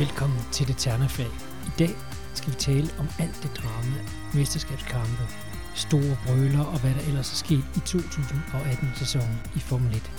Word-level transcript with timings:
Velkommen 0.00 0.38
til 0.52 0.68
det 0.68 0.76
Ternafag. 0.76 1.32
I 1.70 1.72
dag 1.78 1.94
skal 2.34 2.52
vi 2.52 2.58
tale 2.58 2.88
om 2.98 3.08
alt 3.18 3.38
det 3.42 3.52
drama, 3.60 3.98
mesterskabskampe, 4.34 5.24
store 5.74 6.16
brøler 6.26 6.64
og 6.72 6.80
hvad 6.80 6.94
der 6.94 7.04
ellers 7.08 7.32
er 7.32 7.40
sket 7.44 7.64
i 7.78 7.80
2018-sæsonen 7.90 9.38
i 9.56 9.58
Formel 9.58 9.94
1. 9.94 10.12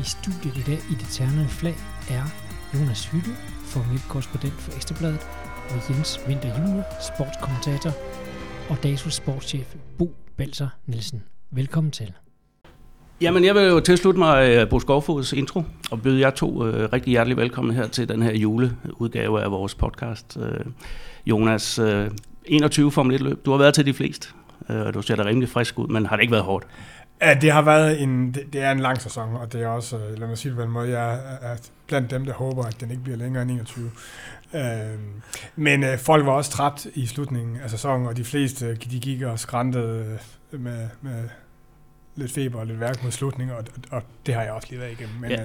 I 0.00 0.04
studiet 0.14 0.56
i 0.56 0.64
dag 0.70 0.80
i 0.92 0.94
det 1.00 1.08
Ternede 1.10 1.48
flag 1.48 1.76
er 2.10 2.24
Jonas 2.74 3.06
Hytte, 3.06 3.32
Formel 3.64 3.98
1-korrespondent 3.98 4.58
for 4.64 4.72
Ekstrabladet, 4.76 5.26
og 5.70 5.78
Jens 5.88 6.20
Winter 6.26 6.50
Junior, 6.58 6.84
sportskommentator, 7.08 7.92
og 8.70 8.82
DASUS 8.82 9.14
sportschef 9.14 9.74
Bo 9.98 10.16
Balser 10.36 10.68
Nielsen. 10.86 11.22
Velkommen 11.50 11.90
til. 11.90 12.12
Jamen, 13.20 13.44
jeg 13.44 13.54
vil 13.54 13.62
jo 13.62 13.80
tilslutte 13.80 14.18
mig 14.18 14.50
øh, 14.50 14.68
Bo 14.68 14.80
Skovfods 14.80 15.32
intro, 15.32 15.62
og 15.90 16.02
byde 16.02 16.20
jer 16.20 16.30
to 16.30 16.50
uh, 16.50 16.68
rigtig 16.68 17.10
hjertelig 17.10 17.36
velkommen 17.36 17.74
her 17.74 17.86
til 17.86 18.08
den 18.08 18.22
her 18.22 18.32
juleudgave 18.32 19.42
af 19.42 19.50
vores 19.50 19.74
podcast. 19.74 20.36
Uh, 20.36 20.72
Jonas, 21.26 21.78
uh, 21.78 22.06
21 22.44 22.92
Formel 22.92 23.14
1 23.14 23.20
løb. 23.20 23.44
Du 23.44 23.50
har 23.50 23.58
været 23.58 23.74
til 23.74 23.86
de 23.86 23.94
fleste, 23.94 24.28
uh, 24.68 24.94
du 24.94 25.02
ser 25.02 25.16
da 25.16 25.24
rimelig 25.24 25.48
frisk 25.48 25.78
ud, 25.78 25.88
men 25.88 26.06
har 26.06 26.16
det 26.16 26.22
ikke 26.22 26.32
været 26.32 26.44
hårdt? 26.44 26.66
Ja, 27.22 27.34
det 27.34 27.52
har 27.52 27.62
været 27.62 28.02
en, 28.02 28.34
det, 28.34 28.52
det 28.52 28.60
er 28.60 28.70
en 28.70 28.80
lang 28.80 29.02
sæson, 29.02 29.36
og 29.36 29.52
det 29.52 29.62
er 29.62 29.68
også, 29.68 29.98
lad 30.16 30.28
mig 30.28 30.38
sige 30.38 30.50
det 30.50 30.56
på 30.56 30.64
en 30.64 30.70
måde, 30.70 30.98
jeg 30.98 31.14
er 31.42 31.56
blandt 31.86 32.10
dem, 32.10 32.24
der 32.24 32.32
håber, 32.32 32.64
at 32.64 32.80
den 32.80 32.90
ikke 32.90 33.02
bliver 33.02 33.18
længere 33.18 33.42
end 33.42 33.50
21. 33.50 33.90
Øhm, 34.54 35.22
men 35.56 35.98
folk 35.98 36.26
var 36.26 36.32
også 36.32 36.50
træt 36.50 36.86
i 36.94 37.06
slutningen 37.06 37.56
af 37.56 37.70
sæsonen, 37.70 38.06
og 38.06 38.16
de 38.16 38.24
fleste 38.24 38.74
de 38.74 39.00
gik 39.00 39.22
og 39.22 39.38
skrantede 39.38 40.18
med, 40.50 40.88
med 41.02 41.24
lidt 42.16 42.32
feber 42.32 42.58
og 42.58 42.66
lidt 42.66 42.80
værk 42.80 43.02
mod 43.02 43.12
slutningen, 43.12 43.56
og, 43.56 43.64
og 43.90 44.02
det 44.26 44.34
har 44.34 44.42
jeg 44.42 44.52
også 44.52 44.68
lige 44.70 44.80
været 44.80 44.92
igennem. 44.92 45.20
Men, 45.20 45.30
ja. 45.30 45.44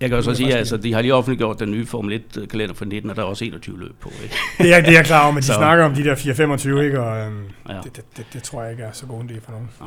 Jeg 0.00 0.08
kan 0.08 0.18
også 0.18 0.34
sige, 0.34 0.52
at 0.52 0.58
altså, 0.58 0.76
de 0.76 0.92
har 0.92 1.02
lige 1.02 1.14
offentliggjort 1.14 1.60
den 1.60 1.70
nye 1.70 1.86
Formel 1.86 2.22
1-kalender 2.36 2.74
for 2.74 2.84
19, 2.84 3.10
og 3.10 3.16
der 3.16 3.22
er 3.22 3.26
også 3.26 3.44
21 3.44 3.80
løb 3.80 3.94
på. 4.00 4.10
Ikke? 4.22 4.34
Det, 4.58 4.74
er, 4.74 4.80
det 4.80 4.88
er 4.88 4.92
jeg 4.92 5.04
klar 5.04 5.22
over, 5.22 5.32
men 5.32 5.40
de 5.40 5.46
så. 5.46 5.54
snakker 5.54 5.84
om 5.84 5.94
de 5.94 6.04
der 6.04 6.14
4-25, 6.14 6.80
ikke? 6.80 7.00
og 7.00 7.26
øhm, 7.26 7.42
ja. 7.68 7.74
det, 7.84 7.96
det, 7.96 8.04
det, 8.16 8.26
det 8.32 8.42
tror 8.42 8.62
jeg 8.62 8.70
ikke 8.70 8.82
er 8.82 8.92
så 8.92 9.06
god 9.06 9.20
en 9.20 9.30
idé 9.30 9.40
for 9.44 9.52
nogen. 9.52 9.68
Ja. 9.80 9.86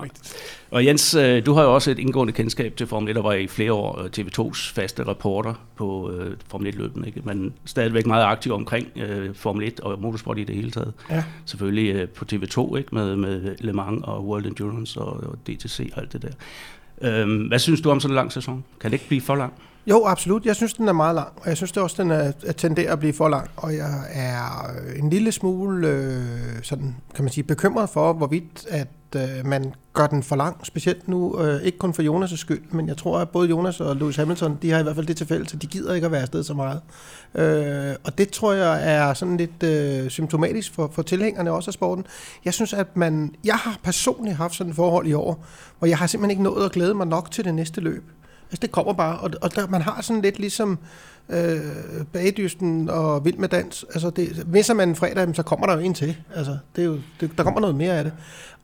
Og 0.71 0.85
Jens, 0.85 1.15
øh, 1.15 1.45
du 1.45 1.53
har 1.53 1.63
jo 1.63 1.73
også 1.73 1.91
et 1.91 1.99
indgående 1.99 2.33
kendskab 2.33 2.75
til 2.75 2.87
Formel 2.87 3.09
1, 3.09 3.15
der 3.15 3.21
var 3.21 3.33
i 3.33 3.47
flere 3.47 3.73
år 3.73 3.99
øh, 3.99 4.09
TV2's 4.17 4.73
faste 4.73 5.07
reporter 5.07 5.53
på 5.75 6.11
uh, 6.11 6.25
Formel 6.47 6.73
1-løbene, 6.73 7.07
ikke? 7.07 7.21
men 7.23 7.53
stadigvæk 7.65 8.05
meget 8.05 8.23
aktiv 8.23 8.53
omkring 8.53 8.87
uh, 8.95 9.35
Formel 9.35 9.67
1 9.67 9.79
og 9.79 10.01
motorsport 10.01 10.39
i 10.39 10.43
det 10.43 10.55
hele 10.55 10.71
taget. 10.71 10.93
Ja. 11.09 11.23
Selvfølgelig 11.45 12.03
uh, 12.03 12.09
på 12.09 12.25
TV2 12.33 12.77
ikke? 12.77 12.95
Med, 12.95 13.15
med 13.15 13.55
Le 13.59 13.73
Mans 13.73 14.03
og 14.03 14.27
World 14.27 14.45
Endurance 14.45 15.01
og, 15.01 15.23
og 15.23 15.37
DTC 15.47 15.91
og 15.93 16.01
alt 16.01 16.13
det 16.13 16.21
der. 16.21 17.23
Uh, 17.23 17.47
hvad 17.47 17.59
synes 17.59 17.81
du 17.81 17.91
om 17.91 17.99
sådan 17.99 18.11
en 18.11 18.15
lang 18.15 18.31
sæson? 18.31 18.63
Kan 18.81 18.91
det 18.91 18.95
ikke 18.95 19.07
blive 19.07 19.21
for 19.21 19.35
lang? 19.35 19.53
Jo, 19.87 20.05
absolut. 20.05 20.45
Jeg 20.45 20.55
synes, 20.55 20.73
den 20.73 20.87
er 20.87 20.93
meget 20.93 21.15
lang, 21.15 21.29
og 21.35 21.49
jeg 21.49 21.57
synes 21.57 21.71
det 21.71 21.83
også, 21.83 22.03
den 22.03 22.11
er, 22.11 22.31
er 22.45 22.51
tenderer 22.51 22.93
at 22.93 22.99
blive 22.99 23.13
for 23.13 23.29
lang. 23.29 23.49
Og 23.55 23.75
jeg 23.75 24.03
er 24.11 24.71
en 24.95 25.09
lille 25.09 25.31
smule 25.31 25.87
øh, 25.87 26.63
sådan, 26.63 26.95
kan 27.15 27.23
man 27.23 27.33
sige, 27.33 27.43
bekymret 27.43 27.89
for, 27.89 28.13
hvorvidt 28.13 28.65
at 28.69 28.87
øh, 29.15 29.45
man 29.45 29.73
gør 29.93 30.07
den 30.07 30.23
for 30.23 30.35
lang. 30.35 30.65
Specielt 30.65 31.07
nu, 31.07 31.41
øh, 31.41 31.61
ikke 31.61 31.77
kun 31.77 31.93
for 31.93 32.01
Jonas' 32.03 32.35
skyld, 32.35 32.61
men 32.71 32.87
jeg 32.87 32.97
tror, 32.97 33.19
at 33.19 33.29
både 33.29 33.49
Jonas 33.49 33.81
og 33.81 33.95
Lewis 33.95 34.15
Hamilton, 34.15 34.57
de 34.61 34.71
har 34.71 34.79
i 34.79 34.83
hvert 34.83 34.95
fald 34.95 35.05
det 35.05 35.17
til 35.17 35.27
fælles, 35.27 35.53
at 35.53 35.61
de 35.61 35.67
gider 35.67 35.93
ikke 35.93 36.05
at 36.05 36.11
være 36.11 36.21
afsted 36.21 36.43
så 36.43 36.53
meget. 36.53 36.81
Øh, 37.35 37.95
og 38.03 38.17
det 38.17 38.29
tror 38.29 38.53
jeg 38.53 38.93
er 38.93 39.13
sådan 39.13 39.37
lidt 39.37 39.63
øh, 39.63 40.09
symptomatisk 40.09 40.73
for, 40.73 40.89
for 40.93 41.01
tilhængerne 41.01 41.51
også 41.51 41.69
af 41.69 41.73
sporten. 41.73 42.05
Jeg 42.45 42.53
synes, 42.53 42.73
at 42.73 42.97
man... 42.97 43.35
Jeg 43.43 43.55
har 43.55 43.79
personligt 43.83 44.37
haft 44.37 44.55
sådan 44.55 44.69
et 44.69 44.75
forhold 44.75 45.07
i 45.07 45.13
år, 45.13 45.45
hvor 45.79 45.87
jeg 45.87 45.97
har 45.97 46.07
simpelthen 46.07 46.31
ikke 46.31 46.43
nået 46.43 46.65
at 46.65 46.71
glæde 46.71 46.93
mig 46.93 47.07
nok 47.07 47.31
til 47.31 47.45
det 47.45 47.53
næste 47.53 47.81
løb. 47.81 48.03
Altså, 48.51 48.61
det 48.61 48.71
kommer 48.71 48.93
bare, 48.93 49.19
og, 49.19 49.31
og 49.41 49.55
der, 49.55 49.67
man 49.67 49.81
har 49.81 50.01
sådan 50.01 50.21
lidt 50.21 50.39
ligesom 50.39 50.79
øh, 51.29 52.05
bagdysten 52.13 52.89
og 52.89 53.25
vild 53.25 53.37
med 53.37 53.49
dans. 53.49 53.85
Altså, 53.93 54.09
det, 54.09 54.47
misser 54.47 54.73
man 54.73 54.89
en 54.89 54.95
fredag, 54.95 55.35
så 55.35 55.43
kommer 55.43 55.67
der 55.67 55.73
jo 55.73 55.79
en 55.79 55.93
til. 55.93 56.17
Altså, 56.35 56.57
det 56.75 56.81
er 56.81 56.85
jo, 56.85 56.99
det, 57.19 57.31
der 57.37 57.43
kommer 57.43 57.59
noget 57.59 57.75
mere 57.75 57.97
af 57.97 58.03
det. 58.03 58.13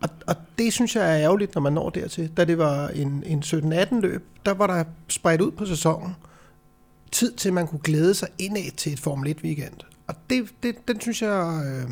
Og, 0.02 0.10
og 0.28 0.36
det 0.58 0.74
synes 0.74 0.96
jeg 0.96 1.12
er 1.12 1.24
ærgerligt, 1.24 1.56
når 1.56 1.62
man 1.62 1.74
når 1.74 1.90
dertil. 1.90 2.32
Da 2.38 2.46
det 2.46 2.58
var 2.58 2.88
en, 2.88 3.24
en 3.26 3.44
17-18 3.46 4.00
løb, 4.00 4.28
der 4.46 4.54
var 4.54 4.68
der 4.68 4.84
spredt 5.08 5.42
ud 5.42 5.52
på 5.52 5.66
sæsonen 5.66 6.16
tid 7.12 7.32
til, 7.32 7.50
at 7.50 7.54
man 7.54 7.68
kunne 7.68 7.80
glæde 7.84 8.14
sig 8.14 8.28
indad 8.40 8.72
til 8.78 8.94
et 8.94 9.00
Formel 9.00 9.32
1 9.32 9.38
weekend. 9.44 9.74
Og 10.08 10.16
det, 10.30 10.50
det, 10.64 10.88
den 10.88 11.02
synes 11.02 11.22
jeg... 11.22 11.62
Øh, 11.66 11.92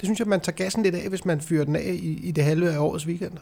det 0.00 0.06
synes 0.06 0.18
jeg, 0.18 0.28
man 0.28 0.40
tager 0.40 0.56
gassen 0.56 0.82
lidt 0.82 0.94
af, 0.94 1.08
hvis 1.08 1.24
man 1.24 1.40
fyrer 1.40 1.64
den 1.64 1.76
af 1.76 1.98
i, 2.02 2.20
i 2.22 2.30
det 2.30 2.44
halve 2.44 2.70
af 2.70 2.78
årets 2.78 3.06
weekend. 3.06 3.32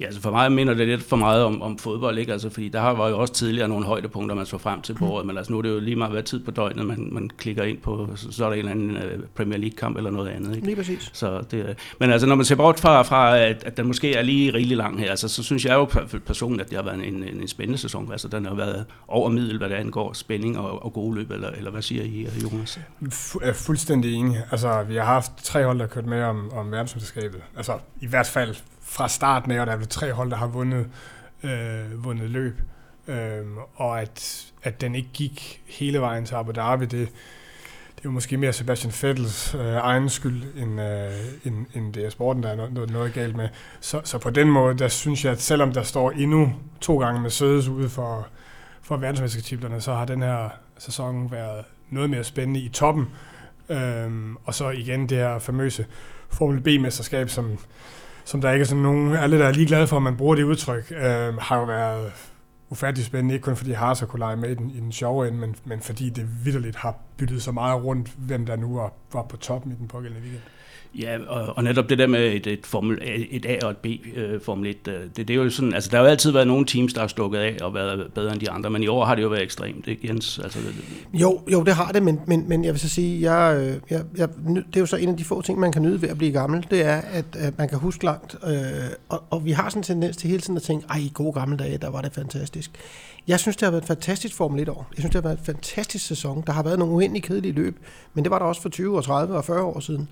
Ja, 0.00 0.04
altså 0.04 0.20
for 0.20 0.30
mig 0.30 0.52
minder 0.52 0.74
det 0.74 0.88
lidt 0.88 1.02
for 1.02 1.16
meget 1.16 1.44
om, 1.44 1.62
om 1.62 1.78
fodbold, 1.78 2.18
ikke? 2.18 2.32
Altså, 2.32 2.50
fordi 2.50 2.68
der 2.68 2.80
var 2.80 3.08
jo 3.08 3.18
også 3.18 3.32
tidligere 3.34 3.68
nogle 3.68 3.86
højdepunkter, 3.86 4.34
man 4.34 4.46
så 4.46 4.58
frem 4.58 4.80
til 4.80 4.94
på 4.94 5.04
mm. 5.04 5.10
året, 5.10 5.26
men 5.26 5.36
altså, 5.36 5.52
nu 5.52 5.58
er 5.58 5.62
det 5.62 5.68
jo 5.68 5.80
lige 5.80 5.96
meget 5.96 6.12
hvad 6.12 6.22
tid 6.22 6.40
på 6.40 6.50
døgnet, 6.50 6.86
man, 6.86 7.08
man 7.12 7.30
klikker 7.38 7.62
ind 7.62 7.78
på, 7.78 8.08
så, 8.14 8.32
så 8.32 8.44
er 8.44 8.48
der 8.48 8.54
en 8.54 8.58
eller 8.58 8.70
anden 8.70 8.90
uh, 8.90 9.24
Premier 9.34 9.58
League-kamp 9.58 9.96
eller 9.96 10.10
noget 10.10 10.28
andet. 10.28 10.54
Ikke? 10.54 10.66
Lige 10.66 10.76
præcis. 10.76 11.10
Så 11.12 11.42
det, 11.50 11.76
men 12.00 12.10
altså, 12.10 12.26
når 12.26 12.34
man 12.34 12.44
ser 12.44 12.54
bort 12.54 12.80
fra, 12.80 13.02
fra 13.02 13.38
at, 13.38 13.64
at 13.64 13.76
den 13.76 13.86
måske 13.86 14.14
er 14.14 14.22
lige 14.22 14.54
rigtig 14.54 14.76
lang 14.76 15.00
her, 15.00 15.10
altså, 15.10 15.28
så 15.28 15.42
synes 15.42 15.64
jeg 15.64 15.74
jo 15.74 15.84
personligt, 16.26 16.64
at 16.64 16.70
det 16.70 16.76
har 16.76 16.84
været 16.84 17.06
en, 17.08 17.22
en, 17.22 17.40
en 17.40 17.48
spændende 17.48 17.78
sæson. 17.78 18.12
Altså, 18.12 18.28
den 18.28 18.46
har 18.46 18.54
været 18.54 18.84
over 19.08 19.30
middel, 19.30 19.58
hvad 19.58 19.68
det 19.68 19.74
angår 19.74 20.12
spænding 20.12 20.58
og, 20.58 20.84
og 20.84 20.92
gode 20.92 21.16
løb, 21.16 21.30
eller, 21.30 21.50
eller 21.50 21.70
hvad 21.70 21.82
siger 21.82 22.02
I, 22.02 22.28
Jonas? 22.42 22.80
Jeg 23.40 23.48
er 23.48 23.52
fuldstændig 23.52 24.14
enig. 24.14 24.42
Altså, 24.50 24.82
vi 24.88 24.94
har 24.94 25.04
haft 25.04 25.32
tre 25.42 25.64
hold, 25.64 25.78
der 25.78 25.84
har 25.84 25.88
lidt 26.06 26.10
med 26.10 26.22
om, 26.22 26.52
om 26.52 26.72
verdensmesterskabet. 26.72 27.42
Altså 27.56 27.78
i 28.00 28.06
hvert 28.06 28.26
fald 28.26 28.54
fra 28.82 29.08
starten 29.08 29.50
af, 29.50 29.60
og 29.60 29.66
der 29.66 29.72
er 29.72 29.84
tre 29.84 30.12
hold, 30.12 30.30
der 30.30 30.36
har 30.36 30.46
vundet, 30.46 30.86
øh, 31.42 32.04
vundet 32.04 32.30
løb. 32.30 32.60
Øh, 33.08 33.46
og 33.74 34.00
at, 34.00 34.46
at 34.62 34.80
den 34.80 34.94
ikke 34.94 35.08
gik 35.12 35.62
hele 35.66 36.00
vejen 36.00 36.26
til 36.26 36.34
Abu 36.34 36.52
Dhabi, 36.52 36.84
det, 36.84 36.90
det 36.90 37.98
er 37.98 38.04
jo 38.04 38.10
måske 38.10 38.36
mere 38.36 38.52
Sebastian 38.52 38.92
Vettels 39.02 39.54
øh, 39.54 39.76
egen 39.76 40.08
skyld, 40.08 40.42
end, 40.56 40.80
øh, 40.80 41.10
end, 41.44 41.66
end 41.74 41.92
det 41.92 42.04
er 42.04 42.10
sporten, 42.10 42.42
der 42.42 42.48
er 42.48 42.56
noget, 42.56 42.90
noget 42.90 43.12
galt 43.12 43.36
med. 43.36 43.48
Så, 43.80 44.00
så 44.04 44.18
på 44.18 44.30
den 44.30 44.50
måde, 44.50 44.78
der 44.78 44.88
synes 44.88 45.24
jeg, 45.24 45.32
at 45.32 45.40
selvom 45.40 45.72
der 45.72 45.82
står 45.82 46.10
endnu 46.10 46.52
to 46.80 46.98
gange 46.98 47.20
med 47.20 47.30
Sødes 47.30 47.68
ude 47.68 47.88
for, 47.88 48.28
for 48.82 48.96
verdensmesterskaberne, 48.96 49.80
så 49.80 49.94
har 49.94 50.04
den 50.04 50.22
her 50.22 50.48
sæson 50.78 51.30
været 51.30 51.64
noget 51.90 52.10
mere 52.10 52.24
spændende 52.24 52.60
i 52.60 52.68
toppen. 52.68 53.06
Øhm, 53.68 54.36
og 54.44 54.54
så 54.54 54.70
igen 54.70 55.08
det 55.08 55.18
her 55.18 55.38
famøse 55.38 55.86
Formel 56.28 56.60
B-mesterskab, 56.60 57.28
som, 57.28 57.58
som 58.24 58.40
der 58.40 58.52
ikke 58.52 58.62
er 58.62 58.66
sådan 58.66 58.82
nogen, 58.82 59.16
alle 59.16 59.38
der 59.38 59.46
er 59.46 59.52
lige 59.52 59.66
glade 59.66 59.86
for, 59.86 59.96
at 59.96 60.02
man 60.02 60.16
bruger 60.16 60.34
det 60.34 60.42
udtryk, 60.42 60.92
øhm, 60.96 61.38
har 61.38 61.58
jo 61.58 61.64
været 61.64 62.12
ufattelig 62.70 63.06
spændende, 63.06 63.34
ikke 63.34 63.44
kun 63.44 63.56
fordi 63.56 63.72
Haas 63.72 64.00
har 64.00 64.06
kunne 64.06 64.18
lege 64.20 64.36
med 64.36 64.50
i 64.50 64.54
den, 64.54 64.70
i 64.70 64.80
den 64.80 64.92
sjove 64.92 65.28
ende, 65.28 65.38
men, 65.38 65.56
men 65.64 65.80
fordi 65.80 66.10
det 66.10 66.44
vidderligt 66.44 66.76
har 66.76 66.94
byttet 67.16 67.42
så 67.42 67.52
meget 67.52 67.84
rundt, 67.84 68.08
hvem 68.18 68.46
der 68.46 68.56
nu 68.56 68.76
var, 68.76 68.92
var 69.12 69.22
på 69.22 69.36
toppen 69.36 69.72
i 69.72 69.74
den 69.74 69.88
pågældende 69.88 70.22
weekend. 70.22 70.42
Ja, 71.00 71.18
og, 71.28 71.56
og 71.56 71.64
netop 71.64 71.88
det 71.88 71.98
der 71.98 72.06
med 72.06 72.32
et, 72.32 72.46
et, 72.46 72.66
formel, 72.66 72.98
et 73.30 73.46
A 73.46 73.58
og 73.66 73.70
et 73.70 73.76
B 73.76 73.86
uh, 73.86 74.40
Formel 74.42 74.66
1, 74.66 74.88
øh, 74.88 74.94
det, 75.16 75.28
det 75.28 75.30
er 75.30 75.34
jo 75.34 75.50
sådan, 75.50 75.74
altså 75.74 75.90
der 75.90 75.96
har 75.96 76.04
jo 76.04 76.10
altid 76.10 76.30
været 76.30 76.46
nogle 76.46 76.66
teams, 76.66 76.92
der 76.92 77.00
har 77.00 77.08
stukket 77.08 77.38
af 77.38 77.56
og 77.62 77.74
været 77.74 78.12
bedre 78.14 78.32
end 78.32 78.40
de 78.40 78.50
andre, 78.50 78.70
men 78.70 78.82
i 78.82 78.86
år 78.86 79.04
har 79.04 79.14
det 79.14 79.22
jo 79.22 79.28
været 79.28 79.42
ekstremt, 79.42 79.86
ikke 79.86 80.08
Jens? 80.08 80.38
Altså, 80.38 80.58
det, 80.58 81.20
jo, 81.20 81.40
jo, 81.52 81.62
det 81.62 81.74
har 81.74 81.92
det, 81.92 82.02
men, 82.02 82.20
men, 82.26 82.48
men 82.48 82.64
jeg 82.64 82.72
vil 82.72 82.80
så 82.80 82.88
sige, 82.88 83.32
jeg, 83.32 83.56
øh, 83.60 83.74
jeg, 83.90 84.04
jeg, 84.16 84.28
det 84.46 84.76
er 84.76 84.80
jo 84.80 84.86
så 84.86 84.96
en 84.96 85.08
af 85.08 85.16
de 85.16 85.24
få 85.24 85.42
ting, 85.42 85.58
man 85.58 85.72
kan 85.72 85.82
nyde 85.82 86.02
ved 86.02 86.08
at 86.08 86.18
blive 86.18 86.32
gammel, 86.32 86.66
det 86.70 86.84
er, 86.84 86.96
at, 86.96 87.24
at 87.38 87.58
man 87.58 87.68
kan 87.68 87.78
huske 87.78 88.04
langt, 88.04 88.36
øh, 88.46 88.52
og, 89.08 89.22
og 89.30 89.44
vi 89.44 89.50
har 89.50 89.68
sådan 89.68 89.80
en 89.80 89.84
tendens 89.84 90.16
til 90.16 90.30
hele 90.30 90.40
tiden 90.40 90.56
at 90.56 90.62
tænke, 90.62 90.86
ej, 90.90 90.96
i 90.96 91.10
gode 91.14 91.32
gamle 91.32 91.56
dage, 91.56 91.78
der 91.78 91.90
var 91.90 92.00
det 92.02 92.12
fantastisk. 92.12 92.70
Jeg 93.28 93.40
synes, 93.40 93.56
det 93.56 93.66
har 93.66 93.70
været 93.70 93.82
et 93.82 93.88
fantastisk 93.88 94.34
Formel 94.34 94.62
1 94.62 94.68
år. 94.68 94.86
Jeg 94.90 94.98
synes, 95.02 95.12
det 95.12 95.14
har 95.14 95.28
været 95.28 95.38
en 95.38 95.44
fantastisk 95.44 96.06
sæson. 96.06 96.44
Der 96.46 96.52
har 96.52 96.62
været 96.62 96.78
nogle 96.78 96.94
uendelig 96.94 97.22
kedelige 97.22 97.52
løb, 97.52 97.78
men 98.14 98.24
det 98.24 98.30
var 98.30 98.38
der 98.38 98.46
også 98.46 98.62
for 98.62 98.68
20 98.68 98.96
og 98.96 99.04
30 99.04 99.36
og 99.36 99.44
40 99.44 99.62
år 99.62 99.80
siden. 99.80 100.08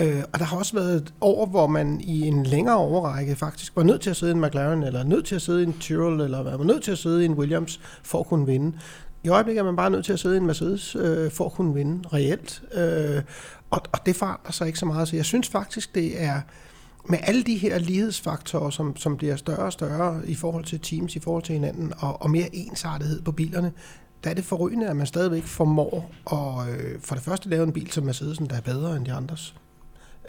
Øh, 0.00 0.22
og 0.32 0.38
der 0.38 0.44
har 0.44 0.56
også 0.56 0.74
været 0.74 0.96
et 0.96 1.14
år, 1.20 1.46
hvor 1.46 1.66
man 1.66 2.00
i 2.00 2.20
en 2.20 2.46
længere 2.46 2.76
overrække 2.76 3.36
faktisk 3.36 3.76
var 3.76 3.82
nødt 3.82 4.00
til 4.00 4.10
at 4.10 4.16
sidde 4.16 4.32
i 4.32 4.34
en 4.34 4.40
McLaren, 4.40 4.82
eller 4.82 5.04
nødt 5.04 5.24
til 5.24 5.34
at 5.34 5.42
sidde 5.42 5.62
i 5.62 5.66
en 5.66 5.76
Tyrrell, 5.80 6.20
eller 6.20 6.56
var 6.56 6.64
nødt 6.64 6.82
til 6.82 6.92
at 6.92 6.98
sidde 6.98 7.22
i 7.22 7.24
en 7.24 7.34
Williams 7.34 7.80
for 8.02 8.20
at 8.20 8.26
kunne 8.26 8.46
vinde. 8.46 8.78
I 9.24 9.28
øjeblikket 9.28 9.60
er 9.60 9.64
man 9.64 9.76
bare 9.76 9.90
nødt 9.90 10.04
til 10.04 10.12
at 10.12 10.18
sidde 10.18 10.34
i 10.34 10.38
en 10.38 10.46
Mercedes 10.46 10.96
øh, 10.96 11.30
for 11.30 11.46
at 11.46 11.52
kunne 11.52 11.74
vinde 11.74 12.08
reelt. 12.08 12.62
Øh, 12.74 13.22
og, 13.70 13.80
og 13.92 14.06
det 14.06 14.16
forandrer 14.16 14.52
sig 14.52 14.66
ikke 14.66 14.78
så 14.78 14.86
meget. 14.86 15.08
Så 15.08 15.16
jeg 15.16 15.24
synes 15.24 15.48
faktisk, 15.48 15.94
det 15.94 16.22
er 16.22 16.40
med 17.08 17.18
alle 17.22 17.42
de 17.42 17.56
her 17.56 17.78
lighedsfaktorer, 17.78 18.70
som, 18.70 18.96
som 18.96 19.16
bliver 19.16 19.36
større 19.36 19.64
og 19.64 19.72
større 19.72 20.20
i 20.26 20.34
forhold 20.34 20.64
til 20.64 20.80
teams, 20.80 21.16
i 21.16 21.20
forhold 21.20 21.42
til 21.42 21.52
hinanden, 21.52 21.92
og, 21.98 22.22
og 22.22 22.30
mere 22.30 22.54
ensartethed 22.54 23.22
på 23.22 23.32
bilerne, 23.32 23.72
der 24.24 24.30
er 24.30 24.34
det 24.34 24.44
forrygende, 24.44 24.88
at 24.88 24.96
man 24.96 25.06
stadigvæk 25.06 25.44
formår 25.44 26.10
at 26.32 26.74
øh, 26.74 27.00
for 27.00 27.14
det 27.14 27.24
første 27.24 27.48
lave 27.48 27.64
en 27.64 27.72
bil 27.72 27.90
som 27.90 28.04
Mercedesen, 28.04 28.46
der 28.46 28.56
er 28.56 28.60
bedre 28.60 28.96
end 28.96 29.04
de 29.04 29.12
andres. 29.12 29.54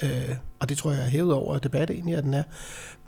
Øh, 0.04 0.36
og 0.60 0.70
det 0.70 0.78
tror 0.78 0.92
jeg 0.92 1.02
er 1.02 1.10
hævet 1.10 1.34
over 1.34 1.58
debat 1.58 1.90
egentlig, 1.90 2.16
at 2.16 2.24
den 2.24 2.34
er. 2.34 2.44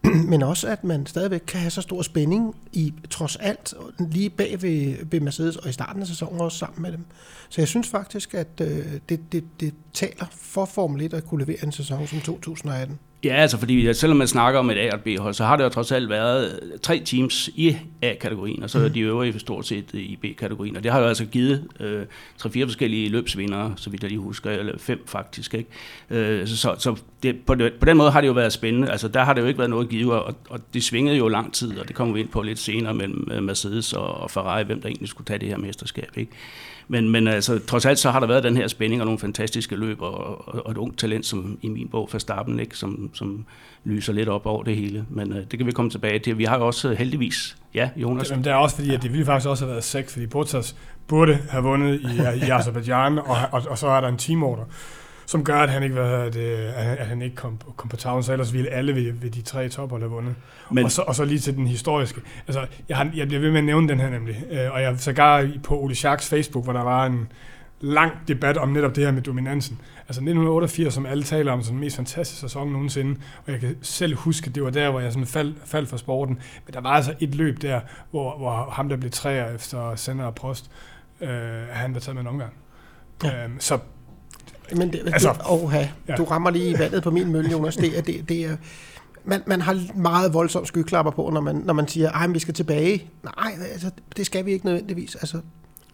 Men 0.32 0.44
også, 0.44 0.68
at 0.68 0.84
man 0.84 1.06
stadigvæk 1.06 1.42
kan 1.48 1.60
have 1.60 1.72
så 1.72 1.82
stor 1.82 2.02
spænding 2.02 2.56
i, 2.72 2.94
trods 3.10 3.36
alt, 3.36 3.74
lige 4.00 4.30
bag 4.30 4.62
ved, 4.62 4.96
ved 5.06 5.20
Mercedes, 5.20 5.56
og 5.56 5.70
i 5.70 5.72
starten 5.72 6.02
af 6.02 6.08
sæsonen 6.08 6.42
også 6.42 6.58
sammen 6.58 6.82
med 6.82 6.92
dem. 6.92 7.06
Så 7.50 7.62
jeg 7.62 7.68
synes 7.68 7.88
faktisk, 7.88 8.34
at 8.34 8.62
øh, 8.62 8.86
det, 9.10 9.20
det, 9.32 9.44
det 9.60 9.74
taler 9.94 10.26
for 10.32 10.66
Formel 10.66 11.02
1 11.02 11.14
at 11.14 11.26
kunne 11.26 11.46
levere 11.46 11.64
en 11.64 11.72
sæson 11.72 12.08
som 12.08 12.22
2018. 12.22 13.00
Ja, 13.24 13.36
altså 13.36 13.58
fordi 13.58 13.94
selvom 13.94 14.18
man 14.18 14.28
snakker 14.28 14.60
om 14.60 14.70
et 14.70 14.78
A 14.78 14.90
og 14.92 14.96
et 14.96 15.02
B-hold, 15.04 15.34
så 15.34 15.46
har 15.46 15.56
det 15.56 15.64
jo 15.64 15.70
trods 15.70 15.92
alt 15.92 16.10
været 16.10 16.60
tre 16.82 17.02
teams 17.06 17.50
i 17.56 17.78
A-kategorien, 18.02 18.64
og 18.64 18.70
så 18.70 18.80
er 18.80 18.88
de 18.88 19.00
øvrige 19.00 19.40
stort 19.40 19.66
set 19.66 19.94
i 19.94 20.16
B-kategorien. 20.22 20.78
Og 20.78 20.84
det 20.84 20.92
har 20.92 21.00
jo 21.00 21.06
altså 21.06 21.26
givet 21.26 21.68
øh, 21.80 22.06
tre-fire 22.38 22.66
forskellige 22.66 23.10
løbsvindere, 23.10 23.74
så 23.76 23.90
vidt 23.90 24.04
jeg 24.04 24.10
lige 24.10 24.20
husker, 24.20 24.52
eller 24.52 24.78
fem 24.78 25.04
faktisk. 25.06 25.54
Ikke? 25.54 25.70
Øh, 26.10 26.48
så 26.48 26.76
så 26.80 26.96
det, 27.24 27.40
på, 27.46 27.56
det, 27.56 27.74
på 27.80 27.86
den 27.86 27.98
måde 27.98 28.12
har 28.12 28.22
det 28.22 28.28
jo 28.28 28.34
været 28.34 28.54
spændende. 28.54 28.92
Altså, 28.92 29.08
der 29.08 29.24
har 29.24 29.34
det 29.34 29.42
jo 29.42 29.48
ikke 29.48 29.60
været 29.60 29.70
noget 29.70 29.90
givet, 29.90 30.14
og, 30.14 30.36
og 30.50 30.60
det 30.74 30.84
svingede 30.84 31.18
jo 31.18 31.28
lang 31.28 31.54
tid, 31.54 31.78
og 31.78 31.88
det 31.88 31.96
kommer 31.96 32.14
vi 32.14 32.20
ind 32.20 32.30
på 32.30 32.42
lidt 32.42 32.60
senere 32.60 32.94
mellem 32.94 33.44
Mercedes 33.44 33.94
og, 33.94 34.14
og 34.14 34.32
Ferrari, 34.32 34.64
hvem 34.64 34.82
der 34.82 34.88
egentlig 34.88 35.10
skulle 35.10 35.26
tage 35.26 35.40
det 35.40 35.48
her 35.48 35.58
mesterskab. 35.58 36.10
Ikke? 36.18 36.32
Men, 36.88 37.10
men 37.10 37.28
altså, 37.28 37.60
trods 37.60 37.86
alt 37.86 38.00
så 38.00 38.12
har 38.12 38.20
der 38.20 38.28
været 38.28 38.44
den 38.44 38.58
her 38.58 38.68
spænding 38.68 39.02
og 39.02 39.06
nogle 39.06 39.20
fantastiske 39.20 39.76
løb, 39.76 40.02
og, 40.02 40.48
og, 40.48 40.66
og 40.66 40.72
et 40.72 40.78
ungt 40.78 41.00
talent, 41.00 41.26
som 41.26 41.58
i 41.62 41.68
min 41.68 41.90
bog 41.90 42.10
Verstappen, 42.12 42.60
ikke, 42.60 42.78
som, 42.78 43.10
som 43.14 43.46
lyser 43.84 44.14
lidt 44.14 44.30
op 44.30 44.46
over 44.46 44.64
det 44.64 44.76
hele. 44.76 45.06
Men 45.10 45.34
øh, 45.34 45.44
det 45.52 45.60
kan 45.60 45.68
vi 45.68 45.72
komme 45.72 45.92
tilbage 45.92 46.20
til. 46.20 46.38
Vi 46.38 46.44
har 46.44 46.58
jo 46.58 46.68
også 46.68 46.90
øh, 46.90 46.98
heldigvis, 46.98 47.58
ja, 47.74 47.90
Jonas. 47.96 48.30
Jamen, 48.30 48.44
det 48.44 48.52
er 48.52 48.56
også 48.56 48.76
fordi, 48.76 48.94
at 48.94 49.04
det 49.04 49.12
ville 49.12 49.26
faktisk 49.26 49.50
også 49.50 49.66
have 49.66 49.72
været 49.72 49.84
seks, 49.84 50.14
fordi 50.14 50.28
Bottas 50.28 50.76
burde 51.08 51.40
have 51.50 51.64
vundet 51.64 52.02
i, 52.02 52.46
i 52.46 52.50
Azerbaijan, 52.50 53.20
og, 53.20 53.38
og, 53.52 53.62
og, 53.70 53.78
så 53.78 53.88
er 53.88 54.02
der 54.02 54.08
en 54.08 54.18
teamorder 54.18 54.64
som 55.26 55.44
gør, 55.44 55.58
at 55.58 55.70
han 55.70 55.84
ikke, 55.84 55.96
hvad 55.96 56.32
det, 56.32 56.56
at 56.78 57.08
han 57.08 57.22
ikke 57.22 57.36
kom, 57.36 57.60
kom 57.76 57.90
på 57.90 57.96
tavlen, 57.96 58.24
så 58.24 58.32
ellers 58.32 58.54
ville 58.54 58.70
alle 58.70 58.96
ved, 58.96 59.12
ved 59.12 59.30
de 59.30 59.42
tre 59.42 59.70
topper 59.70 60.00
have 60.00 60.10
vundet. 60.10 60.36
Men, 60.72 60.86
og, 60.86 60.92
så, 60.92 61.02
og 61.02 61.16
så 61.16 61.26
lige 61.26 61.40
til 61.40 61.56
den 61.56 61.68
historiske. 61.68 62.22
Altså, 62.48 62.66
jeg, 62.90 62.98
har, 62.98 63.12
jeg 63.16 63.28
bliver 63.28 63.42
ved 63.42 63.52
med 63.52 63.60
at 63.60 63.66
nævne 63.66 63.88
den 63.88 64.00
her 64.00 64.10
nemlig, 64.10 64.44
øh, 64.52 64.74
og 64.74 64.82
jeg 64.82 65.00
sågar 65.00 65.50
på 65.64 65.80
Ole 65.80 65.96
Schacks 65.96 66.30
Facebook, 66.30 66.64
hvor 66.64 66.74
der 66.74 66.84
var 66.84 67.06
en 67.06 67.28
lang 67.84 68.12
debat 68.28 68.58
om 68.58 68.70
netop 68.70 68.96
det 68.96 69.06
her 69.06 69.12
med 69.12 69.22
dominansen. 69.22 69.82
Altså 70.00 70.22
1988, 70.22 70.94
som 70.94 71.06
alle 71.06 71.24
taler 71.24 71.52
om, 71.52 71.64
som 71.64 71.74
den 71.74 71.80
mest 71.80 71.96
fantastiske 71.96 72.42
sæson 72.42 72.72
nogensinde, 72.72 73.20
og 73.46 73.52
jeg 73.52 73.60
kan 73.60 73.76
selv 73.82 74.16
huske, 74.16 74.50
det 74.50 74.64
var 74.64 74.70
der, 74.70 74.90
hvor 74.90 75.00
jeg 75.00 75.12
sådan 75.12 75.28
faldt 75.28 75.58
fald 75.66 75.86
for 75.86 75.98
sporten, 75.98 76.40
men 76.66 76.74
der 76.74 76.82
var 76.82 76.90
altså 76.90 77.14
et 77.20 77.36
løb 77.36 77.62
der, 77.62 77.82
hvor, 78.12 78.38
hvor 78.38 78.70
ham, 78.72 78.90
der 78.90 78.98
blev 78.98 79.12
træer 79.12 79.56
efter 79.56 79.96
Sender 79.96 80.26
og 80.26 80.36
Prost, 80.36 80.72
øh, 81.22 81.30
han 81.72 81.94
der 81.94 82.00
taget 82.00 82.16
med 82.16 82.22
en 82.22 82.28
omgang. 82.28 82.54
Ja. 83.24 83.44
Øhm, 83.44 83.60
så 83.60 83.80
men 84.76 84.94
det, 84.94 85.02
altså, 85.06 85.34
det, 85.34 85.42
oha, 85.50 85.88
ja. 86.08 86.16
du 86.16 86.24
rammer 86.24 86.50
lige 86.50 86.70
i 86.70 86.80
vandet 86.80 87.04
på 87.04 87.12
min 87.12 87.32
mølle, 87.32 87.52
Jonas. 87.52 87.76
Det, 87.76 87.98
er, 87.98 88.02
det, 88.02 88.30
det 88.30 88.46
er, 88.46 88.56
man, 89.26 89.42
man 89.48 89.62
har 89.62 89.80
meget 89.96 90.34
voldsomt 90.34 90.68
skyklapper 90.68 91.12
på, 91.12 91.30
når 91.30 91.42
man, 91.42 91.56
når 91.56 91.74
man 91.74 91.88
siger, 91.88 92.12
at 92.12 92.34
vi 92.34 92.40
skal 92.40 92.54
tilbage. 92.54 93.10
Nej, 93.24 93.54
altså, 93.72 93.92
det 94.18 94.26
skal 94.26 94.46
vi 94.46 94.52
ikke 94.52 94.66
nødvendigvis. 94.66 95.16
Altså, 95.16 95.38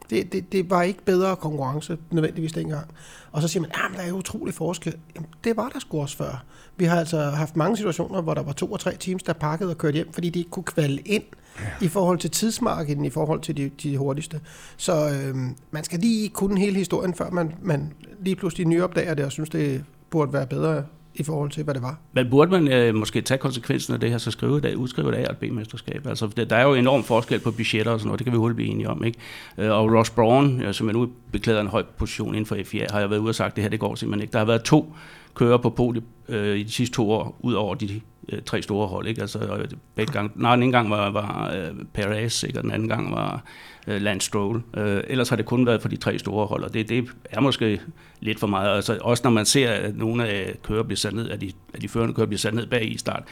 det, 0.09 0.33
det, 0.33 0.51
det 0.51 0.69
var 0.69 0.81
ikke 0.81 1.05
bedre 1.05 1.35
konkurrence 1.35 1.97
nødvendigvis 2.11 2.51
dengang. 2.51 2.85
Og 3.31 3.41
så 3.41 3.47
siger 3.47 3.61
man, 3.61 3.71
at 3.71 3.97
der 3.97 4.03
er 4.03 4.11
utrolig 4.11 4.53
forskel. 4.53 4.95
Jamen, 5.15 5.29
det 5.43 5.57
var 5.57 5.69
der 5.69 5.79
sgu 5.79 6.01
også 6.01 6.17
før. 6.17 6.43
Vi 6.77 6.85
har 6.85 6.99
altså 6.99 7.21
haft 7.21 7.55
mange 7.55 7.77
situationer, 7.77 8.21
hvor 8.21 8.33
der 8.33 8.43
var 8.43 8.51
to 8.51 8.71
og 8.71 8.79
tre 8.79 8.95
teams, 8.99 9.23
der 9.23 9.33
pakkede 9.33 9.69
og 9.69 9.77
kørte 9.77 9.95
hjem, 9.95 10.13
fordi 10.13 10.29
de 10.29 10.39
ikke 10.39 10.51
kunne 10.51 10.63
kvalde 10.63 11.01
ind 11.01 11.23
ja. 11.59 11.85
i 11.85 11.87
forhold 11.87 12.19
til 12.19 12.31
tidsmarkedet, 12.31 13.05
i 13.05 13.09
forhold 13.09 13.41
til 13.41 13.57
de, 13.57 13.71
de 13.83 13.97
hurtigste. 13.97 14.39
Så 14.77 15.09
øh, 15.09 15.35
man 15.71 15.83
skal 15.83 15.99
lige 15.99 16.29
kunne 16.29 16.59
hele 16.59 16.77
historien, 16.77 17.13
før 17.13 17.29
man, 17.29 17.55
man 17.61 17.93
lige 18.21 18.35
pludselig 18.35 18.67
nyopdager 18.67 19.13
det, 19.13 19.25
og 19.25 19.31
synes, 19.31 19.49
det 19.49 19.83
burde 20.09 20.33
være 20.33 20.47
bedre 20.47 20.83
i 21.15 21.23
forhold 21.23 21.51
til, 21.51 21.63
hvad 21.63 21.73
det 21.73 21.83
var. 21.83 21.99
Men 22.13 22.29
burde 22.29 22.51
man 22.51 22.67
øh, 22.67 22.95
måske 22.95 23.21
tage 23.21 23.37
konsekvensen 23.37 23.93
af 23.93 23.99
det 23.99 24.09
her, 24.09 24.17
så 24.17 24.31
skrive 24.31 24.59
det, 24.61 24.75
udskrive 24.75 25.11
det 25.11 25.17
af 25.17 25.31
et 25.31 25.37
B-mesterskab? 25.37 26.07
Altså, 26.07 26.27
der 26.27 26.55
er 26.55 26.63
jo 26.63 26.73
enorm 26.73 27.03
forskel 27.03 27.39
på 27.39 27.51
budgetter 27.51 27.91
og 27.91 27.99
sådan 27.99 28.07
noget, 28.07 28.19
det 28.19 28.25
kan 28.25 28.33
vi 28.33 28.37
hurtigt 28.37 28.55
blive 28.55 28.69
enige 28.69 28.89
om. 28.89 29.03
Ikke? 29.03 29.19
Øh, 29.57 29.71
og 29.71 29.93
Ross 29.93 30.09
Brown, 30.09 30.61
øh, 30.61 30.73
som 30.73 30.87
jeg 30.87 30.93
nu 30.93 31.09
beklæder 31.31 31.61
en 31.61 31.67
høj 31.67 31.83
position 31.97 32.35
inden 32.35 32.45
for 32.45 32.57
FIA, 32.65 32.87
har 32.91 32.99
jeg 32.99 33.09
været 33.09 33.19
ude 33.19 33.29
og 33.29 33.35
sagt, 33.35 33.49
at 33.49 33.55
det 33.55 33.63
her 33.63 33.69
det 33.69 33.79
går 33.79 33.95
simpelthen 33.95 34.21
ikke. 34.21 34.31
Der 34.31 34.39
har 34.39 34.45
været 34.45 34.63
to 34.63 34.93
kører 35.35 35.57
på 35.57 35.69
podiet 35.69 36.03
øh, 36.29 36.57
i 36.57 36.63
de 36.63 36.71
sidste 36.71 36.95
to 36.95 37.11
år, 37.11 37.39
ud 37.39 37.53
over 37.53 37.75
de 37.75 38.01
øh, 38.31 38.41
tre 38.41 38.61
store 38.61 38.87
hold. 38.87 39.07
Ikke? 39.07 39.21
Altså, 39.21 39.67
begge 39.95 40.13
gang, 40.13 40.31
nej, 40.35 40.55
den 40.55 40.63
ene 40.63 40.71
gang 40.71 40.89
var, 40.89 41.09
var 41.09 41.51
øh, 41.55 41.71
Perez, 41.93 42.43
ikke? 42.43 42.59
og 42.59 42.63
den 42.63 42.71
anden 42.71 42.89
gang 42.89 43.11
var 43.11 43.43
øh, 43.87 44.01
Lance 44.01 44.25
Stroll. 44.27 44.61
Øh, 44.77 45.03
ellers 45.07 45.29
har 45.29 45.35
det 45.35 45.45
kun 45.45 45.65
været 45.65 45.81
for 45.81 45.89
de 45.89 45.97
tre 45.97 46.19
store 46.19 46.45
hold, 46.45 46.63
og 46.63 46.73
det, 46.73 46.89
det 46.89 47.09
er 47.29 47.39
måske 47.39 47.81
lidt 48.19 48.39
for 48.39 48.47
meget. 48.47 48.75
Altså, 48.75 48.97
også 49.01 49.21
når 49.23 49.31
man 49.31 49.45
ser, 49.45 49.71
at 49.71 49.97
nogle 49.97 50.27
af 50.27 50.55
kører 50.63 50.83
bliver 50.83 50.97
sat 50.97 51.13
ned, 51.13 51.29
at 51.29 51.41
de, 51.41 51.51
at 51.73 51.81
de 51.81 51.89
førende 51.89 52.13
kører 52.13 52.27
bliver 52.27 52.39
sat 52.39 52.53
ned 52.53 52.67
bag 52.67 52.91
i 52.91 52.97
start, 52.97 53.23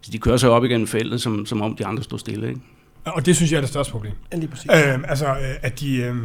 så 0.00 0.10
de 0.12 0.18
kører 0.18 0.36
sig 0.36 0.50
op 0.50 0.64
igennem 0.64 0.86
feltet, 0.86 1.20
som, 1.20 1.46
som 1.46 1.62
om 1.62 1.76
de 1.76 1.86
andre 1.86 2.02
stod 2.02 2.18
stille. 2.18 2.48
Ikke? 2.48 2.60
Og 3.04 3.26
det 3.26 3.36
synes 3.36 3.52
jeg 3.52 3.56
er 3.56 3.60
det 3.60 3.70
største 3.70 3.92
problem. 3.92 4.12
Ja, 4.32 4.36
lige 4.36 4.48
præcis. 4.48 4.70
Øhm, 4.70 5.04
altså, 5.08 5.26
øh, 5.26 5.54
at 5.62 5.80
de, 5.80 5.96
øh, 5.96 6.16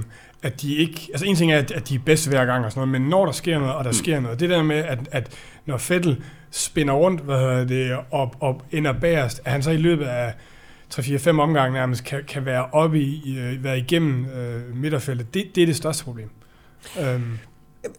at 0.46 0.62
de 0.62 0.76
ikke... 0.76 1.10
Altså, 1.12 1.26
en 1.26 1.36
ting 1.36 1.52
er, 1.52 1.58
at, 1.58 1.72
at 1.72 1.90
de 1.90 1.96
er 1.96 2.00
bedste 2.06 2.30
hver 2.30 2.46
gang 2.46 2.66
og 2.66 2.72
sådan 2.72 2.88
noget, 2.88 3.02
men 3.02 3.10
når 3.10 3.26
der 3.26 3.32
sker 3.32 3.60
noget, 3.60 3.76
og 3.76 3.84
der 3.84 3.90
mm. 3.90 3.94
sker 3.94 4.20
noget, 4.20 4.40
det 4.40 4.50
der 4.50 4.64
med, 4.64 4.76
at, 4.76 5.00
at 5.12 5.32
når 5.66 5.78
Fettel 5.78 6.24
spinner 6.52 6.94
rundt, 6.94 7.22
hvad 7.22 7.40
hedder 7.40 7.66
det, 7.66 7.98
op, 8.12 8.36
op 8.40 8.64
ender 8.72 8.94
bagerst, 8.94 9.42
at 9.46 9.52
han 9.52 9.64
så 9.64 9.72
i 9.72 9.78
løbet 9.78 10.06
af 10.06 10.34
3-4-5 10.94 11.30
omgange 11.30 11.74
nærmest 11.74 12.04
kan, 12.04 12.24
kan 12.28 12.46
være 12.46 12.66
oppe 12.72 13.02
i, 13.02 13.38
øh, 13.40 13.64
være 13.64 13.78
igennem 13.78 14.26
øh, 14.26 14.76
midterfeltet, 14.76 15.34
det, 15.34 15.46
det 15.56 15.62
er 15.62 15.66
det 15.66 15.76
største 15.76 16.04
problem. 16.04 16.30
Øhm. 17.02 17.38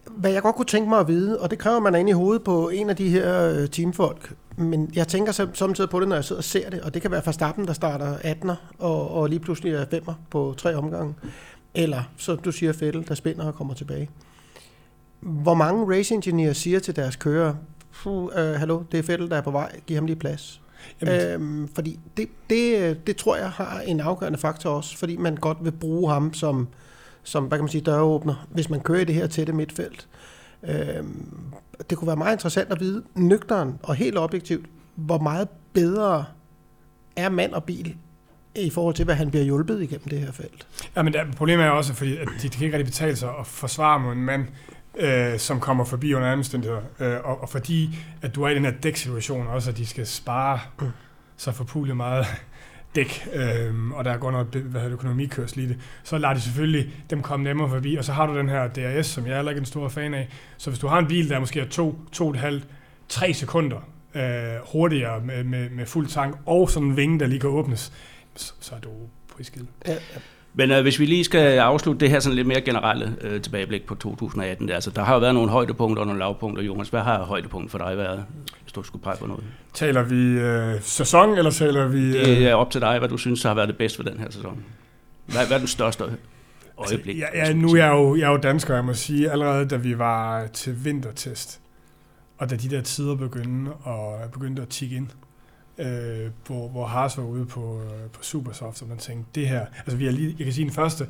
Hvad 0.05 0.31
jeg 0.31 0.41
godt 0.41 0.55
kunne 0.55 0.65
tænke 0.65 0.89
mig 0.89 0.99
at 0.99 1.07
vide, 1.07 1.39
og 1.39 1.51
det 1.51 1.59
kræver 1.59 1.79
man 1.79 1.95
ind 1.95 2.09
i 2.09 2.11
hovedet 2.11 2.43
på 2.43 2.69
en 2.69 2.89
af 2.89 2.95
de 2.95 3.09
her 3.09 3.49
øh, 3.49 3.69
teamfolk, 3.69 4.33
men 4.57 4.91
jeg 4.95 5.07
tænker 5.07 5.49
samtidig 5.53 5.89
på 5.89 5.99
det, 5.99 6.07
når 6.07 6.15
jeg 6.15 6.25
sidder 6.25 6.39
og 6.39 6.43
ser 6.43 6.69
det, 6.69 6.81
og 6.81 6.93
det 6.93 7.01
kan 7.01 7.11
være 7.11 7.21
fra 7.21 7.31
starten, 7.31 7.67
der 7.67 7.73
starter 7.73 8.17
18'er, 8.17 8.55
og, 8.79 9.11
og 9.11 9.29
lige 9.29 9.39
pludselig 9.39 9.73
er 9.73 9.85
5'er 9.85 10.13
på 10.29 10.53
tre 10.57 10.75
omgange. 10.75 11.15
Eller, 11.77 12.03
så 12.17 12.35
du 12.35 12.51
siger, 12.51 12.73
Fettel, 12.73 13.07
der 13.07 13.15
spænder 13.15 13.45
og 13.45 13.55
kommer 13.55 13.73
tilbage. 13.73 14.09
Hvor 15.19 15.53
mange 15.53 15.97
race 15.97 16.13
engineers 16.13 16.57
siger 16.57 16.79
til 16.79 16.95
deres 16.95 17.15
kører, 17.15 17.53
uh, 18.05 18.31
hallo, 18.33 18.83
det 18.91 18.97
er 18.97 19.03
Fettel, 19.03 19.29
der 19.29 19.37
er 19.37 19.41
på 19.41 19.51
vej, 19.51 19.79
giv 19.87 19.95
ham 19.95 20.05
lige 20.05 20.15
plads. 20.15 20.61
øhm, 21.01 21.67
fordi 21.75 21.99
det, 22.17 22.29
det, 22.49 23.07
det 23.07 23.15
tror 23.15 23.35
jeg 23.35 23.49
har 23.49 23.79
en 23.79 23.99
afgørende 23.99 24.39
faktor 24.39 24.69
også, 24.69 24.97
fordi 24.97 25.17
man 25.17 25.35
godt 25.35 25.57
vil 25.61 25.71
bruge 25.71 26.11
ham 26.11 26.33
som, 26.33 26.67
som 27.23 27.43
hvad 27.43 27.57
kan 27.57 27.63
man 27.63 27.71
sige, 27.71 27.81
døråbner, 27.81 28.47
hvis 28.49 28.69
man 28.69 28.79
kører 28.79 28.99
i 28.99 29.05
det 29.05 29.15
her 29.15 29.27
tætte 29.27 29.53
midtfelt. 29.53 30.07
Øhm, 30.63 31.53
det 31.89 31.97
kunne 31.97 32.07
være 32.07 32.15
meget 32.15 32.35
interessant 32.35 32.71
at 32.71 32.79
vide, 32.79 33.03
nøgteren 33.15 33.79
og 33.83 33.95
helt 33.95 34.17
objektivt, 34.17 34.65
hvor 34.95 35.17
meget 35.19 35.47
bedre 35.73 36.25
er 37.15 37.29
mand 37.29 37.53
og 37.53 37.63
bil 37.63 37.95
i 38.61 38.69
forhold 38.69 38.95
til, 38.95 39.05
hvad 39.05 39.15
han 39.15 39.29
bliver 39.29 39.43
hjulpet 39.45 39.81
igennem 39.81 40.07
det 40.09 40.19
her 40.19 40.31
felt. 40.31 40.67
Ja, 40.95 41.01
men 41.01 41.13
der, 41.13 41.25
problemet 41.37 41.65
er 41.65 41.69
også, 41.69 41.93
fordi 41.93 42.17
at 42.17 42.27
de, 42.41 42.47
de 42.47 42.49
kan 42.49 42.65
ikke 42.65 42.77
rigtig 42.77 42.93
betale 42.93 43.15
sig 43.15 43.29
at 43.39 43.47
forsvare 43.47 43.99
mod 43.99 44.13
en 44.13 44.23
mand, 44.23 44.45
øh, 44.99 45.39
som 45.39 45.59
kommer 45.59 45.83
forbi 45.83 46.13
under 46.13 46.27
anden 46.27 46.39
omstændigheder. 46.39 46.81
Øh, 46.99 47.17
og, 47.23 47.41
og 47.41 47.49
fordi, 47.49 47.99
at 48.21 48.35
du 48.35 48.43
er 48.43 48.49
i 48.49 48.55
den 48.55 48.65
her 48.65 48.71
dæksituation 48.71 49.47
også, 49.47 49.69
at 49.69 49.77
de 49.77 49.85
skal 49.85 50.07
spare 50.07 50.59
mm. 50.81 50.87
så 51.37 51.51
forpulet 51.51 51.97
meget 51.97 52.25
dæk, 52.95 53.27
øh, 53.33 53.91
og 53.91 54.05
der 54.05 54.17
går 54.17 54.31
noget 54.31 54.47
hvad 54.47 54.81
hedder, 54.81 54.93
økonomikørsel 54.93 55.59
i 55.59 55.67
det, 55.67 55.77
så 56.03 56.17
lader 56.17 56.33
de 56.33 56.41
selvfølgelig 56.41 56.93
dem 57.09 57.21
komme 57.21 57.43
nemmere 57.43 57.69
forbi, 57.69 57.95
og 57.95 58.03
så 58.03 58.13
har 58.13 58.27
du 58.27 58.37
den 58.37 58.49
her 58.49 58.67
DRS, 58.67 59.05
som 59.05 59.25
jeg 59.25 59.31
er 59.31 59.35
heller 59.35 59.51
ikke 59.51 59.59
en 59.59 59.65
stor 59.65 59.89
fan 59.89 60.13
af. 60.13 60.29
Så 60.57 60.69
hvis 60.69 60.79
du 60.79 60.87
har 60.87 60.99
en 60.99 61.07
bil, 61.07 61.29
der 61.29 61.39
måske 61.39 61.59
er 61.59 61.67
to, 61.67 61.99
to 62.11 62.27
og 62.27 62.31
et 62.31 62.39
halvt, 62.39 62.67
tre 63.09 63.33
sekunder 63.33 63.77
øh, 64.15 64.71
hurtigere 64.71 65.21
med, 65.21 65.43
med, 65.43 65.69
med 65.69 65.85
fuld 65.85 66.07
tank, 66.07 66.37
og 66.45 66.69
sådan 66.69 66.87
en 66.89 66.97
vinge, 66.97 67.19
der 67.19 67.27
lige 67.27 67.39
kan 67.39 67.49
åbnes, 67.49 67.93
så, 68.37 68.53
så 68.59 68.75
er 68.75 68.79
du 68.79 68.89
prisgivet. 69.35 69.67
Ja, 69.87 69.93
ja. 69.93 70.19
Men 70.53 70.71
øh, 70.71 70.81
hvis 70.81 70.99
vi 70.99 71.05
lige 71.05 71.23
skal 71.23 71.57
afslutte 71.59 71.99
det 71.99 72.09
her 72.09 72.19
sådan 72.19 72.35
lidt 72.35 72.47
mere 72.47 72.61
generelle 72.61 73.15
øh, 73.21 73.41
tilbageblik 73.41 73.85
på 73.85 73.95
2018, 73.95 74.67
der, 74.67 74.75
altså, 74.75 74.91
der 74.91 75.03
har 75.03 75.13
jo 75.13 75.19
været 75.19 75.33
nogle 75.33 75.49
højdepunkter 75.49 76.01
og 76.01 76.07
nogle 76.07 76.19
lavpunkter. 76.19 76.63
Jonas, 76.63 76.89
hvad 76.89 77.01
har 77.01 77.23
højdepunkt 77.23 77.71
for 77.71 77.77
dig 77.77 77.97
været, 77.97 78.25
hvis 78.61 78.73
du 78.73 78.83
skulle 78.83 79.03
pege 79.03 79.17
på 79.17 79.27
noget? 79.27 79.43
Taler 79.73 80.03
vi 80.03 80.39
øh, 80.39 80.81
sæson, 80.81 81.37
eller 81.37 81.51
taler 81.51 81.87
vi... 81.87 82.17
Øh... 82.17 82.25
Det 82.25 82.47
er 82.47 82.55
op 82.55 82.71
til 82.71 82.81
dig, 82.81 82.99
hvad 82.99 83.09
du 83.09 83.17
synes 83.17 83.43
har 83.43 83.53
været 83.53 83.67
det 83.67 83.77
bedste 83.77 83.95
for 83.95 84.03
den 84.03 84.19
her 84.19 84.29
sæson. 84.29 84.63
Hvad, 85.25 85.47
hvad 85.47 85.55
er 85.55 85.59
den 85.59 85.67
største 85.67 86.03
øjeblik? 86.77 87.21
Altså, 87.21 87.35
ja, 87.35 87.47
ja, 87.47 87.53
nu 87.53 87.67
er 87.67 87.75
jeg, 87.75 87.91
jo, 87.91 88.15
jeg 88.15 88.27
er 88.27 88.31
jo 88.31 88.37
dansker, 88.37 88.73
jeg 88.73 88.85
må 88.85 88.93
sige, 88.93 89.31
allerede 89.31 89.65
da 89.65 89.75
vi 89.75 89.97
var 89.97 90.47
til 90.47 90.85
vintertest, 90.85 91.59
og 92.37 92.49
da 92.49 92.55
de 92.55 92.69
der 92.69 92.81
tider 92.81 93.15
begyndte, 93.15 93.71
og 93.71 94.31
begyndte 94.31 94.61
at 94.61 94.67
tikke 94.67 94.95
ind, 94.95 95.07
øh, 95.77 96.31
hvor, 96.45 96.67
hvor 96.67 96.85
Haas 96.85 97.17
var 97.17 97.23
ude 97.23 97.45
på, 97.45 97.81
øh, 97.81 98.09
på 98.13 98.23
Supersoft, 98.23 98.81
og 98.81 98.87
man 98.87 98.97
tænkte, 98.97 99.29
det 99.35 99.47
her, 99.47 99.65
altså 99.77 99.97
vi 99.97 100.05
har 100.05 100.11
lige, 100.11 100.35
jeg 100.37 100.45
kan 100.45 100.53
sige, 100.53 100.65
den 100.65 100.73
første 100.73 101.07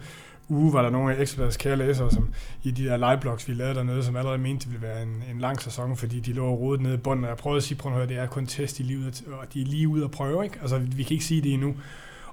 uge 0.50 0.74
var 0.74 0.82
der 0.82 0.90
nogle 0.90 1.16
af 1.16 1.22
Ekstrabladets 1.22 1.58
kære 1.58 1.76
læsere, 1.76 2.12
som 2.12 2.34
i 2.64 2.72
de 2.72 2.86
der 2.86 2.98
liveblogs, 2.98 3.48
vi 3.48 3.54
lavede 3.54 3.76
dernede, 3.76 4.04
som 4.04 4.16
allerede 4.16 4.38
mente, 4.38 4.64
det 4.64 4.72
ville 4.72 4.88
være 4.88 5.04
en, 5.04 5.24
en 5.32 5.40
lang 5.40 5.62
sæson, 5.62 5.98
fordi 5.98 6.20
de 6.20 6.34
lå 6.34 6.56
rodet 6.56 6.82
nede 6.82 6.94
i 6.94 6.98
bunden, 6.98 7.24
og 7.24 7.30
jeg 7.30 7.38
prøvede 7.38 7.58
at 7.58 7.64
sige, 7.64 7.78
prøv 7.78 7.92
at 7.92 7.98
høre, 7.98 8.08
det 8.08 8.18
er 8.18 8.26
kun 8.26 8.46
test, 8.46 8.80
i 8.80 8.84
livet, 8.84 9.24
og 9.42 9.54
de 9.54 9.62
er 9.62 9.66
lige 9.66 9.88
ude 9.88 10.04
at 10.04 10.12
prøve, 10.12 10.44
ikke? 10.44 10.58
Altså, 10.62 10.78
vi 10.78 11.04
kan 11.04 11.14
ikke 11.14 11.26
sige 11.26 11.42
det 11.42 11.54
endnu. 11.54 11.76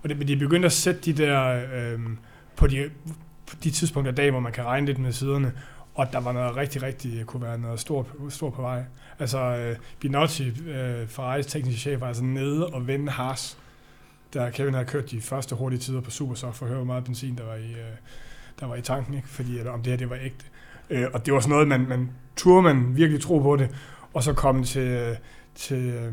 Og 0.03 0.09
det, 0.09 0.19
men 0.19 0.29
de 0.29 0.37
begyndte 0.37 0.67
at 0.67 0.73
sætte 0.73 1.01
de 1.01 1.13
der, 1.13 1.65
øh, 1.75 2.01
på 2.57 2.67
de, 2.67 2.91
på 3.47 3.57
de 3.65 3.71
tidspunkter 3.71 4.13
af 4.13 4.17
dag, 4.17 4.31
hvor 4.31 4.41
man 4.41 4.53
kan 4.53 4.65
regne 4.65 4.87
lidt 4.87 4.99
med 4.99 5.13
siderne, 5.13 5.53
og 5.95 6.13
der 6.13 6.21
var 6.21 6.33
noget 6.33 6.57
rigtig, 6.57 6.83
rigtig, 6.83 7.27
kunne 7.27 7.43
være 7.43 7.59
noget 7.59 7.81
stort, 7.81 8.07
stort 8.29 8.53
på 8.53 8.63
vej. 8.63 8.85
Altså, 9.19 9.39
øh, 9.39 9.77
Binotti, 10.01 10.49
øh, 10.49 11.09
Ferraris 11.09 11.47
tekniske 11.47 11.81
chef, 11.81 12.01
var 12.01 12.07
altså 12.09 12.25
nede 12.25 12.67
og 12.67 12.87
vende 12.87 13.13
Haas, 13.13 13.59
da 14.35 14.51
Kevin 14.51 14.75
havde 14.75 14.87
kørt 14.87 15.11
de 15.11 15.21
første 15.21 15.55
hurtige 15.55 15.81
tider 15.81 16.01
på 16.01 16.11
Supersoft, 16.11 16.57
for 16.57 16.67
at 16.67 16.69
høre, 16.69 16.79
hvor 16.79 16.87
meget 16.87 17.05
benzin 17.05 17.39
der 17.39 17.45
var 17.45 17.55
i, 17.55 17.71
øh, 17.73 17.97
der 18.61 18.67
var 18.67 18.77
i 18.77 18.83
tanken, 18.83 19.15
ikke? 19.15 19.29
fordi 19.29 19.59
eller, 19.59 19.73
om 19.73 19.83
det 19.83 19.91
her 19.91 19.97
det 19.97 20.11
var 20.11 20.19
ægte. 20.23 20.45
Øh, 20.91 21.07
og 21.13 21.27
det 21.27 21.35
var 21.35 21.41
sådan 21.41 21.51
noget, 21.51 21.69
man, 21.69 21.89
man 21.89 22.11
turde 22.37 22.63
man 22.63 22.97
virkelig 22.97 23.23
tro 23.23 23.39
på 23.39 23.57
det, 23.57 23.71
og 24.13 24.23
så 24.23 24.33
kom 24.33 24.65
til, 24.65 24.83
øh, 24.83 25.17
til 25.55 25.83
øh, 25.83 26.13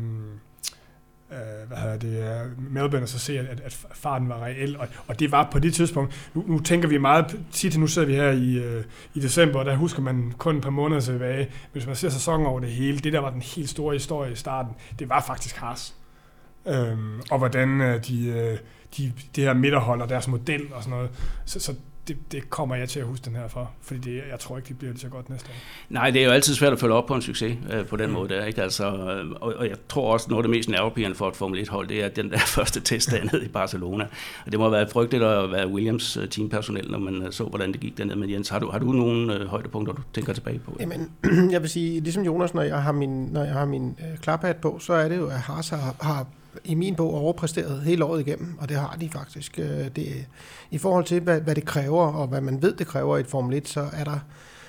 øh, 1.32 1.68
hvad 1.68 1.78
hedder 1.78 1.96
det, 1.96 2.18
øh, 2.18 2.72
Melbourne, 2.72 3.04
og 3.04 3.08
så 3.08 3.18
se, 3.18 3.38
at, 3.38 3.60
at 3.64 3.86
farten 3.94 4.28
var 4.28 4.44
reel. 4.44 4.76
Og, 4.76 4.88
og 5.06 5.20
det 5.20 5.32
var 5.32 5.48
på 5.52 5.58
det 5.58 5.74
tidspunkt, 5.74 6.30
nu, 6.34 6.44
nu 6.46 6.60
tænker 6.60 6.88
vi 6.88 6.98
meget, 6.98 7.40
tit 7.52 7.78
nu 7.78 7.86
sidder 7.86 8.08
vi 8.08 8.14
her 8.14 8.30
i, 8.30 8.54
øh, 8.54 8.84
i 9.14 9.20
december, 9.20 9.58
og 9.58 9.64
der 9.64 9.76
husker 9.76 10.02
man 10.02 10.34
kun 10.38 10.56
et 10.56 10.62
par 10.62 10.70
måneder 10.70 11.00
tilbage. 11.00 11.48
Hvis 11.72 11.86
man 11.86 11.96
ser 11.96 12.08
sæsonen 12.08 12.46
over 12.46 12.60
det 12.60 12.70
hele, 12.70 12.98
det 12.98 13.12
der 13.12 13.20
var 13.20 13.30
den 13.30 13.42
helt 13.42 13.68
store 13.68 13.94
historie 13.94 14.32
i 14.32 14.34
starten, 14.34 14.74
det 14.98 15.08
var 15.08 15.24
faktisk 15.26 15.56
Haas. 15.56 15.94
Øhm, 16.66 17.20
og 17.30 17.38
hvordan 17.38 17.80
øh, 17.80 18.04
de, 18.06 18.26
øh, 18.26 18.58
de, 18.96 19.12
det 19.36 19.44
her 19.44 19.54
midterhold 19.54 20.02
og 20.02 20.08
deres 20.08 20.28
model 20.28 20.72
og 20.72 20.82
sådan 20.82 20.96
noget. 20.96 21.10
Så, 21.44 21.60
så 21.60 21.74
det, 22.08 22.16
det 22.32 22.50
kommer 22.50 22.74
jeg 22.74 22.88
til 22.88 23.00
at 23.00 23.06
huske 23.06 23.24
den 23.24 23.36
her 23.36 23.48
for, 23.48 23.70
fordi 23.82 24.00
det, 24.00 24.22
jeg 24.30 24.38
tror 24.40 24.56
ikke, 24.56 24.68
det 24.68 24.78
bliver 24.78 24.92
lige 24.92 25.00
så 25.00 25.08
godt 25.08 25.30
næste 25.30 25.48
år. 25.48 25.54
Nej, 25.88 26.10
det 26.10 26.20
er 26.20 26.26
jo 26.26 26.30
altid 26.30 26.54
svært 26.54 26.72
at 26.72 26.80
følge 26.80 26.94
op 26.94 27.06
på 27.06 27.14
en 27.14 27.22
succes 27.22 27.56
øh, 27.72 27.86
på 27.86 27.96
den 27.96 28.06
mm. 28.06 28.12
måde 28.12 28.28
der, 28.28 28.44
ikke? 28.44 28.62
Altså, 28.62 28.86
øh, 28.86 29.30
og, 29.40 29.54
og, 29.56 29.68
jeg 29.68 29.76
tror 29.88 30.12
også, 30.12 30.26
noget 30.30 30.44
af 30.44 30.48
det 30.48 30.56
mest 30.56 30.68
nervepirrende 30.68 31.16
for 31.16 31.28
et 31.28 31.36
Formel 31.36 31.60
1-hold, 31.60 31.88
det 31.88 32.04
er 32.04 32.08
den 32.08 32.30
der 32.30 32.38
første 32.56 32.80
test 32.80 33.10
dernede 33.10 33.44
i 33.44 33.48
Barcelona. 33.48 34.04
Og 34.46 34.52
det 34.52 34.58
må 34.58 34.64
have 34.64 34.72
været 34.72 34.90
frygteligt 34.90 35.24
at 35.24 35.52
være 35.52 35.68
Williams 35.68 36.16
øh, 36.16 36.28
teampersonel, 36.28 36.90
når 36.90 36.98
man 36.98 37.22
øh, 37.22 37.32
så, 37.32 37.44
hvordan 37.44 37.72
det 37.72 37.80
gik 37.80 37.98
dernede. 37.98 38.16
Men 38.18 38.30
Jens, 38.30 38.48
har 38.48 38.58
du, 38.58 38.70
har 38.70 38.78
du 38.78 38.92
nogle 38.92 39.34
øh, 39.34 39.46
højdepunkter, 39.46 39.94
du 39.94 40.02
tænker 40.14 40.32
tilbage 40.32 40.58
på? 40.58 40.76
Jamen, 40.80 41.10
jeg 41.54 41.62
vil 41.62 41.70
sige, 41.70 42.00
ligesom 42.00 42.24
Jonas, 42.24 42.54
når 42.54 42.62
jeg 42.62 42.82
har 42.82 42.92
min, 42.92 43.24
når 43.24 43.44
jeg 43.44 43.52
har 43.52 43.64
min 43.64 43.96
øh, 44.00 44.18
klaphat 44.18 44.56
på, 44.56 44.78
så 44.78 44.92
er 44.92 45.08
det 45.08 45.16
jo, 45.16 45.26
at 45.26 45.38
Haas 45.38 45.68
har, 45.68 45.94
har 46.00 46.26
i 46.64 46.74
min 46.74 46.94
bog 46.94 47.14
overpræsteret 47.14 47.82
hele 47.82 48.04
året 48.04 48.20
igennem, 48.20 48.58
og 48.60 48.68
det 48.68 48.76
har 48.76 48.96
de 49.00 49.08
faktisk. 49.10 49.58
Øh, 49.58 49.88
det, 49.96 50.26
I 50.70 50.78
forhold 50.78 51.04
til, 51.04 51.20
hvad, 51.20 51.40
hvad 51.40 51.54
det 51.54 51.64
kræver, 51.64 52.06
og 52.06 52.26
hvad 52.26 52.40
man 52.40 52.62
ved, 52.62 52.74
det 52.74 52.86
kræver 52.86 53.16
i 53.16 53.20
et 53.20 53.26
Formel 53.26 53.56
1, 53.56 53.68
så 53.68 53.88
er 53.92 54.04
der, 54.04 54.18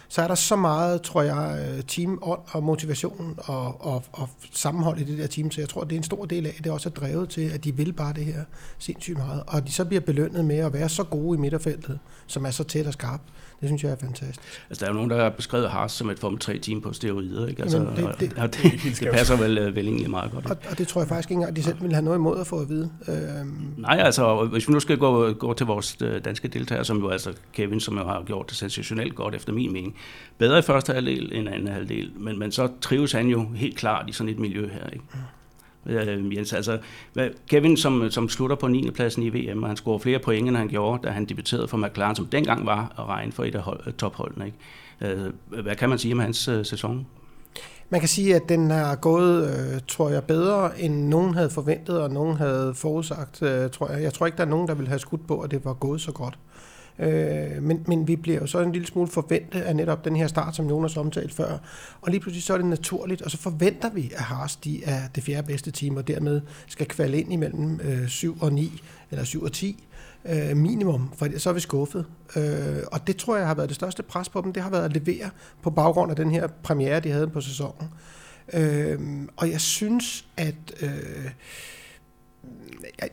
så 0.07 0.21
er 0.21 0.27
der 0.27 0.35
så 0.35 0.55
meget, 0.55 1.01
tror 1.01 1.21
jeg, 1.21 1.65
øh, 1.67 1.83
team 1.83 2.19
og 2.21 2.63
motivation 2.63 3.35
og, 3.37 3.85
og, 3.85 4.03
og 4.11 4.29
sammenhold 4.51 4.99
i 4.99 5.03
det 5.03 5.17
der 5.17 5.27
team, 5.27 5.51
så 5.51 5.61
jeg 5.61 5.69
tror, 5.69 5.83
det 5.83 5.91
er 5.91 5.97
en 5.97 6.03
stor 6.03 6.25
del 6.25 6.45
af, 6.45 6.59
det 6.63 6.71
også 6.71 6.89
er 6.89 6.93
drevet 6.93 7.29
til, 7.29 7.41
at 7.41 7.63
de 7.63 7.75
vil 7.75 7.93
bare 7.93 8.13
det 8.13 8.25
her 8.25 8.43
sindssygt 8.77 9.17
meget, 9.17 9.43
og 9.47 9.67
de 9.67 9.71
så 9.71 9.85
bliver 9.85 10.01
belønnet 10.01 10.45
med 10.45 10.57
at 10.57 10.73
være 10.73 10.89
så 10.89 11.03
gode 11.03 11.37
i 11.37 11.41
midterfeltet, 11.41 11.99
som 12.27 12.45
er 12.45 12.51
så 12.51 12.63
tæt 12.63 12.87
og 12.87 12.93
skarpt. 12.93 13.23
Det 13.63 13.69
synes 13.69 13.83
jeg 13.83 13.91
er 13.91 13.95
fantastisk. 13.95 14.39
Altså, 14.69 14.85
der 14.85 14.91
er 14.91 14.93
jo 14.93 14.95
nogen, 14.95 15.09
der 15.09 15.23
har 15.23 15.29
beskrevet 15.29 15.69
Haas 15.69 15.91
som 15.91 16.09
et 16.09 16.19
Formel 16.19 16.39
3-team 16.43 16.81
på 16.81 16.93
steroider, 16.93 17.47
ikke? 17.47 17.61
Altså, 17.61 17.77
Jamen, 17.77 17.95
det, 17.95 18.19
det, 18.19 18.33
og 18.37 18.53
det, 18.53 18.63
det, 18.63 18.99
det, 18.99 19.09
passer 19.11 19.37
vel, 19.37 19.57
øh, 19.57 19.75
vel 19.75 19.87
egentlig 19.87 20.09
meget 20.09 20.31
godt. 20.31 20.45
Og, 20.45 20.57
og 20.69 20.77
det 20.77 20.87
tror 20.87 21.01
jeg 21.01 21.07
faktisk 21.07 21.31
ikke 21.31 21.39
engang, 21.39 21.55
de 21.55 21.63
selv 21.63 21.81
vil 21.81 21.93
have 21.93 22.03
noget 22.05 22.17
imod 22.17 22.39
at 22.39 22.47
få 22.47 22.59
at 22.59 22.69
vide. 22.69 22.91
Øhm. 23.07 23.73
Nej, 23.77 23.97
altså, 23.99 24.45
hvis 24.45 24.67
vi 24.67 24.73
nu 24.73 24.79
skal 24.79 24.97
gå, 24.97 25.33
gå 25.33 25.53
til 25.53 25.65
vores 25.65 25.97
øh, 26.01 26.25
danske 26.25 26.47
deltagere, 26.47 26.85
som 26.85 26.97
jo 26.97 27.09
altså 27.09 27.33
Kevin, 27.53 27.79
som 27.79 27.97
jo 27.97 28.03
har 28.03 28.23
gjort 28.25 28.49
det 28.49 28.57
sensationelt 28.57 29.15
godt 29.15 29.35
efter 29.35 29.53
min 29.53 29.73
mening. 29.73 29.95
Bedre 30.37 30.59
i 30.59 30.61
første 30.61 30.93
halvdel 30.93 31.29
end 31.33 31.49
anden 31.49 31.67
halvdel, 31.67 32.11
men, 32.15 32.39
men 32.39 32.51
så 32.51 32.69
trives 32.81 33.11
han 33.11 33.27
jo 33.27 33.45
helt 33.55 33.77
klart 33.77 34.09
i 34.09 34.11
sådan 34.11 34.33
et 34.33 34.39
miljø 34.39 34.69
her, 34.69 34.89
ikke? 34.89 35.05
Mm 35.13 35.19
øh, 35.85 36.35
Jens. 36.35 36.53
Altså, 36.53 36.79
Kevin, 37.47 37.77
som, 37.77 38.11
som 38.11 38.29
slutter 38.29 38.55
på 38.55 38.67
9. 38.67 38.91
pladsen 38.91 39.23
i 39.23 39.29
VM, 39.29 39.63
og 39.63 39.69
han 39.69 39.77
scorer 39.77 39.99
flere 39.99 40.19
point, 40.19 40.47
end 40.47 40.57
han 40.57 40.67
gjorde, 40.67 41.07
da 41.07 41.09
han 41.09 41.25
debuterede 41.25 41.67
for 41.67 41.77
McLaren, 41.77 42.15
som 42.15 42.25
dengang 42.25 42.65
var 42.65 42.93
at 42.99 43.05
regne 43.05 43.31
for 43.31 43.43
et 43.43 43.55
af 43.55 43.61
hold, 43.61 43.79
øh, 43.87 43.93
topholdene. 43.93 44.45
Ikke? 44.45 44.57
Øh, 45.01 45.63
hvad 45.63 45.75
kan 45.75 45.89
man 45.89 45.97
sige 45.97 46.13
om 46.13 46.19
hans 46.19 46.47
øh, 46.47 46.65
sæson? 46.65 47.05
Man 47.89 47.99
kan 47.99 48.09
sige, 48.09 48.35
at 48.35 48.49
den 48.49 48.71
har 48.71 48.95
gået, 48.95 49.47
øh, 49.47 49.81
tror 49.87 50.09
jeg, 50.09 50.23
bedre, 50.23 50.81
end 50.81 51.07
nogen 51.07 51.33
havde 51.33 51.49
forventet, 51.49 52.01
og 52.01 52.09
nogen 52.09 52.37
havde 52.37 52.73
forudsagt, 52.75 53.41
øh, 53.41 53.69
tror 53.69 53.91
jeg. 53.91 54.03
Jeg 54.03 54.13
tror 54.13 54.25
ikke, 54.25 54.37
der 54.37 54.45
er 54.45 54.49
nogen, 54.49 54.67
der 54.67 54.73
ville 54.73 54.89
have 54.89 54.99
skudt 54.99 55.27
på, 55.27 55.39
at 55.39 55.51
det 55.51 55.65
var 55.65 55.73
gået 55.73 56.01
så 56.01 56.11
godt. 56.11 56.37
Øh, 56.99 57.63
men, 57.63 57.83
men 57.87 58.07
vi 58.07 58.15
bliver 58.15 58.39
jo 58.39 58.47
så 58.47 58.59
en 58.59 58.71
lille 58.71 58.87
smule 58.87 59.07
forventet 59.07 59.61
af 59.61 59.75
netop 59.75 60.05
den 60.05 60.15
her 60.15 60.27
start, 60.27 60.55
som 60.55 60.69
Jonas 60.69 60.97
omtalte 60.97 61.35
før. 61.35 61.57
Og 62.01 62.11
lige 62.11 62.19
pludselig 62.19 62.43
så 62.43 62.53
er 62.53 62.57
det 62.57 62.65
naturligt, 62.65 63.21
og 63.21 63.31
så 63.31 63.37
forventer 63.37 63.89
vi, 63.89 64.11
at 64.15 64.21
Haas 64.21 64.55
de 64.55 64.83
er 64.83 64.99
det 65.15 65.23
fjerde 65.23 65.47
bedste 65.47 65.71
team, 65.71 65.97
og 65.97 66.07
dermed 66.07 66.41
skal 66.67 66.87
kvalde 66.87 67.19
ind 67.19 67.33
imellem 67.33 67.79
øh, 67.83 68.07
7 68.07 68.37
og 68.41 68.53
9, 68.53 68.81
eller 69.11 69.25
7 69.25 69.43
og 69.43 69.51
10 69.51 69.83
øh, 70.25 70.57
minimum, 70.57 71.13
for 71.15 71.27
så 71.37 71.49
er 71.49 71.53
vi 71.53 71.59
skuffet. 71.59 72.05
Øh, 72.35 72.77
og 72.91 73.07
det 73.07 73.17
tror 73.17 73.37
jeg 73.37 73.47
har 73.47 73.55
været 73.55 73.69
det 73.69 73.75
største 73.75 74.03
pres 74.03 74.29
på 74.29 74.41
dem, 74.41 74.53
det 74.53 74.63
har 74.63 74.69
været 74.69 74.85
at 74.85 74.93
levere 74.93 75.29
på 75.61 75.69
baggrund 75.69 76.11
af 76.11 76.15
den 76.15 76.31
her 76.31 76.47
premiere, 76.63 76.99
de 76.99 77.11
havde 77.11 77.27
på 77.27 77.41
sæsonen. 77.41 77.89
Øh, 78.53 78.99
og 79.37 79.51
jeg 79.51 79.61
synes, 79.61 80.25
at... 80.37 80.55
Øh, 80.81 81.29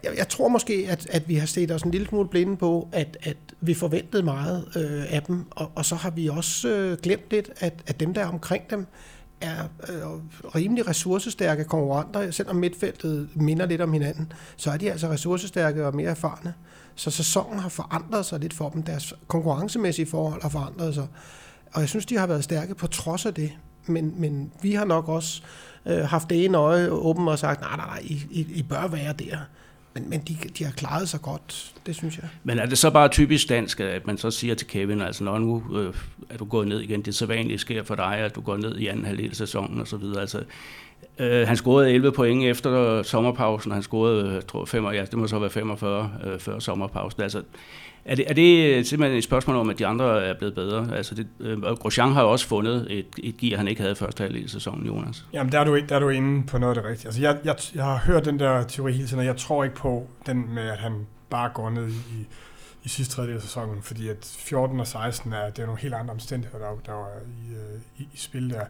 jeg, 0.05 0.13
jeg, 0.17 0.29
tror 0.29 0.49
måske, 0.49 0.87
at, 0.89 1.07
at 1.11 1.29
vi 1.29 1.35
har 1.35 1.47
set 1.47 1.71
os 1.71 1.83
en 1.83 1.91
lille 1.91 2.07
smule 2.07 2.29
blinde 2.29 2.57
på, 2.57 2.89
at, 2.93 3.17
at 3.23 3.37
vi 3.61 3.75
forventede 3.75 4.23
meget 4.23 4.65
øh, 4.77 5.15
af 5.15 5.23
dem, 5.23 5.45
og, 5.51 5.71
og 5.75 5.85
så 5.85 5.95
har 5.95 6.11
vi 6.11 6.29
også 6.29 6.69
øh, 6.69 6.99
glemt 6.99 7.25
lidt, 7.31 7.51
at, 7.57 7.75
at 7.87 8.01
dem, 8.01 8.15
der 8.15 8.21
er 8.21 8.27
omkring 8.27 8.71
dem, 8.71 8.87
er 9.41 9.65
øh, 9.89 10.03
rimelig 10.55 10.89
ressourcestærke 10.89 11.65
konkurrenter. 11.65 12.31
Selvom 12.31 12.57
midtfeltet 12.57 13.29
minder 13.35 13.67
lidt 13.67 13.81
om 13.81 13.93
hinanden, 13.93 14.33
så 14.57 14.71
er 14.71 14.77
de 14.77 14.91
altså 14.91 15.09
ressourcestærke 15.09 15.87
og 15.87 15.97
mere 15.97 16.11
erfarne. 16.11 16.55
Så 16.95 17.11
sæsonen 17.11 17.59
har 17.59 17.69
forandret 17.69 18.27
sig 18.27 18.41
lidt 18.41 18.55
for 18.55 18.69
dem. 18.69 18.83
Deres 18.83 19.15
konkurrencemæssige 19.29 20.07
forhold 20.07 20.43
har 20.43 20.49
forandret 20.49 20.95
sig. 20.95 21.07
Og 21.73 21.81
jeg 21.81 21.89
synes, 21.89 22.07
de 22.07 22.19
har 22.19 22.27
været 22.27 22.45
stærke 22.45 22.75
på 22.75 22.87
trods 22.87 23.27
af 23.27 23.35
det. 23.35 23.53
Men, 23.87 24.15
men 24.17 24.53
vi 24.63 24.75
har 24.75 24.85
nok 24.85 25.09
også 25.09 25.43
øh, 25.87 25.99
haft 25.99 26.31
det 26.31 26.45
ene 26.45 26.59
øje 26.59 26.91
åbent 26.91 27.29
og 27.29 27.39
sagt, 27.39 27.61
nej, 27.61 27.77
nej, 27.77 27.87
nej, 27.87 28.01
I, 28.03 28.27
I, 28.31 28.47
I 28.55 28.63
bør 28.63 28.87
være 28.87 29.13
der. 29.13 29.39
Men, 29.95 30.11
men 30.11 30.21
de, 30.21 30.37
de 30.59 30.65
har 30.65 30.73
klaret 30.73 31.09
sig 31.09 31.23
godt, 31.23 31.73
det 31.87 31.97
synes 31.97 32.17
jeg. 32.17 32.29
Men 32.45 32.59
er 32.59 32.67
det 32.67 32.79
så 32.79 32.91
bare 32.91 33.09
typisk 33.09 33.49
dansk, 33.49 33.81
at 33.81 34.07
man 34.07 34.19
så 34.19 34.31
siger 34.31 34.55
til 34.55 34.67
Kevin, 34.67 35.01
altså 35.01 35.25
når 35.25 35.39
nu 35.39 35.63
øh, 35.79 35.95
er 36.31 36.37
du 36.37 36.45
gået 36.45 36.69
ned 36.69 36.81
igen, 36.81 37.03
det 37.03 37.15
så 37.15 37.27
vanligt 37.27 37.61
sker 37.61 37.83
for 37.83 37.95
dig, 37.95 38.17
at 38.17 38.35
du 38.35 38.41
går 38.41 38.57
ned 38.57 38.79
i 38.79 38.87
anden 38.87 39.05
halvdel 39.05 39.31
af 39.31 39.37
sæsonen 39.37 39.81
og 39.81 39.89
så 39.89 39.97
videre. 39.97 40.21
Altså, 40.21 40.43
øh, 41.19 41.49
han 41.49 41.57
scorede 41.57 41.93
11 41.93 42.13
point 42.13 42.45
efter 42.45 43.03
sommerpausen, 43.03 43.73
han 43.73 43.83
scorede, 43.83 44.29
øh, 44.29 44.35
jeg 44.35 44.47
tror, 44.47 44.65
5, 44.65 44.85
ja, 44.85 45.05
det 45.05 45.19
må 45.19 45.27
så 45.27 45.39
være 45.39 45.51
45 45.51 46.11
øh, 46.25 46.39
før 46.39 46.59
sommerpausen. 46.59 47.23
Altså, 47.23 47.43
er 48.05 48.15
det, 48.15 48.25
er 48.31 48.35
det 48.35 48.77
øh, 48.77 48.85
simpelthen 48.85 49.19
et 49.19 49.25
spørgsmål 49.25 49.57
om, 49.57 49.71
at 49.71 49.79
de 49.79 49.87
andre 49.87 50.25
er 50.25 50.35
blevet 50.39 50.55
bedre? 50.55 50.97
Altså 50.97 51.15
det, 51.15 51.27
øh, 51.41 51.63
Grosjean 51.63 52.13
har 52.13 52.23
jo 52.23 52.31
også 52.31 52.47
fundet 52.47 52.87
et, 52.91 53.07
et 53.19 53.37
gear, 53.37 53.57
han 53.57 53.69
ikke 53.69 53.83
havde 53.83 53.95
første 53.95 54.23
halvdel 54.23 54.45
i 54.45 54.49
sæsonen, 54.49 54.87
Jonas. 54.87 55.25
Jamen, 55.33 55.53
der 55.53 55.61
er, 55.61 55.65
du, 55.65 55.81
der 55.89 55.95
er 55.95 55.99
du 55.99 56.09
inde 56.09 56.47
på 56.47 56.59
noget 56.59 56.77
af 56.77 56.83
det 56.83 56.91
rigtige. 56.91 57.09
Altså, 57.09 57.23
jeg, 57.23 57.39
jeg, 57.45 57.57
jeg 57.75 57.85
har 57.85 57.97
hørt 57.97 58.25
den 58.25 58.39
der 58.39 58.63
teori 58.63 58.93
hele 58.93 59.07
tiden, 59.07 59.19
og 59.19 59.25
jeg 59.25 59.37
tror 59.37 59.65
ikke 59.65 59.77
på 59.77 60.07
den 60.27 60.55
med, 60.55 60.63
at 60.63 60.79
han 60.79 60.93
bare 61.31 61.51
går 61.55 61.71
ned 61.71 61.89
i, 61.89 62.27
i 62.85 62.89
sidste 62.89 63.15
tredjedel 63.15 63.37
af 63.37 63.43
sæsonen, 63.43 63.83
fordi 63.83 64.09
at 64.09 64.37
14 64.39 64.81
og 64.81 64.87
16 64.87 65.33
er, 65.33 65.51
det 65.51 65.63
er 65.63 65.67
nogle 65.67 65.81
helt 65.81 65.95
andre 65.95 66.13
omstændigheder, 66.15 66.65
der, 66.65 66.77
der 66.87 66.93
er 66.93 67.21
i, 67.27 67.55
øh, 67.55 67.81
i, 67.99 68.03
i 68.03 68.17
spil 68.17 68.51
der. 68.51 68.65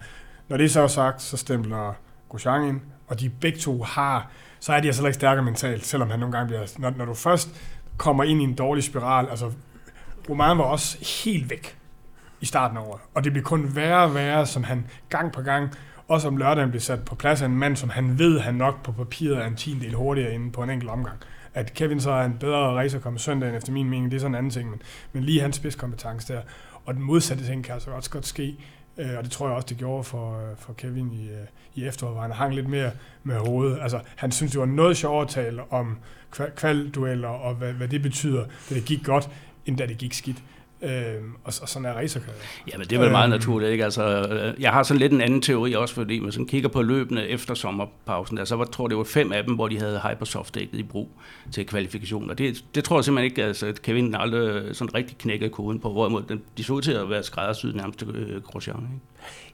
Når 0.48 0.56
det 0.56 0.70
så 0.70 0.80
er 0.80 0.86
sagt, 0.86 1.22
så 1.22 1.36
stempler 1.36 1.94
Grosjean 2.28 2.68
ind, 2.68 2.80
og 3.06 3.20
de 3.20 3.28
begge 3.28 3.58
to 3.58 3.82
har, 3.82 4.30
så 4.60 4.72
er 4.72 4.80
de 4.80 4.86
altså 4.86 5.06
ikke 5.06 5.14
stærkere 5.14 5.44
mentalt, 5.44 5.86
selvom 5.86 6.10
han 6.10 6.18
nogle 6.18 6.32
gange 6.32 6.46
bliver... 6.46 6.66
Når, 6.78 6.90
når 6.96 7.04
du 7.04 7.14
først 7.14 7.48
kommer 8.00 8.24
ind 8.24 8.40
i 8.40 8.44
en 8.44 8.54
dårlig 8.54 8.84
spiral. 8.84 9.26
Altså, 9.30 9.52
Roman 10.30 10.58
var 10.58 10.64
også 10.64 11.22
helt 11.24 11.50
væk 11.50 11.78
i 12.40 12.46
starten 12.46 12.76
af 12.76 12.80
året. 12.80 13.00
Og 13.14 13.24
det 13.24 13.32
blev 13.32 13.44
kun 13.44 13.76
værre 13.76 14.02
og 14.02 14.14
værre, 14.14 14.46
som 14.46 14.64
han 14.64 14.86
gang 15.08 15.32
på 15.32 15.42
gang, 15.42 15.70
også 16.08 16.28
om 16.28 16.36
lørdagen 16.36 16.70
blev 16.70 16.80
sat 16.80 17.04
på 17.04 17.14
plads 17.14 17.42
af 17.42 17.46
en 17.46 17.56
mand, 17.56 17.76
som 17.76 17.90
han 17.90 18.18
ved, 18.18 18.40
han 18.40 18.54
nok 18.54 18.82
på 18.82 18.92
papiret 18.92 19.36
er 19.38 19.46
en 19.46 19.56
tiendel 19.56 19.94
hurtigere 19.94 20.34
inde 20.34 20.52
på 20.52 20.62
en 20.62 20.70
enkelt 20.70 20.90
omgang. 20.90 21.18
At 21.54 21.74
Kevin 21.74 22.00
så 22.00 22.10
er 22.10 22.24
en 22.24 22.36
bedre 22.40 22.58
racer 22.58 22.98
komme 22.98 23.18
søndagen, 23.18 23.54
efter 23.54 23.72
min 23.72 23.90
mening, 23.90 24.10
det 24.10 24.16
er 24.16 24.20
sådan 24.20 24.32
en 24.32 24.38
anden 24.38 24.50
ting, 24.50 24.70
men, 24.70 24.82
men 25.12 25.24
lige 25.24 25.40
hans 25.40 25.56
spidskompetence 25.56 26.32
der. 26.32 26.40
Og 26.84 26.94
den 26.94 27.02
modsatte 27.02 27.46
ting 27.46 27.64
kan 27.64 27.74
altså 27.74 27.90
også 27.90 28.10
godt 28.10 28.26
ske, 28.26 28.56
øh, 28.98 29.18
og 29.18 29.24
det 29.24 29.32
tror 29.32 29.46
jeg 29.46 29.56
også, 29.56 29.66
det 29.66 29.76
gjorde 29.76 30.04
for, 30.04 30.50
øh, 30.50 30.56
for 30.58 30.72
Kevin 30.72 31.12
i, 31.12 31.28
øh, 31.28 31.46
i 31.74 31.86
efteråret, 31.86 32.14
hvor 32.14 32.22
han 32.22 32.32
hang 32.32 32.54
lidt 32.54 32.68
mere 32.68 32.90
med 33.22 33.36
hovedet. 33.36 33.78
Altså, 33.82 34.00
han 34.16 34.32
synes, 34.32 34.52
det 34.52 34.60
var 34.60 34.66
noget 34.66 34.96
sjovt 34.96 35.22
at 35.22 35.28
tale 35.28 35.72
om 35.72 35.98
kvaldueller 36.30 37.28
og 37.28 37.54
hvad, 37.54 37.72
hvad 37.72 37.88
det 37.88 38.02
betyder, 38.02 38.44
da 38.70 38.74
det 38.74 38.84
gik 38.84 39.04
godt, 39.04 39.28
end 39.66 39.76
da 39.76 39.86
det 39.86 39.98
gik 39.98 40.12
skidt. 40.12 40.42
Øhm, 40.82 41.32
og, 41.44 41.52
og 41.62 41.68
sådan 41.68 41.86
er 41.86 41.92
racerkarriere. 41.92 42.40
Ja, 42.72 42.78
men 42.78 42.86
det 42.86 42.96
er 42.96 43.00
vel 43.00 43.10
meget 43.10 43.24
øhm, 43.24 43.30
naturligt, 43.30 43.72
ikke? 43.72 43.84
Altså, 43.84 44.04
øh, 44.04 44.62
jeg 44.62 44.72
har 44.72 44.82
sådan 44.82 44.98
lidt 44.98 45.12
en 45.12 45.20
anden 45.20 45.42
teori 45.42 45.74
også, 45.74 45.94
fordi 45.94 46.20
man 46.20 46.32
sådan 46.32 46.46
kigger 46.46 46.68
på 46.68 46.82
løbende 46.82 47.28
efter 47.28 47.54
sommerpausen, 47.54 48.36
der, 48.36 48.44
så 48.44 48.56
var, 48.56 48.64
tror 48.64 48.88
det 48.88 48.96
var 48.96 49.04
fem 49.04 49.32
af 49.32 49.44
dem, 49.44 49.54
hvor 49.54 49.68
de 49.68 49.78
havde 49.78 50.00
Hypersoft-dækket 50.00 50.78
i 50.78 50.82
brug 50.82 51.08
til 51.52 51.66
kvalifikationer. 51.66 52.34
Det, 52.34 52.64
det 52.74 52.84
tror 52.84 52.96
jeg 52.96 53.04
simpelthen 53.04 53.30
ikke, 53.30 53.44
altså 53.44 53.72
Kevin 53.82 54.14
aldrig 54.14 54.76
sådan 54.76 54.94
rigtig 54.94 55.18
knækket 55.18 55.52
koden 55.52 55.80
på, 55.80 55.92
hvorimod 55.92 56.22
den, 56.22 56.42
de 56.56 56.64
så 56.64 56.72
ud 56.72 56.82
til 56.82 56.92
at 56.92 57.10
være 57.10 57.22
skræddersyet 57.22 57.76
nærmest 57.76 57.98
til 57.98 58.08
øh, 58.08 58.42
Grosjean. 58.42 58.76
Ikke? 58.76 59.00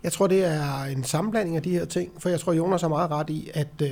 Jeg 0.03 0.13
tror, 0.13 0.27
det 0.27 0.45
er 0.45 0.85
en 0.85 1.05
sammenblanding 1.05 1.57
af 1.57 1.63
de 1.63 1.71
her 1.71 1.85
ting, 1.85 2.13
for 2.19 2.29
jeg 2.29 2.41
tror, 2.41 2.53
Jonas 2.53 2.81
har 2.81 2.89
meget 2.89 3.11
ret 3.11 3.31
i, 3.31 3.51
at 3.55 3.69
øh, 3.83 3.89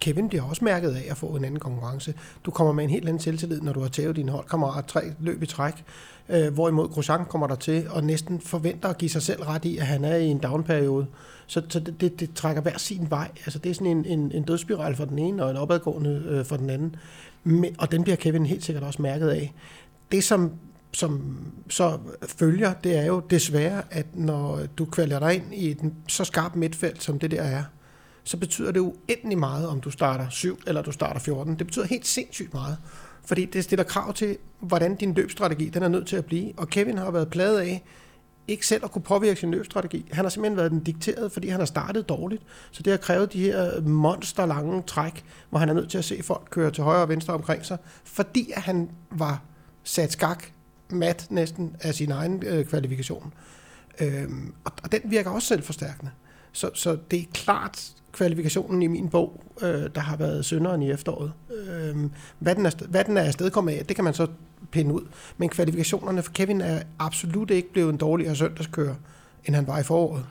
Kevin 0.00 0.28
bliver 0.28 0.44
også 0.44 0.64
mærket 0.64 0.90
af 0.90 1.04
at 1.10 1.16
få 1.16 1.26
en 1.26 1.44
anden 1.44 1.60
konkurrence. 1.60 2.14
Du 2.44 2.50
kommer 2.50 2.72
med 2.72 2.84
en 2.84 2.90
helt 2.90 3.08
anden 3.08 3.22
selvtillid, 3.22 3.60
når 3.60 3.72
du 3.72 3.80
har 3.80 3.88
tævet 3.88 4.16
din 4.16 4.28
holdkammerat 4.28 4.86
tre 4.86 5.00
løb 5.20 5.42
i 5.42 5.46
træk, 5.46 5.84
øh, 6.28 6.54
hvorimod 6.54 6.88
Grosjean 6.88 7.24
kommer 7.24 7.46
der 7.46 7.54
til 7.54 7.86
og 7.90 8.04
næsten 8.04 8.40
forventer 8.40 8.88
at 8.88 8.98
give 8.98 9.10
sig 9.10 9.22
selv 9.22 9.42
ret 9.42 9.64
i, 9.64 9.76
at 9.76 9.86
han 9.86 10.04
er 10.04 10.16
i 10.16 10.26
en 10.26 10.38
downperiode. 10.38 11.06
Så, 11.46 11.62
så 11.68 11.80
det, 11.80 12.00
det, 12.00 12.20
det 12.20 12.34
trækker 12.34 12.62
hver 12.62 12.78
sin 12.78 13.06
vej. 13.10 13.28
Altså, 13.36 13.58
det 13.58 13.70
er 13.70 13.74
sådan 13.74 13.86
en, 13.86 14.04
en, 14.04 14.32
en 14.32 14.42
dødsspiral 14.42 14.96
for 14.96 15.04
den 15.04 15.18
ene 15.18 15.44
og 15.44 15.50
en 15.50 15.56
opadgående 15.56 16.22
øh, 16.28 16.44
for 16.44 16.56
den 16.56 16.70
anden. 16.70 16.96
Men, 17.44 17.76
og 17.78 17.92
den 17.92 18.02
bliver 18.02 18.16
Kevin 18.16 18.46
helt 18.46 18.64
sikkert 18.64 18.84
også 18.84 19.02
mærket 19.02 19.28
af. 19.28 19.54
Det, 20.12 20.24
som 20.24 20.52
som 20.96 21.36
så 21.68 21.98
følger, 22.22 22.72
det 22.72 22.98
er 22.98 23.06
jo 23.06 23.22
desværre, 23.30 23.82
at 23.90 24.06
når 24.14 24.60
du 24.78 24.84
kvælger 24.84 25.18
dig 25.18 25.34
ind 25.34 25.54
i 25.54 25.70
et 25.70 25.92
så 26.08 26.24
skarpt 26.24 26.56
midtfelt, 26.56 27.02
som 27.02 27.18
det 27.18 27.30
der 27.30 27.42
er, 27.42 27.62
så 28.24 28.36
betyder 28.36 28.72
det 28.72 28.80
uendelig 28.80 29.38
meget, 29.38 29.68
om 29.68 29.80
du 29.80 29.90
starter 29.90 30.28
7 30.28 30.58
eller 30.66 30.82
du 30.82 30.92
starter 30.92 31.20
14. 31.20 31.58
Det 31.58 31.66
betyder 31.66 31.86
helt 31.86 32.06
sindssygt 32.06 32.54
meget. 32.54 32.76
Fordi 33.26 33.44
det 33.44 33.64
stiller 33.64 33.84
krav 33.84 34.12
til, 34.14 34.38
hvordan 34.60 34.94
din 34.94 35.14
løbstrategi 35.14 35.68
den 35.68 35.82
er 35.82 35.88
nødt 35.88 36.06
til 36.06 36.16
at 36.16 36.24
blive. 36.24 36.52
Og 36.56 36.68
Kevin 36.68 36.98
har 36.98 37.10
været 37.10 37.30
pladet 37.30 37.58
af, 37.58 37.82
ikke 38.48 38.66
selv 38.66 38.84
at 38.84 38.90
kunne 38.90 39.02
påvirke 39.02 39.40
sin 39.40 39.50
løbstrategi. 39.50 40.08
Han 40.12 40.24
har 40.24 40.30
simpelthen 40.30 40.56
været 40.56 40.70
den 40.70 40.80
dikteret, 40.80 41.32
fordi 41.32 41.48
han 41.48 41.60
har 41.60 41.66
startet 41.66 42.08
dårligt. 42.08 42.42
Så 42.70 42.82
det 42.82 42.90
har 42.90 42.98
krævet 42.98 43.32
de 43.32 43.40
her 43.40 43.80
monsterlange 43.80 44.82
træk, 44.82 45.24
hvor 45.50 45.58
han 45.58 45.68
er 45.68 45.74
nødt 45.74 45.90
til 45.90 45.98
at 45.98 46.04
se 46.04 46.22
folk 46.22 46.48
køre 46.50 46.70
til 46.70 46.84
højre 46.84 47.02
og 47.02 47.08
venstre 47.08 47.34
omkring 47.34 47.66
sig, 47.66 47.78
fordi 48.04 48.52
at 48.54 48.62
han 48.62 48.90
var 49.10 49.42
sat 49.84 50.12
skak 50.12 50.44
mat 50.90 51.26
næsten 51.30 51.76
af 51.80 51.94
sin 51.94 52.10
egen 52.10 52.42
øh, 52.46 52.64
kvalifikation. 52.64 53.34
Øhm, 54.00 54.54
og, 54.64 54.72
og 54.82 54.92
den 54.92 55.00
virker 55.04 55.30
også 55.30 55.48
selvforstærkende. 55.48 56.10
Så, 56.56 56.70
så 56.74 56.96
det 57.10 57.18
er 57.18 57.24
klart 57.34 57.90
kvalifikationen 58.12 58.82
i 58.82 58.86
min 58.86 59.08
bog, 59.08 59.44
øh, 59.62 59.68
der 59.94 60.00
har 60.00 60.16
været 60.16 60.44
synderen 60.44 60.82
i 60.82 60.90
efteråret. 60.90 61.32
Øh, 61.50 61.96
hvad, 62.38 62.54
den 62.54 62.66
er, 62.66 62.70
hvad 62.88 63.04
den 63.04 63.16
er 63.16 63.22
afstedkommet 63.22 63.72
af, 63.72 63.86
det 63.86 63.96
kan 63.96 64.04
man 64.04 64.14
så 64.14 64.26
pinde 64.70 64.94
ud. 64.94 65.02
Men 65.36 65.48
kvalifikationerne 65.48 66.22
for 66.22 66.32
Kevin 66.32 66.60
er 66.60 66.82
absolut 66.98 67.50
ikke 67.50 67.72
blevet 67.72 67.92
en 67.92 67.96
dårligere 67.96 68.36
søndagskører, 68.36 68.94
end 69.44 69.54
han 69.54 69.66
var 69.66 69.78
i 69.78 69.82
foråret. 69.82 70.24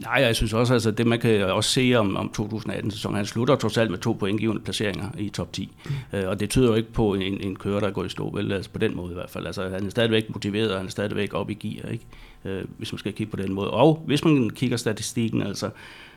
Nej, 0.00 0.14
jeg 0.14 0.36
synes 0.36 0.52
også, 0.52 0.72
altså 0.72 0.90
det 0.90 1.06
man 1.06 1.20
kan 1.20 1.44
også 1.44 1.70
se 1.70 1.94
om, 1.96 2.16
om 2.16 2.32
2018-sæsonen, 2.38 3.16
han 3.16 3.26
slutter 3.26 3.56
trods 3.56 3.78
alt 3.78 3.90
med 3.90 3.98
to 3.98 4.12
pointgivende 4.12 4.62
placeringer 4.62 5.08
i 5.18 5.28
top 5.28 5.52
10. 5.52 5.76
Mm. 5.84 6.18
Øh, 6.18 6.28
og 6.28 6.40
det 6.40 6.50
tyder 6.50 6.68
jo 6.68 6.74
ikke 6.74 6.92
på 6.92 7.14
en, 7.14 7.40
en 7.40 7.56
kører, 7.56 7.80
der 7.80 7.90
går 7.90 8.04
i 8.04 8.08
stå, 8.08 8.30
vel, 8.30 8.52
altså 8.52 8.70
på 8.70 8.78
den 8.78 8.96
måde 8.96 9.10
i 9.10 9.14
hvert 9.14 9.30
fald. 9.30 9.46
Altså 9.46 9.68
han 9.68 9.86
er 9.86 9.90
stadigvæk 9.90 10.30
motiveret, 10.30 10.70
og 10.70 10.76
han 10.76 10.86
er 10.86 10.90
stadigvæk 10.90 11.34
op 11.34 11.50
i 11.50 11.54
gear, 11.54 11.88
ikke? 11.88 12.04
Øh, 12.44 12.64
hvis 12.78 12.92
man 12.92 12.98
skal 12.98 13.12
kigge 13.12 13.30
på 13.30 13.36
den 13.36 13.52
måde. 13.52 13.70
Og 13.70 14.02
hvis 14.06 14.24
man 14.24 14.50
kigger 14.50 14.76
statistikken, 14.76 15.42
altså 15.42 15.70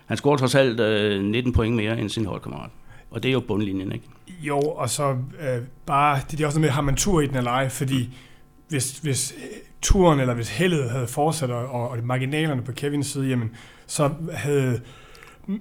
han 0.06 0.18
scorer 0.18 0.38
trods 0.38 0.56
alt 0.56 0.80
øh, 0.80 1.24
19 1.24 1.54
point 1.54 1.76
mere 1.76 2.00
end 2.00 2.10
sin 2.10 2.26
holdkammerat. 2.26 2.70
Og 3.12 3.24
det 3.24 3.30
er 3.30 3.34
jo 3.34 3.40
bundlinjen, 3.40 3.92
ikke? 3.92 4.06
Jo, 4.42 4.60
og 4.60 4.90
så 4.90 5.12
øh, 5.12 5.62
bare, 5.86 6.20
det 6.32 6.42
er 6.42 6.46
også 6.46 6.60
noget 6.60 6.68
med, 6.68 6.70
har 6.70 6.82
man 6.82 6.96
tur 6.96 7.22
i 7.22 7.28
den 7.28 7.36
eller 7.36 7.52
ej, 7.52 7.70
fordi 7.70 8.10
hvis, 8.68 9.00
hvis 9.00 9.34
øh, 9.38 9.58
turen, 9.82 10.20
eller 10.20 10.34
hvis 10.34 10.50
heldet 10.50 10.90
havde 10.90 11.08
fortsat, 11.08 11.50
og, 11.50 11.90
og 11.90 11.98
marginalerne 12.04 12.62
på 12.62 12.72
Kevins 12.72 13.08
side, 13.08 13.28
jamen, 13.28 13.52
så 13.88 14.12
havde 14.34 14.82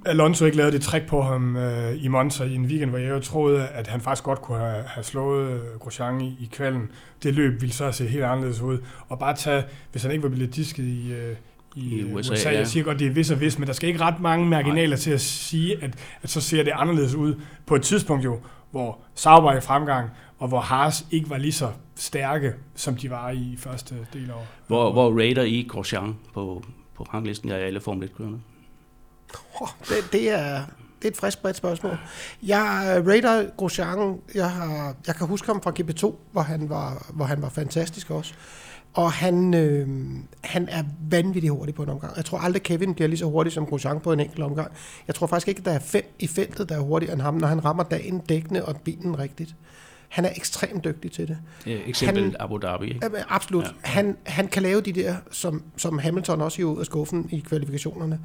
Alonso 0.06 0.44
ikke 0.44 0.56
lavet 0.56 0.72
det 0.72 0.82
trick 0.82 1.06
på 1.06 1.22
ham 1.22 1.56
øh, 1.56 2.04
i 2.04 2.08
Monza 2.08 2.44
i 2.44 2.54
en 2.54 2.64
weekend, 2.64 2.90
hvor 2.90 2.98
jeg 2.98 3.10
jo 3.10 3.20
troede, 3.20 3.66
at 3.66 3.86
han 3.86 4.00
faktisk 4.00 4.24
godt 4.24 4.42
kunne 4.42 4.58
have, 4.58 4.82
have 4.86 5.04
slået 5.04 5.50
øh, 5.50 5.78
Grosjean 5.80 6.20
i, 6.20 6.28
i 6.40 6.48
kvalden. 6.52 6.90
Det 7.22 7.34
løb 7.34 7.60
ville 7.60 7.72
så 7.72 7.92
se 7.92 8.06
helt 8.06 8.24
anderledes 8.24 8.60
ud. 8.60 8.78
Og 9.08 9.18
bare 9.18 9.36
tage, 9.36 9.64
hvis 9.92 10.02
han 10.02 10.12
ikke 10.12 10.22
var 10.22 10.28
blevet 10.28 10.56
disket 10.56 10.84
i, 10.84 11.12
øh, 11.12 11.36
i, 11.74 12.00
I 12.00 12.12
USA. 12.14 12.32
USA. 12.32 12.50
Jeg 12.50 12.66
siger 12.66 12.84
godt, 12.84 12.98
det 12.98 13.06
er 13.06 13.10
vis 13.10 13.30
og 13.30 13.40
vis, 13.40 13.58
men 13.58 13.66
der 13.66 13.72
skal 13.72 13.88
ikke 13.88 14.00
ret 14.00 14.20
mange 14.20 14.46
marginaler 14.46 14.96
Nej. 14.96 14.96
til 14.96 15.10
at 15.10 15.20
sige, 15.20 15.82
at, 15.82 15.90
at 16.22 16.30
så 16.30 16.40
ser 16.40 16.62
det 16.62 16.72
anderledes 16.74 17.14
ud 17.14 17.34
på 17.66 17.74
et 17.74 17.82
tidspunkt 17.82 18.24
jo, 18.24 18.40
hvor 18.70 18.98
Sauber 19.14 19.52
er 19.52 19.56
i 19.56 19.60
fremgang, 19.60 20.10
og 20.38 20.48
hvor 20.48 20.60
Haas 20.60 21.06
ikke 21.10 21.30
var 21.30 21.38
lige 21.38 21.52
så 21.52 21.68
stærke, 21.96 22.52
som 22.74 22.96
de 22.96 23.10
var 23.10 23.30
i 23.30 23.54
første 23.58 23.94
del 24.12 24.30
af 24.30 24.36
Hvor, 24.66 24.92
hvor 24.92 25.18
Raider 25.18 25.42
i 25.42 25.66
Grosjean 25.68 26.16
på, 26.34 26.64
på 26.96 27.02
ranglisten 27.02 27.50
af 27.50 27.66
alle 27.66 27.80
Formel 27.80 28.08
1-kørende? 28.08 28.38
Oh, 29.60 29.68
det, 29.88 30.12
det, 30.12 30.30
er, 30.30 30.62
det 31.02 31.04
er 31.04 31.08
et 31.08 31.16
frisk 31.16 31.42
bredt 31.42 31.56
spørgsmål. 31.56 31.98
Jeg 32.42 33.02
Raider 33.06 33.50
Grosjean, 33.56 34.18
jeg, 34.34 34.50
har, 34.50 34.94
jeg 35.06 35.14
kan 35.14 35.26
huske 35.26 35.46
ham 35.46 35.62
fra 35.62 35.72
GP2, 35.80 36.14
hvor 36.32 36.42
han 36.42 36.68
var, 36.68 37.06
hvor 37.12 37.24
han 37.24 37.42
var 37.42 37.48
fantastisk 37.48 38.10
også. 38.10 38.34
Og 38.94 39.12
han, 39.12 39.54
øh, 39.54 39.88
han 40.40 40.68
er 40.68 40.82
vanvittig 41.10 41.50
hurtig 41.50 41.74
på 41.74 41.82
en 41.82 41.88
omgang. 41.88 42.16
Jeg 42.16 42.24
tror 42.24 42.38
aldrig, 42.38 42.62
Kevin 42.62 42.94
bliver 42.94 43.08
lige 43.08 43.18
så 43.18 43.24
hurtig 43.24 43.52
som 43.52 43.66
Grosjean 43.66 44.00
på 44.00 44.12
en 44.12 44.20
enkelt 44.20 44.42
omgang. 44.42 44.72
Jeg 45.06 45.14
tror 45.14 45.26
faktisk 45.26 45.48
ikke, 45.48 45.58
at 45.58 45.64
der 45.64 45.72
er 45.72 45.78
fem 45.78 46.14
i 46.18 46.26
feltet, 46.26 46.68
der 46.68 46.76
er 46.76 46.80
hurtigere 46.80 47.12
end 47.12 47.22
ham, 47.22 47.34
når 47.34 47.48
han 47.48 47.64
rammer 47.64 47.82
dagen, 47.82 48.18
dækkene 48.18 48.64
og 48.64 48.76
bilen 48.76 49.18
rigtigt. 49.18 49.56
Han 50.08 50.24
er 50.24 50.30
ekstremt 50.36 50.84
dygtig 50.84 51.12
til 51.12 51.28
det. 51.28 51.38
Ja, 51.66 51.78
eksempel 51.86 52.22
han, 52.22 52.36
Abu 52.40 52.56
Dhabi. 52.56 52.86
Ikke? 52.86 53.24
Absolut. 53.28 53.64
Ja. 53.64 53.70
Han, 53.82 54.16
han 54.24 54.48
kan 54.48 54.62
lave 54.62 54.80
de 54.80 54.92
der, 54.92 55.14
som, 55.30 55.62
som 55.76 55.98
Hamilton 55.98 56.40
også 56.40 56.56
gjorde 56.56 56.74
ud 56.74 56.80
af 56.80 56.86
skuffen 56.86 57.28
i 57.30 57.40
kvalifikationerne. 57.40 58.20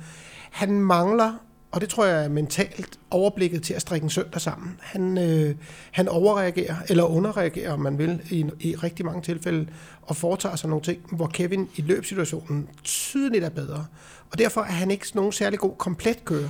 Han 0.49 0.81
mangler 0.81 1.33
og 1.71 1.81
det 1.81 1.89
tror 1.89 2.05
jeg 2.05 2.25
er 2.25 2.29
mentalt 2.29 2.99
overblikket 3.11 3.63
til 3.63 3.73
at 3.73 3.81
strikke 3.81 4.03
en 4.03 4.09
søndag 4.09 4.41
sammen. 4.41 4.79
Han, 4.81 5.17
øh, 5.17 5.55
han 5.91 6.07
overreagerer, 6.07 6.75
eller 6.89 7.03
underreagerer, 7.03 7.73
om 7.73 7.79
man 7.79 7.97
vil, 7.97 8.21
i, 8.29 8.45
i 8.59 8.75
rigtig 8.75 9.05
mange 9.05 9.21
tilfælde, 9.21 9.67
og 10.01 10.15
foretager 10.15 10.55
sig 10.55 10.69
nogle 10.69 10.83
ting, 10.83 11.01
hvor 11.11 11.27
Kevin 11.27 11.69
i 11.75 11.81
løbsituationen 11.81 12.69
tydeligt 12.83 13.43
er 13.43 13.49
bedre. 13.49 13.85
Og 14.31 14.37
derfor 14.37 14.61
er 14.61 14.65
han 14.65 14.91
ikke 14.91 15.05
nogen 15.13 15.31
særlig 15.31 15.59
god 15.59 15.75
komplet 15.77 16.25
kører. 16.25 16.49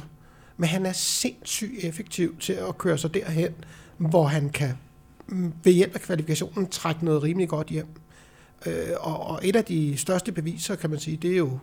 Men 0.57 0.69
han 0.69 0.85
er 0.85 0.91
sindssygt 0.91 1.83
effektiv 1.83 2.39
til 2.39 2.53
at 2.53 2.77
køre 2.77 2.97
sig 2.97 3.13
derhen, 3.13 3.53
hvor 3.97 4.23
han 4.23 4.49
kan 4.49 4.73
mm, 5.27 5.53
ved 5.63 5.73
hjælp 5.73 5.95
af 5.95 6.01
kvalifikationen 6.01 6.67
trække 6.67 7.05
noget 7.05 7.23
rimelig 7.23 7.49
godt 7.49 7.67
hjem. 7.67 7.87
Øh, 8.65 8.73
og, 8.99 9.27
og 9.27 9.39
et 9.43 9.55
af 9.55 9.65
de 9.65 9.97
største 9.97 10.31
beviser, 10.31 10.75
kan 10.75 10.89
man 10.89 10.99
sige, 10.99 11.17
det 11.17 11.31
er 11.31 11.37
jo 11.37 11.59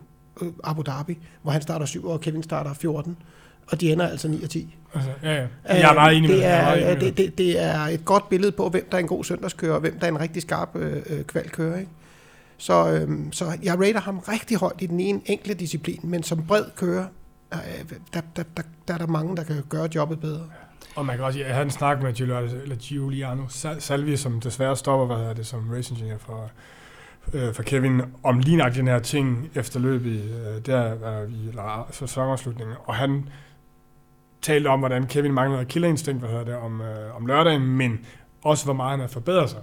Abu 0.63 0.81
Dhabi, 0.81 1.17
hvor 1.41 1.51
han 1.51 1.61
starter 1.61 1.85
7 1.85 2.07
og 2.07 2.21
Kevin 2.21 2.43
starter 2.43 2.73
14 2.73 3.17
og 3.71 3.81
de 3.81 3.91
ender 3.91 4.07
altså 4.07 4.27
9 4.27 4.43
og 4.43 4.49
10. 4.49 4.75
Altså, 4.93 5.11
ja, 5.23 5.35
ja. 5.35 5.47
Jeg 5.65 5.89
er 5.89 5.93
meget 5.93 6.17
enig 6.17 6.29
det 6.29 6.45
er, 6.45 6.75
med 6.75 6.95
det. 6.95 7.01
Det, 7.01 7.17
det, 7.17 7.37
det 7.37 7.63
er 7.63 7.79
et 7.79 8.05
godt 8.05 8.29
billede 8.29 8.51
på, 8.51 8.69
hvem 8.69 8.87
der 8.91 8.97
er 8.97 9.01
en 9.01 9.07
god 9.07 9.23
søndagskører, 9.23 9.73
og 9.73 9.79
hvem 9.79 9.99
der 9.99 10.07
er 10.07 10.11
en 10.11 10.19
rigtig 10.19 10.41
skarp 10.41 10.75
øh, 10.75 11.01
øh 11.09 11.23
kvalkører. 11.23 11.79
Ikke? 11.79 11.91
Så, 12.57 12.89
øh, 12.91 13.17
så 13.31 13.57
jeg 13.63 13.79
rater 13.79 13.99
ham 13.99 14.19
rigtig 14.19 14.57
højt 14.57 14.81
i 14.81 14.85
den 14.85 14.99
ene 14.99 15.21
enkle 15.25 15.53
disciplin, 15.53 15.99
men 16.03 16.23
som 16.23 16.47
bred 16.47 16.65
kører, 16.75 17.05
øh, 17.53 17.59
der, 18.13 18.21
der, 18.35 18.43
der, 18.57 18.63
der 18.87 18.93
er 18.93 18.97
der 18.97 19.07
mange, 19.07 19.37
der 19.37 19.43
kan 19.43 19.63
gøre 19.69 19.89
jobbet 19.95 20.19
bedre. 20.19 20.43
Og 20.95 21.05
man 21.05 21.15
kan 21.15 21.25
også 21.25 21.39
jeg 21.39 21.47
havde 21.47 21.65
en 21.65 21.71
snak 21.71 22.01
med 22.01 22.77
Giuliano 22.77 23.43
Salvi, 23.79 24.17
som 24.17 24.41
desværre 24.41 24.75
stopper, 24.75 25.05
hvad 25.05 25.17
hedder 25.17 25.33
det, 25.33 25.45
som 25.45 25.69
race 25.73 25.91
engineer 25.91 26.17
for, 26.17 26.51
øh, 27.33 27.53
for 27.53 27.63
Kevin, 27.63 28.01
om 28.23 28.39
lige 28.39 28.69
den 28.75 28.87
her 28.87 28.99
ting 28.99 29.49
efter 29.55 29.79
løbet, 29.79 30.21
øh, 30.23 30.65
der 30.65 30.77
er 30.77 31.25
vi, 31.25 31.49
eller 31.49 31.87
sæsonafslutningen, 31.91 32.75
og 32.85 32.95
han 32.95 33.29
talte 34.41 34.67
om, 34.67 34.79
hvordan 34.79 35.07
Kevin 35.07 35.33
manglede 35.33 35.65
killerinstinkt, 35.65 36.21
hvad 36.21 36.29
hedder 36.29 36.45
det, 36.45 36.55
om, 36.55 36.81
øh, 36.81 37.15
om 37.15 37.25
lørdagen, 37.25 37.67
men 37.67 37.99
også 38.43 38.65
hvor 38.65 38.73
meget 38.73 38.91
han 38.91 38.99
har 38.99 39.07
forbedret 39.07 39.49
sig 39.49 39.59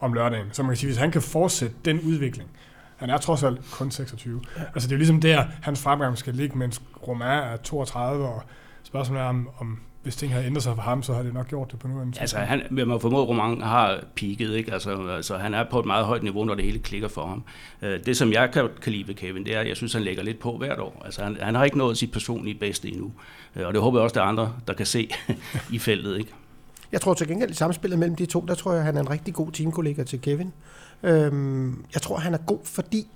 om 0.00 0.12
lørdagen. 0.12 0.46
Så 0.52 0.62
man 0.62 0.70
kan 0.70 0.76
sige, 0.76 0.88
hvis 0.88 0.98
han 0.98 1.10
kan 1.10 1.22
fortsætte 1.22 1.76
den 1.84 2.00
udvikling, 2.00 2.50
han 2.96 3.10
er 3.10 3.18
trods 3.18 3.42
alt 3.42 3.60
kun 3.72 3.90
26. 3.90 4.42
Ja. 4.56 4.62
Altså 4.74 4.88
det 4.88 4.92
er 4.92 4.96
jo 4.96 4.98
ligesom 4.98 5.20
der, 5.20 5.44
hans 5.62 5.82
fremgang 5.82 6.18
skal 6.18 6.34
ligge, 6.34 6.58
mens 6.58 6.82
Romain 7.08 7.38
er 7.38 7.56
32, 7.56 8.28
og 8.28 8.42
spørgsmålet 8.82 9.22
er, 9.22 9.26
om, 9.26 9.48
om 9.58 9.80
hvis 10.04 10.16
ting 10.16 10.32
havde 10.32 10.46
ændret 10.46 10.62
sig 10.62 10.74
for 10.74 10.82
ham, 10.82 11.02
så 11.02 11.14
har 11.14 11.22
det 11.22 11.34
nok 11.34 11.48
gjort 11.48 11.72
det 11.72 11.78
på 11.78 11.88
nuværende 11.88 12.20
Altså, 12.20 12.38
han, 12.38 12.62
man 12.70 12.88
må 12.88 12.98
formode, 12.98 13.24
Roman 13.24 13.60
har 13.60 14.04
peaked, 14.16 14.52
ikke? 14.52 14.72
Altså, 14.72 15.08
altså, 15.08 15.36
han 15.36 15.54
er 15.54 15.64
på 15.70 15.80
et 15.80 15.86
meget 15.86 16.06
højt 16.06 16.22
niveau, 16.22 16.44
når 16.44 16.54
det 16.54 16.64
hele 16.64 16.78
klikker 16.78 17.08
for 17.08 17.26
ham. 17.26 17.42
Øh, 17.82 18.00
det, 18.06 18.16
som 18.16 18.32
jeg 18.32 18.50
kan, 18.52 18.68
kan 18.82 18.92
lide 18.92 19.08
ved 19.08 19.14
Kevin, 19.14 19.44
det 19.44 19.56
er, 19.56 19.60
at 19.60 19.68
jeg 19.68 19.76
synes, 19.76 19.92
han 19.92 20.02
lægger 20.02 20.22
lidt 20.22 20.38
på 20.38 20.56
hvert 20.58 20.78
år. 20.78 21.02
Altså, 21.04 21.22
han, 21.22 21.36
han 21.40 21.54
har 21.54 21.64
ikke 21.64 21.78
nået 21.78 21.98
sit 21.98 22.12
personlige 22.12 22.58
bedste 22.58 22.88
endnu. 22.88 23.12
Øh, 23.56 23.66
og 23.66 23.72
det 23.72 23.82
håber 23.82 23.98
jeg 23.98 24.04
også, 24.04 24.14
der 24.14 24.20
er 24.20 24.26
andre, 24.26 24.52
der 24.66 24.72
kan 24.72 24.86
se 24.86 25.10
i 25.72 25.78
feltet, 25.78 26.18
ikke? 26.18 26.30
Jeg 26.92 27.00
tror 27.00 27.14
til 27.14 27.28
gengæld, 27.28 27.50
i 27.50 27.54
samspillet 27.54 27.98
mellem 27.98 28.16
de 28.16 28.26
to, 28.26 28.40
der 28.48 28.54
tror 28.54 28.72
jeg, 28.72 28.84
han 28.84 28.96
er 28.96 29.00
en 29.00 29.10
rigtig 29.10 29.34
god 29.34 29.52
teamkollega 29.52 30.02
til 30.02 30.20
Kevin. 30.20 30.52
Øhm, 31.02 31.84
jeg 31.94 32.02
tror, 32.02 32.18
han 32.18 32.34
er 32.34 32.38
god, 32.38 32.58
fordi 32.64 33.06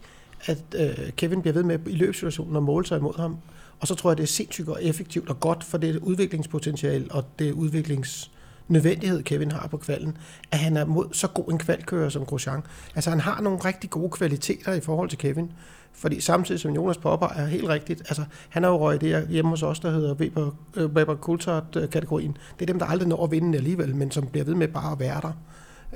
at 0.46 0.58
øh, 0.76 1.12
Kevin 1.16 1.42
bliver 1.42 1.54
ved 1.54 1.62
med 1.62 1.78
i 1.86 1.94
løbssituationen 1.94 2.56
at 2.56 2.62
måle 2.62 2.86
sig 2.86 2.98
imod 2.98 3.16
ham. 3.16 3.36
Og 3.80 3.86
så 3.86 3.94
tror 3.94 4.10
jeg, 4.10 4.16
det 4.16 4.22
er 4.22 4.26
sindssygt 4.26 4.68
og 4.68 4.84
effektivt 4.84 5.28
og 5.28 5.40
godt 5.40 5.64
for 5.64 5.78
det 5.78 5.96
udviklingspotentiale 5.96 7.06
og 7.10 7.24
det 7.38 7.52
udviklingsnødvendighed, 7.52 9.22
Kevin 9.22 9.50
har 9.50 9.68
på 9.68 9.76
kvalden, 9.76 10.16
at 10.50 10.58
han 10.58 10.76
er 10.76 10.84
mod 10.84 11.06
så 11.12 11.28
god 11.28 11.52
en 11.52 11.58
kvalkører 11.58 12.08
som 12.08 12.26
Grosjean. 12.26 12.62
Altså 12.94 13.10
han 13.10 13.20
har 13.20 13.40
nogle 13.40 13.58
rigtig 13.58 13.90
gode 13.90 14.10
kvaliteter 14.10 14.72
i 14.72 14.80
forhold 14.80 15.08
til 15.08 15.18
Kevin. 15.18 15.52
Fordi 15.92 16.20
samtidig 16.20 16.60
som 16.60 16.74
Jonas 16.74 16.96
påpeger 16.96 17.46
helt 17.46 17.68
rigtigt, 17.68 18.00
altså 18.00 18.24
han 18.48 18.62
har 18.62 18.70
jo 18.70 18.78
røget 18.78 19.00
det 19.00 19.28
hjemme 19.28 19.50
hos 19.50 19.62
os, 19.62 19.80
der 19.80 19.90
hedder 19.90 20.14
Weber, 20.14 20.50
øh, 20.76 20.86
Weber 20.86 21.16
Coulthard-kategorien. 21.16 22.30
Øh, 22.30 22.58
det 22.58 22.62
er 22.62 22.66
dem, 22.66 22.78
der 22.78 22.86
aldrig 22.86 23.08
når 23.08 23.24
at 23.24 23.30
vinde 23.30 23.58
alligevel, 23.58 23.96
men 23.96 24.10
som 24.10 24.26
bliver 24.26 24.44
ved 24.44 24.54
med 24.54 24.68
bare 24.68 24.92
at 24.92 24.98
være 24.98 25.20
der. 25.20 25.32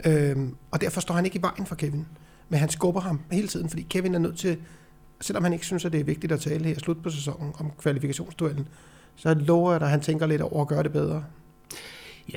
Øhm, 0.06 0.54
og 0.70 0.80
derfor 0.80 1.00
står 1.00 1.14
han 1.14 1.24
ikke 1.24 1.38
i 1.38 1.42
vejen 1.42 1.66
for 1.66 1.74
Kevin. 1.74 2.06
Men 2.48 2.60
han 2.60 2.68
skubber 2.68 3.00
ham 3.00 3.20
hele 3.30 3.48
tiden, 3.48 3.68
fordi 3.68 3.82
Kevin 3.82 4.14
er 4.14 4.18
nødt 4.18 4.38
til 4.38 4.56
selvom 5.22 5.44
han 5.44 5.52
ikke 5.52 5.66
synes, 5.66 5.84
at 5.84 5.92
det 5.92 6.00
er 6.00 6.04
vigtigt 6.04 6.32
at 6.32 6.40
tale 6.40 6.64
her 6.64 6.78
slut 6.78 7.02
på 7.02 7.10
sæsonen 7.10 7.52
om 7.58 7.70
kvalifikationsduellen, 7.78 8.68
så 9.16 9.34
lover 9.34 9.70
jeg 9.70 9.80
dig, 9.80 9.86
at 9.86 9.90
han 9.90 10.00
tænker 10.00 10.26
lidt 10.26 10.42
over 10.42 10.62
at 10.62 10.68
gøre 10.68 10.82
det 10.82 10.92
bedre. 10.92 11.24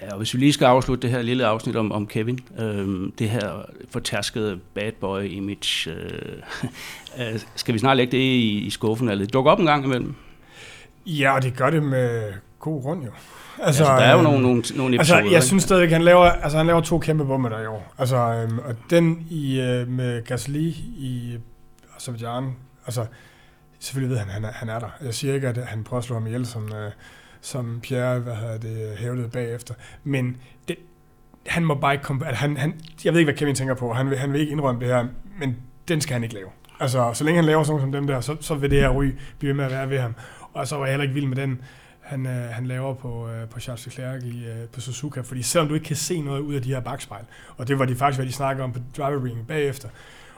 Ja, 0.01 0.11
og 0.11 0.17
hvis 0.17 0.33
vi 0.33 0.39
lige 0.39 0.53
skal 0.53 0.65
afslutte 0.65 1.01
det 1.01 1.15
her 1.15 1.21
lille 1.21 1.45
afsnit 1.45 1.75
om, 1.75 1.91
om 1.91 2.07
Kevin, 2.07 2.39
øh, 2.59 3.11
det 3.19 3.29
her 3.29 3.65
fortærskede 3.89 4.59
bad 4.73 4.91
boy 4.91 5.23
image, 5.23 5.91
øh, 5.91 6.41
øh, 7.33 7.39
skal 7.55 7.73
vi 7.73 7.79
snart 7.79 7.97
lægge 7.97 8.11
det 8.11 8.23
i, 8.23 8.59
i 8.59 8.69
skuffen, 8.69 9.09
eller 9.09 9.25
det 9.25 9.33
dukker 9.33 9.51
op 9.51 9.59
en 9.59 9.65
gang 9.65 9.85
imellem? 9.85 10.15
Ja, 11.05 11.35
og 11.35 11.43
det 11.43 11.57
gør 11.57 11.69
det 11.69 11.83
med 11.83 12.33
god 12.59 12.81
grund 12.81 13.03
jo. 13.03 13.11
Altså, 13.59 13.83
altså, 13.83 13.83
der 13.83 14.09
er 14.09 14.15
jo 14.15 14.21
nogle, 14.21 14.41
nogle, 14.41 14.63
nogle 14.75 14.95
episoder. 14.95 15.19
Altså, 15.19 15.33
jeg 15.33 15.43
synes 15.43 15.63
stadig, 15.63 15.89
han 15.89 16.01
laver, 16.01 16.25
altså, 16.25 16.57
han 16.57 16.67
laver 16.67 16.81
to 16.81 16.99
kæmpe 16.99 17.25
bomber 17.25 17.49
der 17.49 17.61
i 17.61 17.65
år. 17.65 17.93
Altså, 17.97 18.17
øhm, 18.17 18.59
og 18.59 18.75
den 18.89 19.27
i, 19.29 19.59
øh, 19.59 19.87
med 19.87 20.25
Gasly 20.25 20.69
i 20.97 21.37
Azerbaijan, 21.97 22.43
altså, 22.85 23.05
selvfølgelig 23.79 24.09
ved 24.09 24.17
han, 24.17 24.27
han 24.27 24.45
er, 24.45 24.51
han 24.51 24.69
er 24.69 24.79
der. 24.79 24.89
Jeg 25.01 25.13
siger 25.13 25.33
ikke, 25.33 25.47
at 25.47 25.57
han 25.57 25.83
prøver 25.83 25.99
at 25.99 26.05
slå 26.05 26.15
ham 26.15 26.27
ihjel, 26.27 26.45
som, 26.45 26.73
øh, 26.73 26.91
som 27.41 27.79
Pierre 27.83 28.19
hvad 28.19 28.35
hedder 28.35 28.57
det, 28.57 28.97
hævdede 28.97 29.29
bagefter. 29.29 29.73
Men 30.03 30.37
det, 30.67 30.75
han 31.47 31.65
må 31.65 31.75
bare 31.75 31.93
ikke 31.93 32.03
komme... 32.03 32.27
At 32.27 32.35
han, 32.35 32.57
han, 32.57 32.81
jeg 33.05 33.13
ved 33.13 33.19
ikke, 33.19 33.31
hvad 33.31 33.39
Kevin 33.39 33.55
tænker 33.55 33.73
på. 33.73 33.93
Han 33.93 34.09
vil, 34.09 34.17
han 34.17 34.33
vil 34.33 34.41
ikke 34.41 34.51
indrømme 34.51 34.81
det 34.81 34.87
her, 34.87 35.07
men 35.39 35.57
den 35.87 36.01
skal 36.01 36.13
han 36.13 36.23
ikke 36.23 36.35
lave. 36.35 36.49
Altså, 36.79 37.11
så 37.13 37.23
længe 37.23 37.37
han 37.37 37.45
laver 37.45 37.63
sådan 37.63 37.81
som 37.81 37.91
dem 37.91 38.07
der, 38.07 38.21
så, 38.21 38.37
så 38.41 38.55
vil 38.55 38.71
det 38.71 38.79
her 38.79 38.89
ry 38.89 39.15
blive 39.39 39.53
med 39.53 39.65
at 39.65 39.71
være 39.71 39.89
ved 39.89 39.99
ham. 39.99 40.15
Og 40.53 40.67
så 40.67 40.77
var 40.77 40.85
jeg 40.85 40.91
heller 40.91 41.03
ikke 41.03 41.13
vild 41.13 41.27
med 41.27 41.37
den, 41.37 41.61
han, 42.05 42.25
øh, 42.25 42.49
han 42.49 42.67
laver 42.67 42.93
på, 42.93 43.29
øh, 43.29 43.49
på 43.49 43.59
Charles 43.59 43.85
Leclerc 43.85 44.23
i, 44.23 44.45
øh, 44.45 44.67
på 44.73 44.81
Suzuka. 44.81 45.21
Fordi 45.21 45.41
selvom 45.41 45.67
du 45.67 45.73
ikke 45.73 45.85
kan 45.85 45.95
se 45.95 46.21
noget 46.21 46.39
ud 46.39 46.53
af 46.53 46.61
de 46.61 46.69
her 46.69 46.79
bagspejl, 46.79 47.25
og 47.57 47.67
det 47.67 47.79
var 47.79 47.85
de 47.85 47.95
faktisk, 47.95 48.19
hvad 48.19 48.27
de 48.27 48.33
snakker 48.33 48.63
om 48.63 48.73
på 48.73 48.79
driver 48.97 49.23
ring 49.23 49.47
bagefter, 49.47 49.89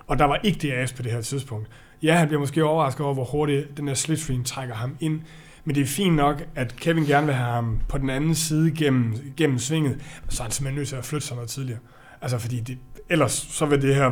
og 0.07 0.19
der 0.19 0.25
var 0.25 0.39
ikke 0.43 0.67
DRS 0.67 0.93
på 0.93 1.01
det 1.01 1.11
her 1.11 1.21
tidspunkt. 1.21 1.67
Ja, 2.03 2.15
han 2.15 2.27
bliver 2.27 2.39
måske 2.39 2.63
overrasket 2.63 3.05
over, 3.05 3.13
hvor 3.13 3.23
hurtigt 3.23 3.77
den 3.77 3.87
her 3.87 3.95
slipstream 3.95 4.43
trækker 4.43 4.75
ham 4.75 4.97
ind, 4.99 5.21
men 5.65 5.75
det 5.75 5.81
er 5.81 5.87
fint 5.87 6.15
nok, 6.15 6.43
at 6.55 6.75
Kevin 6.75 7.03
gerne 7.05 7.25
vil 7.25 7.35
have 7.35 7.51
ham 7.51 7.79
på 7.89 7.97
den 7.97 8.09
anden 8.09 8.35
side 8.35 8.71
gennem, 8.71 9.15
gennem 9.37 9.59
svinget, 9.59 10.01
så 10.29 10.43
er 10.43 10.43
han 10.43 10.51
simpelthen 10.51 10.75
nødt 10.75 10.89
til 10.89 10.95
at 10.95 11.05
flytte 11.05 11.27
sig 11.27 11.35
noget 11.35 11.49
tidligere. 11.49 11.79
Altså, 12.21 12.37
fordi 12.37 12.59
det, 12.59 12.77
ellers 13.09 13.31
så 13.31 13.65
vil 13.65 13.81
det 13.81 13.95
her 13.95 14.11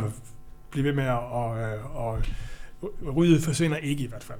blive 0.71 0.83
ved 0.83 0.93
med 0.93 1.03
at, 1.03 1.19
og, 1.19 1.49
og, 1.93 2.21
og 3.05 3.15
ryddet 3.15 3.43
forsvinder 3.43 3.77
ikke 3.77 4.03
i 4.03 4.07
hvert 4.07 4.23
fald. 4.23 4.39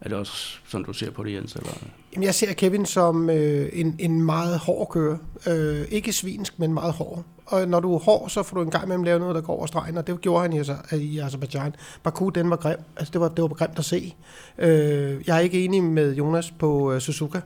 Er 0.00 0.08
det 0.08 0.18
også 0.18 0.58
sådan, 0.66 0.84
du 0.84 0.92
ser 0.92 1.10
på 1.10 1.24
det, 1.24 1.32
Jens? 1.32 1.54
Eller? 1.54 1.72
Jamen, 2.12 2.24
jeg 2.24 2.34
ser 2.34 2.52
Kevin 2.52 2.86
som 2.86 3.30
øh, 3.30 3.68
en, 3.72 3.96
en 3.98 4.22
meget 4.22 4.58
hård 4.58 4.88
kører. 4.90 5.18
Øh, 5.46 5.86
ikke 5.90 6.12
svinsk, 6.12 6.58
men 6.58 6.74
meget 6.74 6.92
hård. 6.92 7.24
Og 7.50 7.68
når 7.68 7.80
du 7.80 7.94
er 7.94 7.98
hård, 7.98 8.30
så 8.30 8.42
får 8.42 8.56
du 8.56 8.62
en 8.62 8.70
gang 8.70 8.84
imellem 8.84 9.04
lave 9.04 9.18
noget, 9.18 9.34
der 9.34 9.40
går 9.40 9.56
over 9.56 9.66
stregen, 9.66 9.98
og 9.98 10.06
det 10.06 10.20
gjorde 10.20 10.42
han 10.42 10.52
i, 10.52 10.96
i 10.96 11.18
Azerbaijan. 11.18 11.74
Baku, 12.02 12.28
den 12.28 12.50
var 12.50 12.56
grim. 12.56 12.76
Altså, 12.96 13.12
det 13.12 13.20
var, 13.20 13.28
det 13.28 13.42
var 13.42 13.48
grimt 13.48 13.78
at 13.78 13.84
se. 13.84 14.14
Øh, 14.58 15.24
jeg 15.26 15.36
er 15.36 15.40
ikke 15.40 15.64
enig 15.64 15.82
med 15.82 16.14
Jonas 16.14 16.50
på 16.50 16.92
øh, 16.92 17.00
Suzuka. 17.00 17.40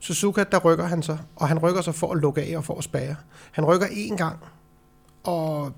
Suzuka, 0.00 0.44
der 0.52 0.58
rykker 0.58 0.84
han 0.84 1.02
sig, 1.02 1.18
og 1.36 1.48
han 1.48 1.58
rykker 1.58 1.80
sig 1.80 1.94
for 1.94 2.12
at 2.12 2.18
lukke 2.18 2.42
af 2.42 2.56
og 2.56 2.64
for 2.64 2.78
at 2.78 2.84
spære. 2.84 3.16
Han 3.52 3.64
rykker 3.64 3.86
én 3.86 4.16
gang, 4.16 4.38
og 5.24 5.72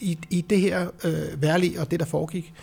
i, 0.00 0.18
i 0.30 0.40
det 0.40 0.60
her 0.60 0.86
øh, 1.04 1.42
værlig 1.42 1.80
og 1.80 1.90
det, 1.90 2.00
der 2.00 2.06
foregik, 2.06 2.54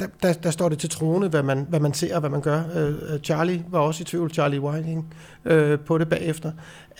der, 0.00 0.06
der, 0.22 0.32
der 0.32 0.50
står 0.50 0.68
det 0.68 0.78
til 0.78 0.90
trone, 0.90 1.28
hvad 1.28 1.42
man, 1.42 1.66
hvad 1.68 1.80
man 1.80 1.94
ser 1.94 2.14
og 2.14 2.20
hvad 2.20 2.30
man 2.30 2.40
gør. 2.40 2.62
Øh, 2.74 3.14
øh 3.14 3.20
Charlie 3.20 3.64
var 3.68 3.78
også 3.78 4.02
i 4.02 4.04
tvivl, 4.04 4.30
Charlie 4.30 4.60
Whiting, 4.60 5.14
øh, 5.44 5.80
på 5.80 5.98
det 5.98 6.08
bagefter. 6.08 6.52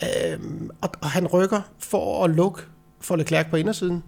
Øh, 0.03 0.39
og, 0.81 0.89
og 1.01 1.09
han 1.09 1.27
rykker 1.27 1.61
for 1.79 2.23
at 2.23 2.29
lukke 2.29 2.61
for 3.05 3.15
Leclerc 3.15 3.49
på 3.49 3.55
indersiden. 3.55 4.03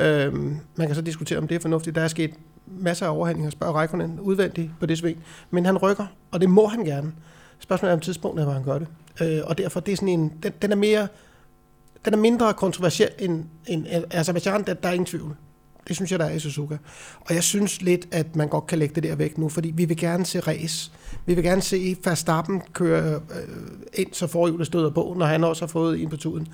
Øh, 0.00 0.34
man 0.76 0.86
kan 0.86 0.94
så 0.94 1.02
diskutere, 1.02 1.38
om 1.38 1.48
det 1.48 1.54
er 1.54 1.60
fornuftigt. 1.60 1.96
Der 1.96 2.02
er 2.02 2.08
sket 2.08 2.34
masser 2.66 3.06
af 3.06 3.16
overhandlinger, 3.16 3.50
spørger 3.50 3.80
Reikonen 3.80 4.20
udvendigt 4.20 4.70
på 4.80 4.86
det 4.86 4.98
sving. 4.98 5.18
Men 5.50 5.66
han 5.66 5.78
rykker, 5.78 6.06
og 6.30 6.40
det 6.40 6.50
må 6.50 6.66
han 6.66 6.84
gerne. 6.84 7.12
Spørgsmålet 7.58 7.90
er 7.90 7.96
om 7.96 8.00
tidspunktet, 8.00 8.46
hvor 8.46 8.52
han 8.52 8.64
gør 8.64 8.78
det. 8.78 8.88
Øh, 9.20 9.40
og 9.44 9.58
derfor, 9.58 9.80
det 9.80 9.92
er 9.92 9.96
sådan 9.96 10.08
en, 10.08 10.32
den, 10.42 10.52
den 10.62 10.72
er 10.72 10.76
mere, 10.76 11.08
den 12.04 12.14
er 12.14 12.18
mindre 12.18 12.54
kontroversiel 12.54 13.08
end, 13.18 13.44
end 13.66 13.86
Azerbaijan, 14.10 14.64
der, 14.64 14.74
der 14.74 14.88
er 14.88 14.92
ingen 14.92 15.06
tvivl. 15.06 15.36
Det 15.88 15.96
synes 15.96 16.10
jeg, 16.10 16.18
der 16.18 16.24
er 16.24 16.34
i 16.34 16.38
Suzuka. 16.38 16.76
Og 17.20 17.34
jeg 17.34 17.42
synes 17.42 17.82
lidt, 17.82 18.08
at 18.10 18.36
man 18.36 18.48
godt 18.48 18.66
kan 18.66 18.78
lægge 18.78 18.94
det 18.94 19.02
der 19.02 19.14
væk 19.14 19.38
nu, 19.38 19.48
fordi 19.48 19.70
vi 19.70 19.84
vil 19.84 19.96
gerne 19.96 20.26
se 20.26 20.40
race. 20.40 20.92
Vi 21.26 21.34
vil 21.34 21.44
gerne 21.44 21.62
se 21.62 21.96
Verstappen 22.04 22.62
køre 22.72 23.14
øh, 23.14 23.48
ind, 23.94 24.08
så 24.12 24.26
forhjulet 24.26 24.66
støder 24.66 24.90
på, 24.90 25.14
når 25.18 25.26
han 25.26 25.44
også 25.44 25.62
har 25.62 25.68
fået 25.68 26.02
en 26.02 26.08
på 26.08 26.16
tuden. 26.16 26.48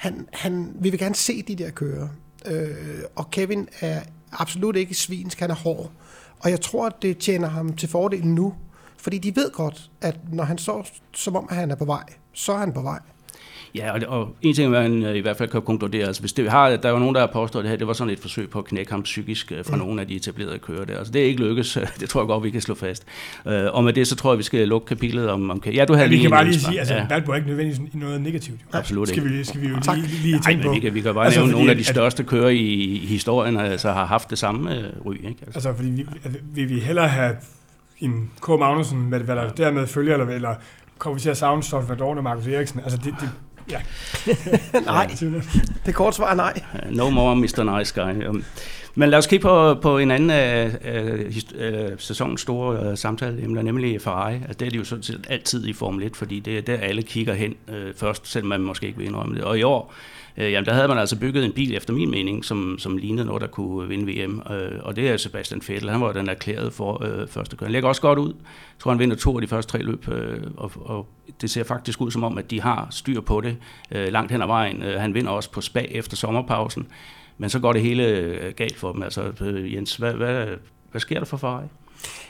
Han, 0.00 0.28
han, 0.32 0.72
vi 0.74 0.90
vil 0.90 0.98
gerne 0.98 1.14
se 1.14 1.42
de 1.42 1.56
der 1.56 1.70
køre. 1.70 2.10
Øh, 2.46 3.02
og 3.16 3.30
Kevin 3.30 3.68
er 3.80 4.00
absolut 4.32 4.76
ikke 4.76 4.94
svinsk, 4.94 5.40
han 5.40 5.50
er 5.50 5.54
hård. 5.54 5.90
Og 6.38 6.50
jeg 6.50 6.60
tror, 6.60 6.86
at 6.86 6.94
det 7.02 7.18
tjener 7.18 7.48
ham 7.48 7.76
til 7.76 7.88
fordel 7.88 8.26
nu, 8.26 8.54
fordi 8.96 9.18
de 9.18 9.36
ved 9.36 9.50
godt, 9.50 9.90
at 10.00 10.16
når 10.32 10.44
han 10.44 10.58
så 10.58 10.90
som 11.12 11.36
om, 11.36 11.46
at 11.50 11.56
han 11.56 11.70
er 11.70 11.74
på 11.74 11.84
vej, 11.84 12.04
så 12.32 12.52
er 12.52 12.56
han 12.56 12.72
på 12.72 12.82
vej. 12.82 12.98
Ja, 13.74 13.92
og, 13.92 14.00
og 14.18 14.34
en 14.42 14.54
ting, 14.54 14.70
man 14.70 15.04
øh, 15.04 15.16
i 15.16 15.20
hvert 15.20 15.36
fald 15.36 15.48
kan 15.48 15.62
konkludere, 15.62 16.06
altså 16.06 16.22
hvis 16.22 16.32
det 16.32 16.50
har, 16.50 16.76
der 16.76 16.88
er 16.88 16.92
jo 16.92 16.98
nogen, 16.98 17.14
der 17.14 17.20
har 17.20 17.30
påstået, 17.32 17.64
det 17.64 17.70
her 17.70 17.78
det 17.78 17.86
var 17.86 17.92
sådan 17.92 18.12
et 18.12 18.18
forsøg 18.18 18.50
på 18.50 18.58
at 18.58 18.64
knække 18.64 18.92
ham 18.92 19.02
psykisk 19.02 19.52
øh, 19.52 19.64
fra 19.64 19.76
mm. 19.76 19.82
nogle 19.82 20.00
af 20.00 20.06
de 20.06 20.16
etablerede 20.16 20.58
kører 20.58 20.84
der. 20.84 20.98
Altså 20.98 21.12
det 21.12 21.22
er 21.22 21.26
ikke 21.26 21.40
lykkes, 21.40 21.78
det 22.00 22.08
tror 22.08 22.20
jeg 22.20 22.26
godt, 22.26 22.44
vi 22.44 22.50
kan 22.50 22.60
slå 22.60 22.74
fast. 22.74 23.06
Øh, 23.46 23.64
og 23.72 23.84
med 23.84 23.92
det, 23.92 24.06
så 24.06 24.16
tror 24.16 24.32
jeg, 24.32 24.38
vi 24.38 24.42
skal 24.42 24.68
lukke 24.68 24.86
kapitlet 24.86 25.30
om... 25.30 25.50
om 25.50 25.62
ja, 25.66 25.84
du 25.84 25.92
havde 25.92 26.04
ja, 26.04 26.08
vi 26.08 26.14
lige 26.14 26.22
kan 26.22 26.30
bare 26.30 26.44
lige 26.44 26.60
sige, 26.60 26.78
altså 26.78 26.94
ja. 26.94 27.06
Bad 27.08 27.28
er 27.28 27.34
ikke 27.34 27.48
nødvendigvis 27.48 27.94
noget 27.94 28.20
negativt. 28.20 28.60
Jo. 28.60 28.78
Absolut 28.78 29.08
skal 29.08 29.22
ikke. 29.22 29.36
Vi, 29.36 29.44
skal 29.44 29.60
vi 29.60 29.68
jo 29.68 29.76
lige, 29.94 30.22
lige 30.22 30.40
tænke 30.46 30.62
på. 30.64 30.72
Vi 30.72 30.78
kan, 30.78 30.94
vi 30.94 31.00
kan 31.00 31.14
bare 31.14 31.24
altså, 31.24 31.40
nævne 31.40 31.52
nogle 31.52 31.70
af 31.70 31.76
de 31.76 31.84
største 31.84 32.24
kører 32.24 32.48
i 32.48 33.00
historien, 33.08 33.56
altså 33.56 33.92
har 33.92 34.06
haft 34.06 34.30
det 34.30 34.38
samme 34.38 34.76
øh, 34.76 34.84
ry. 35.06 35.14
Ikke? 35.14 35.26
Altså. 35.28 35.44
altså 35.54 35.74
fordi 35.74 35.88
vi, 35.88 36.06
altså, 36.24 36.40
vi 36.54 36.64
vil 36.64 36.80
hellere 36.80 37.08
have 37.08 37.36
en 37.98 38.30
K. 38.42 38.48
Magnussen, 38.48 39.10
med, 39.10 39.20
hvad 39.20 39.36
der 39.36 39.48
dermed 39.48 39.86
følger, 39.86 40.12
eller, 40.12 40.34
eller 40.34 40.54
kommer 40.98 41.14
vi 41.14 41.20
til 41.20 41.30
at 41.30 41.36
savne 41.36 41.62
Stolt 41.62 41.88
Vadorn 41.88 42.18
og 42.18 42.24
Markus 42.24 42.46
Eriksen. 42.46 42.80
Altså 42.80 42.98
det, 43.04 43.14
det, 43.20 43.30
Ja. 43.70 43.80
nej. 44.84 45.10
Det 45.86 45.94
korte 45.94 46.16
svar 46.16 46.30
er 46.30 46.34
nej. 46.34 46.62
No 46.90 47.10
more 47.10 47.36
Mr. 47.36 47.78
Nice 47.78 48.02
Guy. 48.02 48.26
Um, 48.26 48.44
men 48.94 49.10
lad 49.10 49.18
os 49.18 49.26
kigge 49.26 49.42
på, 49.42 49.74
på 49.74 49.98
en 49.98 50.10
anden 50.10 50.30
af 50.30 50.66
uh, 50.66 51.26
uh, 51.26 51.98
sæsonens 51.98 52.40
store 52.40 52.90
uh, 52.90 52.98
samtale, 52.98 53.62
nemlig 53.62 54.02
Ferrari. 54.02 54.34
Altså, 54.34 54.56
det 54.60 54.66
er 54.66 54.70
de 54.70 54.76
jo 54.76 54.84
sådan 54.84 55.02
set 55.02 55.26
altid 55.28 55.66
i 55.66 55.72
Formel 55.72 56.06
1, 56.06 56.16
fordi 56.16 56.40
det 56.40 56.58
er 56.58 56.62
der, 56.62 56.76
alle 56.76 57.02
kigger 57.02 57.34
hen 57.34 57.54
uh, 57.68 57.74
først, 57.96 58.28
selvom 58.28 58.48
man 58.48 58.60
måske 58.60 58.86
ikke 58.86 58.98
vil 58.98 59.06
indrømme 59.06 59.34
det. 59.34 59.44
Og 59.44 59.58
i 59.58 59.62
år, 59.62 59.94
øh, 60.40 60.52
jamen, 60.52 60.66
der 60.66 60.72
havde 60.72 60.88
man 60.88 60.98
altså 60.98 61.18
bygget 61.18 61.44
en 61.44 61.52
bil, 61.52 61.76
efter 61.76 61.92
min 61.92 62.10
mening, 62.10 62.44
som, 62.44 62.76
som 62.78 62.96
lignede 62.96 63.26
noget, 63.26 63.42
der 63.42 63.48
kunne 63.48 63.88
vinde 63.88 64.12
VM. 64.12 64.42
Øh, 64.50 64.80
og 64.82 64.96
det 64.96 65.08
er 65.08 65.16
Sebastian 65.16 65.62
Vettel. 65.68 65.90
Han 65.90 66.00
var 66.00 66.12
den 66.12 66.28
erklærede 66.28 66.70
for 66.70 67.04
øh, 67.04 67.28
første 67.28 67.56
køren. 67.56 67.66
Han 67.66 67.72
lægger 67.72 67.88
også 67.88 68.02
godt 68.02 68.18
ud. 68.18 68.28
Jeg 68.28 68.78
tror, 68.78 68.90
han 68.90 68.98
vinder 68.98 69.16
to 69.16 69.36
af 69.36 69.40
de 69.40 69.48
første 69.48 69.72
tre 69.72 69.78
løb, 69.78 70.08
øh, 70.08 70.40
og, 70.56 70.72
og 70.76 71.06
det 71.40 71.50
ser 71.50 71.64
faktisk 71.64 72.00
ud 72.00 72.10
som 72.10 72.24
om, 72.24 72.38
at 72.38 72.50
de 72.50 72.60
har 72.60 72.88
styr 72.90 73.20
på 73.20 73.40
det 73.40 73.56
øh, 73.90 74.12
langt 74.12 74.32
hen 74.32 74.42
ad 74.42 74.46
vejen. 74.46 74.82
Øh, 74.82 75.00
han 75.00 75.14
vinder 75.14 75.30
også 75.30 75.50
på 75.50 75.60
spa 75.60 75.80
efter 75.80 76.16
sommerpausen. 76.16 76.86
Men 77.38 77.50
så 77.50 77.58
går 77.58 77.72
det 77.72 77.82
hele 77.82 78.06
øh, 78.06 78.54
galt 78.54 78.76
for 78.76 78.92
dem. 78.92 79.02
Altså, 79.02 79.32
øh, 79.40 79.74
Jens, 79.74 79.96
hvad, 79.96 80.12
hvad, 80.12 80.46
hvad 80.90 81.00
sker 81.00 81.18
der 81.18 81.26
for 81.26 81.36
Ferrari? 81.36 81.64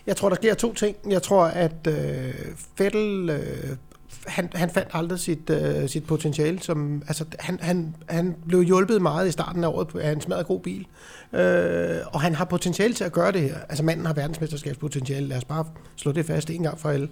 Jeg 0.06 0.16
tror, 0.16 0.28
der 0.28 0.36
sker 0.36 0.54
to 0.54 0.74
ting. 0.74 0.96
Jeg 1.10 1.22
tror, 1.22 1.44
at 1.44 1.86
øh, 1.88 2.34
Vettel... 2.78 3.30
Øh, 3.30 3.76
han, 4.26 4.48
han 4.54 4.70
fandt 4.70 4.88
aldrig 4.92 5.18
sit, 5.18 5.50
øh, 5.50 5.88
sit 5.88 6.06
potentiale. 6.06 6.62
Som, 6.62 7.02
altså, 7.08 7.24
han, 7.38 7.58
han, 7.62 7.94
han 8.08 8.36
blev 8.48 8.62
hjulpet 8.62 9.02
meget 9.02 9.28
i 9.28 9.30
starten 9.30 9.64
af 9.64 9.68
året 9.68 10.00
af 10.00 10.12
en 10.12 10.20
smadret 10.20 10.46
god 10.46 10.60
bil. 10.60 10.86
Øh, 11.32 11.98
og 12.06 12.20
han 12.20 12.34
har 12.34 12.44
potentiale 12.44 12.94
til 12.94 13.04
at 13.04 13.12
gøre 13.12 13.32
det 13.32 13.40
her. 13.40 13.56
Altså 13.68 13.84
manden 13.84 14.06
har 14.06 14.12
verdensmesterskabspotentiale. 14.12 15.26
Lad 15.26 15.36
os 15.36 15.44
bare 15.44 15.64
slå 15.96 16.12
det 16.12 16.26
fast 16.26 16.50
en 16.50 16.62
gang 16.62 16.78
for 16.78 16.88
alle. 16.88 17.08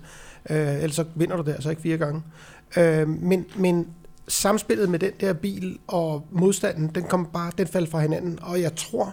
Øh, 0.51 0.75
ellers 0.75 0.95
så 0.95 1.05
vinder 1.15 1.37
du 1.37 1.43
det 1.43 1.53
altså 1.53 1.71
ikke 1.71 1.83
fire 1.83 1.97
gange. 1.97 2.23
Øh, 2.77 3.09
men, 3.09 3.47
men 3.57 3.89
samspillet 4.29 4.89
med 4.89 4.99
den 4.99 5.13
der 5.21 5.33
bil 5.33 5.79
og 5.87 6.27
modstanden, 6.31 6.91
den 6.95 7.05
kom 7.05 7.29
bare, 7.33 7.53
den 7.59 7.67
faldt 7.67 7.91
fra 7.91 8.01
hinanden, 8.01 8.39
og 8.43 8.61
jeg 8.61 8.75
tror, 8.77 9.07
øh, 9.07 9.13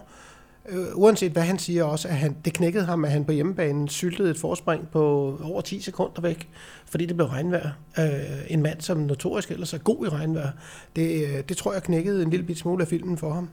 Øh, 0.68 0.86
uanset 0.94 1.32
hvad 1.32 1.42
han 1.42 1.58
siger 1.58 1.84
også, 1.84 2.08
at 2.08 2.14
han, 2.14 2.36
det 2.44 2.52
knækkede 2.52 2.84
ham, 2.84 3.04
at 3.04 3.10
han 3.10 3.24
på 3.24 3.32
hjemmebanen 3.32 3.88
syltede 3.88 4.30
et 4.30 4.38
forspring 4.38 4.88
på 4.92 5.00
over 5.42 5.60
10 5.60 5.80
sekunder 5.80 6.20
væk, 6.20 6.48
fordi 6.86 7.06
det 7.06 7.16
blev 7.16 7.26
regnvejr. 7.26 7.70
Øh, 7.98 8.40
en 8.48 8.62
mand, 8.62 8.80
som 8.80 8.98
notorisk 8.98 9.50
ellers 9.50 9.74
er 9.74 9.78
god 9.78 10.06
i 10.06 10.08
regnvejr, 10.08 10.50
det, 10.96 11.26
øh, 11.26 11.42
det 11.48 11.56
tror 11.56 11.72
jeg 11.72 11.82
knækkede 11.82 12.22
en 12.22 12.30
lille 12.30 12.46
bit 12.46 12.58
smule 12.58 12.82
af 12.82 12.88
filmen 12.88 13.18
for 13.18 13.32
ham. 13.32 13.48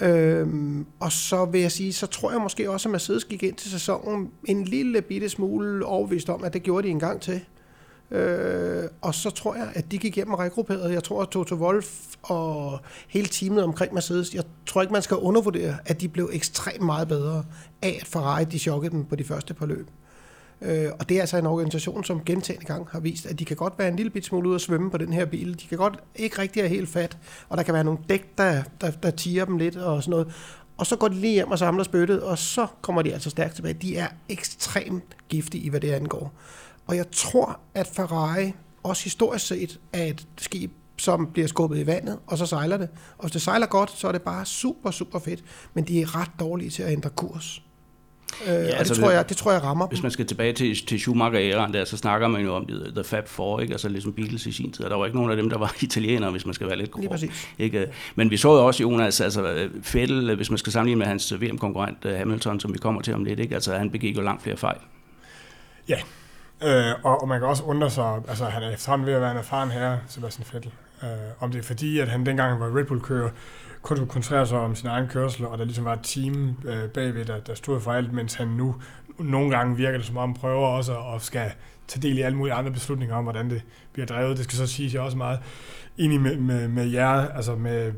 Øhm, 0.00 0.86
og 1.00 1.12
så 1.12 1.44
vil 1.44 1.60
jeg 1.60 1.72
sige, 1.72 1.92
så 1.92 2.06
tror 2.06 2.30
jeg 2.30 2.40
måske 2.40 2.70
også, 2.70 2.88
at 2.88 2.92
Mercedes 2.92 3.24
gik 3.24 3.42
ind 3.42 3.54
til 3.54 3.70
sæsonen 3.70 4.30
en 4.44 4.64
lille 4.64 5.02
bitte 5.02 5.28
smule 5.28 5.86
overvist 5.86 6.28
om, 6.28 6.44
at 6.44 6.52
det 6.52 6.62
gjorde 6.62 6.86
de 6.86 6.90
en 6.90 7.00
gang 7.00 7.20
til. 7.20 7.40
Øh, 8.10 8.84
og 9.00 9.14
så 9.14 9.30
tror 9.30 9.54
jeg, 9.54 9.68
at 9.74 9.90
de 9.90 9.98
gik 9.98 10.16
hjem 10.16 10.32
og 10.32 10.38
regrupperede. 10.38 10.92
Jeg 10.92 11.04
tror, 11.04 11.22
at 11.22 11.28
Toto 11.28 11.54
Wolf 11.54 12.14
og 12.22 12.80
hele 13.08 13.26
teamet 13.26 13.64
omkring 13.64 13.94
Mercedes, 13.94 14.34
jeg 14.34 14.44
tror 14.66 14.82
ikke, 14.82 14.92
man 14.92 15.02
skal 15.02 15.16
undervurdere, 15.16 15.76
at 15.86 16.00
de 16.00 16.08
blev 16.08 16.30
ekstremt 16.32 16.80
meget 16.80 17.08
bedre 17.08 17.44
af, 17.82 17.98
at 18.00 18.06
Ferrari 18.06 18.44
de 18.44 18.58
chokkede 18.58 18.92
dem 18.92 19.04
på 19.04 19.16
de 19.16 19.24
første 19.24 19.54
par 19.54 19.66
løb. 19.66 19.90
Øh, 20.62 20.90
og 21.00 21.08
det 21.08 21.16
er 21.16 21.20
altså 21.20 21.36
en 21.36 21.46
organisation, 21.46 22.04
som 22.04 22.24
gentagende 22.24 22.66
gang 22.66 22.88
har 22.90 23.00
vist, 23.00 23.26
at 23.26 23.38
de 23.38 23.44
kan 23.44 23.56
godt 23.56 23.74
være 23.78 23.88
en 23.88 23.96
lille 23.96 24.10
bit 24.10 24.24
smule 24.24 24.48
ude 24.48 24.54
at 24.54 24.60
svømme 24.60 24.90
på 24.90 24.98
den 24.98 25.12
her 25.12 25.24
bil. 25.24 25.60
De 25.60 25.66
kan 25.68 25.78
godt 25.78 25.98
ikke 26.16 26.38
rigtig 26.38 26.62
have 26.62 26.68
helt 26.68 26.88
fat, 26.88 27.18
og 27.48 27.56
der 27.56 27.62
kan 27.62 27.74
være 27.74 27.84
nogle 27.84 28.00
dæk, 28.08 28.38
der, 28.38 28.62
der, 28.80 28.90
der 28.90 29.10
tiger 29.10 29.44
dem 29.44 29.58
lidt 29.58 29.76
og 29.76 30.02
sådan 30.02 30.10
noget. 30.10 30.34
Og 30.76 30.86
så 30.86 30.96
går 30.96 31.08
de 31.08 31.14
lige 31.14 31.32
hjem 31.32 31.50
og 31.50 31.58
samler 31.58 31.84
spyttet, 31.84 32.22
og 32.22 32.38
så 32.38 32.66
kommer 32.82 33.02
de 33.02 33.12
altså 33.12 33.30
stærkt 33.30 33.54
tilbage. 33.54 33.74
De 33.74 33.96
er 33.96 34.06
ekstremt 34.28 35.16
giftige 35.28 35.64
i, 35.64 35.68
hvad 35.68 35.80
det 35.80 35.90
angår. 35.90 36.32
Og 36.88 36.96
jeg 36.96 37.10
tror, 37.10 37.60
at 37.74 37.86
Ferrari 37.86 38.52
også 38.82 39.04
historisk 39.04 39.46
set 39.46 39.80
er 39.92 40.04
et 40.04 40.26
skib, 40.38 40.72
som 40.96 41.26
bliver 41.32 41.48
skubbet 41.48 41.78
i 41.78 41.86
vandet, 41.86 42.18
og 42.26 42.38
så 42.38 42.46
sejler 42.46 42.76
det. 42.76 42.88
Og 43.18 43.24
hvis 43.24 43.32
det 43.32 43.42
sejler 43.42 43.66
godt, 43.66 43.90
så 43.90 44.08
er 44.08 44.12
det 44.12 44.22
bare 44.22 44.46
super, 44.46 44.90
super 44.90 45.18
fedt. 45.18 45.44
Men 45.74 45.84
de 45.84 46.02
er 46.02 46.20
ret 46.20 46.30
dårlige 46.40 46.70
til 46.70 46.82
at 46.82 46.92
ændre 46.92 47.10
kurs. 47.10 47.62
Øh, 48.46 48.48
ja, 48.48 48.54
og 48.54 48.78
altså, 48.78 48.94
det, 48.94 49.02
tror 49.02 49.10
jeg, 49.10 49.28
det 49.28 49.36
tror 49.36 49.52
jeg 49.52 49.62
rammer 49.62 49.86
Hvis 49.86 50.02
man 50.02 50.10
skal 50.10 50.26
tilbage 50.26 50.52
til, 50.52 50.86
til 50.86 50.98
Schumacher-æraen 50.98 51.72
der, 51.72 51.84
så 51.84 51.96
snakker 51.96 52.28
man 52.28 52.42
jo 52.42 52.54
om 52.54 52.66
det, 52.66 52.92
The 52.94 53.04
Fab 53.04 53.28
Four, 53.28 53.60
ikke? 53.60 53.72
altså 53.72 53.88
ligesom 53.88 54.12
Beatles 54.12 54.46
i 54.46 54.52
sin 54.52 54.72
tid. 54.72 54.84
Og 54.84 54.90
der 54.90 54.96
var 54.96 55.06
ikke 55.06 55.16
nogen 55.16 55.30
af 55.30 55.36
dem, 55.36 55.50
der 55.50 55.58
var 55.58 55.76
italienere, 55.80 56.30
hvis 56.30 56.46
man 56.46 56.54
skal 56.54 56.66
være 56.66 56.76
lidt 56.76 56.90
grov. 56.90 57.00
Lige 57.00 57.10
præcis. 57.10 57.48
Ikke? 57.58 57.86
Men 58.14 58.30
vi 58.30 58.36
så 58.36 58.52
jo 58.52 58.66
også 58.66 58.82
Jonas, 58.82 59.20
altså 59.20 59.68
Vettel, 59.92 60.36
hvis 60.36 60.50
man 60.50 60.58
skal 60.58 60.72
sammenligne 60.72 60.98
med 60.98 61.06
hans 61.06 61.34
VM-konkurrent 61.40 62.16
Hamilton, 62.16 62.60
som 62.60 62.74
vi 62.74 62.78
kommer 62.78 63.02
til 63.02 63.14
om 63.14 63.24
lidt, 63.24 63.40
ikke? 63.40 63.54
altså 63.54 63.74
han 63.74 63.90
begik 63.90 64.16
jo 64.16 64.22
langt 64.22 64.42
flere 64.42 64.56
fejl. 64.56 64.78
Ja, 65.88 65.98
Øh, 66.62 66.94
og, 67.04 67.22
og 67.22 67.28
man 67.28 67.40
kan 67.40 67.48
også 67.48 67.62
undre 67.62 67.90
sig, 67.90 68.20
altså 68.28 68.44
han 68.44 68.62
er 68.62 68.70
efterhånden 68.70 69.06
ved 69.06 69.14
at 69.14 69.20
være 69.20 69.30
en 69.30 69.36
erfaren 69.36 69.70
herre, 69.70 69.98
Sebastian 70.08 70.46
Vettel. 70.52 70.72
Øh, 71.02 71.08
om 71.40 71.50
det 71.50 71.58
er 71.58 71.62
fordi, 71.62 71.98
at 71.98 72.08
han 72.08 72.26
dengang 72.26 72.52
han 72.52 72.60
var 72.60 72.78
Red 72.78 72.84
Bull-kører, 72.84 73.30
kun 73.82 73.96
kunne 73.96 74.06
koncentrere 74.06 74.46
sig 74.46 74.58
om 74.58 74.74
sin 74.74 74.88
egen 74.88 75.08
kørsel, 75.08 75.46
og 75.46 75.58
der 75.58 75.64
ligesom 75.64 75.84
var 75.84 75.92
et 75.92 76.00
team 76.02 76.56
øh, 76.64 76.88
bagved, 76.88 77.24
der, 77.24 77.40
der 77.40 77.54
stod 77.54 77.80
for 77.80 77.92
alt, 77.92 78.12
mens 78.12 78.34
han 78.34 78.48
nu 78.48 78.74
nogle 79.18 79.50
gange 79.50 79.76
virker 79.76 79.98
det 79.98 80.06
som 80.06 80.16
om, 80.16 80.34
prøver 80.34 80.66
også 80.66 80.98
at 81.14 81.22
skal 81.22 81.52
tage 81.88 82.02
del 82.02 82.18
i 82.18 82.20
alle 82.20 82.38
mulige 82.38 82.54
andre 82.54 82.70
beslutninger 82.70 83.16
om, 83.16 83.24
hvordan 83.24 83.50
det 83.50 83.62
bliver 83.92 84.06
drevet. 84.06 84.36
Det 84.36 84.44
skal 84.44 84.56
så 84.56 84.66
sige, 84.66 84.90
jeg 84.94 85.02
også 85.02 85.16
meget 85.16 85.40
enig 85.98 86.20
med, 86.20 86.36
med, 86.36 86.68
med 86.68 86.86
jer. 86.86 87.28
Altså, 87.28 87.54
med, 87.54 87.92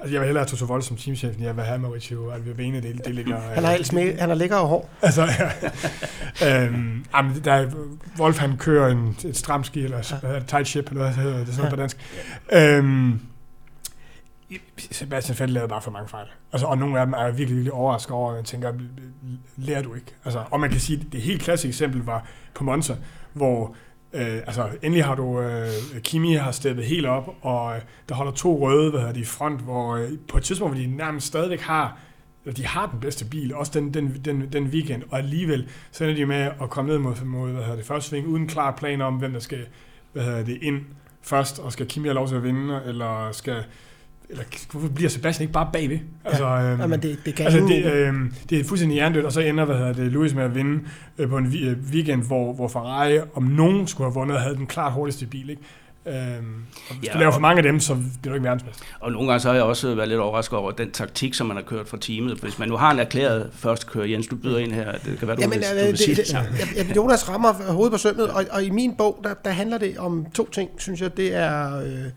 altså 0.00 0.12
jeg 0.12 0.20
vil 0.20 0.26
hellere 0.26 0.44
have 0.44 0.46
Toto 0.46 0.64
Vold 0.64 0.82
som 0.82 0.96
teamchef, 0.96 1.34
end 1.34 1.44
jeg 1.44 1.56
vil 1.56 1.64
have 1.64 1.78
Mauricio 1.78 2.30
Alvivene. 2.30 2.80
Det, 2.80 3.04
det 3.04 3.14
ligger, 3.14 3.40
han, 3.40 3.64
er 3.64 3.94
med, 3.94 4.18
han 4.18 4.30
er 4.30 4.34
lækker 4.34 4.56
og 4.56 4.68
hård. 4.68 4.90
Altså, 5.02 5.28
ja. 6.40 6.64
øhm, 6.64 7.04
jamen, 7.16 7.44
der 7.44 7.52
er, 7.52 7.70
Wolf 8.20 8.38
han 8.38 8.56
kører 8.56 8.88
en, 8.88 9.16
et 9.24 9.36
stramt 9.36 9.66
ski, 9.66 9.84
eller 9.84 10.18
ja. 10.22 10.40
tight 10.40 10.68
ship, 10.68 10.88
eller 10.88 11.02
hvad 11.02 11.14
hedder 11.14 11.38
det 11.38 11.48
sådan 11.48 11.64
ja. 11.64 11.70
på 11.70 11.76
dansk. 11.76 11.96
Øhm, 12.52 13.20
Sebastian 14.90 15.38
Vettel 15.38 15.54
lavede 15.54 15.68
bare 15.68 15.82
for 15.82 15.90
mange 15.90 16.08
fejl. 16.08 16.26
Altså, 16.52 16.66
og 16.66 16.78
nogle 16.78 17.00
af 17.00 17.06
dem 17.06 17.14
er 17.14 17.24
virkelig, 17.26 17.48
virkelig 17.48 17.72
overrasket 17.72 18.12
over, 18.12 18.30
og 18.30 18.36
jeg 18.36 18.44
tænker, 18.44 18.72
lærer 19.56 19.82
du 19.82 19.94
ikke? 19.94 20.14
Altså, 20.24 20.42
og 20.50 20.60
man 20.60 20.70
kan 20.70 20.80
sige, 20.80 21.00
at 21.06 21.12
det 21.12 21.20
helt 21.20 21.42
klassiske 21.42 21.68
eksempel 21.68 22.02
var 22.02 22.26
på 22.54 22.64
Monza, 22.64 22.94
hvor 23.32 23.74
øh, 24.14 24.36
altså, 24.46 24.68
endelig 24.82 25.04
har 25.04 25.14
du, 25.14 25.40
øh, 25.40 25.68
Kimi 26.02 26.34
har 26.34 26.52
steppet 26.52 26.84
helt 26.84 27.06
op, 27.06 27.34
og 27.42 27.76
øh, 27.76 27.82
der 28.08 28.14
holder 28.14 28.32
to 28.32 28.68
røde, 28.68 28.90
hvad 28.90 29.00
hedder 29.00 29.14
de, 29.14 29.20
i 29.20 29.24
front, 29.24 29.60
hvor 29.60 29.96
øh, 29.96 30.10
på 30.28 30.36
et 30.36 30.42
tidspunkt, 30.44 30.74
hvor 30.74 30.82
de 30.82 30.96
nærmest 30.96 31.26
stadigvæk 31.26 31.60
har 31.60 31.98
eller 32.44 32.54
de 32.54 32.66
har 32.66 32.86
den 32.86 33.00
bedste 33.00 33.24
bil, 33.24 33.54
også 33.54 33.72
den, 33.74 33.94
den, 33.94 34.20
den, 34.24 34.52
den 34.52 34.64
weekend, 34.64 35.02
og 35.10 35.18
alligevel 35.18 35.68
så 35.90 36.04
ender 36.04 36.16
de 36.16 36.26
med 36.26 36.50
at 36.62 36.70
komme 36.70 36.90
ned 36.90 36.98
mod, 36.98 37.24
mod 37.24 37.50
hvad 37.50 37.62
hedder 37.62 37.76
det, 37.76 37.86
første 37.86 38.10
sving, 38.10 38.26
uden 38.26 38.48
klar 38.48 38.76
plan 38.76 39.00
om, 39.00 39.14
hvem 39.14 39.32
der 39.32 39.40
skal 39.40 39.66
hvad 40.12 40.24
hedder 40.24 40.44
det, 40.44 40.58
ind 40.62 40.80
først, 41.22 41.58
og 41.58 41.72
skal 41.72 41.86
Kimi 41.86 42.08
have 42.08 42.14
lov 42.14 42.28
til 42.28 42.34
at 42.34 42.42
vinde, 42.42 42.82
eller 42.86 43.32
skal 43.32 43.64
eller 44.30 44.44
hvorfor 44.70 44.88
bliver 44.88 45.10
Sebastian 45.10 45.42
ikke 45.42 45.52
bare 45.52 45.68
bagved? 45.72 45.98
Altså, 46.24 46.46
ja, 46.46 46.72
øhm, 46.72 46.90
men 46.90 47.02
det, 47.02 47.18
det 47.24 47.34
kan 47.34 47.46
altså, 47.46 47.60
det, 47.60 47.92
øhm, 47.92 48.34
det 48.50 48.60
er 48.60 48.64
fuldstændig 48.64 48.94
hjernedødt, 48.94 49.26
og 49.26 49.32
så 49.32 49.40
ender 49.40 49.64
hvad 49.64 49.76
hedder 49.76 49.92
det, 49.92 50.12
Lewis 50.12 50.34
med 50.34 50.44
at 50.44 50.54
vinde 50.54 50.80
øh, 51.18 51.28
på 51.28 51.38
en 51.38 51.46
øh, 51.46 51.76
weekend, 51.92 52.22
hvor, 52.22 52.52
hvor 52.52 52.68
Ferrari, 52.68 53.18
om 53.34 53.42
nogen 53.42 53.86
skulle 53.86 54.10
have 54.10 54.14
vundet, 54.14 54.40
havde 54.40 54.56
den 54.56 54.66
klart 54.66 54.92
hurtigste 54.92 55.26
bil. 55.26 55.50
Ikke? 55.50 55.62
Øhm, 56.06 56.62
og 56.88 56.94
hvis 56.96 57.08
ja, 57.08 57.12
du 57.12 57.18
laver 57.18 57.32
for 57.32 57.40
mange 57.40 57.58
af 57.58 57.62
dem, 57.62 57.80
så 57.80 57.94
bliver 57.94 58.32
du 58.32 58.34
ikke 58.34 58.44
verdensmester. 58.44 58.84
Og 59.00 59.12
nogle 59.12 59.28
gange 59.28 59.40
så 59.40 59.48
har 59.48 59.54
jeg 59.54 59.64
også 59.64 59.94
været 59.94 60.08
lidt 60.08 60.20
overrasket 60.20 60.58
over 60.58 60.70
den 60.70 60.90
taktik, 60.90 61.34
som 61.34 61.46
man 61.46 61.56
har 61.56 61.64
kørt 61.64 61.88
fra 61.88 61.98
teamet. 62.00 62.38
Hvis 62.38 62.58
man 62.58 62.68
nu 62.68 62.76
har 62.76 62.90
en 62.90 62.98
erklæret 62.98 63.50
første 63.52 63.86
kører, 63.86 64.06
Jens, 64.06 64.26
du 64.26 64.36
byder 64.36 64.58
ind 64.58 64.72
her, 64.72 64.92
det 64.92 65.18
kan 65.18 65.28
være, 65.28 65.36
du, 65.36 65.40
Jamen, 65.40 65.58
vil, 65.58 65.80
du 65.80 65.86
vil 65.86 65.98
sige 65.98 66.16
det. 66.16 66.86
det 66.88 66.96
Jonas 66.96 67.28
rammer 67.28 67.72
hovedet 67.72 67.92
på 67.92 67.98
sømmet, 67.98 68.30
og, 68.30 68.44
og 68.50 68.64
i 68.64 68.70
min 68.70 68.96
bog, 68.96 69.20
der, 69.24 69.34
der 69.44 69.50
handler 69.50 69.78
det 69.78 69.98
om 69.98 70.26
to 70.34 70.48
ting, 70.50 70.70
synes 70.78 71.00
jeg. 71.00 71.16
Det 71.16 71.34
er... 71.34 71.78
Øh, 71.78 72.10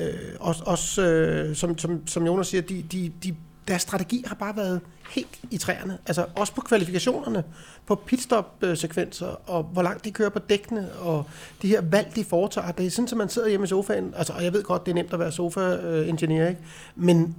øh, 0.00 0.14
også, 0.40 0.62
også 0.66 1.02
øh, 1.02 1.56
som, 1.56 1.78
som, 1.78 2.06
som 2.06 2.26
Jonas 2.26 2.46
siger, 2.46 2.62
de, 2.62 2.84
de, 2.92 3.12
de, 3.24 3.36
deres 3.68 3.82
strategi 3.82 4.24
har 4.26 4.34
bare 4.34 4.56
været 4.56 4.80
helt 5.10 5.40
i 5.50 5.58
træerne. 5.58 5.98
Altså 6.06 6.26
også 6.36 6.54
på 6.54 6.60
kvalifikationerne, 6.60 7.44
på 7.86 7.94
pitstop-sekvenser, 7.94 9.26
og 9.50 9.62
hvor 9.62 9.82
langt 9.82 10.04
de 10.04 10.10
kører 10.10 10.28
på 10.28 10.38
dækkene, 10.38 10.92
og 10.92 11.24
de 11.62 11.68
her 11.68 11.80
valg, 11.80 12.12
de 12.16 12.24
foretager. 12.24 12.72
Det 12.72 12.86
er 12.86 12.90
sådan, 12.90 13.08
at 13.12 13.16
man 13.16 13.28
sidder 13.28 13.48
hjemme 13.48 13.64
i 13.64 13.66
sofaen, 13.66 14.14
altså, 14.16 14.32
og 14.32 14.44
jeg 14.44 14.52
ved 14.52 14.62
godt, 14.62 14.86
det 14.86 14.90
er 14.90 14.94
nemt 14.94 15.12
at 15.12 15.18
være 15.18 15.32
sofa-ingeniør, 15.32 16.48
ikke? 16.48 16.60
men 16.96 17.36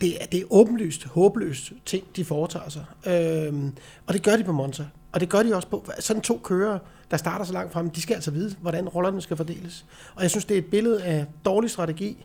det 0.00 0.22
er, 0.22 0.26
det 0.26 0.40
er 0.40 0.44
åbenlyst, 0.50 1.04
håbløst 1.04 1.72
ting, 1.86 2.04
de 2.16 2.24
foretager 2.24 2.68
sig. 2.68 2.84
Øhm, 3.06 3.72
og 4.06 4.14
det 4.14 4.22
gør 4.22 4.36
de 4.36 4.44
på 4.44 4.52
Monza. 4.52 4.84
Og 5.12 5.20
det 5.20 5.28
gør 5.28 5.42
de 5.42 5.56
også 5.56 5.68
på 5.68 5.84
sådan 6.00 6.22
to 6.22 6.40
kører, 6.44 6.78
der 7.10 7.16
starter 7.16 7.44
så 7.44 7.52
langt 7.52 7.72
frem. 7.72 7.90
De 7.90 8.02
skal 8.02 8.14
altså 8.14 8.30
vide, 8.30 8.56
hvordan 8.60 8.88
rollerne 8.88 9.20
skal 9.20 9.36
fordeles. 9.36 9.84
Og 10.14 10.22
jeg 10.22 10.30
synes, 10.30 10.44
det 10.44 10.54
er 10.54 10.58
et 10.58 10.66
billede 10.66 11.02
af 11.02 11.26
dårlig 11.44 11.70
strategi, 11.70 12.24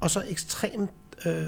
og 0.00 0.10
så 0.10 0.22
ekstremt 0.28 0.90
øh, 1.26 1.44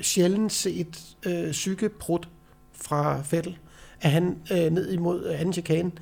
sjældent 0.00 0.52
set 0.52 1.16
øh, 1.26 1.50
psykebrud 1.50 2.26
fra 2.72 3.22
Fettel, 3.22 3.58
at 4.00 4.10
han 4.10 4.38
øh, 4.52 4.70
ned 4.72 4.92
imod 4.92 5.26
anden 5.26 5.52
chikane 5.52 5.92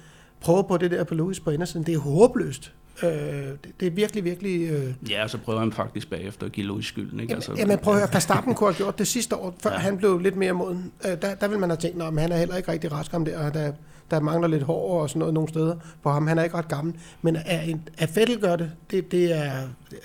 prøver 0.40 0.62
på 0.62 0.76
det 0.76 0.90
der 0.90 1.04
på 1.04 1.14
Lewis 1.14 1.40
på 1.40 1.50
indersiden. 1.50 1.86
Det 1.86 1.94
er 1.94 1.98
håbløst. 1.98 2.72
Øh, 3.02 3.10
det, 3.10 3.58
det 3.80 3.86
er 3.86 3.90
virkelig, 3.90 4.24
virkelig... 4.24 4.70
Øh... 4.70 4.94
Ja, 5.10 5.22
og 5.22 5.30
så 5.30 5.38
prøver 5.38 5.60
han 5.60 5.72
faktisk 5.72 6.10
bagefter 6.10 6.46
at 6.46 6.52
give 6.52 6.66
Louis 6.66 6.86
skylden. 6.86 7.20
Ikke? 7.20 7.34
Altså, 7.34 7.54
jamen, 7.58 7.78
prøv 7.78 7.94
at 7.94 8.00
høre, 8.00 8.08
Verstappen 8.14 8.54
kunne 8.54 8.68
have 8.68 8.76
gjort 8.76 8.98
det 8.98 9.06
sidste 9.06 9.36
år, 9.36 9.56
før 9.62 9.72
ja. 9.72 9.76
han 9.76 9.96
blev 9.98 10.18
lidt 10.18 10.36
mere 10.36 10.52
moden. 10.52 10.92
Øh, 11.04 11.22
der, 11.22 11.34
der 11.34 11.48
vil 11.48 11.58
man 11.58 11.70
have 11.70 11.76
tænkt, 11.76 12.02
at 12.02 12.20
han 12.20 12.32
er 12.32 12.36
heller 12.36 12.56
ikke 12.56 12.72
rigtig 12.72 12.92
rask 12.92 13.14
om 13.14 13.24
det, 13.24 13.34
og 13.34 13.54
der, 13.54 13.72
der 14.10 14.20
mangler 14.20 14.48
lidt 14.48 14.62
hår 14.62 15.02
og 15.02 15.08
sådan 15.08 15.18
noget 15.18 15.34
nogle 15.34 15.48
steder 15.48 15.76
på 16.02 16.10
ham. 16.10 16.26
Han 16.26 16.38
er 16.38 16.44
ikke 16.44 16.56
ret 16.56 16.68
gammel. 16.68 16.94
Men 17.22 17.36
at, 17.36 17.76
at 17.98 18.08
Fettel 18.08 18.40
gør 18.40 18.56
det, 18.56 18.72
det, 18.90 19.12
det, 19.12 19.38
er, 19.38 19.52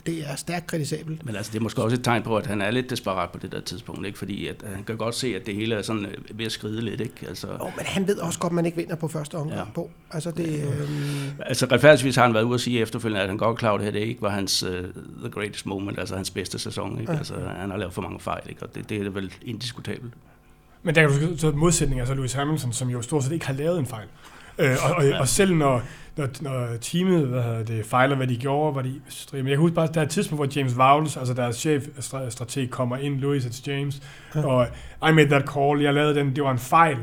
det 0.06 0.30
er 0.30 0.36
stærkt 0.36 0.68
kritisabelt. 0.68 1.26
Men 1.26 1.36
altså, 1.36 1.52
det 1.52 1.60
er 1.60 1.64
måske 1.64 1.84
også 1.84 1.96
et 1.96 2.04
tegn 2.04 2.24
på, 2.24 2.38
at 2.38 2.46
han 2.46 2.62
er 2.62 2.72
lidt 2.72 2.90
desperat 2.90 3.30
på 3.30 3.40
det 3.40 3.52
der 3.52 3.62
tidspunkt, 3.62 4.06
ikke? 4.06 4.18
fordi 4.18 4.48
at, 4.48 4.64
han 4.76 4.84
kan 4.84 4.98
godt 4.98 5.16
se, 5.16 5.36
at 5.36 5.46
det 5.46 5.56
hele 5.56 5.76
er 5.76 5.82
sådan 5.82 6.06
øh, 6.06 6.40
ved 6.40 6.46
at 6.46 6.52
skride 6.52 6.82
lidt. 6.82 7.02
Ikke? 7.02 7.28
Altså, 7.28 7.48
oh, 7.60 7.72
men 7.78 7.86
han 7.86 8.08
ved 8.08 8.18
også 8.18 8.40
godt, 8.40 8.52
at 8.52 8.56
man 8.56 8.66
ikke 8.66 8.78
vinder 8.78 8.96
på 8.96 9.08
første 9.08 9.36
omgang 9.36 9.60
ja. 9.60 9.74
på. 9.76 9.90
Altså, 10.12 10.32
det, 10.32 10.64
øh... 10.64 10.90
altså 11.40 11.66
retfærdigvis 11.72 12.16
har 12.16 12.24
han 12.24 12.34
været 12.34 12.44
ude 12.44 12.54
at 12.54 12.62
sige 12.62 12.80
efterfølgende, 12.80 13.22
at 13.22 13.28
han 13.28 13.38
godt 13.38 13.58
klar, 13.58 13.78
det 13.78 13.94
her 13.94 14.00
ikke 14.00 14.22
var 14.22 14.30
hans 14.30 14.64
uh, 14.64 14.70
the 15.20 15.30
greatest 15.32 15.66
moment, 15.66 16.00
altså 16.00 16.16
hans 16.16 16.32
bedste 16.32 16.60
sæson. 16.60 17.00
Ikke? 17.00 17.12
Ja. 17.12 17.18
Altså, 17.18 17.34
han 17.58 17.70
har 17.70 17.78
lavet 17.78 17.94
for 17.94 18.02
mange 18.02 18.20
fejl, 18.20 18.50
ikke? 18.50 18.64
og 18.64 18.76
det, 18.76 18.90
det 18.90 19.06
er 19.06 19.10
vel 19.10 19.34
indiskutabelt. 19.46 20.14
Men 20.84 20.96
der 20.96 21.02
kan 21.02 21.30
du 21.30 21.38
så 21.38 21.52
modsætning, 21.52 22.00
altså 22.00 22.16
Lewis 22.16 22.34
Hamilton, 22.34 22.74
som 22.74 22.90
jo 22.90 23.02
stort 23.02 23.24
set 23.24 23.32
ikke 23.32 23.46
har 23.46 23.54
lavet 23.54 23.80
en 23.80 23.86
fejl. 23.86 24.08
Øh, 24.58 24.76
og, 24.86 24.96
og, 24.96 25.20
og 25.20 25.28
selv 25.28 25.56
når, 25.56 25.82
når, 26.18 26.28
når 26.42 26.78
teamet 26.82 27.28
hvad 27.28 27.44
hedder 27.44 27.64
det, 27.64 27.86
fejler, 27.86 28.16
hvad 28.16 28.28
de 28.28 28.38
gjorde, 28.38 28.76
var 28.76 28.82
de 28.82 29.02
Men 29.32 29.38
jeg 29.38 29.46
kan 29.46 29.58
huske 29.58 29.76
bare, 29.76 29.88
der 29.94 30.02
er 30.02 30.06
et 30.06 30.10
tidspunkt, 30.10 30.46
hvor 30.46 30.60
James 30.60 30.78
Vowles, 30.78 31.18
altså 31.18 31.34
deres 31.34 31.56
chef-strateg, 31.56 32.70
kommer 32.70 32.98
ind, 32.98 33.20
Louis, 33.20 33.46
it's 33.46 33.64
James, 33.68 34.02
ja. 34.36 34.46
og 34.46 34.68
I 35.10 35.12
made 35.12 35.30
that 35.30 35.50
call, 35.50 35.82
jeg 35.82 35.94
lavede 35.94 36.16
den, 36.16 36.36
det 36.36 36.44
var 36.44 36.52
en 36.52 36.60
fejl. 36.60 36.98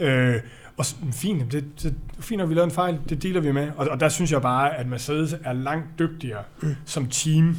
Ja. 0.00 0.06
Øh, 0.34 0.40
og 0.76 0.86
fint, 1.12 1.52
det, 1.52 1.64
det, 1.82 1.94
fint, 2.20 2.42
at 2.42 2.48
vi 2.48 2.54
lavede 2.54 2.64
en 2.64 2.74
fejl, 2.74 2.98
det 3.08 3.22
deler 3.22 3.40
vi 3.40 3.52
med. 3.52 3.70
Og, 3.76 3.88
og 3.88 4.00
der 4.00 4.08
synes 4.08 4.32
jeg 4.32 4.42
bare, 4.42 4.76
at 4.76 4.86
Mercedes 4.86 5.36
er 5.44 5.52
langt 5.52 5.86
dygtigere 5.98 6.42
mm. 6.62 6.76
som 6.84 7.06
team 7.06 7.56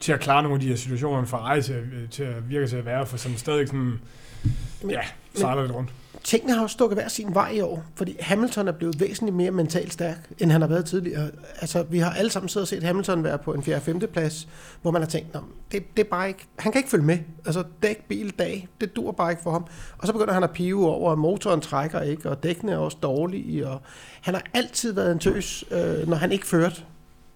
til 0.00 0.12
at 0.12 0.20
klare 0.20 0.42
nogle 0.42 0.54
af 0.54 0.60
de 0.60 0.68
her 0.68 0.76
situationer, 0.76 1.24
for 1.24 1.36
Ferrari 1.36 1.62
til, 1.62 2.08
til 2.10 2.22
at 2.22 2.50
virke 2.50 2.66
til 2.66 2.76
at 2.76 2.86
være, 2.86 3.06
for 3.06 3.16
som 3.16 3.36
stadig 3.36 3.68
sådan 3.68 4.00
men, 4.82 4.90
ja, 4.90 5.00
sejler 5.34 5.62
lidt 5.62 5.74
rundt. 5.74 5.90
Tingene 6.24 6.54
har 6.54 6.62
jo 6.62 6.68
stukket 6.68 6.98
hver 6.98 7.08
sin 7.08 7.34
vej 7.34 7.50
i 7.50 7.60
år, 7.60 7.84
fordi 7.94 8.16
Hamilton 8.20 8.68
er 8.68 8.72
blevet 8.72 9.00
væsentligt 9.00 9.36
mere 9.36 9.50
mentalt 9.50 9.92
stærk, 9.92 10.30
end 10.38 10.52
han 10.52 10.60
har 10.60 10.68
været 10.68 10.84
tidligere. 10.84 11.30
Altså, 11.60 11.82
vi 11.82 11.98
har 11.98 12.12
alle 12.12 12.30
sammen 12.30 12.48
siddet 12.48 12.64
og 12.64 12.68
set 12.68 12.82
Hamilton 12.82 13.24
være 13.24 13.38
på 13.38 13.52
en 13.52 13.62
4. 13.62 13.80
5. 13.80 14.00
plads, 14.12 14.48
hvor 14.82 14.90
man 14.90 15.02
har 15.02 15.08
tænkt, 15.08 15.36
det, 15.72 15.96
det 15.96 16.04
er 16.04 16.10
bare 16.10 16.28
ikke, 16.28 16.46
han 16.58 16.72
kan 16.72 16.78
ikke 16.78 16.90
følge 16.90 17.04
med. 17.04 17.18
Altså, 17.46 17.64
dæk, 17.82 18.04
bil, 18.08 18.30
dag, 18.38 18.68
det 18.80 18.96
dur 18.96 19.12
bare 19.12 19.30
ikke 19.30 19.42
for 19.42 19.50
ham. 19.50 19.66
Og 19.98 20.06
så 20.06 20.12
begynder 20.12 20.32
han 20.32 20.42
at 20.42 20.50
pive 20.50 20.88
over, 20.88 21.12
at 21.12 21.18
motoren 21.18 21.60
trækker 21.60 22.00
ikke, 22.00 22.30
og 22.30 22.42
dækkene 22.42 22.72
er 22.72 22.78
også 22.78 22.96
dårlige, 23.02 23.68
og 23.68 23.80
han 24.20 24.34
har 24.34 24.42
altid 24.54 24.92
været 24.92 25.12
en 25.12 25.18
tøs, 25.18 25.64
øh, 25.70 26.08
når 26.08 26.16
han 26.16 26.32
ikke 26.32 26.46
førte. 26.46 26.82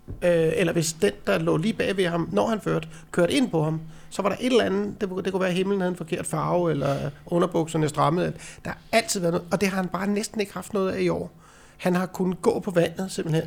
Øh, 0.09 0.53
eller 0.57 0.73
hvis 0.73 0.93
den, 0.93 1.13
der 1.27 1.39
lå 1.39 1.57
lige 1.57 1.75
bag 1.75 1.97
ved 1.97 2.07
ham, 2.07 2.29
når 2.33 2.47
han 2.47 2.61
førte, 2.61 2.89
kørte 3.13 3.33
ind 3.33 3.51
på 3.51 3.63
ham, 3.63 3.81
så 4.15 4.23
var 4.23 4.29
der 4.29 4.37
et 4.41 4.47
eller 4.47 4.65
andet, 4.65 5.01
det, 5.01 5.25
det 5.25 5.33
kunne 5.33 5.41
være, 5.41 5.49
at 5.49 5.55
himlen 5.55 5.81
havde 5.81 5.91
en 5.91 5.97
forkert 5.97 6.27
farve, 6.27 6.71
eller 6.71 7.11
underbukserne 7.27 7.89
strammede. 7.89 8.33
Der 8.65 8.71
har 8.71 8.79
altid 8.93 9.21
været 9.21 9.33
noget, 9.33 9.49
og 9.53 9.61
det 9.61 9.69
har 9.69 9.77
han 9.77 9.89
bare 9.89 10.07
næsten 10.07 10.41
ikke 10.41 10.55
haft 10.55 10.75
noget 10.75 10.93
af 10.93 11.01
i 11.01 11.09
år. 11.09 11.33
Han 11.77 11.95
har 11.95 12.07
kunnet 12.07 12.43
gå 12.43 12.61
på 12.61 12.71
vandet, 12.71 13.11
simpelthen. 13.11 13.45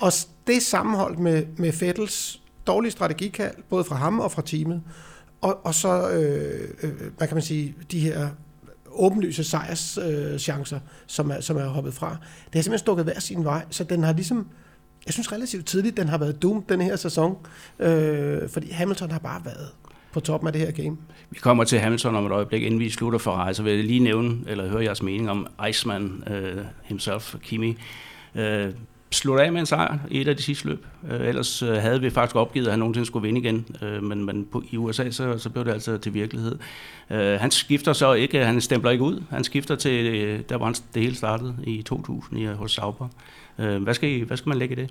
Og 0.00 0.12
det 0.46 0.62
sammenholdt 0.62 1.18
med, 1.18 1.46
med 1.56 1.72
Fettels 1.72 2.40
dårlige 2.66 2.92
strategikald, 2.92 3.54
både 3.70 3.84
fra 3.84 3.96
ham 3.96 4.20
og 4.20 4.32
fra 4.32 4.42
teamet, 4.42 4.82
og, 5.40 5.66
og 5.66 5.74
så, 5.74 6.10
øh, 6.10 6.68
øh, 6.82 6.92
hvad 7.16 7.28
kan 7.28 7.34
man 7.34 7.42
sige, 7.42 7.74
de 7.90 8.00
her 8.00 8.28
åbenlyse 8.90 9.44
sejrschancer, 9.44 10.76
øh, 10.76 10.82
som, 11.06 11.30
er, 11.30 11.40
som 11.40 11.56
er 11.56 11.66
hoppet 11.66 11.94
fra. 11.94 12.08
Det 12.46 12.54
har 12.54 12.62
simpelthen 12.62 12.78
stukket 12.78 13.04
hver 13.04 13.20
sin 13.20 13.44
vej, 13.44 13.64
så 13.70 13.84
den 13.84 14.02
har 14.02 14.12
ligesom, 14.12 14.48
jeg 15.06 15.12
synes 15.12 15.32
relativt 15.32 15.66
tidligt, 15.66 15.96
den 15.96 16.08
har 16.08 16.18
været 16.18 16.42
dum 16.42 16.62
den 16.62 16.80
her 16.80 16.96
sæson, 16.96 17.36
øh, 17.78 18.48
fordi 18.48 18.70
Hamilton 18.70 19.10
har 19.10 19.18
bare 19.18 19.44
været 19.44 19.68
på 20.16 20.20
toppen 20.20 20.46
af 20.46 20.52
det 20.52 20.62
her 20.62 20.70
game. 20.70 20.96
Vi 21.30 21.38
kommer 21.38 21.64
til 21.64 21.78
Hamilton 21.78 22.16
om 22.16 22.26
et 22.26 22.32
øjeblik, 22.32 22.62
inden 22.62 22.80
vi 22.80 22.90
slutter 22.90 23.18
for 23.18 23.52
så 23.52 23.62
vil 23.62 23.72
jeg 23.72 23.84
lige 23.84 24.00
nævne, 24.00 24.38
eller 24.46 24.68
høre 24.68 24.84
jeres 24.84 25.02
mening 25.02 25.30
om 25.30 25.46
Iceman 25.68 26.22
uh, 26.30 26.64
himself, 26.82 27.34
Kimi. 27.42 27.78
Uh, 28.34 28.42
slutte 29.10 29.44
af 29.44 29.52
med 29.52 29.60
en 29.60 29.66
sejr 29.66 29.98
i 30.10 30.20
et 30.20 30.28
af 30.28 30.36
de 30.36 30.42
sidste 30.42 30.68
løb. 30.68 30.86
Uh, 31.02 31.10
ellers 31.10 31.62
uh, 31.62 31.68
havde 31.68 32.00
vi 32.00 32.10
faktisk 32.10 32.36
opgivet, 32.36 32.66
at 32.66 32.72
han 32.72 32.78
nogensinde 32.78 33.06
skulle 33.06 33.22
vinde 33.22 33.40
igen. 33.40 33.66
Uh, 33.82 34.02
men, 34.02 34.24
men 34.24 34.46
på, 34.52 34.62
i 34.70 34.76
USA, 34.76 35.10
så, 35.10 35.38
så 35.38 35.50
blev 35.50 35.64
det 35.64 35.72
altså 35.72 35.98
til 35.98 36.14
virkelighed. 36.14 36.58
Uh, 37.10 37.16
han 37.16 37.50
skifter 37.50 37.92
så 37.92 38.12
ikke, 38.12 38.44
han 38.44 38.60
stempler 38.60 38.90
ikke 38.90 39.04
ud. 39.04 39.22
Han 39.30 39.44
skifter 39.44 39.76
til, 39.76 40.34
uh, 40.34 40.40
der 40.48 40.56
var 40.56 40.64
han, 40.64 40.74
det 40.94 41.02
hele 41.02 41.16
startede 41.16 41.56
i 41.64 41.82
2000 41.82 42.40
i, 42.40 42.46
hos 42.46 42.72
Sauber. 42.72 43.08
Uh, 43.58 43.76
hvad, 43.76 43.94
skal 43.94 44.08
I, 44.08 44.20
hvad 44.20 44.36
skal 44.36 44.48
man 44.48 44.58
lægge 44.58 44.72
i 44.72 44.80
det? 44.80 44.90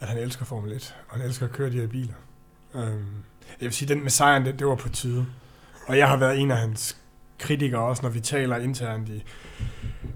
At 0.00 0.08
han 0.08 0.18
elsker 0.18 0.44
Formel 0.44 0.72
1, 0.72 0.94
og 1.08 1.16
han 1.16 1.26
elsker 1.26 1.46
at 1.46 1.52
køre 1.52 1.70
de 1.70 1.80
her 1.80 1.86
biler. 1.86 2.14
Øhm, 2.74 3.24
jeg 3.60 3.66
vil 3.66 3.72
sige, 3.72 3.88
den 3.88 4.02
med 4.02 4.10
sejren, 4.10 4.44
det, 4.44 4.58
det 4.58 4.66
var 4.66 4.74
på 4.74 4.88
tide. 4.88 5.26
Og 5.86 5.98
jeg 5.98 6.08
har 6.08 6.16
været 6.16 6.38
en 6.38 6.50
af 6.50 6.56
hans 6.56 6.96
kritikere 7.38 7.80
også, 7.80 8.02
når 8.02 8.10
vi 8.10 8.20
taler 8.20 8.56
internt 8.56 9.08
i, 9.08 9.24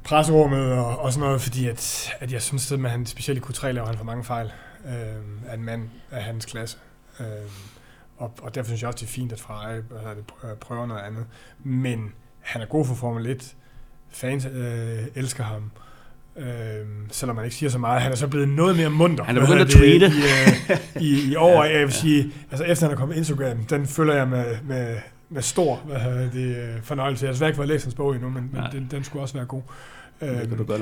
presserummet 0.05 0.73
og, 0.73 0.99
og 0.99 1.13
sådan 1.13 1.27
noget, 1.27 1.41
fordi 1.41 1.69
at, 1.69 2.11
at 2.21 2.33
jeg 2.33 2.43
synes, 2.43 2.73
at 2.73 2.91
han 2.91 3.07
specielt 3.07 3.39
i 3.39 3.43
Q3 3.43 3.71
laver 3.71 3.87
han 3.87 3.97
for 3.97 4.05
mange 4.05 4.25
fejl 4.25 4.53
øh, 4.87 5.51
af 5.51 5.55
en 5.55 5.65
mand 5.65 5.91
af 6.11 6.23
hans 6.23 6.47
klasse. 6.47 6.79
Øh, 7.21 7.27
og, 8.17 8.33
og 8.43 8.55
derfor 8.55 8.69
synes 8.69 8.83
jeg 8.83 8.89
også, 8.89 8.99
det 9.01 9.07
er 9.07 9.13
fint, 9.13 9.33
at 9.33 9.41
Ferrari 9.41 9.77
altså, 9.77 10.55
prøver 10.61 10.87
noget 10.87 11.03
andet. 11.03 11.27
Men 11.59 12.13
han 12.41 12.63
er 12.63 12.67
god 12.67 12.85
for 12.85 12.95
Formel 12.95 13.27
1. 13.27 13.57
Fans 14.09 14.45
øh, 14.45 15.07
elsker 15.15 15.45
ham. 15.45 15.71
Øh, 15.77 15.88
selvom 17.11 17.37
man 17.37 17.45
ikke 17.45 17.57
siger 17.57 17.71
så 17.71 17.79
meget. 17.79 18.03
Han 18.03 18.13
er 18.13 18.17
så 18.17 18.29
blevet 18.29 18.49
noget 18.49 18.77
mere 18.77 18.91
munter. 18.91 19.25
Han 19.25 19.37
er 19.37 19.41
begyndt 19.41 19.61
at 19.61 19.69
tweete. 19.69 20.07
I, 20.07 20.71
øh, 20.71 21.03
i, 21.03 21.33
i 21.33 21.37
år, 21.37 21.65
jeg 21.79 21.81
vil 21.81 21.93
sige, 21.93 22.33
altså 22.51 22.65
efter 22.65 22.87
han 22.87 22.93
er 22.95 22.99
kommet 22.99 23.17
Instagram, 23.17 23.65
den 23.71 23.87
følger 23.87 24.15
jeg 24.15 24.29
med, 24.29 24.45
med, 24.65 24.97
med 25.31 25.43
stor 25.43 25.77
hvad 25.77 26.31
det, 26.33 26.57
øh, 26.57 26.83
fornøjelse. 26.83 27.25
Jeg 27.25 27.31
har 27.33 27.37
svært 27.37 27.49
ikke 27.49 27.57
fået 27.57 27.69
læst 27.69 27.85
hans 27.85 27.95
bog 27.95 28.15
endnu, 28.15 28.31
men, 28.31 28.51
men 28.53 28.63
den, 28.73 28.89
den 28.91 29.05
skulle 29.05 29.23
også 29.23 29.35
være 29.35 29.47
god. 29.47 29.63
Øh, 30.23 30.29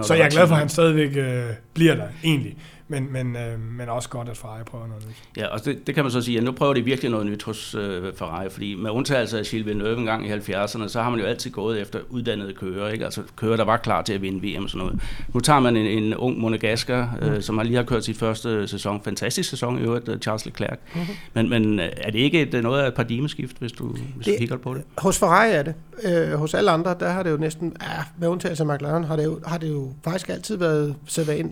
så 0.03 0.15
jeg 0.15 0.25
er 0.25 0.31
glad 0.31 0.47
for, 0.47 0.55
at 0.55 0.61
han 0.61 0.69
stadigvæk 0.69 1.17
øh, 1.17 1.45
bliver 1.75 1.95
der, 1.95 2.07
egentlig 2.25 2.57
men, 2.89 3.13
men, 3.13 3.37
øh, 3.37 3.61
men 3.61 3.89
også 3.89 4.09
godt, 4.09 4.29
at 4.29 4.37
Ferrari 4.37 4.65
prøver 4.65 4.87
noget 4.87 5.05
nyt. 5.09 5.17
Ja, 5.37 5.47
og 5.47 5.65
det, 5.65 5.87
det 5.87 5.95
kan 5.95 6.05
man 6.05 6.11
så 6.11 6.21
sige, 6.21 6.39
at 6.39 6.45
nu 6.45 6.53
prøver 6.53 6.75
de 6.75 6.85
virkelig 6.85 7.11
noget 7.11 7.27
nyt 7.27 7.43
hos 7.43 7.75
øh, 7.75 8.15
Ferrari, 8.15 8.51
fordi 8.51 8.75
med 8.75 8.91
undtagelse 8.91 9.39
af 9.39 9.45
Gilles 9.45 9.67
Villeneuve 9.67 9.99
en 9.99 10.05
gang 10.05 10.27
i 10.27 10.33
70'erne, 10.33 10.89
så 10.89 11.03
har 11.03 11.11
man 11.11 11.21
jo 11.21 11.27
altid 11.27 11.51
gået 11.51 11.81
efter 11.81 11.99
uddannede 12.11 12.53
kører, 12.53 12.89
ikke? 12.89 13.05
altså 13.05 13.23
kører, 13.37 13.57
der 13.57 13.65
var 13.65 13.77
klar 13.77 14.03
til 14.03 14.13
at 14.13 14.23
vinde 14.23 14.49
VM 14.49 14.65
og 14.65 14.71
sådan 14.71 14.87
noget. 14.87 15.03
Nu 15.35 15.41
tager 15.41 15.61
man 15.61 15.77
en, 15.77 15.87
en 15.87 16.15
ung 16.15 16.39
monegasker, 16.39 17.09
øh, 17.23 17.35
mm. 17.35 17.43
som 17.43 17.57
har 17.57 17.65
lige 17.65 17.77
har 17.77 17.83
kørt 17.83 18.05
sit 18.05 18.19
første 18.19 18.69
sæson, 18.69 19.01
fantastisk 19.05 19.51
sæson 19.51 19.79
i 19.79 19.83
øvrigt, 19.83 20.09
øh, 20.09 20.19
Charles 20.19 20.47
Leclerc. 20.47 20.79
Mm-hmm. 20.95 21.15
Men, 21.35 21.49
men 21.49 21.81
øh, 21.81 21.89
er 21.97 22.11
det 22.11 22.19
ikke 22.19 22.43
et, 22.43 22.63
noget 22.63 22.83
af 22.83 22.89
et 22.89 22.95
paradigmeskift, 22.95 23.59
hvis 23.59 23.73
du, 23.73 23.89
hvis 23.89 24.27
det, 24.27 24.35
du 24.35 24.39
kigger 24.39 24.57
på 24.57 24.75
det? 24.75 24.83
Hos 24.99 25.19
Ferrari 25.19 25.51
er 25.51 25.63
det. 25.63 25.75
Øh, 26.05 26.33
hos 26.39 26.55
alle 26.55 26.71
andre, 26.71 26.97
der 27.01 27.09
har 27.09 27.23
det 27.23 27.31
jo 27.31 27.37
næsten, 27.37 27.77
ja, 27.83 28.03
med 28.19 28.29
undtagelse 28.29 28.63
af 28.63 28.75
McLaren, 28.75 29.05
har 29.05 29.17
det 29.17 29.25
jo, 29.25 29.41
har 29.47 29.59
det 29.59 29.69
jo 29.69 29.93
faktisk 30.05 30.29
altid 30.29 30.57
været 30.57 30.97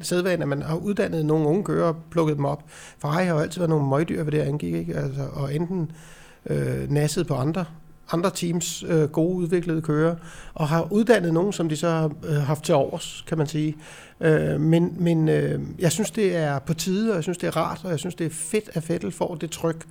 sædvane, 0.02 0.42
at 0.42 0.48
man 0.48 0.62
har 0.62 0.76
uddannet 0.76 1.23
nogle 1.24 1.48
unge 1.48 1.64
kører, 1.64 1.92
plukket 2.10 2.36
dem 2.36 2.44
op. 2.44 2.62
For 2.98 3.18
jeg 3.18 3.26
har 3.26 3.34
jo 3.34 3.40
altid 3.40 3.60
været 3.60 3.70
nogle 3.70 3.88
møgdyr, 3.88 4.22
hvad 4.22 4.32
det 4.32 4.40
angik, 4.40 4.74
ikke? 4.74 4.94
Altså, 4.94 5.22
og 5.32 5.54
enten 5.54 5.92
øh, 6.46 6.90
nasset 6.90 7.26
på 7.26 7.34
andre 7.34 7.64
andre 8.12 8.30
teams 8.30 8.84
øh, 8.88 9.08
gode 9.08 9.36
udviklede 9.36 9.82
kører, 9.82 10.14
og 10.54 10.68
har 10.68 10.92
uddannet 10.92 11.34
nogen, 11.34 11.52
som 11.52 11.68
de 11.68 11.76
så 11.76 11.88
har 11.88 12.10
øh, 12.24 12.36
haft 12.36 12.64
til 12.64 12.74
overs, 12.74 13.24
kan 13.28 13.38
man 13.38 13.46
sige. 13.46 13.76
Øh, 14.20 14.60
men 14.60 14.94
men 14.98 15.28
øh, 15.28 15.60
jeg 15.78 15.92
synes, 15.92 16.10
det 16.10 16.36
er 16.36 16.58
på 16.58 16.74
tide, 16.74 17.10
og 17.10 17.14
jeg 17.14 17.22
synes, 17.22 17.38
det 17.38 17.46
er 17.46 17.56
rart, 17.56 17.80
og 17.84 17.90
jeg 17.90 17.98
synes, 17.98 18.14
det 18.14 18.26
er 18.26 18.30
fedt, 18.30 18.70
at 18.74 18.82
Fettel 18.82 19.12
får 19.12 19.34
det 19.34 19.50
tryk, 19.50 19.84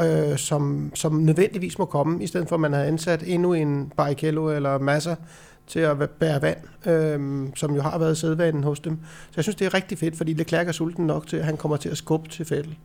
øh, 0.00 0.38
som, 0.38 0.90
som 0.94 1.12
nødvendigvis 1.12 1.78
må 1.78 1.84
komme, 1.84 2.24
i 2.24 2.26
stedet 2.26 2.48
for 2.48 2.56
at 2.56 2.60
man 2.60 2.72
har 2.72 2.82
ansat 2.82 3.22
endnu 3.26 3.52
en 3.52 3.92
Barrichello 3.96 4.50
eller 4.50 4.78
masser 4.78 5.14
til 5.68 5.80
at 5.80 6.10
bære 6.10 6.42
vand, 6.42 6.58
øh, 6.86 7.48
som 7.56 7.74
jo 7.74 7.82
har 7.82 7.98
været 7.98 8.18
sædvanen 8.18 8.64
hos 8.64 8.80
dem. 8.80 8.98
Så 9.26 9.32
jeg 9.36 9.44
synes, 9.44 9.56
det 9.56 9.66
er 9.66 9.74
rigtig 9.74 9.98
fedt, 9.98 10.16
fordi 10.16 10.32
Leclerc 10.32 10.68
er 10.68 10.72
sulten 10.72 11.06
nok 11.06 11.26
til, 11.26 11.36
at 11.36 11.44
han 11.44 11.56
kommer 11.56 11.76
til 11.76 11.88
at 11.88 11.96
skubbe 11.96 12.28
til 12.28 12.46
Fettel. 12.46 12.78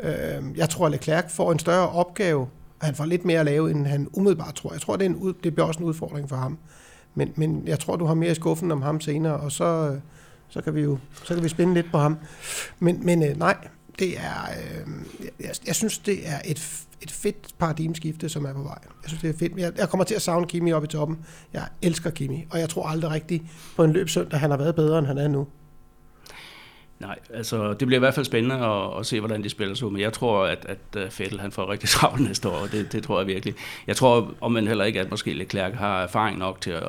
Øh, 0.00 0.56
jeg 0.56 0.68
tror, 0.68 0.86
at 0.86 0.92
Leclerc 0.92 1.24
får 1.30 1.52
en 1.52 1.58
større 1.58 1.88
opgave, 1.88 2.40
og 2.80 2.86
han 2.86 2.94
får 2.94 3.04
lidt 3.04 3.24
mere 3.24 3.40
at 3.40 3.46
lave, 3.46 3.70
end 3.70 3.86
han 3.86 4.08
umiddelbart 4.12 4.54
tror. 4.54 4.72
Jeg 4.72 4.80
tror, 4.80 4.96
det, 4.96 5.06
er 5.06 5.10
en, 5.10 5.34
det 5.44 5.54
bliver 5.54 5.66
også 5.66 5.80
en 5.80 5.86
udfordring 5.86 6.28
for 6.28 6.36
ham. 6.36 6.58
Men, 7.14 7.32
men 7.36 7.62
jeg 7.66 7.78
tror, 7.78 7.96
du 7.96 8.04
har 8.04 8.14
mere 8.14 8.30
i 8.30 8.34
skuffen 8.34 8.72
om 8.72 8.82
ham 8.82 9.00
senere, 9.00 9.36
og 9.36 9.52
så, 9.52 9.90
øh, 9.92 10.00
så 10.48 10.60
kan 10.60 10.74
vi 10.74 10.80
jo 10.80 10.98
så 11.24 11.34
kan 11.34 11.44
vi 11.44 11.48
spænde 11.48 11.74
lidt 11.74 11.86
på 11.90 11.98
ham. 11.98 12.16
Men, 12.78 13.06
men 13.06 13.22
øh, 13.22 13.38
nej, 13.38 13.56
det 13.98 14.18
er, 14.18 14.48
øh, 14.58 14.92
jeg, 15.40 15.50
jeg 15.66 15.74
synes, 15.74 15.98
det 15.98 16.28
er 16.28 16.38
et, 16.44 16.84
et 17.02 17.10
fedt 17.10 17.48
paradigmeskifte, 17.58 18.28
som 18.28 18.44
er 18.44 18.52
på 18.52 18.62
vej. 18.62 18.78
Jeg 18.82 19.08
synes, 19.08 19.22
det 19.22 19.30
er 19.30 19.38
fedt. 19.38 19.56
Jeg, 19.56 19.72
jeg 19.78 19.88
kommer 19.88 20.04
til 20.04 20.14
at 20.14 20.22
savne 20.22 20.46
Kimi 20.46 20.72
op 20.72 20.84
i 20.84 20.86
toppen. 20.86 21.18
Jeg 21.52 21.68
elsker 21.82 22.10
Kimi, 22.10 22.46
og 22.50 22.58
jeg 22.58 22.68
tror 22.68 22.86
aldrig 22.86 23.10
rigtigt 23.10 23.42
på 23.76 23.84
en 23.84 23.92
løbsøndag, 23.92 24.40
han 24.40 24.50
har 24.50 24.58
været 24.58 24.74
bedre, 24.74 24.98
end 24.98 25.06
han 25.06 25.18
er 25.18 25.28
nu. 25.28 25.46
Nej, 27.00 27.18
altså 27.34 27.74
det 27.74 27.86
bliver 27.86 27.98
i 27.98 27.98
hvert 27.98 28.14
fald 28.14 28.26
spændende 28.26 28.66
at, 28.66 28.98
at 28.98 29.06
se, 29.06 29.20
hvordan 29.20 29.42
de 29.42 29.48
spiller 29.48 29.74
sig 29.74 29.86
ud, 29.86 29.92
men 29.92 30.00
jeg 30.00 30.12
tror, 30.12 30.44
at, 30.44 30.66
at 30.68 31.02
øh, 31.02 31.10
Fettel 31.10 31.40
han 31.40 31.52
får 31.52 31.70
rigtig 31.70 31.88
travlt 31.98 32.20
næste 32.20 32.48
år, 32.48 32.66
det, 32.72 32.92
det 32.92 33.02
tror 33.02 33.18
jeg 33.18 33.26
virkelig. 33.26 33.54
Jeg 33.86 33.96
tror 33.96 34.34
om 34.40 34.52
man 34.52 34.68
heller 34.68 34.84
ikke, 34.84 35.00
at 35.00 35.10
måske 35.10 35.32
Leclerc 35.32 35.74
har 35.74 36.02
erfaring 36.02 36.38
nok 36.38 36.60
til 36.60 36.70
at, 36.70 36.82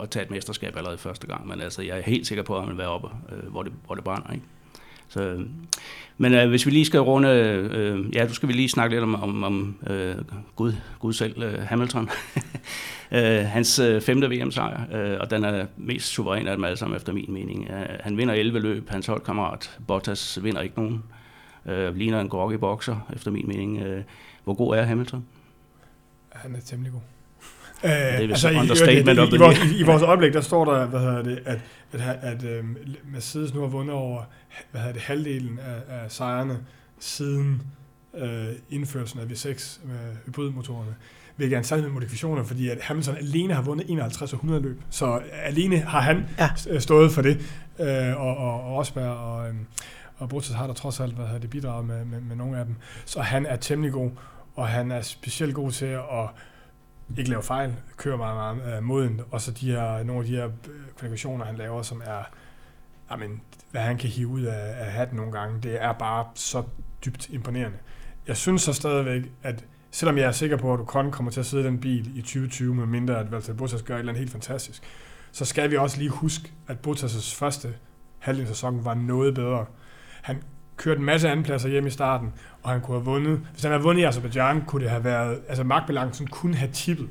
at 0.00 0.10
tage 0.10 0.24
et 0.24 0.30
mesterskab 0.30 0.76
allerede 0.76 0.98
første 0.98 1.26
gang, 1.26 1.48
men 1.48 1.60
altså 1.60 1.82
jeg 1.82 1.98
er 1.98 2.02
helt 2.02 2.26
sikker 2.26 2.44
på, 2.44 2.56
at 2.56 2.60
han 2.60 2.70
vil 2.70 2.78
være 2.78 2.88
oppe, 2.88 3.08
øh, 3.32 3.50
hvor 3.50 3.62
det, 3.62 3.72
hvor 3.86 3.94
det 3.94 4.04
brænder. 4.04 4.32
Ikke? 4.32 4.44
Så, 5.10 5.44
men 6.18 6.34
øh, 6.34 6.48
hvis 6.48 6.66
vi 6.66 6.70
lige 6.70 6.84
skal 6.84 7.00
runde, 7.00 7.28
øh, 7.28 8.16
ja, 8.16 8.26
du 8.26 8.34
skal 8.34 8.48
vi 8.48 8.52
lige 8.52 8.68
snakke 8.68 8.96
lidt 8.96 9.02
om, 9.02 9.22
om, 9.22 9.44
om 9.44 9.76
øh, 9.86 10.14
Gud, 10.56 10.72
Gud 10.98 11.12
selv, 11.12 11.42
øh, 11.42 11.62
Hamilton. 11.62 12.10
øh, 13.12 13.44
hans 13.44 13.78
øh, 13.78 14.00
femte 14.00 14.30
VM-sejr, 14.30 14.80
øh, 14.92 15.16
og 15.20 15.30
den 15.30 15.44
er 15.44 15.66
mest 15.76 16.06
suveræn 16.06 16.46
af 16.46 16.56
dem 16.56 16.64
alle 16.64 16.76
sammen, 16.76 16.96
efter 16.96 17.12
min 17.12 17.32
mening. 17.32 17.70
Øh, 17.70 17.86
han 18.00 18.16
vinder 18.16 18.34
11 18.34 18.58
løb, 18.58 18.90
hans 18.90 19.06
holdkammerat 19.06 19.78
Bottas 19.86 20.38
vinder 20.42 20.60
ikke 20.60 20.76
nogen. 20.76 21.02
Øh, 21.66 21.96
ligner 21.96 22.20
en 22.20 22.28
groggy 22.28 22.54
bokser, 22.54 23.10
efter 23.14 23.30
min 23.30 23.48
mening. 23.48 23.82
Øh, 23.82 24.02
hvor 24.44 24.54
god 24.54 24.76
er 24.76 24.82
Hamilton? 24.82 25.24
Han 26.30 26.54
er 26.54 26.60
temmelig 26.60 26.92
god. 26.92 27.00
Øh, 27.84 27.90
det 27.90 27.96
er 27.96 28.28
altså, 28.28 28.50
understatement 28.50 29.18
i, 29.18 29.22
i, 29.22 29.24
i, 29.24 29.34
i, 29.34 29.38
vores, 29.38 29.58
i, 29.58 29.78
I 29.78 29.82
vores 29.82 30.02
oplæg, 30.02 30.32
der 30.32 30.40
står 30.40 30.64
der, 30.64 30.86
hvad 30.86 31.00
hedder 31.00 31.22
det, 31.22 31.42
at, 31.44 31.58
at, 31.92 32.00
at, 32.00 32.44
at 32.44 32.58
uh, 32.58 32.66
Mercedes 33.12 33.54
nu 33.54 33.60
har 33.60 33.68
vundet 33.68 33.94
over 33.94 34.22
hvad 34.70 34.80
hedder 34.80 34.92
det, 34.92 35.02
halvdelen 35.02 35.58
af, 35.58 36.02
af 36.02 36.10
sejrene 36.12 36.58
siden 36.98 37.62
uh, 38.12 38.20
indførelsen 38.70 39.20
af 39.20 39.24
V6 39.24 39.86
med 39.86 40.16
hybridmotorerne 40.26 40.94
hvilket 41.40 41.56
er 41.56 41.58
en 41.58 41.64
særlig 41.64 41.84
med 41.84 41.92
modifikationer, 41.92 42.44
fordi 42.44 42.68
at 42.68 42.78
Hamilton 42.80 43.16
alene 43.16 43.54
har 43.54 43.62
vundet 43.62 43.90
51 43.90 44.32
og 44.32 44.36
100 44.36 44.62
løb. 44.62 44.82
Så 44.90 45.22
alene 45.32 45.78
har 45.78 46.00
han 46.00 46.28
ja. 46.38 46.78
stået 46.78 47.12
for 47.12 47.22
det, 47.22 47.36
uh, 47.78 47.86
og, 48.20 48.36
og, 48.36 48.64
og 48.64 48.76
Rosberg 48.76 49.08
og, 49.08 49.50
um, 49.50 49.66
og 50.18 50.28
Bottas 50.28 50.54
har 50.54 50.66
der 50.66 50.74
trods 50.74 51.00
alt 51.00 51.14
hvad 51.14 51.24
hedder 51.24 51.40
det, 51.40 51.50
bidraget 51.50 51.86
med, 51.86 52.04
med, 52.04 52.20
med 52.20 52.36
nogle 52.36 52.58
af 52.58 52.64
dem. 52.64 52.74
Så 53.04 53.20
han 53.20 53.46
er 53.46 53.56
temmelig 53.56 53.92
god, 53.92 54.10
og 54.54 54.68
han 54.68 54.90
er 54.90 55.02
specielt 55.02 55.54
god 55.54 55.70
til 55.70 55.86
at 55.86 56.28
ikke 57.18 57.30
lave 57.30 57.42
fejl, 57.42 57.74
kører 57.96 58.16
meget, 58.16 58.56
meget 58.56 58.78
uh, 58.78 58.84
moden, 58.84 59.20
og 59.30 59.40
så 59.40 59.50
de 59.50 59.70
her, 59.70 60.02
nogle 60.02 60.22
af 60.22 60.26
de 60.26 60.36
her 60.36 60.44
øh, 60.44 60.50
kvalifikationer, 60.98 61.44
han 61.44 61.56
laver, 61.56 61.82
som 61.82 62.02
er, 62.04 62.22
jamen, 63.10 63.40
hvad 63.70 63.80
han 63.80 63.98
kan 63.98 64.08
hive 64.08 64.28
ud 64.28 64.42
af, 64.42 64.84
af 64.84 64.92
hatten 64.92 65.16
nogle 65.16 65.32
gange, 65.32 65.60
det 65.62 65.82
er 65.82 65.92
bare 65.92 66.24
så 66.34 66.62
dybt 67.04 67.28
imponerende. 67.28 67.78
Jeg 68.26 68.36
synes 68.36 68.62
så 68.62 68.72
stadigvæk, 68.72 69.22
at 69.42 69.64
selvom 69.90 70.18
jeg 70.18 70.26
er 70.26 70.32
sikker 70.32 70.56
på, 70.56 70.72
at 70.72 70.78
du 70.78 70.84
kun 70.84 71.10
kommer 71.10 71.32
til 71.32 71.40
at 71.40 71.46
sidde 71.46 71.62
i 71.62 71.66
den 71.66 71.80
bil 71.80 72.18
i 72.18 72.20
2020, 72.20 72.74
med 72.74 72.86
mindre 72.86 73.18
at 73.18 73.32
Valtteri 73.32 73.56
Bottas 73.56 73.82
gør 73.82 73.94
et 73.94 73.98
eller 73.98 74.12
andet 74.12 74.20
helt 74.20 74.32
fantastisk, 74.32 74.82
så 75.32 75.44
skal 75.44 75.70
vi 75.70 75.76
også 75.76 75.98
lige 75.98 76.10
huske, 76.10 76.52
at 76.68 76.76
Bottas' 76.86 77.36
første 77.36 77.74
halvdel 78.18 78.48
sæson 78.48 78.84
var 78.84 78.94
noget 78.94 79.34
bedre. 79.34 79.66
Han 80.22 80.42
kørte 80.76 80.98
en 80.98 81.04
masse 81.04 81.28
andenpladser 81.28 81.68
hjem 81.68 81.86
i 81.86 81.90
starten, 81.90 82.32
og 82.62 82.70
han 82.70 82.80
kunne 82.80 82.96
have 82.96 83.04
vundet. 83.04 83.40
Hvis 83.52 83.62
han 83.62 83.72
havde 83.72 83.82
vundet 83.82 84.02
i 84.02 84.04
Azerbaijan, 84.04 84.64
kunne 84.66 84.82
det 84.82 84.90
have 84.90 85.04
været, 85.04 85.40
altså 85.48 85.64
magtbalancen 85.64 86.26
kunne 86.26 86.54
have 86.54 86.70
tippet. 86.72 87.08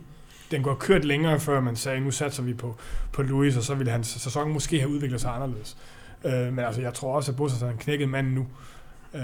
Den 0.52 0.64
kunne 0.64 0.74
have 0.74 0.80
kørt 0.80 1.06
længere, 1.06 1.40
før 1.40 1.60
man 1.60 1.76
sagde, 1.76 2.00
nu 2.00 2.12
satser 2.12 2.44
vi 2.44 2.54
på, 2.54 2.76
på 3.12 3.22
Louis, 3.22 3.58
og 3.58 3.64
så 3.64 3.76
ville 3.76 3.92
hans 3.92 4.08
sæson 4.08 4.54
måske 4.54 4.80
have 4.80 4.90
udviklet 4.90 5.22
sig 5.22 5.36
anderledes. 5.36 5.78
Øh, 6.26 6.54
men 6.54 6.60
altså, 6.60 6.82
jeg 6.82 6.94
tror 6.94 7.16
også, 7.16 7.32
at 7.32 7.38
Bottas 7.38 7.62
er 7.62 7.70
en 7.70 7.78
knækket 7.78 8.10
mand 8.10 8.28
nu. 8.28 8.48
Øhm. 9.16 9.24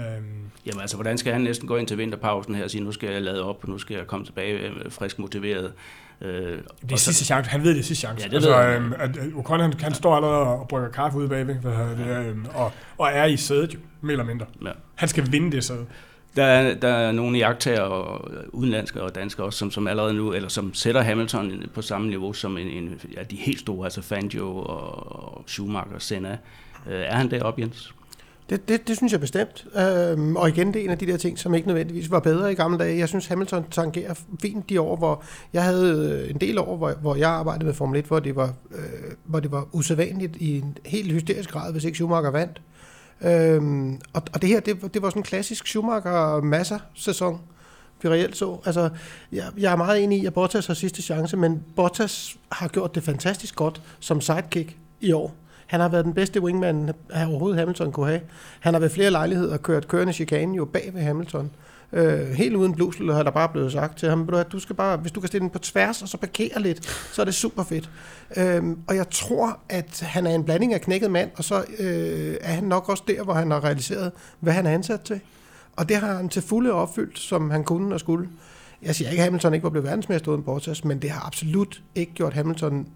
Jamen 0.66 0.80
altså, 0.80 0.96
hvordan 0.96 1.18
skal 1.18 1.32
han 1.32 1.42
næsten 1.42 1.68
gå 1.68 1.76
ind 1.76 1.86
til 1.86 1.98
vinterpausen 1.98 2.54
her 2.54 2.64
og 2.64 2.70
sige, 2.70 2.84
nu 2.84 2.92
skal 2.92 3.12
jeg 3.12 3.22
lade 3.22 3.44
op, 3.44 3.58
og 3.62 3.68
nu 3.68 3.78
skal 3.78 3.96
jeg 3.96 4.06
komme 4.06 4.26
tilbage 4.26 4.58
øh, 4.58 4.72
frisk 4.90 5.18
motiveret? 5.18 5.72
Øh, 6.20 6.58
det 6.82 6.92
er 6.92 6.96
sidste 6.96 7.24
chance. 7.24 7.50
Han 7.50 7.62
ved, 7.62 7.70
det 7.70 7.78
er 7.78 7.82
sidste 7.84 8.06
chance. 8.06 8.22
Ja, 8.22 8.28
det 8.28 8.34
altså, 8.34 8.56
ved 8.56 8.74
øhm, 8.74 8.92
at, 8.92 9.16
at 9.16 9.34
Ocon, 9.36 9.60
han, 9.60 9.72
han 9.80 9.94
står 9.94 10.16
allerede 10.16 10.46
og 10.46 10.68
brygger 10.68 10.88
kaffe 10.88 11.18
ude 11.18 11.28
bagved, 11.28 11.54
hvad 11.54 11.72
det, 11.72 12.26
øhm, 12.26 12.46
og, 12.54 12.72
og 12.98 13.08
er 13.12 13.24
i 13.24 13.36
sædet 13.36 13.74
jo, 13.74 13.78
mere 14.00 14.12
eller 14.12 14.24
mindre. 14.24 14.46
Ja. 14.64 14.70
Han 14.94 15.08
skal 15.08 15.32
vinde 15.32 15.52
det 15.52 15.64
sæde. 15.64 15.86
Der 16.36 16.44
er, 16.44 16.74
der 16.74 16.88
er 16.88 17.12
nogle 17.12 17.38
jagttager, 17.38 17.80
og 17.80 18.30
udenlandske 18.52 19.02
og 19.02 19.14
danske 19.14 19.42
også, 19.42 19.58
som, 19.58 19.70
som 19.70 19.86
allerede 19.86 20.14
nu, 20.14 20.32
eller 20.32 20.48
som 20.48 20.74
sætter 20.74 21.02
Hamilton 21.02 21.62
på 21.74 21.82
samme 21.82 22.08
niveau 22.08 22.32
som 22.32 22.58
en, 22.58 22.66
en 22.66 23.00
ja, 23.16 23.22
de 23.22 23.36
helt 23.36 23.60
store, 23.60 23.86
altså 23.86 24.02
Fangio 24.02 24.56
og 24.56 25.44
Schumacher 25.46 25.94
og 25.94 26.02
Senna. 26.02 26.38
Øh, 26.88 27.00
er 27.00 27.14
han 27.14 27.30
deroppe, 27.30 27.60
Jens? 27.60 27.94
Det, 28.50 28.68
det, 28.68 28.88
det 28.88 28.96
synes 28.96 29.12
jeg 29.12 29.20
bestemt. 29.20 29.66
Øhm, 29.76 30.36
og 30.36 30.48
igen, 30.48 30.74
det 30.74 30.80
er 30.80 30.84
en 30.84 30.90
af 30.90 30.98
de 30.98 31.06
der 31.06 31.16
ting, 31.16 31.38
som 31.38 31.54
ikke 31.54 31.66
nødvendigvis 31.66 32.10
var 32.10 32.20
bedre 32.20 32.52
i 32.52 32.54
gamle 32.54 32.78
dage. 32.78 32.98
Jeg 32.98 33.08
synes, 33.08 33.26
Hamilton 33.26 33.64
tangerer 33.70 34.14
fint 34.40 34.68
de 34.68 34.80
år, 34.80 34.96
hvor 34.96 35.22
jeg 35.52 35.64
havde 35.64 36.22
øh, 36.24 36.30
en 36.30 36.40
del 36.40 36.58
år, 36.58 36.76
hvor, 36.76 36.92
hvor 36.92 37.14
jeg 37.14 37.30
arbejdede 37.30 37.64
med 37.64 37.74
Formel 37.74 37.98
1, 37.98 38.04
hvor 38.04 38.20
det 38.20 38.36
var, 38.36 38.54
øh, 38.74 39.12
hvor 39.24 39.40
det 39.40 39.52
var 39.52 39.66
usædvanligt 39.72 40.36
i 40.36 40.58
en 40.58 40.78
helt 40.84 41.12
hysterisk 41.12 41.50
grad, 41.50 41.72
hvis 41.72 41.84
ikke 41.84 41.96
Schumacher 41.96 42.30
vandt. 42.30 42.62
Øhm, 43.20 44.00
og, 44.12 44.22
og 44.34 44.42
det 44.42 44.48
her, 44.48 44.60
det, 44.60 44.94
det 44.94 45.02
var 45.02 45.10
sådan 45.10 45.20
en 45.20 45.24
klassisk 45.24 45.66
Schumacher-masser-sæson, 45.66 47.40
vi 48.02 48.08
reelt 48.08 48.36
så. 48.36 48.58
Altså, 48.64 48.90
jeg, 49.32 49.44
jeg 49.58 49.72
er 49.72 49.76
meget 49.76 50.04
enig 50.04 50.22
i, 50.22 50.26
at 50.26 50.34
Bottas 50.34 50.66
har 50.66 50.74
sidste 50.74 51.02
chance, 51.02 51.36
men 51.36 51.62
Bottas 51.76 52.36
har 52.52 52.68
gjort 52.68 52.94
det 52.94 53.02
fantastisk 53.02 53.56
godt 53.56 53.82
som 54.00 54.20
sidekick 54.20 54.76
i 55.00 55.12
år. 55.12 55.34
Han 55.66 55.80
har 55.80 55.88
været 55.88 56.04
den 56.04 56.14
bedste 56.14 56.42
wingman, 56.42 56.88
øh, 56.88 57.28
overhovedet 57.28 57.58
Hamilton 57.58 57.92
kunne 57.92 58.06
have. 58.06 58.20
Han 58.60 58.74
har 58.74 58.80
ved 58.80 58.90
flere 58.90 59.10
lejligheder 59.10 59.56
kørt 59.56 59.88
kørende 59.88 60.12
chikane 60.12 60.56
jo 60.56 60.64
bag 60.64 60.90
ved 60.94 61.02
Hamilton. 61.02 61.50
Øh, 61.92 62.28
helt 62.28 62.54
uden 62.54 62.74
blusel 62.74 63.12
har 63.12 63.22
der 63.22 63.30
bare 63.30 63.48
blevet 63.48 63.72
sagt 63.72 63.98
til 63.98 64.08
ham, 64.08 64.30
du, 64.52 64.58
skal 64.58 64.76
bare, 64.76 64.96
hvis 64.96 65.12
du 65.12 65.20
kan 65.20 65.28
stille 65.28 65.42
den 65.42 65.50
på 65.50 65.58
tværs 65.58 66.02
og 66.02 66.08
så 66.08 66.16
parkere 66.16 66.62
lidt, 66.62 66.86
så 67.12 67.22
er 67.22 67.24
det 67.24 67.34
super 67.34 67.64
fedt. 67.64 67.90
Øh, 68.36 68.62
og 68.88 68.96
jeg 68.96 69.10
tror, 69.10 69.58
at 69.68 70.00
han 70.00 70.26
er 70.26 70.34
en 70.34 70.44
blanding 70.44 70.74
af 70.74 70.80
knækket 70.80 71.10
mand, 71.10 71.30
og 71.36 71.44
så 71.44 71.64
øh, 71.78 72.36
er 72.40 72.52
han 72.52 72.64
nok 72.64 72.88
også 72.88 73.02
der, 73.08 73.22
hvor 73.22 73.32
han 73.32 73.50
har 73.50 73.64
realiseret, 73.64 74.12
hvad 74.40 74.52
han 74.52 74.66
er 74.66 74.70
ansat 74.70 75.00
til. 75.00 75.20
Og 75.76 75.88
det 75.88 75.96
har 75.96 76.16
han 76.16 76.28
til 76.28 76.42
fulde 76.42 76.72
opfyldt, 76.72 77.18
som 77.18 77.50
han 77.50 77.64
kunne 77.64 77.94
og 77.94 78.00
skulle. 78.00 78.28
Jeg 78.82 78.94
siger 78.94 79.10
ikke, 79.10 79.20
at 79.20 79.24
Hamilton 79.24 79.54
ikke 79.54 79.64
var 79.64 79.70
blevet 79.70 79.88
verdensmester 79.88 80.32
uden 80.32 80.42
Bottas, 80.42 80.84
men 80.84 81.02
det 81.02 81.10
har 81.10 81.26
absolut 81.26 81.82
ikke 81.94 82.12
gjort 82.12 82.34
Hamilton 82.34 82.86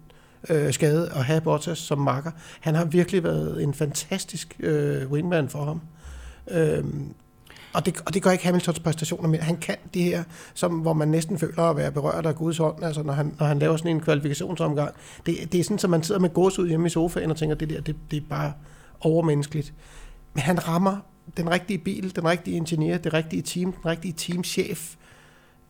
øh, 0.49 0.73
skade 0.73 1.09
at 1.15 1.25
have 1.25 1.41
Bottas 1.41 1.77
som 1.77 1.97
makker. 1.97 2.31
Han 2.59 2.75
har 2.75 2.85
virkelig 2.85 3.23
været 3.23 3.63
en 3.63 3.73
fantastisk 3.73 4.55
øh, 4.59 5.11
wingman 5.11 5.49
for 5.49 5.65
ham. 5.65 5.81
Øhm, 6.51 7.13
og 7.73 7.85
det, 7.85 8.01
og 8.05 8.13
det 8.13 8.23
gør 8.23 8.31
ikke 8.31 8.45
Hamiltons 8.45 8.79
præstationer 8.79 9.29
mere. 9.29 9.41
Han 9.41 9.57
kan 9.57 9.75
det 9.93 10.03
her, 10.03 10.23
som, 10.53 10.71
hvor 10.71 10.93
man 10.93 11.07
næsten 11.07 11.39
føler 11.39 11.63
at 11.63 11.77
være 11.77 11.91
berørt 11.91 12.25
af 12.25 12.35
Guds 12.35 12.57
hånd, 12.57 12.83
altså 12.83 13.03
når 13.03 13.13
han, 13.13 13.35
når 13.39 13.45
han 13.45 13.59
laver 13.59 13.77
sådan 13.77 13.91
en 13.91 14.01
kvalifikationsomgang. 14.01 14.95
Det, 15.25 15.51
det 15.51 15.59
er 15.59 15.63
sådan, 15.63 15.79
at 15.83 15.89
man 15.89 16.03
sidder 16.03 16.21
med 16.21 16.29
gås 16.29 16.59
ud 16.59 16.67
hjemme 16.67 16.87
i 16.87 16.89
sofaen 16.89 17.31
og 17.31 17.37
tænker, 17.37 17.55
det 17.55 17.69
der, 17.69 17.81
det, 17.81 17.95
det 18.11 18.17
er 18.17 18.27
bare 18.29 18.53
overmenneskeligt. 18.99 19.73
Men 20.33 20.41
han 20.41 20.67
rammer 20.67 20.97
den 21.37 21.51
rigtige 21.51 21.77
bil, 21.77 22.15
den 22.15 22.25
rigtige 22.25 22.57
ingeniør, 22.57 22.97
det 22.97 23.13
rigtige 23.13 23.41
team, 23.41 23.71
den 23.71 23.85
rigtige 23.85 24.13
teamchef 24.17 24.95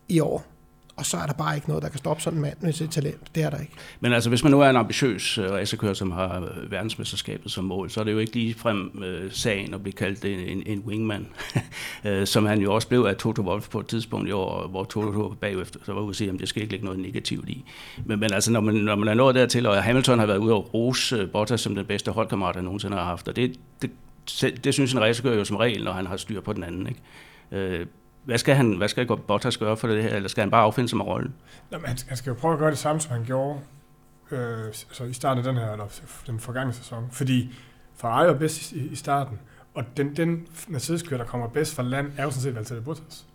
i 0.09 0.19
år. 0.19 0.51
Og 0.95 1.05
så 1.05 1.17
er 1.17 1.25
der 1.25 1.33
bare 1.33 1.55
ikke 1.55 1.67
noget, 1.67 1.83
der 1.83 1.89
kan 1.89 1.97
stoppe 1.97 2.23
sådan 2.23 2.37
en 2.37 2.41
mand 2.41 2.57
med 2.61 2.73
sit 2.73 2.89
talent. 2.89 3.35
Det 3.35 3.43
er 3.43 3.49
der 3.49 3.57
ikke. 3.57 3.73
Men 3.99 4.13
altså, 4.13 4.29
hvis 4.29 4.43
man 4.43 4.51
nu 4.51 4.61
er 4.61 4.69
en 4.69 4.75
ambitiøs 4.75 5.37
øh, 5.37 5.51
racerkører, 5.51 5.93
som 5.93 6.11
har 6.11 6.39
øh, 6.39 6.71
verdensmesterskabet 6.71 7.51
som 7.51 7.63
mål, 7.63 7.89
så 7.89 7.99
er 7.99 8.03
det 8.03 8.11
jo 8.11 8.17
ikke 8.17 8.33
lige 8.33 8.53
frem 8.53 9.03
øh, 9.03 9.31
sagen 9.31 9.73
at 9.73 9.83
blive 9.83 9.93
kaldt 9.93 10.25
en, 10.25 10.39
en, 10.39 10.63
en 10.65 10.79
wingman, 10.79 11.27
øh, 12.05 12.27
som 12.27 12.45
han 12.45 12.61
jo 12.61 12.73
også 12.73 12.87
blev 12.87 13.01
af 13.01 13.15
Toto 13.15 13.41
Wolff 13.41 13.69
på 13.69 13.79
et 13.79 13.87
tidspunkt 13.87 14.29
i 14.29 14.31
år, 14.31 14.67
hvor 14.67 14.83
Toto 14.83 15.35
bagefter, 15.41 15.79
så 15.83 15.93
var 15.93 16.01
ude 16.01 16.09
at 16.09 16.15
sige, 16.15 16.31
at 16.31 16.39
det 16.39 16.49
skal 16.49 16.61
ikke 16.61 16.73
ligge 16.73 16.85
noget 16.85 16.99
negativt 16.99 17.49
i. 17.49 17.63
Men, 18.05 18.19
men 18.19 18.33
altså, 18.33 18.51
når 18.51 18.59
man, 18.59 18.75
når 18.75 18.95
man 18.95 19.07
er 19.07 19.13
nået 19.13 19.35
dertil, 19.35 19.65
og 19.65 19.83
Hamilton 19.83 20.19
har 20.19 20.25
været 20.25 20.37
ude 20.37 20.53
og 20.53 20.73
rose 20.73 21.27
Bottas 21.27 21.61
som 21.61 21.75
den 21.75 21.85
bedste 21.85 22.11
holdkammerat, 22.11 22.55
han 22.55 22.63
nogensinde 22.63 22.97
har 22.97 23.03
haft, 23.03 23.27
og 23.27 23.35
det, 23.35 23.59
det, 23.81 23.91
det, 24.41 24.63
det 24.63 24.73
synes 24.73 24.93
en 24.93 25.01
racerkører 25.01 25.35
jo 25.35 25.45
som 25.45 25.57
regel, 25.57 25.83
når 25.83 25.91
han 25.91 26.07
har 26.07 26.17
styr 26.17 26.41
på 26.41 26.53
den 26.53 26.63
anden. 26.63 26.87
Ikke? 26.87 27.87
Øh, 28.22 28.26
hvad 28.26 28.38
skal, 28.38 28.55
han, 28.55 28.78
hvad 28.78 28.88
skal 28.88 29.07
Bottas 29.07 29.57
gøre 29.57 29.78
for 29.78 29.88
det 29.88 30.03
her, 30.03 30.15
eller 30.15 30.30
skal 30.30 30.41
han 30.41 30.51
bare 30.51 30.63
affinde 30.63 30.89
sig 30.89 30.97
med 30.97 31.05
rollen? 31.05 31.34
Nå, 31.72 31.78
men 31.78 31.88
han, 31.88 31.97
han 32.07 32.17
skal 32.17 32.30
jo 32.30 32.36
prøve 32.36 32.53
at 32.53 32.59
gøre 32.59 32.69
det 32.69 32.78
samme, 32.78 33.01
som 33.01 33.11
han 33.11 33.26
gjorde 33.26 33.59
øh, 34.32 34.74
så 34.91 35.03
i 35.03 35.13
starten 35.13 35.45
af 35.45 35.53
den 35.53 35.63
her, 35.63 35.72
eller 35.72 36.01
den 36.28 36.39
forgangne 36.39 36.74
sæson. 36.74 37.07
Fordi 37.11 37.53
Ferrari 37.95 38.28
var 38.28 38.34
bedst 38.34 38.72
i, 38.72 38.88
i 38.88 38.95
starten, 38.95 39.39
og 39.74 39.84
den, 39.97 40.15
den 40.15 40.47
Mercedes-kører, 40.67 41.17
der 41.17 41.26
kommer 41.26 41.47
bedst 41.47 41.76
fra 41.76 41.84
land, 41.84 42.11
er 42.17 42.24
jo 42.24 42.30
sådan 42.30 42.41
set 42.41 42.55
Valtteri 42.55 42.80
Bottas. 42.80 43.26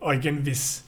Og 0.00 0.14
igen, 0.14 0.34
hvis, 0.34 0.84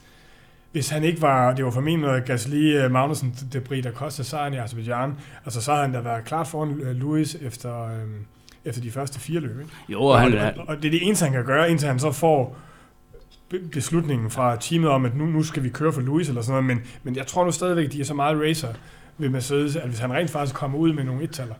hvis 0.71 0.89
han 0.89 1.03
ikke 1.03 1.21
var, 1.21 1.53
det 1.53 1.65
var 1.65 1.71
formentlig 1.71 2.07
noget 2.09 2.25
Gasly, 2.25 2.85
uh, 2.85 2.91
Magnussen, 2.91 3.35
Debris, 3.53 3.83
der 3.83 3.91
kostede 3.91 4.27
sejren 4.27 4.53
i 4.53 4.57
Azerbaijan, 4.57 5.13
altså 5.45 5.61
så 5.61 5.71
havde 5.71 5.85
han 5.85 5.93
da 5.93 5.99
været 5.99 6.25
klart 6.25 6.47
foran 6.47 6.69
uh, 6.69 6.87
Lewis 6.87 7.35
efter, 7.35 7.85
øh, 7.85 8.07
efter 8.65 8.81
de 8.81 8.91
første 8.91 9.19
fire 9.19 9.39
løb. 9.39 9.59
Ikke? 9.59 9.71
Jo, 9.89 10.03
og, 10.03 10.19
han, 10.19 10.37
og, 10.37 10.53
og 10.67 10.77
det 10.77 10.85
er 10.85 10.91
det 10.91 11.07
eneste, 11.07 11.25
han 11.25 11.33
kan 11.33 11.45
gøre, 11.45 11.71
indtil 11.71 11.87
han 11.87 11.99
så 11.99 12.11
får 12.11 12.57
beslutningen 13.71 14.29
fra 14.29 14.55
teamet 14.55 14.89
om, 14.89 15.05
at 15.05 15.15
nu, 15.15 15.25
nu 15.25 15.43
skal 15.43 15.63
vi 15.63 15.69
køre 15.69 15.93
for 15.93 16.01
Lewis 16.01 16.29
eller 16.29 16.41
sådan 16.41 16.63
noget, 16.63 16.77
men, 16.77 16.87
men 17.03 17.15
jeg 17.15 17.27
tror 17.27 17.45
nu 17.45 17.51
stadigvæk, 17.51 17.85
at 17.85 17.93
de 17.93 18.01
er 18.01 18.05
så 18.05 18.13
meget 18.13 18.41
racer 18.41 18.67
ved 19.17 19.29
Mercedes, 19.29 19.75
at 19.75 19.87
hvis 19.89 19.99
han 19.99 20.13
rent 20.13 20.29
faktisk 20.29 20.55
kommer 20.55 20.77
ud 20.77 20.93
med 20.93 21.03
nogle 21.03 21.23
ettaller, 21.23 21.55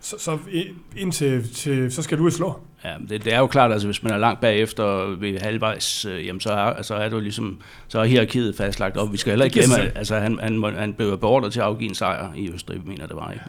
så, 0.00 0.16
så 0.18 0.38
i- 0.52 0.68
indtil 0.96 1.54
til, 1.54 1.92
så 1.92 2.02
skal 2.02 2.18
Lewis 2.18 2.34
slå. 2.34 2.60
Ja, 2.84 2.94
det, 3.08 3.24
det 3.24 3.34
er 3.34 3.38
jo 3.38 3.46
klart, 3.46 3.72
altså 3.72 3.88
hvis 3.88 4.02
man 4.02 4.12
er 4.12 4.16
langt 4.18 4.40
bagefter 4.40 5.16
ved 5.20 5.38
halvvejs, 5.40 6.04
øh, 6.04 6.26
jamen 6.26 6.40
så 6.40 6.50
er, 6.50 6.56
altså 6.56 6.94
er 6.94 7.04
det 7.04 7.12
jo 7.16 7.20
ligesom, 7.20 7.60
så 7.88 7.98
er 8.00 8.04
hierarkiet 8.04 8.54
fastlagt 8.56 8.96
op. 8.96 9.12
Vi 9.12 9.16
skal 9.16 9.30
heller 9.30 9.44
ikke 9.44 9.54
glemme, 9.60 9.78
at 9.78 9.92
altså, 9.98 10.18
han, 10.18 10.38
han, 10.42 10.58
må- 10.58 10.70
han 10.70 10.92
blev 10.94 11.18
beordret 11.18 11.52
til 11.52 11.60
at 11.60 11.66
afgive 11.66 11.88
en 11.88 11.94
sejr 11.94 12.32
i 12.36 12.50
Østrig, 12.52 12.80
mener 12.86 13.06
det 13.06 13.16
var, 13.16 13.30
ikke? 13.32 13.44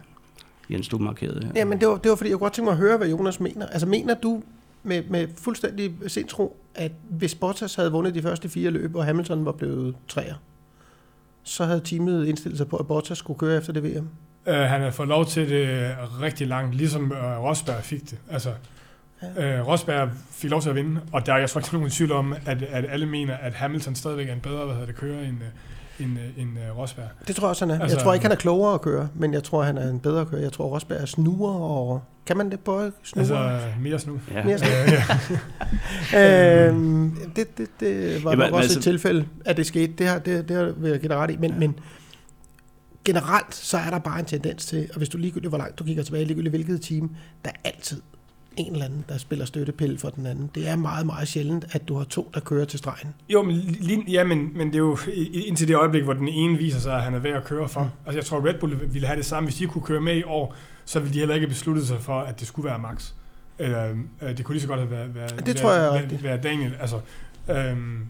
Jens, 0.69 0.87
du 0.87 0.97
markerede 0.97 1.45
her. 1.45 1.51
Jamen, 1.55 1.79
det 1.79 1.87
var, 1.87 1.95
det 1.97 2.09
var 2.09 2.15
fordi, 2.15 2.29
jeg 2.29 2.37
kunne 2.37 2.45
godt 2.45 2.53
tænke 2.53 2.65
mig 2.65 2.71
at 2.71 2.77
høre, 2.77 2.97
hvad 2.97 3.09
Jonas 3.09 3.39
mener. 3.39 3.65
Altså, 3.67 3.87
mener 3.87 4.13
du 4.13 4.43
med, 4.83 5.03
med 5.09 5.27
fuldstændig 5.37 5.93
sindsro, 6.07 6.57
at 6.75 6.91
hvis 7.09 7.35
Bottas 7.35 7.75
havde 7.75 7.91
vundet 7.91 8.15
de 8.15 8.21
første 8.21 8.49
fire 8.49 8.71
løb, 8.71 8.95
og 8.95 9.05
Hamilton 9.05 9.45
var 9.45 9.51
blevet 9.51 9.95
træer, 10.07 10.35
så 11.43 11.65
havde 11.65 11.81
teamet 11.83 12.27
indstillet 12.27 12.57
sig 12.57 12.67
på, 12.67 12.77
at 12.77 12.87
Bottas 12.87 13.17
skulle 13.17 13.39
køre 13.39 13.57
efter 13.57 13.73
det 13.73 13.83
VM? 13.83 14.09
Uh, 14.47 14.53
han 14.53 14.81
har 14.81 14.91
fået 14.91 15.07
lov 15.07 15.25
til 15.25 15.49
det 15.49 15.95
rigtig 16.21 16.47
langt, 16.47 16.75
ligesom 16.75 17.11
uh, 17.11 17.43
Rosberg 17.43 17.83
fik 17.83 18.09
det. 18.09 18.17
Altså, 18.31 18.49
uh, 19.21 19.67
Rosberg 19.67 20.09
fik 20.31 20.49
lov 20.49 20.61
til 20.61 20.69
at 20.69 20.75
vinde, 20.75 21.01
og 21.11 21.25
der 21.25 21.33
er 21.33 21.37
jeg 21.37 21.49
tror 21.49 21.59
ikke 21.61 21.73
nogen 21.73 21.89
tvivl 21.89 22.11
om, 22.11 22.35
at, 22.45 22.63
at 22.63 22.85
alle 22.89 23.05
mener, 23.05 23.37
at 23.37 23.53
Hamilton 23.53 23.95
stadigvæk 23.95 24.29
er 24.29 24.33
en 24.33 24.39
bedre 24.39 24.65
hvad 24.65 24.73
hedder 24.75 24.87
det, 24.87 24.95
kører 24.95 25.21
end, 25.21 25.37
uh, 25.37 25.47
end, 25.99 26.11
uh, 26.11 26.41
end 26.41 26.49
uh, 26.71 26.77
Rosberg. 26.77 27.07
Det 27.27 27.35
tror 27.35 27.47
jeg 27.47 27.49
også, 27.49 27.65
han 27.65 27.75
er. 27.75 27.81
Altså, 27.81 27.97
jeg 27.97 28.03
tror 28.03 28.13
ikke, 28.13 28.23
han 28.23 28.31
er 28.31 28.35
klogere 28.35 28.73
at 28.73 28.81
køre, 28.81 29.09
men 29.15 29.33
jeg 29.33 29.43
tror, 29.43 29.63
han 29.63 29.77
er 29.77 29.89
en 29.89 29.99
bedre 29.99 30.25
kører. 30.25 30.41
Jeg 30.41 30.51
tror, 30.51 30.65
Rosberg 30.65 31.01
er 31.01 31.05
snuer 31.05 31.53
og... 31.53 32.01
Kan 32.25 32.37
man 32.37 32.51
det 32.51 32.59
på 32.59 32.91
snuer? 33.03 33.37
Altså, 33.37 33.61
mere 33.79 33.99
snu. 33.99 34.19
Ja. 34.31 34.43
Mere 34.43 34.59
ja. 36.13 36.67
øhm, 36.67 37.17
det, 37.35 37.57
det, 37.57 37.67
det 37.79 38.23
var 38.23 38.31
Jamen, 38.31 38.45
nok 38.45 38.53
også 38.53 38.63
altså- 38.63 38.79
et 38.79 38.83
tilfælde, 38.83 39.25
at 39.45 39.57
det 39.57 39.65
skete. 39.65 39.93
Det, 39.93 40.07
har, 40.07 40.19
det, 40.19 40.49
det 40.49 40.57
har 40.57 40.73
vil 40.77 40.91
jeg 40.91 40.99
give 40.99 41.15
ret 41.15 41.31
i. 41.31 41.37
Men, 41.37 41.59
men 41.59 41.79
generelt, 43.05 43.55
så 43.55 43.77
er 43.77 43.89
der 43.89 43.99
bare 43.99 44.19
en 44.19 44.25
tendens 44.25 44.65
til, 44.65 44.89
og 44.91 44.97
hvis 44.97 45.09
du 45.09 45.17
ligegyldigt, 45.17 45.51
hvor 45.51 45.57
langt 45.57 45.79
du 45.79 45.83
kigger 45.83 46.03
tilbage, 46.03 46.25
ligegyldigt 46.25 46.51
hvilket 46.51 46.81
team, 46.81 47.15
der 47.45 47.51
er 47.51 47.69
altid 47.69 48.01
en 48.59 48.73
eller 48.73 48.85
anden, 48.85 49.05
der 49.09 49.17
spiller 49.17 49.45
støttepille 49.45 49.97
for 49.97 50.09
den 50.09 50.25
anden. 50.25 50.49
Det 50.55 50.67
er 50.67 50.75
meget, 50.75 51.05
meget 51.05 51.27
sjældent, 51.27 51.65
at 51.71 51.87
du 51.87 51.97
har 51.97 52.03
to, 52.03 52.31
der 52.33 52.39
kører 52.39 52.65
til 52.65 52.79
stregen. 52.79 53.13
Jo, 53.29 53.41
men, 53.41 53.55
lige, 53.55 54.03
ja, 54.07 54.23
men, 54.23 54.57
men 54.57 54.67
det 54.67 54.75
er 54.75 54.79
jo 54.79 54.97
indtil 55.33 55.67
det 55.67 55.75
øjeblik, 55.75 56.03
hvor 56.03 56.13
den 56.13 56.27
ene 56.27 56.57
viser 56.57 56.79
sig, 56.79 56.95
at 56.95 57.03
han 57.03 57.13
er 57.13 57.19
værd 57.19 57.37
at 57.37 57.43
køre 57.43 57.69
for. 57.69 57.83
Mm. 57.83 57.89
Altså, 58.05 58.17
jeg 58.17 58.25
tror, 58.25 58.47
Red 58.47 58.59
Bull 58.59 58.93
ville 58.93 59.07
have 59.07 59.17
det 59.17 59.25
samme. 59.25 59.47
Hvis 59.49 59.57
de 59.57 59.65
kunne 59.65 59.81
køre 59.81 60.01
med 60.01 60.15
i 60.15 60.23
år, 60.23 60.55
så 60.85 60.99
ville 60.99 61.13
de 61.13 61.19
heller 61.19 61.35
ikke 61.35 61.47
have 61.47 61.53
besluttet 61.53 61.87
sig 61.87 62.01
for, 62.01 62.19
at 62.19 62.39
det 62.39 62.47
skulle 62.47 62.69
være 62.69 62.79
Max. 62.79 63.11
Eller, 63.59 63.95
øh, 64.21 64.37
det 64.37 64.45
kunne 64.45 64.53
lige 64.55 64.61
så 64.61 64.67
godt 64.67 64.79
have 64.79 64.91
været, 64.91 65.15
været, 65.15 65.29
Det 65.29 65.45
været, 65.45 65.57
tror 65.57 65.73
jeg 65.73 65.91
været, 65.91 66.23
været 66.23 66.43
Daniel. 66.43 66.75
Altså, 66.79 66.99
øhm, 67.49 68.05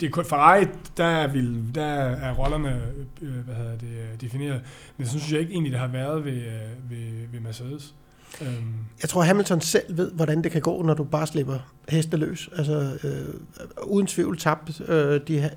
det 0.00 0.06
er 0.06 0.10
kun 0.10 0.24
Ferrari, 0.24 0.64
der, 0.96 1.26
vil, 1.26 1.74
der 1.74 1.84
er 1.84 2.34
rollerne 2.34 2.82
øh, 3.22 3.44
hvad 3.44 3.54
hedder 3.54 3.78
det, 3.78 3.88
øh, 3.88 4.20
defineret. 4.20 4.60
Men 4.96 5.06
så 5.06 5.18
synes 5.18 5.32
jeg 5.32 5.40
ikke 5.40 5.52
egentlig, 5.52 5.72
det 5.72 5.80
har 5.80 5.86
været 5.86 6.24
ved, 6.24 6.32
øh, 6.32 6.90
ved, 6.90 7.28
ved 7.32 7.40
Mercedes. 7.40 7.94
Øhm, 8.42 8.74
Jeg 9.02 9.08
tror, 9.08 9.22
Hamilton 9.22 9.60
selv 9.60 9.96
ved, 9.96 10.12
hvordan 10.12 10.44
det 10.44 10.52
kan 10.52 10.60
gå, 10.60 10.82
når 10.82 10.94
du 10.94 11.04
bare 11.04 11.26
slipper 11.26 11.58
heste 11.88 12.16
løs. 12.16 12.50
Altså, 12.56 12.98
øh, 13.04 13.34
uden 13.82 14.06
tvivl 14.06 14.38
tabt 14.38 14.80
øh, 14.88 15.20
de, 15.28 15.50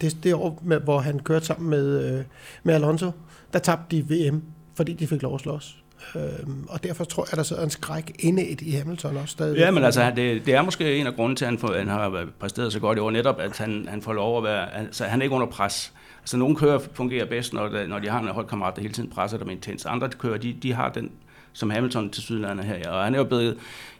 det, 0.00 0.16
det 0.22 0.34
år, 0.34 0.62
med, 0.62 0.80
hvor 0.80 0.98
han 0.98 1.18
kørte 1.18 1.46
sammen 1.46 1.70
med, 1.70 2.18
øh, 2.18 2.24
med 2.62 2.74
Alonso, 2.74 3.10
der 3.52 3.58
tabte 3.58 3.96
de 3.96 4.30
VM, 4.30 4.42
fordi 4.76 4.92
de 4.92 5.06
fik 5.06 5.22
lov 5.22 5.34
at 5.34 5.40
slås. 5.40 5.76
Øhm, 6.16 6.64
og 6.68 6.84
derfor 6.84 7.04
tror 7.04 7.26
jeg, 7.30 7.36
der 7.36 7.42
sidder 7.42 7.62
en 7.64 7.70
skræk 7.70 8.12
inde 8.18 8.46
i 8.48 8.70
Hamilton 8.70 9.16
også 9.16 9.32
stadig. 9.32 9.58
Ja, 9.58 9.70
men 9.70 9.84
altså, 9.84 10.12
det, 10.16 10.46
det 10.46 10.54
er 10.54 10.62
måske 10.62 10.96
en 10.96 11.06
af 11.06 11.14
grunden 11.14 11.36
til, 11.36 11.44
at 11.44 11.50
han, 11.50 11.58
får, 11.58 11.74
han 11.78 11.88
har 11.88 12.26
præsteret 12.40 12.72
så 12.72 12.80
godt 12.80 12.98
i 12.98 13.00
år, 13.00 13.10
netop 13.10 13.40
at 13.40 13.58
han, 13.58 13.86
han 13.88 14.02
får 14.02 14.12
lov 14.12 14.38
at 14.38 14.44
være, 14.44 14.74
altså 14.76 15.04
han 15.04 15.20
er 15.20 15.22
ikke 15.22 15.34
under 15.34 15.46
pres. 15.46 15.92
Altså 16.20 16.36
nogle 16.36 16.56
kører 16.56 16.78
fungerer 16.92 17.26
bedst, 17.26 17.52
når, 17.52 17.86
når 17.86 17.98
de 17.98 18.08
har 18.08 18.20
en 18.20 18.28
holdkammerat, 18.28 18.76
der 18.76 18.82
hele 18.82 18.94
tiden 18.94 19.10
presser 19.10 19.38
dem 19.38 19.50
intens. 19.50 19.84
Andre 19.86 20.08
kører, 20.08 20.38
de, 20.38 20.56
de 20.62 20.72
har 20.72 20.88
den, 20.88 21.10
som 21.54 21.70
Hamilton 21.70 22.10
til 22.10 22.22
Sydlandet 22.22 22.66
her, 22.66 22.90
og 22.90 23.04
han 23.04 23.14
er 23.14 23.18
jo 23.18 23.24
blevet, 23.24 23.56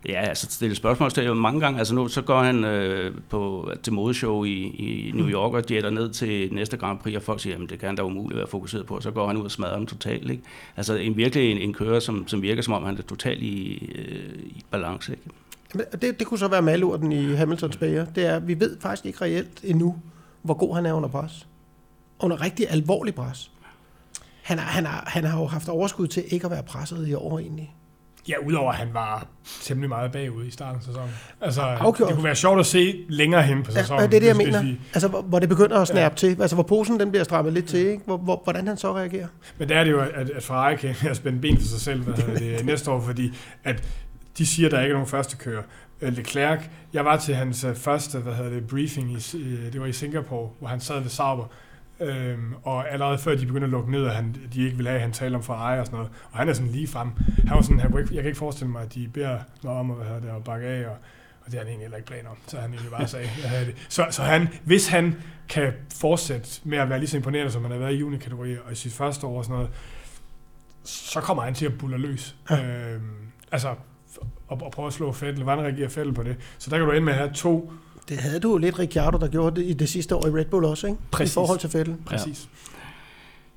ja, 0.08 0.20
altså 0.20 0.46
stillet 0.50 0.76
spørgsmålstegn 0.76 1.36
mange 1.36 1.60
gange, 1.60 1.78
altså 1.78 1.94
nu 1.94 2.08
så 2.08 2.22
går 2.22 2.42
han 2.42 2.64
øh, 2.64 3.14
på, 3.30 3.70
til 3.82 3.92
modeshow 3.92 4.44
i, 4.44 4.52
i 4.62 5.12
New 5.14 5.28
York 5.28 5.52
og 5.52 5.62
jetter 5.70 5.90
ned 5.90 6.10
til 6.10 6.54
næste 6.54 6.76
Grand 6.76 6.98
Prix, 6.98 7.16
og 7.16 7.22
folk 7.22 7.40
siger, 7.40 7.54
jamen 7.54 7.68
det 7.68 7.78
kan 7.78 7.86
han 7.86 7.96
da 7.96 8.02
umuligt 8.02 8.38
være 8.38 8.46
fokuseret 8.46 8.86
på, 8.86 8.96
og 8.96 9.02
så 9.02 9.10
går 9.10 9.26
han 9.26 9.36
ud 9.36 9.44
og 9.44 9.50
smadrer 9.50 9.76
dem 9.76 9.86
totalt, 9.86 10.30
ikke? 10.30 10.42
Altså 10.76 10.94
en, 10.94 11.16
virkelig 11.16 11.52
en, 11.52 11.58
en 11.58 11.72
kører, 11.72 12.00
som, 12.00 12.28
som 12.28 12.42
virker 12.42 12.62
som 12.62 12.74
om 12.74 12.84
han 12.84 12.98
er 12.98 13.02
totalt 13.02 13.42
i, 13.42 13.90
øh, 13.94 14.42
i 14.44 14.64
balance, 14.70 15.12
ikke? 15.12 15.24
Men 15.74 15.84
Det, 16.00 16.18
det 16.18 16.26
kunne 16.26 16.38
så 16.38 16.48
være 16.48 16.62
malurten 16.62 17.12
i 17.12 17.34
Hamiltons 17.34 17.76
bager. 17.76 18.04
Det 18.04 18.26
er, 18.26 18.38
vi 18.38 18.60
ved 18.60 18.76
faktisk 18.80 19.06
ikke 19.06 19.20
reelt 19.20 19.60
endnu, 19.64 19.96
hvor 20.42 20.54
god 20.54 20.74
han 20.74 20.86
er 20.86 20.92
under 20.92 21.08
pres. 21.08 21.46
Under 22.18 22.42
rigtig 22.42 22.66
alvorlig 22.70 23.14
pres. 23.14 23.50
Han, 24.44 24.58
er, 24.58 24.62
han, 24.62 24.86
er, 24.86 25.04
han 25.06 25.24
har 25.24 25.40
jo 25.40 25.46
haft 25.46 25.68
overskud 25.68 26.06
til 26.06 26.22
ikke 26.30 26.44
at 26.44 26.50
være 26.50 26.62
presset 26.62 27.08
i 27.08 27.14
år 27.14 27.38
egentlig. 27.38 27.74
Ja, 28.28 28.34
udover 28.46 28.72
at 28.72 28.78
han 28.78 28.88
var 28.94 29.26
temmelig 29.62 29.88
meget 29.88 30.12
bagud 30.12 30.44
i 30.46 30.50
starten 30.50 30.78
af 30.78 30.84
sæsonen. 30.84 31.10
Altså, 31.40 31.60
Afgjort. 31.62 32.08
det 32.08 32.14
kunne 32.14 32.24
være 32.24 32.36
sjovt 32.36 32.60
at 32.60 32.66
se 32.66 33.04
længere 33.08 33.42
hen 33.42 33.62
på 33.62 33.70
Ja, 33.74 33.80
sæsonen. 33.80 34.10
det 34.10 34.16
er 34.16 34.20
det, 34.20 34.26
jeg 34.26 34.36
mener. 34.36 34.62
vi- 34.62 34.80
Altså, 34.94 35.08
hvor, 35.08 35.38
det 35.38 35.48
begynder 35.48 35.78
at 35.80 35.88
snappe 35.88 36.00
ja. 36.00 36.28
til. 36.28 36.40
Altså, 36.42 36.56
hvor 36.56 36.62
posen 36.62 37.00
den 37.00 37.10
bliver 37.10 37.24
strammet 37.24 37.52
lidt 37.52 37.66
til. 37.66 37.78
Ikke? 37.86 38.02
Hvor, 38.04 38.16
hvor, 38.16 38.40
hvordan 38.44 38.66
han 38.68 38.76
så 38.76 38.94
reagerer. 38.96 39.26
Men 39.58 39.68
der 39.68 39.76
er 39.78 39.84
det 39.84 39.90
jo, 39.90 40.00
at, 40.00 40.30
at 40.30 40.42
Ferrari 40.42 40.76
kan 40.76 41.14
spænde 41.14 41.40
ben 41.40 41.56
for 41.56 41.66
sig 41.66 41.80
selv 41.80 42.02
hvad 42.02 42.14
hedder 42.14 42.38
det, 42.56 42.66
næste 42.72 42.90
år, 42.90 43.00
fordi 43.00 43.32
at 43.64 43.84
de 44.38 44.46
siger, 44.46 44.68
at 44.68 44.72
der 44.72 44.80
ikke 44.80 44.90
er 44.90 44.94
nogen 44.94 45.08
første 45.08 45.36
kører. 45.36 45.62
Øh, 46.00 46.12
Leclerc, 46.16 46.60
jeg 46.92 47.04
var 47.04 47.16
til 47.16 47.34
hans 47.34 47.64
øh, 47.64 47.74
første 47.74 48.18
hvad 48.18 48.32
hedder 48.34 48.50
det, 48.50 48.66
briefing, 48.66 49.10
i, 49.12 49.36
øh, 49.36 49.72
det 49.72 49.80
var 49.80 49.86
i 49.86 49.92
Singapore, 49.92 50.50
hvor 50.58 50.68
han 50.68 50.80
sad 50.80 51.00
ved 51.00 51.10
Sauber, 51.10 51.44
Øhm, 52.00 52.54
og 52.62 52.92
allerede 52.92 53.18
før 53.18 53.34
de 53.34 53.46
begyndte 53.46 53.64
at 53.64 53.70
lukke 53.70 53.90
ned, 53.90 54.04
og 54.04 54.12
han, 54.14 54.36
de 54.54 54.64
ikke 54.64 54.76
ville 54.76 54.88
have, 54.88 54.96
at 54.96 55.02
han 55.02 55.12
talte 55.12 55.36
om 55.36 55.42
Ferrari 55.42 55.78
og 55.80 55.86
sådan 55.86 55.96
noget. 55.96 56.12
Og 56.30 56.38
han 56.38 56.48
er 56.48 56.52
sådan 56.52 56.70
lige 56.70 56.88
frem. 56.88 57.08
Han 57.46 57.56
var 57.56 57.62
sådan, 57.62 57.80
han 57.80 57.98
ikke, 57.98 58.14
jeg 58.14 58.22
kan 58.22 58.28
ikke 58.28 58.38
forestille 58.38 58.70
mig, 58.70 58.82
at 58.82 58.94
de 58.94 59.08
beder 59.08 59.38
mig 59.62 59.72
om 59.72 59.90
at, 59.90 60.22
det, 60.22 60.28
at 60.28 60.44
bakke 60.44 60.66
af. 60.66 60.86
Og, 60.88 60.96
Og 61.44 61.50
det 61.50 61.54
har 61.54 61.58
han 61.58 61.66
egentlig 61.68 61.84
heller 61.84 61.96
ikke 61.96 62.06
planer 62.06 62.30
om, 62.30 62.36
så 62.46 62.56
han 62.58 62.70
egentlig 62.70 62.90
bare 62.90 63.08
sagde, 63.08 63.28
jeg 63.42 63.50
havde 63.50 63.66
det. 63.66 63.86
Så, 63.88 64.06
så 64.10 64.22
han, 64.22 64.48
hvis 64.64 64.88
han 64.88 65.14
kan 65.48 65.72
fortsætte 65.94 66.60
med 66.64 66.78
at 66.78 66.88
være 66.88 66.98
lige 66.98 67.08
så 67.08 67.16
imponerende, 67.16 67.52
som 67.52 67.62
han 67.62 67.70
har 67.70 67.78
været 67.78 67.92
i 67.92 67.96
juniorkategorier 67.96 68.58
og 68.66 68.72
i 68.72 68.74
sit 68.74 68.92
første 68.92 69.26
år 69.26 69.38
og 69.38 69.44
sådan 69.44 69.56
noget, 69.56 69.70
så 70.84 71.20
kommer 71.20 71.42
han 71.42 71.54
til 71.54 71.66
at 71.66 71.78
bulle 71.78 71.98
løs. 71.98 72.36
Øhm, 72.52 73.00
altså, 73.52 73.68
og, 74.48 74.62
og 74.62 74.72
prøve 74.72 74.86
at 74.86 74.92
slå 74.92 75.12
Fettel, 75.12 75.44
vandreagere 75.44 75.90
Fettel 75.90 76.14
på 76.14 76.22
det. 76.22 76.36
Så 76.58 76.70
der 76.70 76.76
kan 76.78 76.86
du 76.86 76.92
ende 76.92 77.04
med 77.04 77.12
at 77.12 77.18
have 77.18 77.32
to... 77.32 77.72
Det 78.08 78.16
havde 78.16 78.40
du 78.40 78.58
lidt 78.58 78.78
Ricciardo, 78.78 79.18
der 79.18 79.28
gjorde 79.28 79.60
det 79.60 79.66
i 79.66 79.72
det 79.72 79.88
sidste 79.88 80.16
år 80.16 80.26
i 80.26 80.30
Red 80.30 80.44
Bull 80.44 80.64
også, 80.64 80.86
ikke? 80.86 80.98
Præcis. 81.10 81.32
I 81.32 81.34
forhold 81.34 81.58
til 81.58 81.70
Fettel. 81.70 81.96
Præcis. 82.06 82.48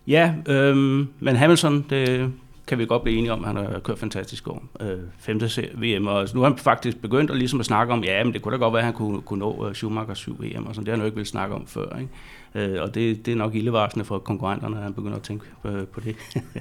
Ja, 0.08 0.34
øhm, 0.48 1.08
men 1.20 1.36
Hamilton, 1.36 1.86
det 1.90 2.34
kan 2.68 2.78
vi 2.78 2.86
godt 2.86 3.04
blive 3.04 3.18
enige 3.18 3.34
om, 3.34 3.44
han 3.44 3.56
har 3.56 3.80
kørt 3.80 4.00
fantastisk 4.00 4.48
år. 4.48 4.64
Øh, 4.80 4.98
femte 5.20 5.70
VM, 5.74 6.08
og 6.08 6.28
nu 6.34 6.42
har 6.42 6.50
han 6.50 6.58
faktisk 6.58 7.02
begyndt 7.02 7.32
at, 7.32 7.38
ligesom 7.38 7.60
at 7.60 7.66
snakke 7.66 7.94
om, 7.94 8.04
ja, 8.04 8.24
men 8.24 8.34
det 8.34 8.42
kunne 8.42 8.52
da 8.52 8.58
godt 8.58 8.74
være, 8.74 8.80
at 8.80 8.86
han 8.86 8.94
kunne, 8.94 9.22
kunne 9.22 9.40
nå 9.40 9.68
uh, 9.68 9.74
Schumacher 9.74 10.14
7 10.14 10.42
VM, 10.42 10.66
og 10.66 10.76
sådan. 10.76 10.86
det 10.86 10.88
har 10.88 10.92
han 10.92 11.00
jo 11.00 11.06
ikke 11.06 11.18
vil 11.18 11.26
snakke 11.26 11.56
om 11.56 11.68
før. 11.68 11.98
Ikke? 12.00 12.74
Øh, 12.74 12.82
og 12.82 12.96
det, 12.96 13.26
det 13.26 13.32
er 13.32 13.36
nok 13.36 13.56
ildevarsende 13.56 14.06
for 14.06 14.20
konkurrenterne, 14.20 14.78
at 14.78 14.84
han 14.84 14.94
begynder 14.94 15.16
at 15.16 15.24
tænke 15.24 15.46
øh, 15.66 15.88
på 15.88 16.00
det. 16.00 16.16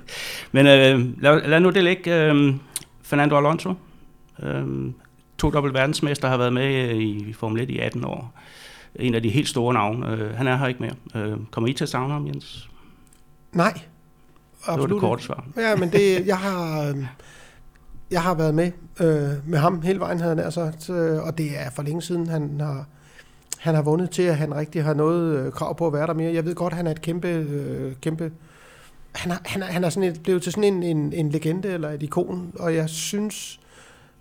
men 0.53 0.67
øh, 0.67 1.23
lad, 1.23 1.49
lad 1.49 1.61
nu 1.61 1.71
det 1.71 1.85
ligge. 1.85 2.23
Øh, 2.23 2.55
Fernando 3.03 3.37
Alonso, 3.37 3.75
øh, 4.43 4.67
to 5.39 5.51
dobbelt 5.51 5.75
verdensmester, 5.75 6.29
har 6.29 6.37
været 6.37 6.53
med 6.53 6.91
i 7.01 7.33
Formel 7.33 7.63
1 7.63 7.71
i 7.71 7.79
18 7.79 8.05
år. 8.05 8.33
En 8.95 9.15
af 9.15 9.23
de 9.23 9.29
helt 9.29 9.49
store 9.49 9.75
navne. 9.75 10.11
Øh, 10.13 10.35
han 10.35 10.47
er 10.47 10.57
her 10.57 10.67
ikke 10.67 10.83
mere. 10.83 11.25
Øh, 11.25 11.37
kommer 11.51 11.71
I 11.71 11.73
til 11.73 11.85
at 11.85 11.89
savne 11.89 12.13
ham, 12.13 12.27
Jens? 12.27 12.71
Nej, 13.53 13.73
det 14.67 14.81
var 14.81 14.87
det 14.87 15.01
korte 15.01 15.23
svar. 15.23 15.47
Ja, 15.57 15.77
men 15.77 15.93
det, 15.93 16.27
jeg 16.27 16.39
har, 16.39 16.89
øhm, 16.89 17.07
jeg 18.11 18.23
har 18.23 18.35
været 18.35 18.55
med 18.55 18.73
øh, 19.01 19.49
med 19.49 19.59
ham 19.59 19.83
hele 19.83 20.01
vejen, 20.01 20.21
havde 20.21 20.43
han 20.43 20.53
sagt, 20.53 20.91
øh, 20.91 21.23
og 21.23 21.39
det 21.39 21.59
er 21.59 21.71
for 21.71 21.83
længe 21.83 22.03
siden, 22.03 22.27
han 22.27 22.61
har, 22.61 22.87
han 23.59 23.75
har 23.75 23.83
vundet 23.83 24.11
til, 24.11 24.23
at 24.23 24.37
han 24.37 24.55
rigtig 24.55 24.85
har 24.85 24.95
noget 24.95 25.39
øh, 25.39 25.53
krav 25.53 25.77
på 25.77 25.87
at 25.87 25.93
være 25.93 26.07
der 26.07 26.15
mere. 26.15 26.33
Jeg 26.33 26.45
ved 26.45 26.55
godt, 26.55 26.73
han 26.73 26.87
er 26.87 26.91
et 26.91 27.03
kæmpe, 27.03 27.29
øh, 27.29 27.95
kæmpe 28.01 28.33
han 29.17 29.33
er, 29.33 29.37
han 29.45 29.63
er, 29.63 29.67
han 29.67 29.85
er 29.85 29.91
sådan 29.91 30.09
et, 30.09 30.23
blevet 30.23 30.43
til 30.43 30.53
sådan 30.53 30.65
en, 30.75 30.83
en, 30.83 31.13
en 31.13 31.31
legende 31.31 31.69
eller 31.69 31.91
et 31.91 32.03
ikon, 32.03 32.53
og 32.59 32.75
jeg 32.75 32.89
synes, 32.89 33.61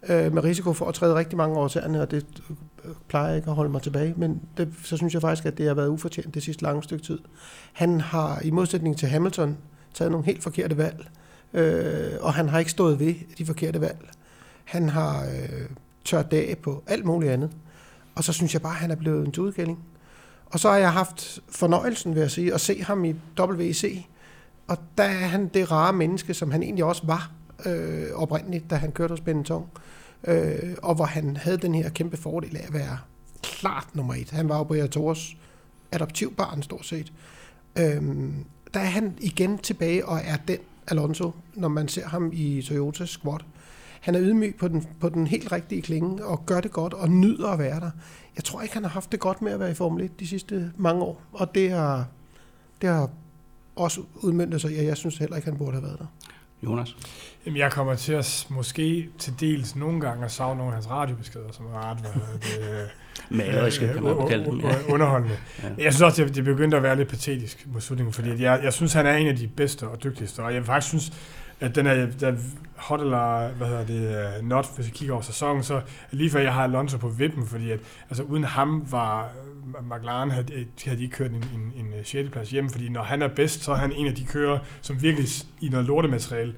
øh, 0.10 0.34
med 0.34 0.44
risiko 0.44 0.74
for 0.74 0.86
at 0.86 0.94
træde 0.94 1.16
rigtig 1.16 1.38
mange 1.38 1.58
år 1.58 1.68
tæerne, 1.68 2.02
og 2.02 2.12
det 2.12 2.26
øh, 2.86 2.92
plejer 3.08 3.28
jeg 3.28 3.38
ikke 3.38 3.50
at 3.50 3.56
holde 3.56 3.72
mig 3.72 3.82
tilbage, 3.82 4.14
men 4.18 4.42
det, 4.58 4.74
så 4.84 4.98
synes 4.98 5.14
jeg 5.14 5.22
faktisk, 5.22 5.46
at 5.46 5.58
det 5.58 5.68
har 5.68 5.74
været 5.74 5.88
ufortjent 5.88 6.34
det 6.34 6.44
sidste 6.44 6.64
lange 6.64 6.84
stykke 6.84 7.06
tid. 7.06 7.20
Han 7.74 8.02
har, 8.02 8.42
i 8.44 8.52
modsætning 8.52 8.98
til 8.98 9.08
Hamilton, 9.08 9.58
taget 9.94 10.12
nogle 10.12 10.26
helt 10.26 10.44
forkerte 10.44 10.78
valg, 10.78 11.08
øh, 11.54 12.12
og 12.22 12.34
han 12.34 12.50
har 12.50 12.60
ikke 12.60 12.72
stået 12.72 13.00
ved 13.00 13.14
de 13.38 13.46
forkerte 13.46 13.82
valg. 13.82 14.10
Han 14.64 14.90
har 14.90 15.24
øh, 15.24 15.70
tørt 16.06 16.32
dage 16.32 16.56
på 16.56 16.84
alt 16.88 17.06
muligt 17.06 17.32
andet. 17.32 17.52
Og 18.16 18.24
så 18.24 18.34
synes 18.34 18.54
jeg 18.54 18.62
bare, 18.62 18.74
at 18.74 18.80
han 18.80 18.92
er 18.92 18.96
blevet 18.96 19.26
en 19.26 19.32
tudekælling. 19.32 19.80
Og 20.46 20.60
så 20.60 20.70
har 20.70 20.78
jeg 20.78 20.94
haft 20.94 21.40
fornøjelsen, 21.50 22.16
vil 22.16 22.22
jeg 22.22 22.32
sige, 22.32 22.54
at 22.54 22.62
se 22.62 22.84
ham 22.84 23.06
i 23.06 23.16
WEC. 23.40 24.06
Og 24.68 24.78
der 24.98 25.04
er 25.04 25.28
han 25.28 25.48
det 25.48 25.72
rare 25.72 25.94
menneske, 25.94 26.34
som 26.34 26.52
han 26.52 26.64
egentlig 26.64 26.86
også 26.86 27.02
var 27.06 27.32
øh, 27.66 28.08
oprindeligt, 28.14 28.70
da 28.70 28.76
han 28.76 28.92
kørte 28.92 29.12
hos 29.12 29.22
Benetton. 29.22 29.62
Øh, 29.76 29.95
øh, 30.28 30.76
og 30.84 30.96
hvor 30.96 31.06
han 31.06 31.38
havde 31.38 31.58
den 31.58 31.76
her 31.76 31.90
kæmpe 31.90 32.18
fordel 32.18 32.58
af 32.58 32.64
at 32.68 32.74
være 32.74 32.98
klart 33.44 33.96
nummer 33.96 34.14
et. 34.14 34.32
Han 34.32 34.50
var 34.50 34.58
jo 34.58 34.64
Briatores 34.64 35.38
adoptivbarn, 35.92 36.64
stort 36.64 36.86
set. 36.86 37.14
Øh, 37.80 38.02
der 38.74 38.80
er 38.80 38.86
han 38.86 39.18
igen 39.20 39.58
tilbage 39.58 40.06
og 40.06 40.20
er 40.24 40.38
den 40.48 40.58
Alonso, 40.88 41.32
når 41.54 41.68
man 41.68 41.88
ser 41.88 42.08
ham 42.08 42.30
i 42.34 42.62
Toyota 42.62 43.06
Squad. 43.06 43.40
Han 44.02 44.16
er 44.16 44.22
ydmyg 44.22 44.56
på 44.60 44.68
den, 44.68 44.88
på 45.00 45.10
den 45.10 45.28
helt 45.28 45.52
rigtige 45.52 45.82
klinge 45.82 46.26
og 46.26 46.46
gør 46.46 46.62
det 46.62 46.72
godt 46.72 46.94
og 46.94 47.10
nyder 47.10 47.48
at 47.48 47.60
være 47.60 47.80
der. 47.80 47.92
Jeg 48.36 48.44
tror 48.44 48.62
ikke, 48.62 48.74
han 48.74 48.84
har 48.84 48.90
haft 48.90 49.12
det 49.12 49.20
godt 49.20 49.42
med 49.42 49.52
at 49.52 49.60
være 49.60 49.72
i 49.72 49.74
Formel 49.74 50.06
1 50.06 50.20
de 50.20 50.28
sidste 50.28 50.72
mange 50.78 51.04
år, 51.04 51.22
og 51.32 51.56
det 51.56 51.72
har, 51.72 52.08
det 52.82 52.90
har 52.90 53.10
også 53.76 54.02
udmyndtet 54.16 54.62
sig, 54.62 54.78
og 54.80 54.86
jeg 54.86 54.98
synes 54.98 55.18
heller 55.18 55.36
ikke, 55.36 55.50
han 55.50 55.58
burde 55.58 55.72
have 55.72 55.84
været 55.84 56.00
der. 56.00 56.06
Jonas? 56.64 56.96
Jamen, 57.46 57.58
jeg 57.58 57.72
kommer 57.72 57.96
til 57.96 58.14
at 58.14 58.48
måske 58.50 59.10
til 59.18 59.34
dels 59.40 59.76
nogle 59.76 60.02
gange 60.02 60.26
at 60.26 60.32
savne 60.32 60.58
nogle 60.58 60.72
af 60.72 60.76
hans 60.76 60.90
radiobeskeder, 60.90 61.52
som 61.52 61.66
er 61.66 61.90
ret 61.90 61.98
det, 61.98 62.90
Maleriske, 63.38 63.88
kan 63.94 64.04
man 64.04 64.28
kalde 64.28 64.46
dem. 64.46 64.60
Ja. 64.60 64.76
Underholdende. 64.90 65.38
ja. 65.64 65.68
Jeg 65.78 65.94
synes 65.94 66.02
også, 66.02 66.24
det, 66.26 66.36
det 66.36 66.44
begyndte 66.44 66.78
at 66.78 66.84
være 66.84 66.96
lidt 66.96 67.10
patetisk 67.10 67.68
mod 67.74 67.82
slutningen, 67.82 68.14
fordi 68.14 68.42
jeg, 68.44 68.60
jeg 68.64 68.74
synes, 68.74 68.94
han 68.94 69.06
er 69.06 69.16
en 69.16 69.28
af 69.28 69.36
de 69.36 69.48
bedste 69.48 69.88
og 69.88 70.04
dygtigste, 70.04 70.40
og 70.40 70.54
jeg 70.54 70.66
faktisk 70.66 70.88
synes, 70.88 71.14
at 71.60 71.76
den 71.76 71.88
er, 71.88 72.08
der 72.20 72.36
hot 72.76 73.02
eller, 73.02 73.50
hvad 73.50 73.68
hedder 73.68 73.86
det, 73.86 74.38
øh, 74.38 74.48
not, 74.48 74.76
hvis 74.76 74.86
jeg 74.86 74.94
kigger 74.94 75.14
over 75.14 75.24
sæsonen, 75.24 75.64
så 75.64 75.82
lige 76.12 76.30
før 76.30 76.40
jeg 76.40 76.54
har 76.54 76.64
Alonso 76.64 76.98
på 76.98 77.10
vippen, 77.10 77.48
fordi 77.48 77.72
at, 77.72 77.80
altså 78.10 78.24
uden 78.24 78.44
ham 78.44 78.88
var, 78.92 79.24
øh, 79.24 79.86
McLaren 79.92 80.32
havde, 80.32 80.54
øh, 80.54 80.66
havde 80.86 80.98
de 80.98 81.04
ikke 81.04 81.16
kørt 81.16 81.32
en, 81.32 81.46
en, 81.54 81.86
en 81.86 81.94
6. 82.04 82.30
plads 82.30 82.52
hjem, 82.52 82.70
fordi 82.70 82.90
når 82.90 83.04
han 83.04 83.22
er 83.22 83.28
bedst, 83.28 83.64
så 83.64 83.72
er 83.72 83.76
han 83.76 83.92
en 83.92 84.08
af 84.08 84.16
de 84.16 84.26
kører, 84.26 84.60
som 84.82 85.02
virkelig 85.02 85.28
i 85.62 85.70
noget 85.70 85.86
lortemateriale 85.86 86.54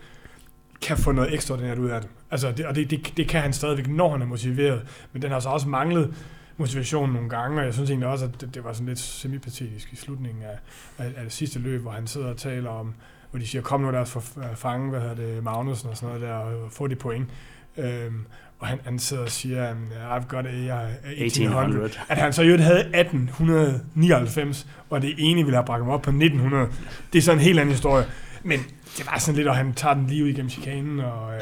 kan 0.81 0.97
få 0.97 1.11
noget 1.11 1.33
ekstraordinært 1.33 1.77
ud 1.77 1.89
af 1.89 2.01
det. 2.01 2.09
Altså, 2.31 2.51
det, 2.51 2.65
og 2.65 2.75
det, 2.75 2.91
det, 2.91 3.13
det 3.17 3.27
kan 3.27 3.41
han 3.41 3.53
stadigvæk, 3.53 3.87
når 3.87 4.11
han 4.11 4.21
er 4.21 4.25
motiveret, 4.25 4.81
men 5.13 5.21
den 5.21 5.31
har 5.31 5.39
så 5.39 5.49
også 5.49 5.67
manglet 5.69 6.13
motivation 6.57 7.13
nogle 7.13 7.29
gange, 7.29 7.59
og 7.59 7.65
jeg 7.65 7.73
synes 7.73 7.89
egentlig 7.89 8.09
også, 8.09 8.25
at 8.25 8.41
det, 8.41 8.55
det 8.55 8.63
var 8.63 8.73
sådan 8.73 8.87
lidt 8.87 8.99
semipatetisk 8.99 9.93
i 9.93 9.95
slutningen 9.95 10.43
af, 10.43 10.57
af, 10.97 11.13
af 11.17 11.23
det 11.23 11.31
sidste 11.31 11.59
løb, 11.59 11.81
hvor 11.81 11.91
han 11.91 12.07
sidder 12.07 12.27
og 12.27 12.37
taler 12.37 12.69
om, 12.69 12.93
hvor 13.31 13.39
de 13.39 13.47
siger, 13.47 13.61
kom 13.61 13.81
nu 13.81 13.91
der 13.91 14.05
for 14.05 14.23
fange, 14.55 14.89
hvad 14.89 15.01
hedder 15.01 15.15
det, 15.15 15.43
Magnussen 15.43 15.89
og 15.89 15.97
sådan 15.97 16.15
noget 16.15 16.29
der, 16.29 16.33
og 16.33 16.71
få 16.71 16.87
de 16.87 16.95
point. 16.95 17.29
Øhm, 17.77 18.25
og 18.59 18.67
han, 18.67 18.79
han 18.85 18.99
sidder 18.99 19.23
og 19.23 19.31
siger, 19.31 19.73
I've 20.17 20.27
got 20.27 20.45
a, 20.45 20.49
a 20.49 20.87
1800. 21.03 21.91
At 22.09 22.17
han 22.17 22.33
så 22.33 22.43
jo 22.43 22.57
havde 22.57 22.79
1899, 22.79 24.67
og 24.89 25.01
det 25.01 25.15
ene 25.17 25.43
ville 25.43 25.55
have 25.55 25.65
bragt 25.65 25.83
ham 25.83 25.89
op 25.89 26.01
på 26.01 26.09
1900. 26.09 26.69
Det 27.13 27.19
er 27.19 27.23
så 27.23 27.31
en 27.31 27.39
helt 27.39 27.59
anden 27.59 27.71
historie. 27.71 28.05
Men 28.43 28.59
det 28.97 29.05
var 29.11 29.17
sådan 29.17 29.35
lidt, 29.35 29.47
og 29.47 29.55
han 29.55 29.73
tager 29.73 29.93
den 29.93 30.07
lige 30.07 30.23
ud 30.23 30.29
igennem 30.29 30.49
chikanen, 30.49 30.99
og 30.99 31.35
øh, 31.35 31.41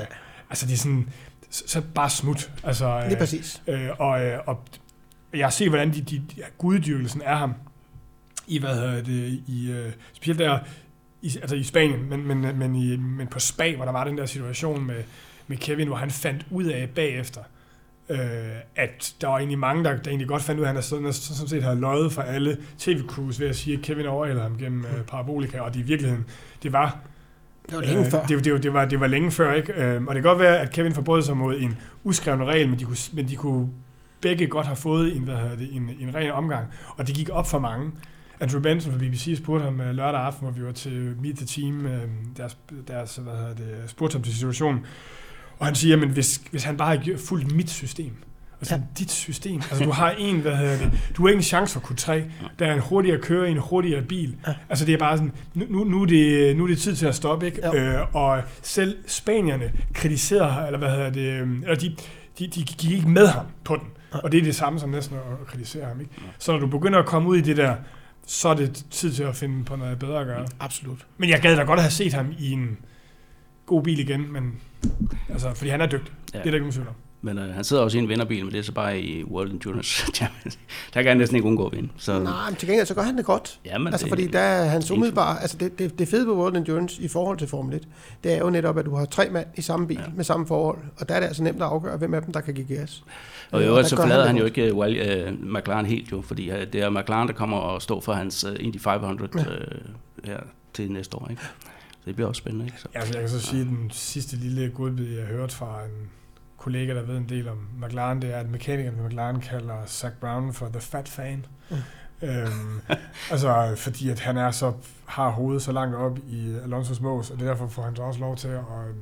altså 0.49 0.65
det 0.65 0.73
er 0.73 0.77
sådan, 0.77 1.09
så, 1.49 1.63
så 1.67 1.81
bare 1.95 2.09
smut. 2.09 2.51
Altså, 2.63 2.99
øh, 2.99 3.07
Lige 3.07 3.17
præcis. 3.17 3.61
Øh, 3.67 3.89
og, 3.97 4.25
øh, 4.25 4.39
og 4.45 4.63
jeg 5.33 5.45
har 5.45 5.51
set, 5.51 5.69
hvordan 5.69 5.93
de, 5.93 6.01
de, 6.01 6.15
de 6.35 6.41
guddyrkelsen 6.57 7.21
er 7.25 7.35
ham 7.35 7.53
i, 8.47 8.59
hvad 8.59 8.75
hedder 8.75 9.03
det, 9.03 9.43
i, 9.47 9.71
øh, 9.71 9.91
specielt 10.13 10.39
der, 10.39 10.59
i, 11.21 11.37
altså 11.41 11.55
i 11.55 11.63
Spanien, 11.63 12.09
men, 12.09 12.27
men, 12.27 12.59
men, 12.59 12.75
i, 12.75 12.97
men 12.97 13.27
på 13.27 13.39
Spa, 13.39 13.75
hvor 13.75 13.85
der 13.85 13.91
var 13.91 14.03
den 14.03 14.17
der 14.17 14.25
situation 14.25 14.87
med, 14.87 15.03
med 15.47 15.57
Kevin, 15.57 15.87
hvor 15.87 15.97
han 15.97 16.11
fandt 16.11 16.45
ud 16.51 16.65
af 16.65 16.89
bagefter, 16.89 17.41
øh, 18.09 18.19
at 18.75 19.15
der 19.21 19.27
var 19.27 19.37
egentlig 19.37 19.59
mange, 19.59 19.83
der, 19.83 19.97
der 19.97 20.09
egentlig 20.09 20.27
godt 20.27 20.41
fandt 20.41 20.59
ud 20.59 20.65
af, 20.65 20.69
at 20.69 20.75
han 20.75 20.83
sådan, 20.83 21.13
sådan 21.13 21.47
set 21.47 21.63
havde 21.63 21.79
løjet 21.79 22.11
for 22.11 22.21
alle 22.21 22.57
tv-crews 22.77 23.39
ved 23.39 23.47
at 23.47 23.55
sige, 23.55 23.77
at 23.77 23.83
Kevin 23.83 24.05
overhælder 24.05 24.43
ham 24.43 24.57
gennem 24.57 24.85
øh, 24.85 25.03
parabolika, 25.03 25.59
og 25.59 25.73
det 25.73 25.79
i 25.79 25.83
virkeligheden, 25.83 26.25
det 26.63 26.73
var 26.73 26.97
det 27.69 27.75
var 27.75 27.81
længe 27.81 28.05
øh, 28.05 28.11
før. 28.11 28.25
Det, 28.25 28.45
det, 28.45 28.63
det, 28.63 28.73
var, 28.73 28.85
det 28.85 28.99
var 28.99 29.07
længe 29.07 29.31
før, 29.31 29.53
ikke? 29.53 29.73
Øh, 29.73 30.03
og 30.03 30.15
det 30.15 30.23
kan 30.23 30.29
godt 30.29 30.39
være, 30.39 30.59
at 30.59 30.71
Kevin 30.71 30.93
forbrød 30.93 31.21
sig 31.21 31.37
mod 31.37 31.59
en 31.59 31.77
uskreven 32.03 32.47
regel, 32.47 32.69
men 32.69 32.79
de 32.79 32.85
kunne, 32.85 32.97
men 33.13 33.27
de 33.27 33.35
kunne 33.35 33.69
begge 34.21 34.47
godt 34.47 34.65
have 34.65 34.75
fået 34.75 35.15
en, 35.15 35.23
hvad 35.23 35.35
hedder 35.35 35.55
det, 35.55 35.75
en, 35.75 35.89
en 35.99 36.15
ren 36.15 36.31
omgang, 36.31 36.67
og 36.97 37.07
det 37.07 37.15
gik 37.15 37.29
op 37.29 37.47
for 37.47 37.59
mange. 37.59 37.91
Andrew 38.39 38.61
Benson 38.61 38.91
fra 38.91 38.99
BBC 38.99 39.37
spurgte 39.37 39.63
ham 39.63 39.79
uh, 39.79 39.85
lørdag 39.85 40.21
aften, 40.21 40.47
hvor 40.47 40.51
vi 40.51 40.65
var 40.65 40.71
til 40.71 41.15
Meet 41.21 41.37
the 41.37 41.45
Team, 41.45 41.87
deres, 42.37 42.57
deres 42.87 43.15
hvad 43.15 43.33
hedder 43.33 43.53
det, 43.55 43.89
spurgte 43.89 44.15
ham 44.15 44.23
til 44.23 44.33
situationen, 44.33 44.85
og 45.59 45.65
han 45.65 45.75
siger, 45.75 46.01
at 46.01 46.07
hvis, 46.07 46.41
hvis 46.51 46.63
han 46.63 46.77
bare 46.77 46.97
havde 46.97 47.17
fulgt 47.17 47.55
mit 47.55 47.69
system, 47.69 48.13
Altså 48.61 48.75
ja. 48.75 48.81
dit 48.99 49.11
system. 49.11 49.55
Altså 49.55 49.83
du 49.83 49.91
har 49.91 50.11
en, 50.11 50.39
hvad 50.39 50.55
hedder 50.55 50.77
det, 50.77 50.91
du 51.17 51.21
har 51.21 51.29
ikke 51.29 51.37
en 51.37 51.43
chance 51.43 51.79
for 51.79 51.79
Q3. 51.79 52.11
Der 52.59 52.65
er 52.67 52.73
en 52.73 52.79
hurtigere 52.79 53.21
kører 53.21 53.45
i 53.45 53.51
en 53.51 53.57
hurtigere 53.57 54.01
bil. 54.01 54.35
Ja. 54.47 54.53
Altså 54.69 54.85
det 54.85 54.93
er 54.93 54.97
bare 54.97 55.17
sådan, 55.17 55.31
nu, 55.53 55.83
nu, 55.83 56.01
er 56.01 56.05
det, 56.05 56.57
nu 56.57 56.63
er 56.63 56.67
det 56.67 56.77
tid 56.77 56.95
til 56.95 57.05
at 57.05 57.15
stoppe, 57.15 57.45
ikke? 57.45 57.59
Ja. 57.63 57.99
Øh, 57.99 58.15
og 58.15 58.41
selv 58.61 58.97
spanierne 59.07 59.71
kritiserer, 59.93 60.65
eller 60.65 60.79
hvad 60.79 60.89
hedder 60.89 61.09
det, 61.09 61.41
øh, 61.41 61.47
eller 61.61 61.75
de, 61.75 61.95
de, 62.39 62.47
de 62.47 62.63
gik 62.63 62.91
ikke 62.91 63.09
med 63.09 63.27
ham 63.27 63.45
på 63.63 63.75
den. 63.75 63.87
Og 64.23 64.31
det 64.31 64.39
er 64.39 64.43
det 64.43 64.55
samme 64.55 64.79
som 64.79 64.89
næsten 64.89 65.17
at 65.17 65.47
kritisere 65.47 65.85
ham. 65.85 65.99
Ikke? 65.99 66.11
Så 66.39 66.51
når 66.51 66.59
du 66.59 66.67
begynder 66.67 66.99
at 66.99 67.05
komme 67.05 67.29
ud 67.29 67.37
i 67.37 67.41
det 67.41 67.57
der, 67.57 67.75
så 68.25 68.49
er 68.49 68.53
det 68.53 68.85
tid 68.91 69.13
til 69.13 69.23
at 69.23 69.35
finde 69.35 69.65
på 69.65 69.75
noget 69.75 69.99
bedre 69.99 70.19
at 70.19 70.25
gøre. 70.25 70.47
Absolut. 70.59 71.07
Men 71.17 71.29
jeg 71.29 71.41
gad 71.41 71.55
da 71.55 71.63
godt 71.63 71.79
have 71.79 71.91
set 71.91 72.13
ham 72.13 72.33
i 72.39 72.51
en 72.51 72.77
god 73.65 73.83
bil 73.83 73.99
igen, 73.99 74.33
men 74.33 74.61
altså, 75.29 75.53
fordi 75.53 75.69
han 75.69 75.81
er 75.81 75.85
dygtig. 75.85 76.13
Ja. 76.33 76.39
Det 76.39 76.47
er 76.47 76.51
der 76.51 76.53
ikke 76.53 76.59
nogen 76.59 76.73
tvivl 76.73 76.87
om. 76.87 76.95
Men 77.25 77.37
øh, 77.37 77.53
han 77.53 77.63
sidder 77.63 77.83
også 77.83 77.97
i 77.97 78.01
en 78.01 78.09
vinderbil, 78.09 78.43
men 78.45 78.53
det 78.53 78.59
er 78.59 78.63
så 78.63 78.71
bare 78.71 78.99
i 78.99 79.23
World 79.23 79.51
Endurance 79.51 80.11
Der 80.93 81.01
kan 81.01 81.05
han 81.05 81.17
næsten 81.17 81.35
ikke 81.35 81.47
undgå 81.47 81.65
at 81.65 81.75
vinde. 81.75 81.89
Så. 81.97 82.19
Nej, 82.19 82.49
men 82.49 82.55
til 82.55 82.67
gengæld 82.67 82.87
så 82.87 82.93
gør 82.93 83.01
han 83.01 83.17
det 83.17 83.25
godt. 83.25 83.59
Jamen, 83.65 83.87
altså, 83.87 84.05
det, 84.05 84.11
fordi 84.11 84.27
der 84.27 84.39
er 84.39 84.65
hans 84.65 84.91
umiddelbare... 84.91 85.41
Altså, 85.41 85.57
det, 85.57 85.79
det, 85.79 85.99
det 85.99 86.07
fede 86.07 86.25
på 86.25 86.35
World 86.35 86.57
Endurance 86.57 87.01
i 87.01 87.07
forhold 87.07 87.37
til 87.37 87.47
Formel 87.47 87.75
1, 87.75 87.87
det 88.23 88.33
er 88.33 88.37
jo 88.37 88.49
netop, 88.49 88.77
at 88.77 88.85
du 88.85 88.95
har 88.95 89.05
tre 89.05 89.29
mand 89.29 89.47
i 89.55 89.61
samme 89.61 89.87
bil 89.87 89.97
ja. 89.97 90.11
med 90.15 90.23
samme 90.23 90.47
forhold. 90.47 90.77
Og 90.97 91.09
der 91.09 91.15
er 91.15 91.19
det 91.19 91.27
altså 91.27 91.43
nemt 91.43 91.61
at 91.61 91.67
afgøre, 91.67 91.97
hvem 91.97 92.13
af 92.13 92.21
dem, 92.21 92.33
der 92.33 92.41
kan 92.41 92.53
give 92.53 92.67
gas. 92.67 93.03
Og 93.51 93.61
i 93.61 93.65
øvrigt 93.65 93.87
så 93.87 93.95
forlader 93.95 94.25
han, 94.25 94.27
han 94.27 94.37
jo 94.37 94.45
ikke 94.45 94.73
uh, 94.73 95.53
McLaren 95.53 95.85
helt 95.85 96.11
jo, 96.11 96.21
fordi 96.21 96.51
uh, 96.51 96.57
det 96.57 96.75
er 96.75 96.89
McLaren, 96.89 97.27
der 97.27 97.33
kommer 97.33 97.57
og 97.57 97.81
står 97.81 98.01
for 98.01 98.13
hans 98.13 98.45
uh, 98.45 98.51
Indy 98.59 98.79
500 98.79 99.29
ja. 99.35 99.41
uh, 99.41 99.47
her 100.23 100.39
til 100.73 100.91
næste 100.91 101.17
år. 101.17 101.27
Ikke? 101.29 101.41
Så 101.91 101.99
det 102.05 102.15
bliver 102.15 102.27
også 102.27 102.39
spændende. 102.39 102.65
Ikke? 102.65 102.81
Så. 102.81 102.87
Ja, 102.93 102.99
altså, 102.99 103.13
jeg 103.13 103.21
kan 103.21 103.29
så 103.29 103.39
sige, 103.39 103.61
at 103.61 103.67
den 103.67 103.91
sidste 103.91 104.35
lille 104.35 104.69
godbid, 104.69 105.17
jeg 105.17 105.27
har 105.27 105.33
hørt 105.33 105.51
fra 105.51 105.83
en 105.83 106.09
kollega, 106.57 106.95
der 106.95 107.01
ved 107.01 107.17
en 107.17 107.29
del 107.29 107.49
om 107.49 107.67
McLaren, 107.81 108.21
det 108.21 108.33
er, 108.33 108.37
at 108.37 108.49
mekanikeren 108.49 108.97
ved 108.97 109.05
McLaren 109.05 109.39
kalder 109.39 109.85
Zach 109.85 110.15
Brown 110.15 110.53
for 110.53 110.67
the 110.67 110.81
fat 110.81 111.09
fan. 111.09 111.45
Mm. 111.69 111.77
øhm, 112.21 112.81
altså, 113.31 113.73
fordi 113.77 114.09
at 114.09 114.19
han 114.19 114.37
er 114.37 114.51
så, 114.51 114.73
har 115.05 115.29
hovedet 115.29 115.61
så 115.61 115.71
langt 115.71 115.95
op 115.95 116.17
i 116.27 116.57
Alonso's 116.57 117.01
mås, 117.01 117.31
og 117.31 117.39
derfor 117.39 117.67
får 117.67 117.81
han 117.81 117.95
så 117.95 118.03
også 118.03 118.19
lov 118.19 118.35
til 118.35 118.47
at, 118.47 118.53
at, 118.57 118.95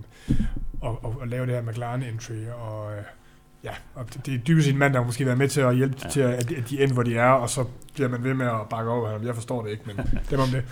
at, 0.83 0.95
at, 1.05 1.11
at 1.21 1.27
lave 1.27 1.45
det 1.45 1.53
her 1.53 1.61
McLaren 1.61 2.03
entry, 2.03 2.45
og 2.47 2.91
ja, 3.63 3.71
og 3.95 4.05
det, 4.25 4.33
er 4.33 4.37
dybest 4.37 4.65
set 4.65 4.73
en 4.73 4.79
mand, 4.79 4.93
der 4.93 4.99
har 4.99 5.05
måske 5.05 5.25
været 5.25 5.37
med 5.37 5.49
til 5.49 5.61
at 5.61 5.75
hjælpe 5.75 5.97
ja. 6.03 6.09
til, 6.09 6.21
at, 6.21 6.51
at 6.51 6.69
de 6.69 6.83
ender, 6.83 6.93
hvor 6.93 7.03
de 7.03 7.17
er, 7.17 7.29
og 7.29 7.49
så 7.49 7.65
bliver 7.93 8.09
man 8.09 8.23
ved 8.23 8.33
med 8.33 8.45
at 8.45 8.69
bakke 8.69 8.91
over 8.91 9.09
ham. 9.09 9.25
Jeg 9.25 9.35
forstår 9.35 9.63
det 9.63 9.71
ikke, 9.71 9.83
men 9.85 9.97
det 10.29 10.39
om 10.39 10.47
det. 10.47 10.63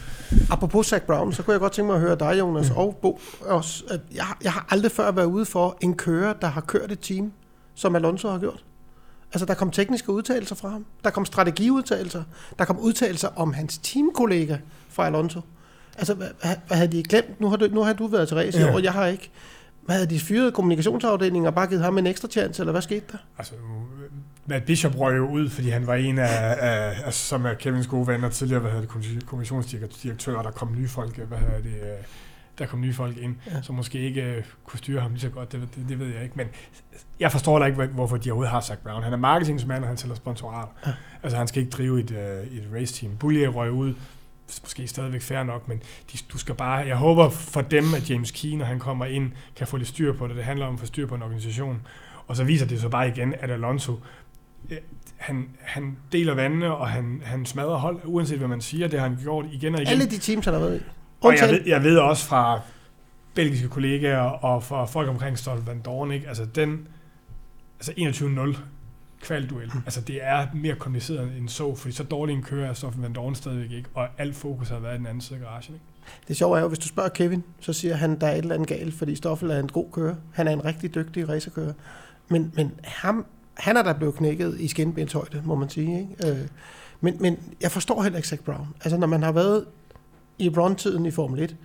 Apropos 0.49 0.87
Zach 0.87 1.05
Brown, 1.05 1.33
så 1.33 1.43
kunne 1.43 1.51
jeg 1.51 1.59
godt 1.59 1.73
tænke 1.73 1.87
mig 1.87 1.95
at 1.95 2.01
høre 2.01 2.15
dig, 2.15 2.39
Jonas, 2.39 2.69
mm. 2.69 2.77
og 2.77 2.99
Bo 3.01 3.19
også. 3.41 3.83
At 3.89 3.99
jeg, 4.15 4.25
jeg 4.43 4.53
har 4.53 4.65
aldrig 4.69 4.91
før 4.91 5.11
været 5.11 5.25
ude 5.25 5.45
for 5.45 5.77
en 5.81 5.95
kører, 5.95 6.33
der 6.33 6.47
har 6.47 6.61
kørt 6.61 6.91
et 6.91 6.99
team, 6.99 7.31
som 7.75 7.95
Alonso 7.95 8.29
har 8.29 8.39
gjort. 8.39 8.63
Altså, 9.33 9.45
der 9.45 9.53
kom 9.53 9.71
tekniske 9.71 10.11
udtalelser 10.11 10.55
fra 10.55 10.69
ham. 10.69 10.85
Der 11.03 11.09
kom 11.09 11.25
strategiudtalelser. 11.25 12.23
Der 12.59 12.65
kom 12.65 12.79
udtalelser 12.79 13.29
om 13.35 13.53
hans 13.53 13.77
teamkollega 13.77 14.57
fra 14.89 15.05
Alonso. 15.05 15.41
Altså, 15.97 16.13
hvad, 16.13 16.27
hvad 16.67 16.77
havde 16.77 16.91
de 16.91 17.03
glemt? 17.03 17.41
Nu 17.41 17.49
har 17.49 17.57
du, 17.57 17.67
nu 17.71 17.83
har 17.83 17.93
du 17.93 18.07
været 18.07 18.27
til 18.27 18.37
race 18.37 18.59
ja. 18.59 18.73
og 18.73 18.83
jeg 18.83 18.93
har 18.93 19.05
ikke. 19.05 19.31
Hvad 19.85 19.95
havde 19.95 20.09
de 20.09 20.19
fyret 20.19 20.53
kommunikationsafdelingen 20.53 21.47
og 21.47 21.55
bare 21.55 21.67
givet 21.67 21.83
ham 21.83 21.97
en 21.97 22.07
ekstra 22.07 22.27
chance, 22.27 22.61
eller 22.61 22.71
hvad 22.71 22.81
skete 22.81 23.05
der? 23.11 23.17
Altså, 23.37 23.53
Matt 24.45 24.65
Bishop 24.65 24.99
røg 24.99 25.17
jo 25.17 25.29
ud, 25.29 25.49
fordi 25.49 25.69
han 25.69 25.87
var 25.87 25.95
en 25.95 26.19
af, 26.19 26.55
af, 26.59 26.93
af 27.05 27.13
som 27.13 27.45
er 27.45 27.53
Kevins 27.53 27.87
gode 27.87 28.07
venner 28.07 28.29
tidligere, 28.29 28.61
hvad 28.61 28.71
hedder 28.71 28.87
det, 28.87 29.25
kommissionsdirektør, 29.25 30.41
der 30.41 30.51
kom 30.51 30.75
nye 30.75 30.87
folk, 30.87 31.17
hvad 31.17 31.37
hedder 31.37 31.61
det, 31.61 31.75
øh, 31.81 32.05
der 32.59 32.65
kom 32.65 32.81
nye 32.81 32.93
folk 32.93 33.17
ind, 33.17 33.35
ja. 33.47 33.61
som 33.61 33.75
måske 33.75 33.99
ikke 33.99 34.23
øh, 34.23 34.43
kunne 34.65 34.79
styre 34.79 35.01
ham 35.01 35.11
lige 35.11 35.21
så 35.21 35.29
godt, 35.29 35.51
det, 35.51 35.61
det, 35.75 35.85
det 35.89 35.99
ved 35.99 36.07
jeg 36.07 36.23
ikke. 36.23 36.35
Men 36.35 36.47
jeg 37.19 37.31
forstår 37.31 37.59
da 37.59 37.65
ikke, 37.65 37.85
hvorfor 37.85 38.17
de 38.17 38.31
overhovedet 38.31 38.51
har 38.51 38.61
sagt 38.61 38.83
Brown. 38.83 39.03
Han 39.03 39.13
er 39.13 39.17
marketingsmand, 39.17 39.83
og 39.83 39.87
han 39.87 39.97
sælger 39.97 40.15
sponsorater. 40.15 40.71
Ja. 40.85 40.91
Altså 41.23 41.37
han 41.37 41.47
skal 41.47 41.61
ikke 41.61 41.71
drive 41.71 41.99
et, 41.99 42.11
uh, 42.11 42.57
et 42.57 42.63
race-team. 42.73 43.17
Bullier 43.17 43.49
røg 43.49 43.71
ud, 43.71 43.93
måske 44.63 44.87
stadigvæk 44.87 45.21
fair 45.21 45.43
nok, 45.43 45.67
men 45.67 45.81
de, 46.13 46.17
du 46.33 46.37
skal 46.37 46.55
bare, 46.55 46.87
jeg 46.87 46.95
håber 46.95 47.29
for 47.29 47.61
dem, 47.61 47.93
at 47.95 48.09
James 48.09 48.31
Key, 48.31 48.49
når 48.49 48.65
han 48.65 48.79
kommer 48.79 49.05
ind, 49.05 49.31
kan 49.55 49.67
få 49.67 49.77
lidt 49.77 49.89
styr 49.89 50.13
på 50.13 50.27
det. 50.27 50.35
Det 50.35 50.43
handler 50.43 50.65
om 50.65 50.73
at 50.73 50.79
få 50.79 50.85
styr 50.85 51.07
på 51.07 51.15
en 51.15 51.21
organisation. 51.21 51.81
Og 52.27 52.35
så 52.35 52.43
viser 52.43 52.65
det 52.65 52.81
så 52.81 52.89
bare 52.89 53.07
igen, 53.07 53.33
at 53.39 53.51
Alonso, 53.51 53.99
øh, 54.69 54.77
han, 55.17 55.49
han 55.59 55.97
deler 56.11 56.33
vandene, 56.33 56.75
og 56.75 56.89
han, 56.89 57.21
han 57.25 57.45
smadrer 57.45 57.77
hold, 57.77 57.99
uanset 58.03 58.37
hvad 58.37 58.47
man 58.47 58.61
siger. 58.61 58.87
Det 58.87 58.99
har 58.99 59.07
han 59.07 59.17
gjort 59.21 59.45
igen 59.51 59.75
og 59.75 59.81
igen. 59.81 59.91
Alle 59.91 60.05
de 60.05 60.17
teams, 60.17 60.45
han 60.45 60.53
har 60.53 60.61
været 60.61 60.79
i. 60.79 60.83
Og 61.21 61.33
jeg 61.41 61.49
ved, 61.49 61.61
jeg 61.65 61.83
ved 61.83 61.97
også 61.97 62.25
fra 62.25 62.61
belgiske 63.33 63.67
kollegaer 63.67 64.19
og 64.19 64.63
fra 64.63 64.85
folk 64.85 65.09
omkring 65.09 65.37
Stolt 65.37 65.67
Van 65.67 65.81
Dorn, 65.81 66.11
ikke? 66.11 66.27
altså 66.27 66.45
den, 66.45 66.87
altså 67.79 67.91
21-0 68.55 68.57
kvalduel. 69.21 69.71
Mm. 69.73 69.81
Altså 69.85 70.01
det 70.01 70.19
er 70.21 70.47
mere 70.53 70.75
kompliceret 70.75 71.37
end 71.37 71.49
så, 71.49 71.75
fordi 71.75 71.93
så 71.93 72.03
dårlig 72.03 72.35
en 72.35 72.43
kører 72.43 72.69
er 72.69 72.73
Stoffel 72.73 73.01
Van 73.01 73.13
Dorn 73.13 73.35
stadigvæk 73.35 73.71
ikke, 73.71 73.89
og 73.93 74.07
alt 74.17 74.35
fokus 74.35 74.69
har 74.69 74.79
været 74.79 74.95
i 74.95 74.97
den 74.97 75.07
anden 75.07 75.21
side 75.21 75.39
af 75.39 75.45
garagen. 75.45 75.73
Ikke? 75.73 75.85
Det 76.27 76.37
sjove 76.37 76.57
er 76.57 76.61
jo, 76.61 76.67
hvis 76.67 76.79
du 76.79 76.87
spørger 76.87 77.09
Kevin, 77.09 77.43
så 77.59 77.73
siger 77.73 77.95
han, 77.95 78.19
der 78.19 78.27
er 78.27 78.31
et 78.31 78.37
eller 78.37 78.55
andet 78.55 78.69
galt, 78.69 78.93
fordi 78.93 79.15
Stoffel 79.15 79.51
er 79.51 79.59
en 79.59 79.67
god 79.67 79.85
kører. 79.91 80.15
Han 80.33 80.47
er 80.47 80.51
en 80.51 80.65
rigtig 80.65 80.95
dygtig 80.95 81.29
racerkører. 81.29 81.73
Men, 82.29 82.51
men 82.55 82.71
ham, 82.83 83.25
han 83.53 83.77
er 83.77 83.83
der 83.83 83.93
blevet 83.93 84.15
knækket 84.15 84.59
i 84.59 84.67
skinbenshøjde, 84.67 85.41
må 85.45 85.55
man 85.55 85.69
sige. 85.69 85.99
Ikke? 85.99 86.31
Øh, 86.31 86.47
men, 87.01 87.17
men 87.19 87.37
jeg 87.61 87.71
forstår 87.71 88.03
heller 88.03 88.17
ikke 88.17 88.29
Zach 88.29 88.43
Brown. 88.43 88.67
Altså 88.83 88.97
når 88.97 89.07
man 89.07 89.23
har 89.23 89.31
været 89.31 89.65
i 90.37 90.49
Ron-tiden 90.49 91.05
i 91.05 91.11
Formel 91.11 91.39
1, 91.39 91.55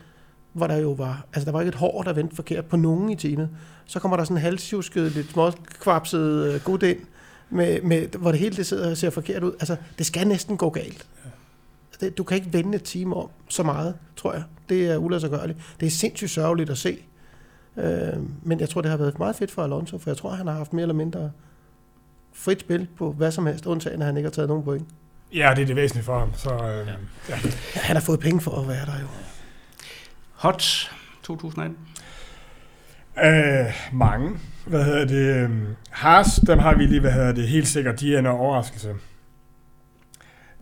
hvor 0.53 0.67
der 0.67 0.77
jo 0.77 0.91
var, 0.91 1.27
altså 1.35 1.45
der 1.45 1.53
var 1.53 1.61
ikke 1.61 1.69
et 1.69 1.75
hår, 1.75 2.03
der 2.03 2.13
vendte 2.13 2.37
forkert 2.37 2.65
på 2.65 2.77
nogen 2.77 3.11
i 3.11 3.17
teamet. 3.17 3.49
Så 3.87 4.01
kommer 4.01 4.17
der 4.17 4.25
sådan 4.25 4.37
en 4.37 4.43
halsjusket, 4.43 5.13
lidt 5.13 5.31
småkvapset 5.31 6.55
uh, 6.55 6.61
gut 6.61 6.83
ind, 6.83 6.99
med, 7.51 7.83
med, 7.83 8.09
hvor 8.09 8.31
det 8.31 8.41
hele 8.41 8.57
det 8.57 8.67
sidder 8.67 8.91
og 8.91 8.97
ser 8.97 9.11
forkert 9.11 9.43
ud. 9.43 9.53
Altså, 9.53 9.77
det 9.99 10.07
skal 10.07 10.29
næsten 10.29 10.57
gå 10.57 10.71
galt. 10.71 11.07
Det, 12.01 12.19
du 12.19 12.25
kan 12.25 12.37
ikke 12.37 12.53
vende 12.53 12.77
et 12.77 12.83
team 12.85 13.13
om 13.13 13.29
så 13.49 13.63
meget, 13.63 13.95
tror 14.17 14.33
jeg. 14.33 14.43
Det 14.69 14.87
er 14.87 14.97
uladsiggørligt. 14.97 15.59
Det 15.81 15.87
er 15.87 15.91
sindssygt 15.91 16.31
sørgeligt 16.31 16.71
at 16.71 16.79
se. 16.79 16.99
Øh, 17.77 18.13
men 18.43 18.61
jeg 18.61 18.69
tror, 18.69 18.81
det 18.81 18.91
har 18.91 18.99
været 18.99 19.19
meget 19.19 19.37
fedt 19.37 19.51
for 19.51 19.65
Alonso, 19.65 19.99
for 19.99 20.11
jeg 20.11 20.17
tror, 20.17 20.31
han 20.31 20.47
har 20.47 20.55
haft 20.55 20.73
mere 20.73 20.83
eller 20.83 20.95
mindre 20.95 21.31
frit 22.33 22.61
spil 22.61 22.89
på 22.99 23.13
hvad 23.13 23.33
som 23.33 23.47
helst, 23.47 23.67
undtagen 23.67 24.03
at 24.03 24.07
han 24.07 24.17
ikke 24.17 24.27
har 24.27 24.33
taget 24.33 24.49
nogen 24.49 24.65
point. 24.65 24.89
Ja, 25.35 25.53
det 25.57 25.63
er 25.63 25.67
det 25.67 25.77
væsentlige 25.77 26.05
for 26.05 26.19
ham. 26.19 26.35
Så, 26.35 26.51
øh, 26.55 26.87
ja. 26.87 26.95
Ja. 27.29 27.37
Han 27.75 27.97
har 27.97 28.03
fået 28.03 28.21
penge 28.21 28.41
for 28.41 28.61
at 28.61 28.69
være 28.69 28.87
der 28.87 29.01
jo. 29.01 29.07
Hot 30.33 30.91
2018? 31.23 31.79
Øh, 33.25 33.73
mange. 33.93 34.39
Hvad 34.67 34.85
hedder 34.85 35.05
det? 35.05 35.43
Øhm, 35.43 35.67
Haas, 35.91 36.41
dem 36.47 36.59
har 36.59 36.75
vi 36.75 36.87
lige, 36.87 37.01
hvad 37.01 37.13
hedder 37.13 37.33
det, 37.33 37.49
helt 37.49 37.69
sikkert, 37.69 38.01
de 38.01 38.15
er 38.15 38.19
en 38.19 38.27
overraskelse. 38.27 38.95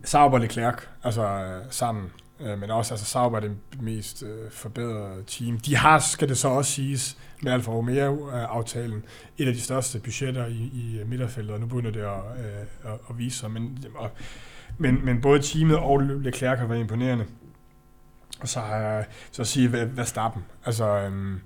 Sauber 0.03 0.37
og 0.37 0.41
Leclerc, 0.41 0.83
altså 1.03 1.27
øh, 1.27 1.63
sammen, 1.69 2.11
øh, 2.39 2.59
men 2.59 2.69
også 2.69 2.93
altså 2.93 3.05
Sauber 3.05 3.37
er 3.37 3.41
det 3.41 3.57
mest 3.79 4.23
øh, 4.23 4.51
forbedrede 4.51 5.23
team. 5.27 5.59
De 5.59 5.75
har, 5.75 5.99
skal 5.99 6.29
det 6.29 6.37
så 6.37 6.47
også 6.47 6.71
siges, 6.71 7.17
med 7.41 7.51
Alfa 7.51 7.71
Romeo-aftalen, 7.71 8.97
øh, 8.97 9.03
et 9.37 9.47
af 9.47 9.53
de 9.53 9.61
største 9.61 9.99
budgetter 9.99 10.45
i, 10.45 10.71
i 10.73 11.01
midterfeltet, 11.05 11.53
og 11.53 11.59
nu 11.59 11.65
begynder 11.65 11.91
det 11.91 12.01
at, 12.01 12.45
øh, 12.45 12.91
at, 12.93 12.99
at 13.09 13.17
vise 13.17 13.39
sig. 13.39 13.51
Men, 13.51 13.85
og, 13.95 14.09
men, 14.77 15.05
men 15.05 15.21
både 15.21 15.41
teamet 15.41 15.77
og 15.77 15.99
Leclerc 15.99 16.59
har 16.59 16.65
været 16.65 16.79
imponerende. 16.79 17.25
Og 18.41 18.47
så 18.47 18.59
har 18.59 18.75
jeg 18.75 19.05
så 19.31 19.41
at 19.41 19.47
sige, 19.47 19.67
hvad, 19.67 19.85
hvad 19.85 20.05
starten. 20.05 20.43
Altså, 20.65 20.85
øhm, 20.85 21.39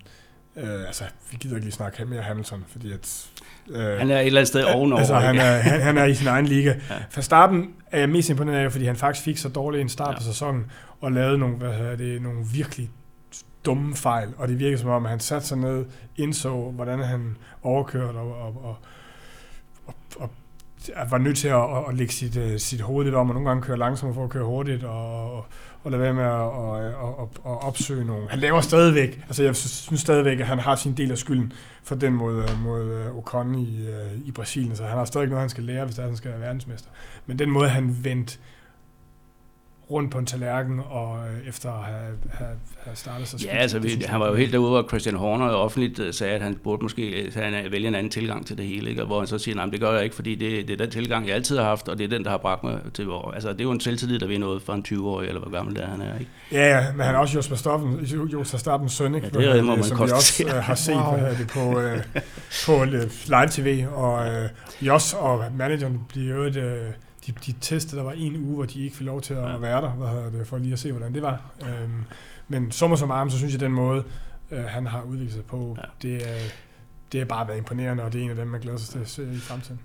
øh, 0.55 0.87
altså, 0.87 1.03
vi 1.31 1.37
gider 1.39 1.55
ikke 1.55 1.65
lige 1.65 1.73
snakke 1.73 2.05
mere 2.05 2.21
Hamilton, 2.21 2.65
fordi 2.67 2.91
at... 2.91 3.29
Øh, 3.69 3.97
han 3.97 4.11
er 4.11 4.19
et 4.19 4.25
eller 4.25 4.39
andet 4.39 4.47
sted 4.47 4.63
ovenover. 4.63 4.99
Altså, 4.99 5.15
han 5.15 5.37
er, 5.37 5.51
han, 5.51 5.81
han 5.81 5.97
er 5.97 6.05
i 6.05 6.15
sin 6.15 6.27
egen 6.27 6.45
liga. 6.45 6.75
Ja. 6.89 6.95
For 7.09 7.21
starten 7.21 7.73
er 7.91 7.99
jeg 7.99 8.09
mest 8.09 8.29
imponeret 8.29 8.57
af, 8.57 8.71
fordi 8.71 8.85
han 8.85 8.95
faktisk 8.95 9.25
fik 9.25 9.37
så 9.37 9.49
dårlig 9.49 9.81
en 9.81 9.89
start 9.89 10.13
ja. 10.13 10.17
på 10.17 10.23
sæsonen, 10.23 10.71
og 11.01 11.11
lavede 11.11 11.37
nogle, 11.37 11.55
hvad 11.55 11.73
hedder 11.73 11.95
det, 11.95 12.21
nogle 12.21 12.45
virkelig 12.53 12.89
dumme 13.65 13.95
fejl, 13.95 14.29
og 14.37 14.47
det 14.47 14.59
virker 14.59 14.77
som 14.77 14.89
om, 14.89 15.05
at 15.05 15.09
han 15.09 15.19
satte 15.19 15.47
sig 15.47 15.57
ned, 15.57 15.85
indså, 16.15 16.71
hvordan 16.71 16.99
han 16.99 17.37
overkørte, 17.63 18.15
og, 18.15 18.41
og, 18.41 18.55
og, 18.63 18.77
og, 20.15 20.29
og 20.95 21.11
var 21.11 21.17
nødt 21.17 21.37
til 21.37 21.47
at, 21.47 21.87
at 21.89 21.95
lægge 21.95 22.13
sit, 22.13 22.37
uh, 22.37 22.57
sit 22.57 22.81
hoved 22.81 23.05
lidt 23.05 23.15
om, 23.15 23.29
og 23.29 23.33
nogle 23.33 23.49
gange 23.49 23.63
køre 23.63 23.77
langsomt 23.77 24.15
for 24.15 24.23
at 24.23 24.29
køre 24.29 24.45
hurtigt, 24.45 24.83
og, 24.83 25.45
og, 25.84 25.86
og 25.86 25.91
lade 25.91 26.03
være 26.03 26.13
med 26.13 26.23
at, 26.23 26.32
at, 26.32 26.86
at, 26.86 27.09
at, 27.21 27.51
at 27.51 27.67
opsøge 27.67 28.05
nogen. 28.05 28.27
Han 28.30 28.39
laver 28.39 28.61
stadigvæk, 28.61 29.23
altså 29.27 29.43
jeg 29.43 29.55
synes 29.55 30.01
stadigvæk, 30.01 30.39
at 30.39 30.47
han 30.47 30.59
har 30.59 30.75
sin 30.75 30.93
del 30.93 31.11
af 31.11 31.17
skylden 31.17 31.53
for 31.84 31.95
den 31.95 32.13
mod, 32.13 32.43
mod 32.63 32.91
øh, 32.91 33.17
Ocon 33.17 33.55
i, 33.55 33.88
øh, 33.88 34.19
i 34.25 34.32
Brasilien, 34.32 34.75
så 34.75 34.84
han 34.84 34.97
har 34.97 35.05
stadig 35.05 35.27
noget, 35.27 35.41
han 35.41 35.49
skal 35.49 35.63
lære, 35.63 35.86
hvis 35.86 35.97
han 35.97 36.17
skal 36.17 36.32
være 36.32 36.39
verdensmester. 36.39 36.89
Men 37.25 37.39
den 37.39 37.49
måde, 37.49 37.69
han 37.69 37.97
vendte 38.03 38.38
rundt 39.91 40.11
på 40.11 40.17
en 40.17 40.25
tallerken, 40.25 40.81
og 40.89 41.17
øh, 41.17 41.47
efter 41.47 41.71
at 41.71 41.83
have, 41.83 42.17
have, 42.31 42.49
have 42.83 42.95
startet 42.95 43.27
sig 43.27 43.39
Ja, 43.41 43.57
altså, 43.57 43.79
vi, 43.79 44.03
han 44.07 44.19
var 44.19 44.27
jo 44.27 44.35
helt 44.35 44.53
derude, 44.53 44.69
hvor 44.69 44.87
Christian 44.87 45.15
Horner 45.15 45.45
offentligt 45.45 45.99
øh, 45.99 46.13
sagde, 46.13 46.33
at 46.33 46.41
han 46.41 46.55
burde 46.63 46.83
måske 46.83 47.31
han 47.35 47.71
vælge 47.71 47.87
en 47.87 47.95
anden 47.95 48.11
tilgang 48.11 48.47
til 48.47 48.57
det 48.57 48.65
hele, 48.65 48.89
ikke? 48.89 49.01
Og 49.01 49.07
hvor 49.07 49.19
han 49.19 49.27
så 49.27 49.37
siger, 49.37 49.61
at 49.61 49.71
det 49.71 49.79
gør 49.79 49.93
jeg 49.93 50.03
ikke, 50.03 50.15
fordi 50.15 50.35
det, 50.35 50.67
det 50.67 50.73
er 50.73 50.77
den 50.77 50.91
tilgang, 50.91 51.27
jeg 51.27 51.35
altid 51.35 51.57
har 51.57 51.63
haft, 51.63 51.87
og 51.87 51.97
det 51.97 52.03
er 52.03 52.07
den, 52.07 52.23
der 52.23 52.29
har 52.29 52.37
bragt 52.37 52.63
mig 52.63 52.79
til 52.93 53.05
hvor. 53.05 53.31
Altså, 53.31 53.49
det 53.49 53.59
er 53.59 53.63
jo 53.63 53.71
en 53.71 53.79
selvtillid, 53.79 54.19
der 54.19 54.27
ved 54.27 54.39
noget 54.39 54.61
for 54.61 54.73
en 54.73 54.85
20-årig, 54.87 55.27
eller 55.27 55.41
hvor 55.41 55.51
gammel 55.51 55.75
det 55.75 55.83
er, 55.83 55.87
han 55.87 56.01
er, 56.01 56.19
ikke? 56.19 56.31
Ja, 56.51 56.77
ja, 56.77 56.91
men 56.91 57.05
han 57.05 57.15
er 57.15 57.19
også 57.19 57.35
Jos 57.35 57.51
Verstappen, 57.51 57.99
Jos 58.05 58.53
Verstappens 58.53 58.93
søn, 58.93 59.15
ikke? 59.15 59.29
Ja, 59.33 59.39
det 59.39 59.57
er, 59.57 59.61
må 59.61 59.75
man 59.75 59.83
som 59.83 59.97
vi 59.97 60.11
også 60.11 60.43
uh, 60.45 60.51
har 60.51 60.75
set 60.75 60.95
wow. 60.95 61.17
det 61.37 61.47
på, 61.53 61.59
uh, 61.59 62.21
på 62.65 62.85
live-tv, 63.25 63.85
og 63.93 64.27
uh, 64.27 64.87
Jos 64.87 65.13
og 65.13 65.43
manageren 65.57 65.99
bliver 66.09 66.35
jo 66.35 66.43
et... 66.43 66.57
Uh, 66.57 66.63
de, 67.32 67.51
de 67.51 67.59
testede, 67.61 67.97
der 67.97 68.03
var 68.05 68.11
en 68.11 68.36
uge, 68.36 68.55
hvor 68.55 68.65
de 68.65 68.84
ikke 68.84 68.95
fik 68.95 69.05
lov 69.05 69.21
til 69.21 69.34
at 69.34 69.49
ja. 69.51 69.57
være 69.57 69.82
der, 69.82 69.89
hvad 69.89 70.07
hedder 70.07 70.30
det, 70.30 70.47
for 70.47 70.57
lige 70.57 70.73
at 70.73 70.80
se, 70.80 70.91
hvordan 70.91 71.13
det 71.13 71.21
var. 71.21 71.41
Øhm, 71.61 72.03
men 72.47 72.71
som 72.71 72.97
som 72.97 73.11
arm, 73.11 73.30
så 73.30 73.38
synes 73.38 73.53
jeg, 73.53 73.59
den 73.59 73.71
måde, 73.71 74.03
øh, 74.51 74.63
han 74.63 74.88
har 74.88 75.01
udviklet 75.01 75.34
sig 75.34 75.45
på, 75.45 75.77
ja. 75.77 75.84
det, 76.01 76.30
er, 76.30 76.49
det 77.11 77.21
er 77.21 77.25
bare 77.25 77.47
været 77.47 77.57
imponerende, 77.57 78.03
og 78.03 78.13
det 78.13 78.21
er 78.21 78.25
en 78.25 78.30
af 78.30 78.36
dem, 78.36 78.47
man 78.47 78.61
glæder 78.61 78.77
sig 78.77 78.89
til 78.89 78.99
at 78.99 79.09
se 79.09 79.34
i 79.34 79.38
fremtiden. 79.38 79.80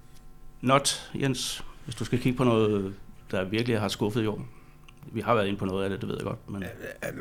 Not, 0.61 1.11
Jens, 1.14 1.64
hvis 1.84 1.95
du 1.95 2.05
skal 2.05 2.18
kigge 2.18 2.36
på 2.36 2.45
noget, 2.45 2.95
der 3.30 3.45
virkelig 3.45 3.80
har 3.80 3.88
skuffet 3.88 4.22
i 4.22 4.26
år, 4.26 4.47
vi 5.12 5.20
har 5.20 5.34
været 5.34 5.46
inde 5.46 5.59
på 5.59 5.64
noget 5.64 5.84
af 5.84 5.90
det, 5.90 6.00
det 6.00 6.09
ved 6.09 6.16
jeg 6.16 6.24
godt. 6.24 6.50
Men... 6.50 6.64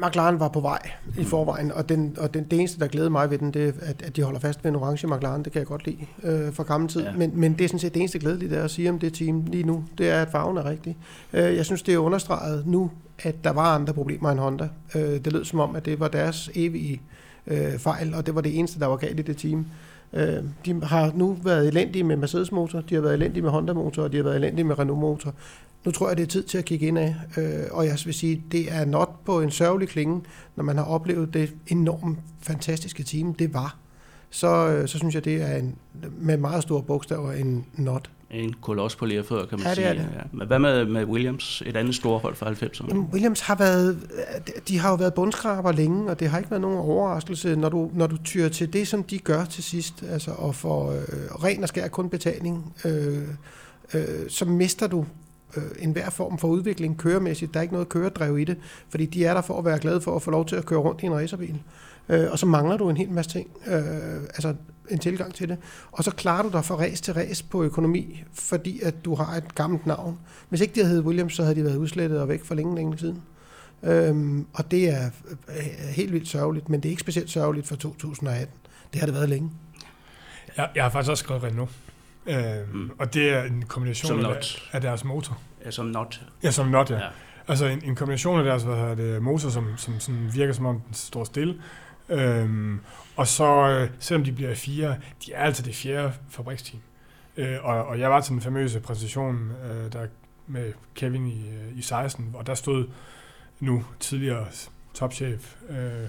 McLaren 0.01 0.39
var 0.39 0.47
på 0.47 0.59
vej 0.59 0.91
i 1.17 1.23
forvejen, 1.23 1.71
og, 1.71 1.89
den, 1.89 2.15
og 2.19 2.33
den, 2.33 2.43
det 2.43 2.59
eneste, 2.59 2.79
der 2.79 2.87
glæder 2.87 3.09
mig 3.09 3.29
ved 3.29 3.37
den, 3.37 3.51
det 3.51 3.67
er, 3.67 3.71
at, 3.81 4.01
at 4.01 4.15
de 4.15 4.23
holder 4.23 4.39
fast 4.39 4.63
ved 4.63 4.71
en 4.71 4.75
orange 4.75 5.07
McLaren. 5.07 5.43
Det 5.43 5.51
kan 5.51 5.59
jeg 5.59 5.67
godt 5.67 5.85
lide 5.85 5.97
øh, 6.23 6.53
fra 6.53 6.63
gammel 6.63 6.89
tid. 6.89 7.01
Ja. 7.01 7.11
Men, 7.11 7.31
men 7.33 7.53
det 7.53 7.63
er 7.63 7.67
sådan 7.67 7.79
set 7.79 7.93
det 7.93 7.99
eneste 7.99 8.19
glædelige, 8.19 8.55
der 8.55 8.63
at 8.63 8.71
sige 8.71 8.89
om 8.89 8.99
det 8.99 9.13
team 9.13 9.45
lige 9.45 9.63
nu. 9.63 9.85
Det 9.97 10.09
er, 10.09 10.21
at 10.21 10.31
farven 10.31 10.57
er 10.57 10.65
rigtig. 10.65 10.97
Øh, 11.33 11.55
jeg 11.55 11.65
synes, 11.65 11.83
det 11.83 11.93
er 11.93 11.97
understreget 11.97 12.67
nu, 12.67 12.91
at 13.23 13.43
der 13.43 13.49
var 13.49 13.75
andre 13.75 13.93
problemer 13.93 14.31
end 14.31 14.39
Honda. 14.39 14.69
Øh, 14.95 15.01
det 15.01 15.33
lød 15.33 15.45
som 15.45 15.59
om, 15.59 15.75
at 15.75 15.85
det 15.85 15.99
var 15.99 16.07
deres 16.07 16.49
evige 16.55 17.01
øh, 17.47 17.79
fejl, 17.79 18.13
og 18.13 18.25
det 18.25 18.35
var 18.35 18.41
det 18.41 18.59
eneste, 18.59 18.79
der 18.79 18.87
var 18.87 18.95
galt 18.95 19.19
i 19.19 19.23
det 19.23 19.37
team. 19.37 19.65
Øh, 20.13 20.43
de 20.65 20.81
har 20.83 21.11
nu 21.15 21.37
været 21.43 21.67
elendige 21.67 22.03
med 22.03 22.15
Mercedes-motor, 22.15 22.81
de 22.81 22.95
har 22.95 23.01
været 23.01 23.13
elendige 23.13 23.43
med 23.43 23.51
Honda-motor, 23.51 24.03
og 24.03 24.11
de 24.11 24.17
har 24.17 24.23
været 24.23 24.35
elendige 24.35 24.65
med 24.65 24.79
Renault-motor. 24.79 25.33
Nu 25.85 25.91
tror 25.91 26.07
jeg, 26.07 26.17
det 26.17 26.23
er 26.23 26.27
tid 26.27 26.43
til 26.43 26.57
at 26.57 26.65
kigge 26.65 26.87
ind 26.87 26.97
af, 26.97 27.15
øh, 27.37 27.63
og 27.71 27.85
jeg 27.85 27.97
vil 28.05 28.13
sige, 28.13 28.43
det 28.51 28.71
er 28.71 28.85
not 28.85 29.09
på 29.25 29.41
en 29.41 29.51
sørgelig 29.51 29.87
klinge, 29.87 30.21
når 30.55 30.63
man 30.63 30.77
har 30.77 30.85
oplevet 30.85 31.33
det 31.33 31.53
enormt 31.67 32.19
fantastiske 32.41 33.03
team, 33.03 33.33
det 33.33 33.53
var. 33.53 33.77
så, 34.29 34.67
øh, 34.67 34.87
så 34.87 34.97
synes 34.97 35.15
jeg, 35.15 35.25
det 35.25 35.41
er 35.41 35.55
en, 35.55 35.75
med 36.19 36.37
meget 36.37 36.63
store 36.63 36.83
bogstaver 36.83 37.31
en 37.31 37.65
not. 37.75 38.09
En 38.33 38.53
koloss 38.61 38.95
på 38.95 39.05
lærfødder, 39.05 39.45
kan 39.45 39.59
man 39.59 39.63
Ja, 39.63 39.69
det 39.69 39.77
sige. 39.77 39.89
det. 39.89 39.95
Ja. 40.15 40.21
Men 40.31 40.47
hvad 40.47 40.59
med, 40.59 40.85
med 40.85 41.05
Williams, 41.05 41.63
et 41.65 41.77
andet 41.77 41.95
stort 41.95 42.21
hold 42.21 42.35
fra 42.35 42.51
90'erne? 42.51 42.87
Jamen, 42.87 43.07
Williams 43.13 43.39
har 43.41 43.55
været, 43.55 43.99
de 44.67 44.79
har 44.79 44.89
jo 44.89 44.95
været 44.95 45.13
bundskraber 45.13 45.71
længe, 45.71 46.09
og 46.11 46.19
det 46.19 46.29
har 46.29 46.37
ikke 46.37 46.51
været 46.51 46.61
nogen 46.61 46.77
overraskelse, 46.77 47.55
når 47.55 47.69
du, 47.69 47.91
når 47.93 48.07
du 48.07 48.17
tyrer 48.17 48.49
til 48.49 48.73
det, 48.73 48.87
som 48.87 49.03
de 49.03 49.19
gør 49.19 49.45
til 49.45 49.63
sidst, 49.63 50.03
altså 50.09 50.31
og 50.31 50.55
får 50.55 50.91
øh, 50.91 50.97
ren 51.43 51.63
og 51.63 51.69
skær 51.69 51.87
kun 51.87 52.09
betaling, 52.09 52.73
øh, 52.85 53.17
øh, 53.93 54.03
så 54.29 54.45
mister 54.45 54.87
du 54.87 55.05
øh, 55.57 55.63
enhver 55.79 56.09
form 56.09 56.37
for 56.37 56.47
udvikling 56.47 56.97
køremæssigt. 56.97 57.53
Der 57.53 57.59
er 57.59 57.61
ikke 57.61 57.73
noget 57.73 57.89
køredrev 57.89 58.39
i 58.39 58.43
det, 58.43 58.57
fordi 58.89 59.05
de 59.05 59.25
er 59.25 59.33
der 59.33 59.41
for 59.41 59.59
at 59.59 59.65
være 59.65 59.79
glade 59.79 60.01
for 60.01 60.15
at 60.15 60.21
få 60.21 60.31
lov 60.31 60.45
til 60.45 60.55
at 60.55 60.65
køre 60.65 60.79
rundt 60.79 61.01
i 61.03 61.05
en 61.05 61.13
racerbil. 61.13 61.59
Øh, 62.09 62.31
og 62.31 62.39
så 62.39 62.45
mangler 62.45 62.77
du 62.77 62.89
en 62.89 62.97
hel 62.97 63.11
masse 63.11 63.31
ting, 63.31 63.47
øh, 63.67 63.83
altså 64.35 64.53
en 64.89 64.99
tilgang 64.99 65.33
til 65.33 65.49
det. 65.49 65.57
Og 65.91 66.03
så 66.03 66.11
klarer 66.11 66.43
du 66.43 66.49
dig 66.49 66.65
fra 66.65 66.75
race 66.75 67.03
til 67.03 67.13
race 67.13 67.45
på 67.45 67.63
økonomi, 67.63 68.23
fordi 68.33 68.81
at 68.81 69.05
du 69.05 69.15
har 69.15 69.35
et 69.35 69.55
gammelt 69.55 69.85
navn. 69.85 70.19
Hvis 70.49 70.61
ikke 70.61 70.75
de 70.75 70.79
havde 70.79 70.89
heddet 70.89 71.05
Williams, 71.05 71.33
så 71.33 71.43
havde 71.43 71.55
de 71.55 71.63
været 71.63 71.75
udslettet 71.75 72.21
og 72.21 72.29
væk 72.29 72.45
for 72.45 72.55
længe, 72.55 72.75
længe 72.75 72.97
siden. 72.97 73.21
Øhm, 73.83 74.45
og 74.53 74.71
det 74.71 74.89
er 74.89 75.09
øh, 75.49 75.87
helt 75.95 76.13
vildt 76.13 76.27
sørgeligt, 76.27 76.69
men 76.69 76.79
det 76.79 76.89
er 76.89 76.91
ikke 76.91 77.01
specielt 77.01 77.29
sørgeligt 77.29 77.67
for 77.67 77.75
2018. 77.75 78.55
Det 78.93 78.99
har 78.99 79.07
det 79.07 79.15
været 79.15 79.29
længe. 79.29 79.51
Jeg, 80.57 80.69
jeg 80.75 80.83
har 80.83 80.89
faktisk 80.89 81.11
også 81.11 81.23
skrevet 81.23 81.43
Renault. 81.43 81.71
Øhm, 82.25 82.43
mm. 82.73 82.91
Og 82.99 83.13
det 83.13 83.29
er 83.29 83.43
en 83.43 83.63
kombination 83.67 84.07
Som 84.07 84.19
af, 84.19 84.23
not. 84.23 84.69
af 84.71 84.81
deres 84.81 85.03
motor. 85.03 85.37
Ja, 85.65 85.71
som 85.71 85.85
not. 85.85 86.21
Ja, 86.43 86.51
som 86.51 86.67
not, 86.67 86.89
ja. 86.89 86.95
Ja. 86.95 87.01
ja. 87.01 87.09
Altså 87.47 87.65
en, 87.65 87.83
en 87.83 87.95
kombination 87.95 88.39
af 88.39 88.45
deres 88.45 88.63
hvad 88.63 88.75
hedder 88.75 88.95
det, 88.95 89.21
motor, 89.21 89.49
som, 89.49 89.67
som 89.77 89.99
sådan 89.99 90.29
virker 90.33 90.53
som 90.53 90.65
om 90.65 90.79
den 90.79 90.93
står 90.93 91.23
stille. 91.23 91.61
Øhm, 92.09 92.79
og 93.15 93.27
så, 93.27 93.69
øh, 93.69 93.89
selvom 93.99 94.23
de 94.23 94.31
bliver 94.31 94.55
fire, 94.55 94.95
de 95.25 95.33
er 95.33 95.43
altså 95.43 95.63
det 95.63 95.75
fjerde 95.75 96.13
fabriksteam. 96.29 96.81
Øh, 97.37 97.57
og, 97.63 97.85
og 97.85 97.99
jeg 97.99 98.09
var 98.09 98.21
til 98.21 98.33
den 98.33 98.41
famøse 98.41 98.79
præsentation 98.79 99.51
øh, 99.65 99.93
der 99.93 100.07
med 100.47 100.73
Kevin 100.95 101.27
i, 101.27 101.49
øh, 101.49 101.77
i 101.77 101.81
16, 101.81 102.31
og 102.33 102.47
der 102.47 102.53
stod 102.53 102.87
nu 103.59 103.85
tidligere 103.99 104.45
topchef 104.93 105.55
øh, 105.69 106.07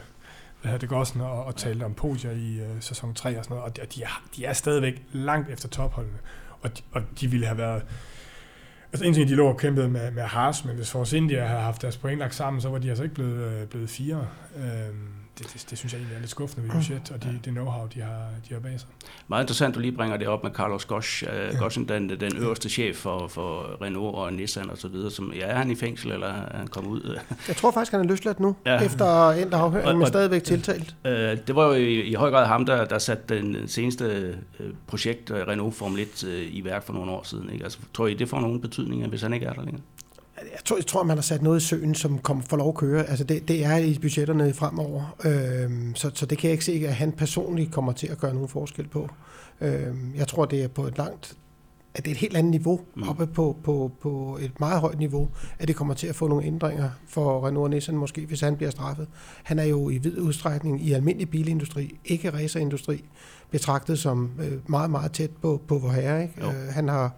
hvad 0.65 0.73
hedder 0.73 0.79
det 0.79 0.89
Gossen 0.89 1.21
og, 1.21 1.45
og 1.45 1.57
talte 1.57 1.85
om 1.85 1.95
podier 1.95 2.31
i 2.31 2.61
øh, 2.61 2.81
sæson 2.81 3.15
3 3.15 3.39
og 3.39 3.45
sådan 3.45 3.57
noget, 3.57 3.71
og 3.71 3.77
de, 3.77 3.83
de, 3.95 4.03
er, 4.03 4.23
de 4.37 4.45
er 4.45 4.53
stadigvæk 4.53 5.03
langt 5.13 5.51
efter 5.51 5.69
topholdene, 5.69 6.19
og 6.61 6.79
de, 6.79 6.83
og 6.93 7.03
de 7.21 7.31
ville 7.31 7.47
have 7.47 7.59
været 7.59 7.83
Altså 8.93 9.07
en 9.07 9.15
ting, 9.15 9.29
de 9.29 9.35
lå 9.35 9.49
og 9.49 9.57
kæmpede 9.57 9.89
med, 9.89 10.11
med 10.11 10.23
Haas, 10.23 10.65
men 10.65 10.77
hvis 10.77 10.91
Force 10.91 11.17
India 11.17 11.47
havde 11.47 11.61
haft 11.61 11.83
deres 11.83 11.97
point 11.97 12.19
lagt 12.19 12.35
sammen, 12.35 12.61
så 12.61 12.69
var 12.69 12.79
de 12.79 12.89
altså 12.89 13.03
ikke 13.03 13.15
blevet, 13.15 13.53
øh, 13.53 13.69
blevet 13.69 13.91
fire. 13.91 14.27
Øhm, 14.57 15.09
det, 15.39 15.47
det, 15.55 15.67
det, 15.71 15.79
synes 15.79 15.93
jeg 15.93 15.99
egentlig 15.99 16.15
er 16.17 16.21
lidt 16.21 16.31
skuffende 16.31 16.63
ved 16.69 16.75
budget, 16.75 17.11
og 17.15 17.23
det, 17.23 17.41
det 17.45 17.51
know-how, 17.51 17.87
de 17.95 18.01
har, 18.01 18.27
de 18.49 18.55
har 18.55 18.61
bag 18.61 18.81
sig. 18.81 18.89
Meget 19.29 19.43
interessant, 19.43 19.75
du 19.75 19.81
lige 19.81 19.93
bringer 19.93 20.17
det 20.17 20.29
op 20.29 20.43
med 20.45 20.51
Carlos 20.53 20.85
Gosch, 20.85 21.25
uh, 21.53 21.59
Goschen, 21.59 21.89
den, 21.89 22.09
den 22.21 22.37
øverste 22.37 22.69
chef 22.69 22.97
for, 22.97 23.27
for 23.29 23.83
Renault 23.83 24.15
og 24.17 24.33
Nissan 24.33 24.71
og 24.71 24.79
så 24.79 24.89
videre. 24.89 25.11
Som, 25.11 25.33
ja, 25.33 25.41
er 25.47 25.55
han 25.57 25.71
i 25.71 25.75
fængsel, 25.75 26.13
eller 26.13 26.27
er 26.27 26.57
han 26.59 26.67
kommet 26.67 26.91
ud? 26.91 27.19
Jeg 27.49 27.57
tror 27.57 27.71
faktisk, 27.71 27.93
han 27.93 28.01
er 28.01 28.05
løsladt 28.05 28.41
nu, 28.41 28.57
Ja. 28.67 28.73
ja. 28.75 28.81
efter 28.85 29.31
endt 29.31 29.55
afhøring, 29.55 29.89
Og- 29.89 29.95
men 29.95 30.03
og- 30.03 30.09
stadigvæk 30.09 30.43
tiltalt. 30.45 30.97
Uh, 31.05 31.11
det 31.47 31.55
var 31.57 31.67
jo 31.67 31.73
i, 31.73 32.01
i 32.03 32.15
høj 32.15 32.31
grad 32.31 32.47
ham, 32.47 32.67
der, 32.67 32.85
der 32.85 32.99
satte 32.99 33.39
den 33.39 33.69
seneste 33.69 34.37
uh, 34.61 34.67
projekt, 34.87 35.31
uh, 35.31 35.37
Renault 35.37 35.75
Formel 35.75 36.01
1, 36.01 36.25
uh, 36.25 36.31
i 36.57 36.65
værk 36.65 36.83
for 36.87 36.93
nogle 36.93 37.11
år 37.11 37.23
siden. 37.23 37.51
Ikke? 37.53 37.65
Altså, 37.65 37.79
tror 37.95 38.07
I, 38.07 38.15
det 38.15 38.29
får 38.29 38.41
nogen 38.41 38.61
betydning, 38.61 39.07
hvis 39.09 39.23
han 39.23 39.33
ikke 39.33 39.47
er 39.47 39.53
der 39.53 39.63
længere? 39.65 39.83
Jeg 40.39 40.65
tror, 40.65 40.77
jeg 40.77 40.87
tror, 40.87 41.03
man 41.03 41.17
har 41.17 41.23
sat 41.23 41.43
noget 41.43 41.61
i 41.61 41.65
søen, 41.65 41.95
som 41.95 42.19
kommer 42.19 42.43
for 42.45 42.57
lov 42.57 42.69
at 42.69 42.75
køre. 42.75 43.05
Altså 43.05 43.25
det, 43.25 43.49
det 43.49 43.65
er 43.65 43.77
i 43.77 43.99
budgetterne 44.03 44.55
fremover, 44.55 45.17
øhm, 45.25 45.95
så, 45.95 46.11
så 46.15 46.27
det 46.27 46.39
kan 46.39 46.49
jeg 46.49 46.53
ikke 46.53 46.65
se, 46.65 46.85
at 46.87 46.95
han 46.95 47.13
personligt 47.13 47.73
kommer 47.73 47.93
til 47.93 48.07
at 48.07 48.19
gøre 48.19 48.35
nogen 48.35 48.49
forskel 48.49 48.89
på. 48.89 49.09
Øhm, 49.61 50.13
jeg 50.17 50.29
tror, 50.29 50.45
det 50.45 50.63
er 50.65 50.69
på 50.69 50.87
et 50.87 50.99
langt 50.99 51.37
at 51.97 52.05
det 52.05 52.11
er 52.11 52.15
et 52.15 52.19
helt 52.21 52.37
andet 52.37 52.51
niveau, 52.51 52.81
Mm. 52.95 53.09
oppe 53.09 53.27
på, 53.27 53.57
på, 53.65 53.91
på 54.01 54.39
et 54.43 54.61
meget 54.61 54.81
højt 54.81 54.99
niveau, 54.99 55.29
at 55.59 55.69
det 55.69 55.77
kommer 55.77 55.95
til 55.95 56.07
at 56.07 56.17
få 56.17 56.29
nogle 56.29 56.45
ændringer 56.45 56.91
for 57.09 57.47
Renault 57.47 57.71
Nissan 57.71 57.97
måske, 57.97 58.27
hvis 58.27 58.41
han 58.41 58.57
bliver 58.57 58.71
straffet. 58.71 59.09
Han 59.43 59.59
er 59.59 59.65
jo 59.65 59.91
i 59.91 59.99
vid 59.99 60.19
udstrækning 60.19 60.87
i 60.87 60.93
almindelig 60.93 61.31
bilindustri, 61.31 61.99
ikke 62.05 62.31
racerindustri, 62.33 63.05
betragtet 63.51 63.99
som 63.99 64.31
øh, 64.41 64.53
meget, 64.67 64.91
meget 64.91 65.13
tæt 65.13 65.31
på, 65.43 65.63
på 65.69 65.79
vor 65.79 65.89
herre. 65.91 66.23
Ikke? 66.23 66.47
Øh, 66.47 66.53
han 66.71 66.89
har 66.89 67.13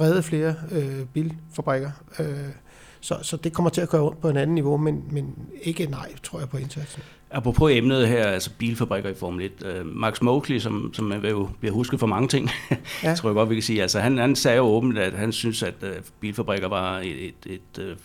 reddet 0.00 0.24
flere 0.24 0.54
øh, 0.72 1.06
bilfabrikker, 1.12 1.90
øh, 2.18 2.26
så, 3.00 3.18
så 3.22 3.36
det 3.36 3.52
kommer 3.52 3.70
til 3.70 3.80
at 3.80 3.88
gøre 3.88 4.02
ondt 4.02 4.20
på 4.20 4.28
en 4.28 4.36
anden 4.36 4.54
niveau, 4.54 4.76
men, 4.76 5.04
men 5.10 5.34
ikke 5.62 5.86
nej, 5.86 6.12
tror 6.22 6.38
jeg, 6.38 6.48
på 6.48 6.56
indsatsen. 6.56 7.02
Apropos 7.30 7.72
emnet 7.72 8.08
her, 8.08 8.26
altså 8.26 8.50
bilfabrikker 8.58 9.10
i 9.10 9.14
Formel 9.14 9.50
1. 9.62 9.80
Uh, 9.80 9.86
Max 9.86 10.20
Mosley, 10.20 10.58
som, 10.58 10.90
som 10.94 11.04
man 11.04 11.26
jo 11.26 11.48
bliver 11.60 11.72
husket 11.74 12.00
for 12.00 12.06
mange 12.06 12.28
ting, 12.28 12.50
ja. 13.02 13.14
Tror 13.14 13.28
jeg 13.28 13.34
godt, 13.34 13.50
vi 13.50 13.54
kan 13.54 13.62
sige. 13.62 13.82
Altså, 13.82 14.00
han, 14.00 14.18
han 14.18 14.36
sagde 14.36 14.56
jo 14.56 14.62
åbent, 14.62 14.98
at 14.98 15.12
han 15.12 15.32
synes, 15.32 15.62
at 15.62 15.74
uh, 15.82 15.88
bilfabrikker 16.20 16.68
var 16.68 16.98
et, 16.98 17.24
et, 17.26 17.34
et 17.46 17.78
uh, 17.78 17.96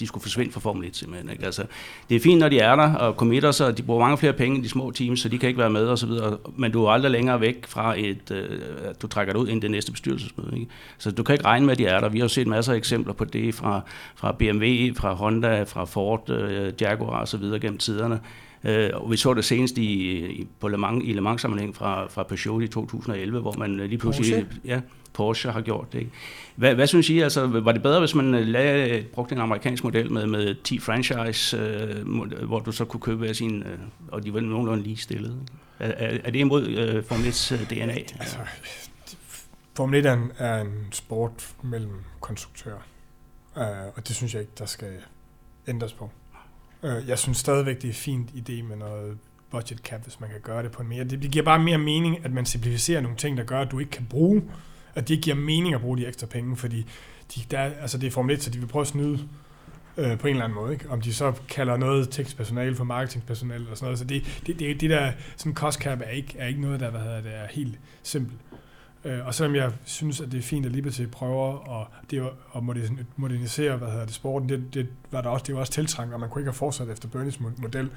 de 0.00 0.06
skulle 0.06 0.22
forsvinde 0.22 0.52
fra 0.52 0.60
Formel 0.60 0.88
1 0.88 0.96
simpelthen. 0.96 1.30
Ikke? 1.30 1.44
Altså, 1.44 1.64
det 2.08 2.16
er 2.16 2.20
fint, 2.20 2.38
når 2.40 2.48
de 2.48 2.58
er 2.58 2.76
der 2.76 2.94
og 2.94 3.14
committer 3.14 3.50
sig, 3.50 3.66
og 3.66 3.78
de 3.78 3.82
bruger 3.82 4.00
mange 4.00 4.18
flere 4.18 4.32
penge 4.32 4.58
i 4.58 4.62
de 4.62 4.68
små 4.68 4.90
teams, 4.90 5.20
så 5.20 5.28
de 5.28 5.38
kan 5.38 5.48
ikke 5.48 5.58
være 5.58 5.70
med 5.70 5.86
og 5.86 5.98
så 5.98 6.06
videre. 6.06 6.38
Men 6.56 6.72
du 6.72 6.84
er 6.84 6.90
aldrig 6.90 7.10
længere 7.10 7.40
væk 7.40 7.66
fra 7.66 7.94
et, 7.98 8.30
øh, 8.30 8.60
at 8.84 9.02
du 9.02 9.06
trækker 9.06 9.32
dig 9.32 9.42
ud 9.42 9.48
ind 9.48 9.62
det 9.62 9.70
næste 9.70 9.92
bestyrelsesmøde. 9.92 10.50
Ikke? 10.54 10.66
Så 10.98 11.10
du 11.10 11.22
kan 11.22 11.32
ikke 11.32 11.44
regne 11.44 11.66
med, 11.66 11.72
at 11.72 11.78
de 11.78 11.86
er 11.86 12.00
der. 12.00 12.08
Vi 12.08 12.18
har 12.18 12.24
jo 12.24 12.28
set 12.28 12.46
masser 12.46 12.72
af 12.72 12.76
eksempler 12.76 13.12
på 13.12 13.24
det 13.24 13.54
fra, 13.54 13.80
fra 14.14 14.32
BMW, 14.32 14.94
fra 14.96 15.14
Honda, 15.14 15.62
fra 15.62 15.84
Ford, 15.84 16.30
øh, 16.30 16.72
Jaguar 16.80 17.20
og 17.20 17.28
så 17.28 17.36
videre 17.36 17.60
gennem 17.60 17.78
tiderne. 17.78 18.20
Øh, 18.64 18.90
og 18.94 19.10
vi 19.10 19.16
så 19.16 19.34
det 19.34 19.44
senest 19.44 19.78
i, 19.78 20.18
i, 20.26 20.46
på 20.60 20.68
Le 20.68 20.78
Mans, 20.78 21.04
i 21.04 21.12
Le 21.12 21.20
Mans 21.20 21.40
sammenhæng 21.40 21.76
fra, 21.76 22.06
fra 22.06 22.22
Peugeot 22.22 22.62
i 22.62 22.68
2011, 22.68 23.40
hvor 23.40 23.54
man 23.58 23.76
lige 23.76 23.98
pludselig... 23.98 24.46
Porsche? 24.46 24.60
Ja, 24.64 24.80
Porsche 25.20 25.50
har 25.50 25.60
gjort 25.60 25.92
det. 25.92 25.98
Ikke? 25.98 26.10
Hvad, 26.56 26.74
hvad 26.74 26.86
synes 26.86 27.10
I? 27.10 27.18
Altså, 27.18 27.46
var 27.46 27.72
det 27.72 27.82
bedre, 27.82 27.98
hvis 27.98 28.14
man 28.14 28.34
øh, 28.34 28.46
lagde, 28.46 28.98
øh, 28.98 29.04
brugte 29.04 29.34
en 29.34 29.40
amerikansk 29.40 29.84
model 29.84 30.12
med, 30.12 30.26
med 30.26 30.54
10 30.64 30.78
franchise, 30.78 31.56
øh, 31.56 31.98
øh, 31.98 32.48
hvor 32.48 32.58
du 32.58 32.72
så 32.72 32.84
kunne 32.84 33.00
købe 33.00 33.18
hver 33.18 33.32
sin, 33.32 33.62
øh, 33.62 33.78
og 34.08 34.24
de 34.24 34.34
var 34.34 34.40
nogenlunde 34.40 34.82
lige 34.82 34.96
stillet? 34.96 35.36
Er, 35.78 35.88
er, 35.88 36.18
er 36.24 36.30
det 36.30 36.38
imod 36.38 36.66
øh, 36.66 37.04
Formel 37.04 37.26
1's 37.28 37.74
DNA? 37.74 37.92
Altså, 37.92 38.36
Formel 39.76 39.98
1 39.98 40.06
er 40.06 40.12
en, 40.12 40.32
er 40.38 40.60
en 40.60 40.86
sport 40.92 41.48
mellem 41.62 42.04
konstruktører, 42.20 42.86
øh, 43.56 43.64
og 43.96 44.08
det 44.08 44.16
synes 44.16 44.34
jeg 44.34 44.40
ikke, 44.40 44.52
der 44.58 44.66
skal 44.66 44.92
ændres 45.68 45.92
på. 45.92 46.10
Øh, 46.82 47.08
jeg 47.08 47.18
synes 47.18 47.38
stadigvæk, 47.38 47.82
det 47.82 47.90
er 47.90 47.94
fint 47.94 48.30
idé 48.30 48.62
med 48.62 48.76
noget 48.76 49.18
budget 49.50 49.78
cap, 49.78 50.02
hvis 50.02 50.20
man 50.20 50.30
kan 50.30 50.40
gøre 50.40 50.62
det 50.62 50.72
på 50.72 50.82
en 50.82 50.88
mere. 50.88 51.04
Det, 51.04 51.22
det 51.22 51.30
giver 51.30 51.44
bare 51.44 51.58
mere 51.58 51.78
mening, 51.78 52.24
at 52.24 52.32
man 52.32 52.46
simplificerer 52.46 53.00
nogle 53.00 53.16
ting, 53.16 53.36
der 53.36 53.44
gør, 53.44 53.60
at 53.60 53.70
du 53.70 53.78
ikke 53.78 53.90
kan 53.90 54.06
bruge, 54.10 54.42
at 54.94 55.08
det 55.08 55.14
ikke 55.14 55.22
giver 55.22 55.36
mening 55.36 55.74
at 55.74 55.80
bruge 55.80 55.98
de 55.98 56.06
ekstra 56.06 56.26
penge, 56.26 56.56
fordi 56.56 56.86
de, 57.34 57.40
der, 57.50 57.60
altså 57.60 57.98
det 57.98 58.06
er 58.06 58.10
Formel 58.10 58.34
1, 58.34 58.42
så 58.42 58.50
de 58.50 58.58
vil 58.58 58.66
prøve 58.66 58.80
at 58.80 58.86
snyde 58.86 59.18
øh, 59.96 60.18
på 60.18 60.26
en 60.26 60.34
eller 60.34 60.44
anden 60.44 60.58
måde. 60.58 60.72
Ikke? 60.72 60.90
Om 60.90 61.00
de 61.00 61.14
så 61.14 61.32
kalder 61.48 61.76
noget 61.76 62.10
tekstpersonale 62.10 62.76
for 62.76 62.84
marketingpersonale 62.84 63.60
eller 63.60 63.74
sådan 63.74 63.84
noget. 63.84 63.98
Så 63.98 64.04
det, 64.04 64.42
det, 64.46 64.58
det, 64.58 64.80
det 64.80 64.90
der 64.90 65.12
sådan 65.36 65.54
cost 65.54 65.78
cap 65.78 66.00
er 66.00 66.10
ikke, 66.10 66.34
er 66.38 66.46
ikke 66.46 66.60
noget, 66.60 66.80
der 66.80 66.90
hvad 66.90 67.00
hedder, 67.00 67.20
det 67.20 67.34
er 67.34 67.46
helt 67.50 67.78
simpelt. 68.02 68.40
Øh, 69.04 69.26
og 69.26 69.34
selvom 69.34 69.54
jeg 69.54 69.72
synes, 69.84 70.20
at 70.20 70.32
det 70.32 70.38
er 70.38 70.42
fint, 70.42 70.66
at 70.66 70.72
Liberty 70.72 71.02
prøver 71.12 71.80
at, 71.80 71.86
det 72.10 72.30
at 72.56 72.62
modernisere, 73.16 73.76
hvad 73.76 73.88
hedder 73.88 74.04
det, 74.04 74.14
sporten, 74.14 74.48
det, 74.48 74.74
det, 74.74 74.88
var 75.10 75.20
der 75.20 75.30
også, 75.30 75.44
det 75.46 75.54
var 75.54 75.60
også 75.60 75.72
tiltrængt, 75.72 76.14
og 76.14 76.20
man 76.20 76.28
kunne 76.28 76.40
ikke 76.40 76.50
have 76.50 76.56
fortsat 76.56 76.88
efter 76.88 77.08
Bernies 77.08 77.40
model, 77.40 77.90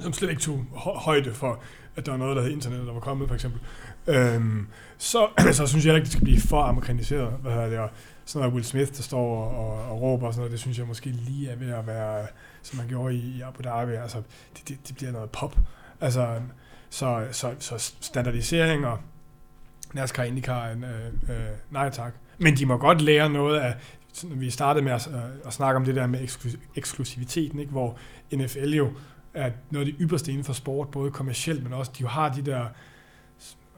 som 0.00 0.12
slet 0.12 0.30
ikke 0.30 0.42
tog 0.42 0.64
højde 0.74 1.34
for, 1.34 1.60
at 1.96 2.06
der 2.06 2.12
var 2.12 2.18
noget, 2.18 2.36
der 2.36 2.42
hed 2.42 2.50
internet, 2.50 2.86
der 2.86 2.92
var 2.92 3.00
kommet, 3.00 3.28
for 3.28 3.34
eksempel. 3.34 3.60
Øhm, 4.06 4.66
så, 4.98 5.28
så 5.52 5.66
synes 5.66 5.84
jeg 5.84 5.90
heller 5.90 5.96
ikke, 5.96 6.04
det 6.04 6.12
skal 6.12 6.24
blive 6.24 6.40
for 6.40 6.62
amerikaniseret. 6.62 7.32
Hvad 7.42 7.52
hedder 7.52 7.68
det, 7.68 7.78
og 7.78 7.90
sådan 8.24 8.40
noget 8.40 8.54
Will 8.54 8.64
Smith, 8.64 8.96
der 8.96 9.02
står 9.02 9.44
og, 9.44 9.68
og, 9.68 9.90
og 9.90 10.02
råber 10.02 10.26
og 10.26 10.32
sådan 10.32 10.40
noget, 10.40 10.52
det 10.52 10.60
synes 10.60 10.78
jeg 10.78 10.86
måske 10.86 11.10
lige 11.10 11.50
er 11.50 11.56
ved 11.56 11.70
at 11.70 11.86
være, 11.86 12.26
som 12.62 12.78
man 12.78 12.88
gjorde 12.88 13.14
i, 13.14 13.18
i 13.18 13.40
Abu 13.40 13.62
Dhabi. 13.62 13.92
Altså, 13.92 14.22
det, 14.56 14.68
det, 14.68 14.88
det 14.88 14.96
bliver 14.96 15.12
noget 15.12 15.30
pop. 15.30 15.56
Altså, 16.00 16.40
så, 16.90 17.26
så, 17.30 17.54
så 17.58 17.92
standardisering 18.00 18.86
og 18.86 18.98
NASCAR 19.92 20.24
IndyCar, 20.24 20.70
øh, 20.70 20.76
øh, 21.28 21.46
nej 21.70 21.90
tak. 21.90 22.12
Men 22.38 22.56
de 22.56 22.66
må 22.66 22.76
godt 22.76 23.00
lære 23.00 23.30
noget 23.30 23.58
af, 23.60 23.74
sådan, 24.12 24.40
vi 24.40 24.50
startede 24.50 24.84
med 24.84 24.92
at, 24.92 25.08
øh, 25.08 25.46
at 25.46 25.52
snakke 25.52 25.76
om 25.76 25.84
det 25.84 25.94
der 25.94 26.06
med 26.06 26.20
eksklu- 26.20 26.58
eksklusiviteten, 26.76 27.58
ikke? 27.60 27.72
hvor 27.72 27.98
NFL 28.32 28.68
jo 28.68 28.92
er 29.34 29.50
noget 29.70 29.86
af 29.86 29.92
det 29.92 30.00
ypperste 30.00 30.32
inden 30.32 30.44
for 30.44 30.52
sport, 30.52 30.88
både 30.90 31.10
kommercielt, 31.10 31.62
men 31.62 31.72
også, 31.72 31.92
de 31.98 32.02
jo 32.02 32.08
har 32.08 32.28
de 32.28 32.42
der, 32.42 32.66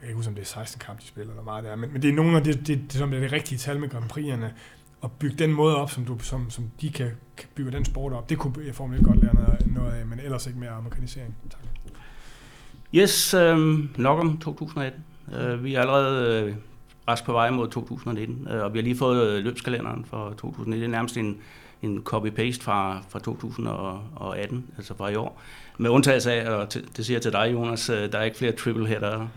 jeg 0.01 0.07
kan 0.07 0.09
ikke 0.09 0.16
huske, 0.16 0.28
om 0.28 0.34
det 0.34 0.42
er 0.42 0.46
16 0.46 0.80
kampe, 0.86 1.03
de 1.03 1.07
spiller, 1.07 1.32
eller 1.32 1.44
meget 1.44 1.64
det 1.64 1.72
er, 1.72 1.76
men, 1.76 1.92
men 1.92 2.03
det 2.03 2.11
er 2.11 2.14
nogle 2.14 2.36
af 2.36 2.44
det, 2.44 2.66
det, 2.66 2.78
det, 2.82 2.92
som 2.92 3.12
er 3.12 3.20
det 3.20 3.32
rigtige 3.32 3.59
tal 3.59 3.80
med 3.80 3.88
Grand 3.88 4.12
Prix'erne, 4.12 4.53
at 5.05 5.11
bygge 5.18 5.36
den 5.36 5.53
måde 5.53 5.76
op, 5.76 5.90
som, 5.90 6.05
du, 6.05 6.18
som, 6.18 6.51
som 6.51 6.70
de 6.80 6.90
kan, 6.90 7.11
kan 7.36 7.49
bygge 7.55 7.70
den 7.70 7.84
sport 7.84 8.12
op. 8.12 8.30
Det 8.30 8.38
kunne 8.38 8.55
jeg 8.66 8.74
Formel 8.74 8.99
1 8.99 9.05
godt 9.05 9.22
lære 9.22 9.34
noget, 9.34 9.66
noget 9.66 9.92
af, 9.92 10.07
men 10.07 10.20
ellers 10.20 10.46
ikke 10.46 10.59
mere 10.59 10.70
amerikanisering. 10.70 11.36
Tak. 11.51 11.61
Yes, 12.94 13.34
øh, 13.34 13.59
nok 13.99 14.20
om 14.20 14.38
2018. 14.38 15.05
Øh, 15.34 15.64
vi 15.64 15.74
er 15.74 15.80
allerede 15.80 16.42
øh, 16.44 16.55
rask 17.09 17.24
på 17.24 17.32
vej 17.32 17.51
mod 17.51 17.68
2019, 17.68 18.49
øh, 18.51 18.64
og 18.64 18.72
vi 18.72 18.78
har 18.78 18.82
lige 18.82 18.96
fået 18.96 19.28
øh, 19.28 19.44
løbskalenderen 19.44 20.05
for 20.05 20.30
2019. 20.30 20.72
Det 20.72 20.84
er 20.84 20.88
nærmest 20.88 21.16
en, 21.16 21.38
en 21.82 22.03
copy-paste 22.05 22.62
fra, 22.62 23.03
fra 23.09 23.18
2018, 23.18 24.66
altså 24.76 24.94
fra 24.96 25.09
i 25.09 25.14
år. 25.14 25.42
Med 25.78 25.90
undtagelse 25.90 26.32
af, 26.32 26.51
og 26.51 26.74
det 26.74 27.07
siger 27.07 27.16
jeg 27.16 27.22
til 27.22 27.32
dig, 27.32 27.53
Jonas, 27.53 27.90
øh, 27.90 28.12
der 28.12 28.18
er 28.18 28.22
ikke 28.22 28.36
flere 28.36 28.53
triple 28.53 28.86
header 28.86 29.28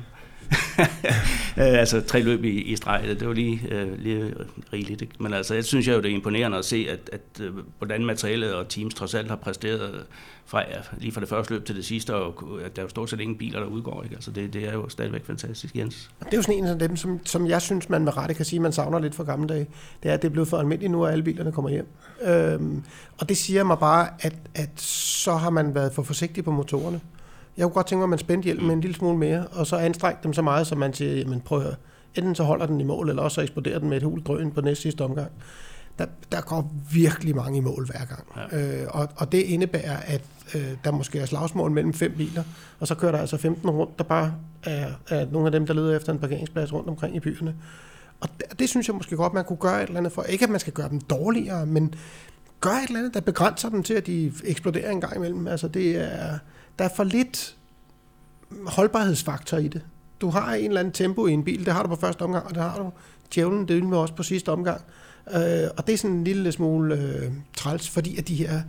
Øh, 1.57 1.79
altså 1.79 2.01
tre 2.01 2.21
løb 2.21 2.43
i, 2.43 2.61
i 2.61 2.75
streg, 2.75 3.03
det 3.03 3.27
var 3.27 3.33
lige, 3.33 3.61
øh, 3.71 3.99
lige 3.99 4.33
rigeligt. 4.73 5.01
Ikke? 5.01 5.13
Men 5.19 5.33
altså, 5.33 5.53
jeg 5.53 5.65
synes 5.65 5.87
jo, 5.87 5.97
det 5.97 6.05
er 6.05 6.15
imponerende 6.15 6.57
at 6.57 6.65
se, 6.65 6.87
at, 6.89 7.09
at 7.13 7.45
øh, 7.45 7.53
hvordan 7.77 8.05
materialet 8.05 8.53
og 8.53 8.69
teams 8.69 8.93
trods 8.93 9.13
alt 9.13 9.29
har 9.29 9.35
præsteret 9.35 10.05
fra, 10.45 10.63
lige 10.97 11.11
fra 11.11 11.21
det 11.21 11.29
første 11.29 11.53
løb 11.53 11.65
til 11.65 11.75
det 11.75 11.85
sidste, 11.85 12.15
og 12.15 12.59
at 12.65 12.75
der 12.75 12.81
er 12.81 12.85
jo 12.85 12.89
stort 12.89 13.09
set 13.09 13.19
ingen 13.19 13.37
biler, 13.37 13.59
der 13.59 13.67
udgår. 13.67 14.03
Ikke? 14.03 14.15
Altså, 14.15 14.31
det, 14.31 14.53
det 14.53 14.67
er 14.67 14.73
jo 14.73 14.89
stadigvæk 14.89 15.25
fantastisk, 15.25 15.75
Jens. 15.75 16.09
Det 16.19 16.33
er 16.33 16.37
jo 16.37 16.41
sådan 16.41 16.57
en 16.57 16.65
af 16.65 16.79
dem, 16.79 16.95
som, 16.95 17.19
som 17.25 17.47
jeg 17.47 17.61
synes, 17.61 17.89
man 17.89 18.03
med 18.03 18.17
rette 18.17 18.33
kan 18.33 18.45
sige, 18.45 18.59
man 18.59 18.71
savner 18.71 18.99
lidt 18.99 19.15
fra 19.15 19.23
gamle 19.23 19.47
dage. 19.47 19.67
Det 20.03 20.09
er, 20.09 20.13
at 20.13 20.21
det 20.21 20.27
er 20.27 20.31
blevet 20.31 20.47
for 20.47 20.57
almindeligt 20.57 20.91
nu, 20.91 21.05
at 21.05 21.11
alle 21.11 21.23
bilerne 21.23 21.51
kommer 21.51 21.69
hjem. 21.69 21.87
Øhm, 22.23 22.83
og 23.17 23.29
det 23.29 23.37
siger 23.37 23.63
mig 23.63 23.79
bare, 23.79 24.09
at, 24.19 24.35
at 24.55 24.81
så 24.81 25.35
har 25.35 25.49
man 25.49 25.75
været 25.75 25.93
for 25.93 26.03
forsigtig 26.03 26.43
på 26.43 26.51
motorerne. 26.51 27.01
Jeg 27.57 27.63
kunne 27.63 27.73
godt 27.73 27.87
tænke 27.87 27.99
mig, 27.99 28.05
at 28.05 28.09
man 28.09 28.19
spændte 28.19 28.45
hjelmen 28.45 28.71
en 28.71 28.81
lille 28.81 28.95
smule 28.95 29.17
mere, 29.17 29.47
og 29.47 29.67
så 29.67 29.75
anstrengte 29.75 30.23
dem 30.23 30.33
så 30.33 30.41
meget, 30.41 30.67
så 30.67 30.75
man 30.75 30.93
siger, 30.93 31.13
jamen 31.13 31.41
prøv 31.41 31.57
at 31.57 31.63
høre, 31.63 31.75
enten 32.15 32.35
så 32.35 32.43
holder 32.43 32.65
den 32.65 32.81
i 32.81 32.83
mål, 32.83 33.09
eller 33.09 33.23
også 33.23 33.35
så 33.35 33.41
eksploderer 33.41 33.79
den 33.79 33.89
med 33.89 33.97
et 33.97 34.03
hul 34.03 34.23
drøn 34.23 34.51
på 34.51 34.61
næste 34.61 34.81
sidste 34.81 35.01
omgang. 35.01 35.31
Der, 35.99 36.05
der 36.31 36.41
går 36.41 36.71
virkelig 36.91 37.35
mange 37.35 37.57
i 37.57 37.61
mål 37.61 37.85
hver 37.85 38.05
gang. 38.05 38.51
Ja. 38.51 38.81
Øh, 38.81 38.87
og, 38.89 39.09
og 39.15 39.31
det 39.31 39.37
indebærer, 39.37 39.97
at 39.97 40.21
øh, 40.55 40.71
der 40.83 40.91
måske 40.91 41.19
er 41.19 41.25
slagsmål 41.25 41.71
mellem 41.71 41.93
fem 41.93 42.13
biler, 42.17 42.43
og 42.79 42.87
så 42.87 42.95
kører 42.95 43.11
der 43.11 43.19
altså 43.19 43.37
15 43.37 43.69
rundt, 43.69 43.97
der 43.97 44.03
bare 44.03 44.33
er, 44.63 44.91
er 45.09 45.25
nogle 45.31 45.45
af 45.45 45.51
dem, 45.51 45.65
der 45.65 45.73
leder 45.73 45.95
efter 45.95 46.13
en 46.13 46.19
parkeringsplads 46.19 46.73
rundt 46.73 46.89
omkring 46.89 47.15
i 47.15 47.19
byerne. 47.19 47.55
Og 48.19 48.29
det, 48.37 48.59
det 48.59 48.69
synes 48.69 48.87
jeg 48.87 48.95
måske 48.95 49.15
godt, 49.15 49.33
man 49.33 49.45
kunne 49.45 49.57
gøre 49.57 49.83
et 49.83 49.87
eller 49.87 49.99
andet 49.99 50.13
for. 50.13 50.23
Ikke 50.23 50.43
at 50.43 50.49
man 50.49 50.59
skal 50.59 50.73
gøre 50.73 50.89
dem 50.89 51.01
dårligere, 51.01 51.65
men 51.65 51.93
gøre 52.61 52.83
et 52.83 52.87
eller 52.87 52.99
andet, 52.99 53.13
der 53.13 53.21
begrænser 53.21 53.69
dem 53.69 53.83
til, 53.83 53.93
at 53.93 54.07
de 54.07 54.33
eksploderer 54.43 54.91
en 54.91 55.01
gang 55.01 55.15
imellem. 55.15 55.47
Altså 55.47 55.67
det 55.67 55.95
er, 55.95 56.37
der 56.79 56.85
er 56.85 56.89
for 56.95 57.03
lidt 57.03 57.57
holdbarhedsfaktor 58.67 59.57
i 59.57 59.67
det. 59.67 59.81
Du 60.21 60.29
har 60.29 60.53
en 60.53 60.65
eller 60.65 60.79
anden 60.79 60.93
tempo 60.93 61.27
i 61.27 61.31
en 61.31 61.43
bil, 61.43 61.65
det 61.65 61.73
har 61.73 61.83
du 61.83 61.89
på 61.89 61.95
første 61.95 62.21
omgang, 62.21 62.45
og 62.45 62.55
det 62.55 62.63
har 62.63 62.77
du 62.77 62.91
djævlen, 63.35 63.67
det 63.67 63.83
er 63.83 63.97
også 63.97 64.13
på 64.13 64.23
sidste 64.23 64.51
omgang. 64.51 64.81
Øh, 65.33 65.69
og 65.77 65.87
det 65.87 65.93
er 65.93 65.97
sådan 65.97 66.15
en 66.15 66.23
lille 66.23 66.51
smule 66.51 66.95
øh, 66.95 67.31
træls, 67.57 67.89
fordi 67.89 68.17
at 68.17 68.27
de 68.27 68.35
her 68.35 68.61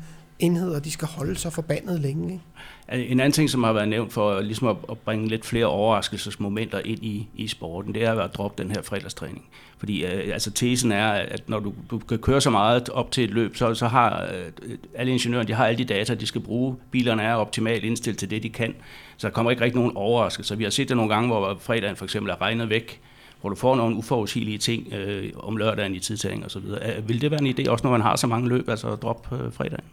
enheder, 0.42 0.80
de 0.80 0.90
skal 0.90 1.08
holde 1.08 1.36
sig 1.36 1.52
forbandet 1.52 2.00
længe. 2.00 2.32
Ikke? 2.32 3.08
En 3.08 3.20
anden 3.20 3.32
ting, 3.32 3.50
som 3.50 3.64
har 3.64 3.72
været 3.72 3.88
nævnt 3.88 4.12
for 4.12 4.40
ligesom 4.40 4.68
at, 4.68 4.76
at 4.90 4.98
bringe 4.98 5.28
lidt 5.28 5.46
flere 5.46 5.66
overraskelsesmomenter 5.66 6.80
ind 6.84 7.04
i, 7.04 7.28
i 7.34 7.48
sporten, 7.48 7.94
det 7.94 8.04
er 8.04 8.20
at 8.20 8.34
droppe 8.34 8.62
den 8.62 8.70
her 8.70 8.82
fredagstræning. 8.82 9.44
Fordi 9.78 10.04
øh, 10.04 10.32
altså, 10.32 10.50
tesen 10.50 10.92
er, 10.92 11.08
at 11.08 11.42
når 11.46 11.60
du, 11.60 11.72
du 11.90 11.98
kan 11.98 12.18
køre 12.18 12.40
så 12.40 12.50
meget 12.50 12.88
op 12.88 13.10
til 13.10 13.24
et 13.24 13.30
løb, 13.30 13.56
så, 13.56 13.74
så 13.74 13.86
har 13.86 14.22
øh, 14.22 14.76
alle 14.94 15.12
ingeniører, 15.12 15.44
de 15.44 15.52
har 15.52 15.66
alle 15.66 15.78
de 15.78 15.84
data, 15.84 16.14
de 16.14 16.26
skal 16.26 16.40
bruge. 16.40 16.76
Bilerne 16.90 17.22
er 17.22 17.34
optimalt 17.34 17.84
indstillet 17.84 18.18
til 18.18 18.30
det, 18.30 18.42
de 18.42 18.48
kan. 18.48 18.74
Så 19.16 19.26
der 19.26 19.32
kommer 19.32 19.50
ikke 19.50 19.64
rigtig 19.64 19.80
nogen 19.80 19.96
overraskelser. 19.96 20.56
Vi 20.56 20.64
har 20.64 20.70
set 20.70 20.88
det 20.88 20.96
nogle 20.96 21.14
gange, 21.14 21.28
hvor 21.28 21.56
fredagen 21.60 21.96
for 21.96 22.04
eksempel 22.04 22.30
er 22.30 22.40
regnet 22.40 22.68
væk, 22.68 23.00
hvor 23.40 23.50
du 23.50 23.56
får 23.56 23.76
nogle 23.76 23.96
uforudsigelige 23.96 24.58
ting 24.58 24.92
øh, 24.92 25.30
om 25.36 25.56
lørdagen 25.56 25.94
i 25.94 25.98
tidtagning 25.98 26.44
osv. 26.44 26.64
Øh, 26.64 27.08
vil 27.08 27.20
det 27.20 27.30
være 27.30 27.42
en 27.42 27.54
idé, 27.58 27.70
også 27.70 27.86
når 27.86 27.90
man 27.90 28.00
har 28.00 28.16
så 28.16 28.26
mange 28.26 28.48
løb, 28.48 28.68
altså 28.68 28.92
at 28.92 29.02
droppe 29.02 29.44
øh, 29.44 29.52
fredagen? 29.52 29.84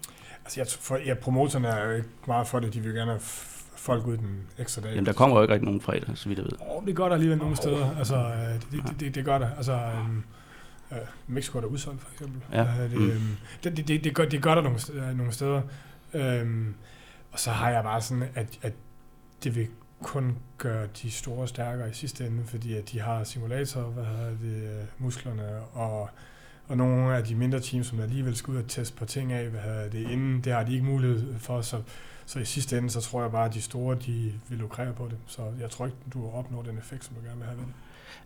Altså, 0.57 0.59
jeg, 0.59 0.67
for, 0.81 0.97
ja, 0.97 1.13
promotorerne 1.13 1.67
er 1.67 1.85
jo 1.85 1.91
ikke 1.95 2.09
meget 2.27 2.47
for 2.47 2.59
det. 2.59 2.73
De 2.73 2.79
vil 2.79 2.93
gerne 2.93 3.11
have 3.11 3.21
folk 3.75 4.07
ud 4.07 4.17
den 4.17 4.41
ekstra 4.57 4.81
dag. 4.81 4.89
Jamen, 4.89 5.05
der 5.05 5.13
kommer 5.13 5.35
jo 5.35 5.41
ikke 5.41 5.53
rigtig 5.53 5.65
nogen 5.65 5.81
fredag, 5.81 6.17
så 6.17 6.29
vidt 6.29 6.39
jeg 6.39 6.45
ved. 6.45 6.51
Oh, 6.59 6.85
det 6.85 6.95
gør 6.95 7.05
der 7.05 7.13
alligevel 7.13 7.37
nogle 7.37 7.55
steder. 7.55 7.95
Altså, 7.97 8.15
øh, 8.15 8.53
det, 8.71 8.83
det, 8.87 8.99
det, 8.99 9.15
det 9.15 9.25
gør 9.25 9.37
der. 9.37 9.55
Altså, 9.55 9.73
um, 9.73 10.23
uh, 10.91 10.97
Mexico 11.27 11.57
er 11.57 11.61
der 11.61 11.67
udsolgt, 11.67 12.01
for 12.01 12.11
eksempel. 12.11 12.41
Ja. 12.53 12.63
Uh, 12.63 12.91
det, 12.91 12.91
mm. 12.91 13.09
um, 13.09 13.37
det, 13.63 13.77
det, 13.77 13.87
det, 13.87 14.03
det, 14.03 14.15
gør, 14.15 14.25
det 14.25 14.41
gør 14.41 14.55
der 14.55 14.61
nogle, 14.61 14.79
uh, 14.89 15.17
nogle 15.17 15.31
steder. 15.31 15.61
Um, 16.13 16.75
og 17.31 17.39
så 17.39 17.51
har 17.51 17.69
jeg 17.69 17.83
bare 17.83 18.01
sådan, 18.01 18.23
at, 18.35 18.59
at 18.61 18.73
det 19.43 19.55
vil 19.55 19.67
kun 20.03 20.37
gøre 20.57 20.87
de 21.01 21.11
store 21.11 21.47
stærkere 21.47 21.89
i 21.89 21.93
sidste 21.93 22.27
ende, 22.27 22.43
fordi 22.45 22.75
at 22.75 22.91
de 22.91 22.99
har 22.99 23.23
simulator, 23.23 23.81
hvad 23.81 24.05
hedder 24.05 24.29
det, 24.29 24.87
musklerne 24.97 25.59
og 25.73 26.09
og 26.69 26.77
nogle 26.77 27.17
af 27.17 27.23
de 27.23 27.35
mindre 27.35 27.59
teams, 27.59 27.87
som 27.87 27.99
alligevel 27.99 28.35
skal 28.35 28.51
ud 28.51 28.57
og 28.57 28.67
teste 28.67 28.97
på 28.97 29.05
ting 29.05 29.31
af, 29.31 29.49
hvad 29.49 29.89
det 29.91 30.11
inden, 30.11 30.41
det 30.41 30.53
har 30.53 30.63
de 30.63 30.73
ikke 30.73 30.85
mulighed 30.85 31.39
for, 31.39 31.61
så, 31.61 31.81
så 32.25 32.39
i 32.39 32.45
sidste 32.45 32.77
ende, 32.77 32.89
så 32.89 33.01
tror 33.01 33.21
jeg 33.21 33.31
bare, 33.31 33.45
at 33.45 33.53
de 33.53 33.61
store, 33.61 33.97
de 34.05 34.31
vil 34.49 34.59
lukrere 34.59 34.93
på 34.93 35.07
det. 35.09 35.17
Så 35.27 35.41
jeg 35.59 35.69
tror 35.69 35.85
ikke, 35.85 35.97
du 36.13 36.29
opnår 36.33 36.61
den 36.61 36.77
effekt, 36.77 37.05
som 37.05 37.15
du 37.15 37.21
gerne 37.21 37.37
vil 37.37 37.45
have 37.45 37.57
ved 37.57 37.65
det. 37.65 37.73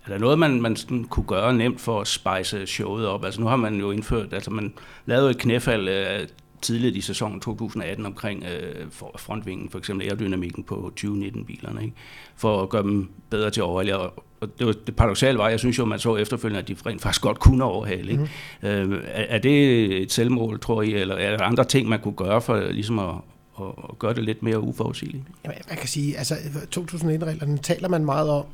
Er 0.05 0.09
der 0.09 0.17
noget, 0.17 0.39
man, 0.39 0.61
man 0.61 0.75
kunne 1.09 1.25
gøre 1.25 1.53
nemt 1.53 1.81
for 1.81 2.01
at 2.01 2.07
spice 2.07 2.67
showet 2.67 3.07
op? 3.07 3.25
Altså 3.25 3.41
nu 3.41 3.47
har 3.47 3.55
man 3.55 3.75
jo 3.75 3.91
indført, 3.91 4.33
altså 4.33 4.51
man 4.51 4.73
lavede 5.05 5.29
et 5.29 5.37
knæfald 5.37 5.89
øh, 5.89 6.27
tidligt 6.61 6.95
i 6.95 7.01
sæsonen 7.01 7.39
2018 7.39 8.05
omkring 8.05 8.43
øh, 8.43 8.85
frontvingen, 9.15 9.69
for 9.69 9.77
eksempel 9.77 10.07
aerodynamikken 10.07 10.63
på 10.63 10.93
2019-bilerne, 10.99 11.83
ikke? 11.83 11.95
for 12.35 12.63
at 12.63 12.69
gøre 12.69 12.83
dem 12.83 13.09
bedre 13.29 13.49
til 13.49 13.63
overhale. 13.63 13.97
Og, 13.97 14.23
og 14.43 14.49
det, 14.59 14.67
var, 14.67 14.73
det 14.87 14.95
paradoxale 14.95 15.37
var, 15.37 15.49
jeg 15.49 15.59
synes 15.59 15.77
jo, 15.77 15.85
man 15.85 15.99
så 15.99 16.15
efterfølgende, 16.15 16.59
at 16.59 16.67
de 16.67 16.75
rent 16.85 17.01
faktisk 17.01 17.21
godt 17.21 17.39
kunne 17.39 17.63
overhale. 17.63 18.11
Ikke? 18.11 18.29
Mm. 18.61 18.67
Øh, 18.67 19.01
er, 19.07 19.23
er 19.29 19.37
det 19.37 19.85
et 20.01 20.11
selvmål, 20.11 20.59
tror 20.59 20.81
I, 20.81 20.93
eller 20.93 21.15
er 21.15 21.37
der 21.37 21.43
andre 21.43 21.63
ting, 21.63 21.89
man 21.89 21.99
kunne 21.99 22.13
gøre 22.13 22.41
for 22.41 22.59
ligesom 22.59 22.99
at, 22.99 23.15
at 23.59 23.99
gøre 23.99 24.13
det 24.13 24.23
lidt 24.23 24.43
mere 24.43 24.59
uforudsigeligt? 24.59 25.23
Jamen, 25.43 25.57
man 25.69 25.77
kan 25.77 25.87
sige, 25.87 26.17
altså 26.17 26.33
2001-reglerne 26.75 27.57
taler 27.57 27.89
man 27.89 28.05
meget 28.05 28.29
om, 28.29 28.45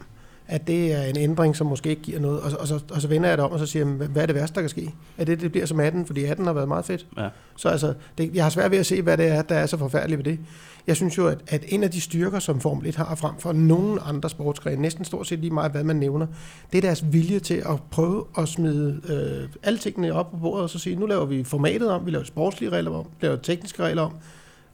at 0.50 0.68
det 0.68 0.94
er 0.94 1.02
en 1.02 1.18
ændring, 1.18 1.56
som 1.56 1.68
måske 1.68 1.90
ikke 1.90 2.02
giver 2.02 2.20
noget. 2.20 2.42
Og, 2.42 2.60
og, 2.60 2.68
så, 2.68 2.80
og 2.92 3.02
så 3.02 3.08
vender 3.08 3.30
jeg 3.30 3.38
det 3.38 3.46
om, 3.46 3.52
og 3.52 3.60
så 3.60 3.66
siger 3.66 3.86
jeg, 3.86 4.08
hvad 4.08 4.22
er 4.22 4.26
det 4.26 4.36
værste, 4.36 4.56
der 4.56 4.62
kan 4.62 4.70
ske? 4.70 4.94
Er 5.18 5.26
det, 5.26 5.42
det 5.42 5.52
bliver 5.52 5.66
som 5.66 5.80
18? 5.80 6.06
Fordi 6.06 6.24
18 6.24 6.46
har 6.46 6.54
været 6.54 6.68
meget 6.68 6.86
fedt. 6.86 7.08
Ja. 7.18 7.28
Så 7.58 7.70
altså, 7.70 7.94
det, 8.18 8.36
jeg 8.36 8.44
har 8.44 8.50
svært 8.50 8.72
ved 8.72 8.78
at 8.78 8.86
se, 8.86 9.02
hvad 9.02 9.18
det 9.18 9.28
er, 9.28 9.42
der 9.42 9.56
er 9.56 9.66
så 9.66 9.78
forfærdeligt 9.78 10.18
ved 10.18 10.26
det. 10.26 10.40
Jeg 10.88 10.96
synes 10.96 11.18
jo, 11.18 11.28
at, 11.28 11.38
at 11.48 11.66
en 11.68 11.84
af 11.84 11.92
de 11.92 12.02
styrker, 12.02 12.40
som 12.40 12.60
Formel 12.60 12.88
1 12.88 12.96
har 12.96 13.16
frem 13.16 13.34
for 13.40 13.52
nogen 13.54 14.00
andre 14.06 14.30
sportsgrene, 14.30 14.82
næsten 14.82 15.06
stort 15.06 15.28
set 15.28 15.40
lige 15.40 15.54
meget, 15.54 15.72
hvad 15.72 15.84
man 15.84 15.96
nævner, 15.96 16.28
det 16.72 16.78
er 16.78 16.82
deres 16.82 17.14
vilje 17.14 17.40
til 17.40 17.54
at 17.54 17.76
prøve 17.92 18.26
at 18.38 18.48
smide 18.48 19.02
øh, 19.10 19.50
alle 19.64 19.80
tingene 19.80 20.14
op 20.14 20.32
på 20.32 20.38
bordet, 20.38 20.64
og 20.64 20.70
så 20.70 20.80
sige, 20.80 20.96
nu 20.96 21.06
laver 21.06 21.26
vi 21.26 21.44
formatet 21.44 21.90
om, 21.90 22.06
vi 22.06 22.12
laver 22.12 22.26
sportslige 22.26 22.70
regler 22.70 22.92
om, 22.92 23.06
vi 23.20 23.28
laver 23.28 23.38
tekniske 23.38 23.84
regler 23.84 24.02
om, 24.02 24.14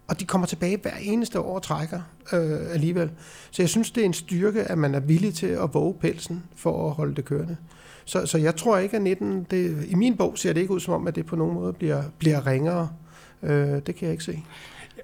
og 0.08 0.20
de 0.20 0.26
kommer 0.26 0.48
tilbage 0.48 0.78
hver 0.82 0.96
eneste 1.02 1.40
år 1.40 1.56
og 1.56 1.64
trækker 1.64 2.02
øh, 2.34 2.74
alligevel. 2.74 3.12
Så 3.52 3.62
jeg 3.62 3.70
synes, 3.70 3.92
det 3.92 4.02
er 4.02 4.06
en 4.06 4.14
styrke, 4.14 4.64
at 4.64 4.78
man 4.78 4.96
er 4.96 5.00
villig 5.00 5.34
til 5.34 5.48
at 5.48 5.74
våge 5.74 5.94
pelsen 5.94 6.44
for 6.56 6.88
at 6.90 6.96
holde 6.96 7.16
det 7.16 7.26
kørende. 7.26 7.58
Så, 8.06 8.26
så 8.26 8.38
jeg 8.38 8.56
tror 8.56 8.78
ikke, 8.78 8.96
at 8.96 9.02
19, 9.02 9.44
det, 9.52 9.86
i 9.88 9.96
min 9.96 10.18
bog 10.18 10.38
ser 10.38 10.54
det 10.54 10.62
ikke 10.62 10.74
ud 10.74 10.80
som 10.80 10.94
om, 10.94 11.08
at 11.08 11.16
det 11.16 11.26
på 11.26 11.36
nogen 11.36 11.54
måde 11.54 11.74
bliver, 11.74 12.04
bliver 12.18 12.48
ringere. 12.48 12.90
Øh, 13.44 13.82
det 13.86 13.96
kan 13.96 14.02
jeg 14.02 14.12
ikke 14.12 14.24
se. 14.24 14.44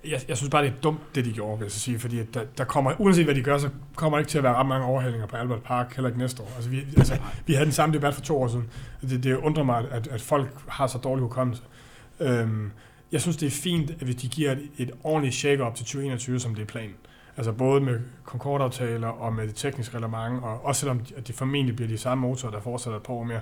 Jeg, 0.06 0.22
jeg 0.28 0.38
synes 0.38 0.50
bare, 0.50 0.64
det 0.64 0.72
er 0.72 0.82
dumt, 0.84 1.00
det 1.16 1.26
de 1.26 1.32
gjorde, 1.32 1.60
vil 1.60 1.66
jeg 1.66 1.72
sige, 1.72 2.00
fordi 2.00 2.24
der, 2.24 2.42
der 2.58 2.64
kommer, 2.64 2.94
uanset 3.00 3.26
hvad 3.26 3.36
de 3.36 3.42
gør, 3.42 3.58
så 3.58 3.70
kommer 3.96 4.18
der 4.18 4.20
ikke 4.20 4.30
til 4.30 4.38
at 4.38 4.44
være 4.44 4.54
ret 4.56 4.68
mange 4.68 4.86
overhældinger 4.86 5.28
på 5.28 5.36
Albert 5.36 5.64
Park, 5.64 5.96
heller 5.96 6.10
ikke 6.10 6.20
næste 6.20 6.42
år. 6.42 6.52
Altså, 6.56 6.70
vi, 6.70 6.84
altså, 6.98 7.18
vi 7.46 7.54
havde 7.54 7.66
den 7.66 7.74
samme 7.74 7.96
debat 7.96 8.14
for 8.14 8.22
to 8.22 8.42
år 8.42 8.48
siden. 8.48 8.70
Det, 9.02 9.24
det 9.24 9.38
undrer 9.38 9.64
mig, 9.64 9.84
at, 9.92 10.08
at 10.08 10.22
folk 10.22 10.48
har 10.68 10.88
så 10.88 10.98
dårlig 10.98 11.22
hukommelse. 11.22 11.64
Øhm, 12.20 12.72
jeg 13.12 13.22
synes, 13.22 13.38
det 13.38 13.48
er 13.48 13.52
fint, 13.52 13.92
at 13.92 13.98
hvis 13.98 14.16
de 14.16 14.28
giver 14.28 14.52
et, 14.52 14.70
et 14.78 14.92
ordentligt 15.04 15.36
shake-up 15.36 15.76
til 15.76 15.86
2021, 15.86 16.40
som 16.40 16.56
det 16.56 16.62
er 16.62 16.66
planen. 16.66 16.96
Altså 17.38 17.52
både 17.52 17.82
med 17.82 18.00
Concorde-aftaler 18.26 19.08
og 19.08 19.34
med 19.34 19.48
det 19.48 19.56
tekniske 19.56 19.98
reglement, 19.98 20.44
og 20.44 20.66
også 20.66 20.80
selvom 20.80 21.00
de, 21.00 21.14
at 21.18 21.28
det 21.28 21.36
formentlig 21.36 21.76
bliver 21.76 21.90
de 21.90 21.98
samme 21.98 22.22
motorer, 22.22 22.52
der 22.52 22.62
fortsætter 22.62 22.98
et 22.98 23.04
par 23.04 23.14
år 23.14 23.24
mere. 23.24 23.42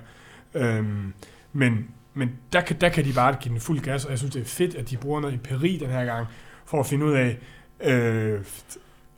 Øhm, 0.54 1.12
men 1.52 1.88
men 2.14 2.32
der, 2.52 2.60
kan, 2.60 2.76
der 2.80 2.88
kan 2.88 3.04
de 3.04 3.12
bare 3.12 3.36
give 3.40 3.52
den 3.52 3.60
fuld 3.60 3.80
gas, 3.80 4.04
og 4.04 4.10
jeg 4.10 4.18
synes, 4.18 4.32
det 4.32 4.42
er 4.42 4.46
fedt, 4.46 4.74
at 4.74 4.90
de 4.90 4.96
bruger 4.96 5.20
noget 5.20 5.34
empiri 5.34 5.76
den 5.80 5.90
her 5.90 6.04
gang, 6.04 6.26
for 6.64 6.80
at 6.80 6.86
finde 6.86 7.06
ud 7.06 7.12
af, 7.12 7.38
øh, 7.80 8.40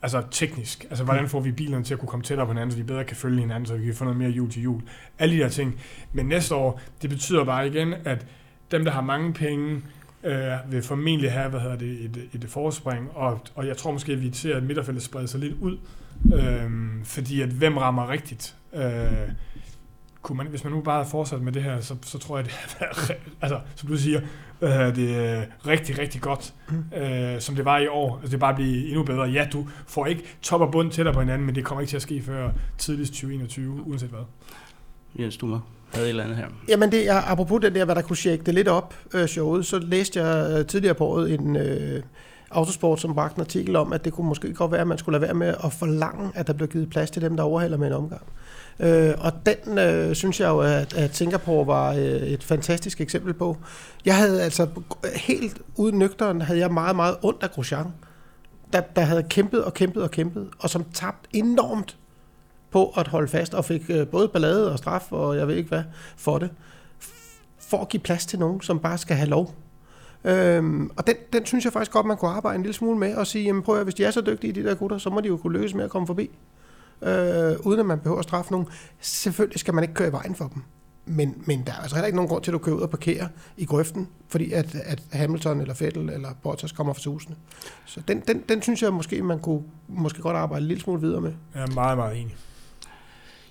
altså 0.02 0.22
teknisk, 0.30 0.84
altså 0.90 1.04
hvordan 1.04 1.28
får 1.28 1.40
vi 1.40 1.52
bilerne 1.52 1.84
til 1.84 1.94
at 1.94 2.00
kunne 2.00 2.08
komme 2.08 2.24
tættere 2.24 2.46
på 2.46 2.52
hinanden, 2.52 2.72
så 2.72 2.78
de 2.78 2.84
bedre 2.84 3.04
kan 3.04 3.16
følge 3.16 3.40
hinanden, 3.40 3.66
så 3.66 3.76
vi 3.76 3.84
kan 3.84 3.94
få 3.94 4.04
noget 4.04 4.18
mere 4.18 4.30
jul 4.30 4.50
til 4.50 4.62
jul. 4.62 4.82
Alle 5.18 5.36
de 5.36 5.40
der 5.40 5.48
ting. 5.48 5.80
Men 6.12 6.26
næste 6.26 6.54
år, 6.54 6.80
det 7.02 7.10
betyder 7.10 7.44
bare 7.44 7.66
igen, 7.66 7.94
at 8.04 8.26
dem, 8.70 8.84
der 8.84 8.92
har 8.92 9.00
mange 9.00 9.32
penge, 9.32 9.82
øh, 10.24 10.52
vil 10.68 10.82
formentlig 10.82 11.32
have 11.32 11.50
hvad 11.50 11.60
hedder 11.60 11.76
det, 11.76 12.04
et, 12.04 12.28
et 12.34 12.44
forspring, 12.48 13.10
og, 13.14 13.40
og 13.54 13.66
jeg 13.66 13.76
tror 13.76 13.92
måske, 13.92 14.12
at 14.12 14.22
vi 14.22 14.32
ser, 14.32 14.56
at 14.56 14.62
midterfeltet 14.62 15.02
spreder 15.02 15.26
sig 15.26 15.40
lidt 15.40 15.54
ud, 15.60 15.78
øh, 16.34 16.70
fordi 17.04 17.40
at 17.40 17.48
hvem 17.48 17.76
rammer 17.76 18.08
rigtigt? 18.08 18.56
Øh, 18.74 19.28
kunne 20.22 20.36
man, 20.36 20.46
hvis 20.46 20.64
man 20.64 20.72
nu 20.72 20.80
bare 20.80 20.98
havde 20.98 21.10
fortsat 21.10 21.42
med 21.42 21.52
det 21.52 21.62
her, 21.62 21.80
så, 21.80 21.96
så 22.02 22.18
tror 22.18 22.38
jeg, 22.38 22.44
det 22.44 22.54
er, 22.80 23.12
altså, 23.42 23.60
som 23.74 23.88
du 23.88 23.96
siger, 23.96 24.20
øh, 24.60 24.70
det 24.70 25.16
er 25.16 25.44
rigtig, 25.66 25.98
rigtig 25.98 26.20
godt, 26.20 26.54
øh, 26.96 27.40
som 27.40 27.54
det 27.54 27.64
var 27.64 27.78
i 27.78 27.86
år. 27.88 28.16
Altså, 28.16 28.32
det 28.32 28.40
bare 28.40 28.54
blive 28.54 28.86
endnu 28.86 29.02
bedre. 29.02 29.22
Ja, 29.22 29.48
du 29.52 29.68
får 29.86 30.06
ikke 30.06 30.22
top 30.42 30.60
og 30.60 30.72
bund 30.72 30.90
tættere 30.90 31.14
på 31.14 31.20
hinanden, 31.20 31.46
men 31.46 31.54
det 31.54 31.64
kommer 31.64 31.80
ikke 31.80 31.90
til 31.90 31.96
at 31.96 32.02
ske 32.02 32.22
før 32.22 32.50
tidligst 32.78 33.12
2021, 33.12 33.82
uanset 33.86 34.08
hvad. 34.08 34.24
Jens, 35.18 35.36
du 35.36 35.46
må 35.46 35.58
havde 35.94 36.06
et 36.06 36.10
eller 36.10 36.24
andet 36.24 36.36
her. 36.36 36.46
Jamen, 36.68 36.92
det 36.92 37.08
er, 37.08 37.30
apropos 37.30 37.60
det 37.60 37.74
der, 37.74 37.84
hvad 37.84 37.94
der 37.94 38.02
kunne 38.02 38.16
shake 38.16 38.42
det 38.46 38.54
lidt 38.54 38.68
op, 38.68 38.94
øh, 39.14 39.26
showet, 39.26 39.66
så 39.66 39.78
læste 39.78 40.22
jeg 40.22 40.58
øh, 40.58 40.66
tidligere 40.66 40.94
på 40.94 41.06
året 41.06 41.34
en 41.34 41.56
øh, 41.56 42.02
autosport, 42.50 43.00
som 43.00 43.14
bragte 43.14 43.36
en 43.36 43.40
artikel 43.40 43.76
om, 43.76 43.92
at 43.92 44.04
det 44.04 44.12
kunne 44.12 44.28
måske 44.28 44.54
godt 44.54 44.72
være, 44.72 44.80
at 44.80 44.86
man 44.86 44.98
skulle 44.98 45.18
lade 45.18 45.22
være 45.22 45.34
med 45.34 45.54
at 45.64 45.72
forlange, 45.72 46.30
at 46.34 46.46
der 46.46 46.52
blev 46.52 46.68
givet 46.68 46.90
plads 46.90 47.10
til 47.10 47.22
dem, 47.22 47.36
der 47.36 47.44
overhælder 47.44 47.78
med 47.78 47.86
en 47.86 47.92
omgang. 47.92 48.22
Øh, 48.80 49.14
og 49.18 49.32
den 49.46 49.78
øh, 49.78 50.14
synes 50.14 50.40
jeg 50.40 50.48
jo, 50.48 50.60
at, 50.60 50.94
at 50.94 51.16
Singapore 51.16 51.66
var 51.66 51.92
øh, 51.92 52.00
et 52.02 52.44
fantastisk 52.44 53.00
eksempel 53.00 53.34
på. 53.34 53.56
Jeg 54.04 54.16
havde 54.16 54.42
altså 54.42 54.66
helt 55.14 55.58
uden 55.76 55.98
nøgteren, 55.98 56.40
havde 56.40 56.60
jeg 56.60 56.72
meget, 56.72 56.96
meget 56.96 57.16
ondt 57.22 57.42
af 57.42 57.50
Grosjean, 57.50 57.86
der, 58.72 58.80
der 58.80 59.02
havde 59.02 59.22
kæmpet 59.22 59.64
og 59.64 59.74
kæmpet 59.74 60.02
og 60.02 60.10
kæmpet, 60.10 60.48
og 60.58 60.70
som 60.70 60.84
tabt 60.94 61.26
enormt 61.32 61.96
på 62.72 62.92
at 62.96 63.08
holde 63.08 63.28
fast, 63.28 63.54
og 63.54 63.64
fik 63.64 63.82
øh, 63.88 64.06
både 64.06 64.28
ballade 64.28 64.72
og 64.72 64.78
straf, 64.78 65.12
og 65.12 65.36
jeg 65.36 65.48
ved 65.48 65.56
ikke 65.56 65.68
hvad, 65.68 65.82
for 66.16 66.38
det. 66.38 66.50
For 67.58 67.78
at 67.78 67.88
give 67.88 68.00
plads 68.00 68.26
til 68.26 68.38
nogen, 68.38 68.60
som 68.60 68.78
bare 68.78 68.98
skal 68.98 69.16
have 69.16 69.28
lov. 69.28 69.54
Øhm, 70.24 70.90
og 70.96 71.06
den, 71.06 71.16
den 71.32 71.46
synes 71.46 71.64
jeg 71.64 71.72
faktisk 71.72 71.92
godt, 71.92 72.06
man 72.06 72.16
kunne 72.16 72.30
arbejde 72.30 72.56
en 72.56 72.62
lille 72.62 72.74
smule 72.74 72.98
med, 72.98 73.14
og 73.14 73.26
sige, 73.26 73.44
jamen 73.44 73.62
prøv 73.62 73.78
at 73.78 73.84
hvis 73.84 73.94
de 73.94 74.04
er 74.04 74.10
så 74.10 74.20
dygtige, 74.20 74.52
de 74.52 74.64
der 74.64 74.74
gutter, 74.74 74.98
så 74.98 75.10
må 75.10 75.20
de 75.20 75.28
jo 75.28 75.36
kunne 75.36 75.52
lykkes 75.52 75.74
med 75.74 75.84
at 75.84 75.90
komme 75.90 76.06
forbi, 76.06 76.30
øh, 77.02 77.56
uden 77.66 77.80
at 77.80 77.86
man 77.86 77.98
behøver 77.98 78.18
at 78.18 78.24
straffe 78.24 78.52
nogen. 78.52 78.66
Selvfølgelig 79.00 79.60
skal 79.60 79.74
man 79.74 79.84
ikke 79.84 79.94
køre 79.94 80.08
i 80.08 80.12
vejen 80.12 80.34
for 80.34 80.50
dem. 80.54 80.62
Men, 81.06 81.42
men 81.46 81.62
der 81.66 81.72
er 81.72 81.76
altså 81.76 81.96
heller 81.96 82.06
ikke 82.06 82.16
nogen 82.16 82.28
grund 82.28 82.42
til, 82.42 82.50
at 82.50 82.52
du 82.52 82.58
kører 82.58 82.76
ud 82.76 82.80
og 82.80 82.90
parkerer 82.90 83.26
i 83.56 83.64
grøften, 83.64 84.08
fordi 84.28 84.52
at, 84.52 84.74
at 84.74 85.02
Hamilton 85.12 85.60
eller 85.60 85.74
Vettel 85.80 86.10
eller 86.10 86.28
Bottas 86.42 86.72
kommer 86.72 86.92
fra 86.92 87.00
susene. 87.00 87.36
Så 87.84 88.00
den, 88.08 88.22
den, 88.28 88.42
den 88.48 88.62
synes 88.62 88.82
jeg 88.82 88.92
måske, 88.92 89.22
man 89.22 89.38
kunne 89.38 89.62
måske 89.88 90.22
godt 90.22 90.36
arbejde 90.36 90.62
en 90.62 90.68
lille 90.68 90.82
smule 90.82 91.00
videre 91.00 91.20
med. 91.20 91.32
Jeg 91.54 91.62
er 91.62 91.74
meget, 91.74 91.98
meget 91.98 92.20
enig. 92.20 92.36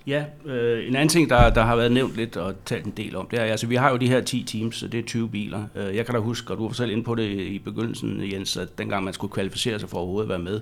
Ja, 0.06 0.24
øh, 0.44 0.88
en 0.88 0.96
anden 0.96 1.08
ting, 1.08 1.30
der, 1.30 1.50
der 1.50 1.62
har 1.62 1.76
været 1.76 1.92
nævnt 1.92 2.16
lidt 2.16 2.36
og 2.36 2.54
talt 2.64 2.84
en 2.84 2.92
del 2.96 3.16
om, 3.16 3.28
det 3.30 3.38
er, 3.38 3.44
altså 3.44 3.66
vi 3.66 3.74
har 3.74 3.90
jo 3.90 3.96
de 3.96 4.08
her 4.08 4.20
10 4.20 4.42
teams, 4.42 4.76
så 4.76 4.88
det 4.88 5.00
er 5.00 5.04
20 5.04 5.28
biler. 5.28 5.64
Øh, 5.74 5.96
jeg 5.96 6.06
kan 6.06 6.14
da 6.14 6.20
huske, 6.20 6.52
og 6.52 6.58
du 6.58 6.66
var 6.66 6.72
selv 6.72 6.90
inde 6.90 7.04
på 7.04 7.14
det 7.14 7.30
i 7.30 7.58
begyndelsen, 7.58 8.32
Jens, 8.32 8.56
at 8.56 8.78
dengang 8.78 9.04
man 9.04 9.14
skulle 9.14 9.32
kvalificere 9.32 9.78
sig 9.78 9.88
for 9.88 9.98
overhovedet 9.98 10.24
at 10.24 10.28
være 10.28 10.38
med 10.38 10.60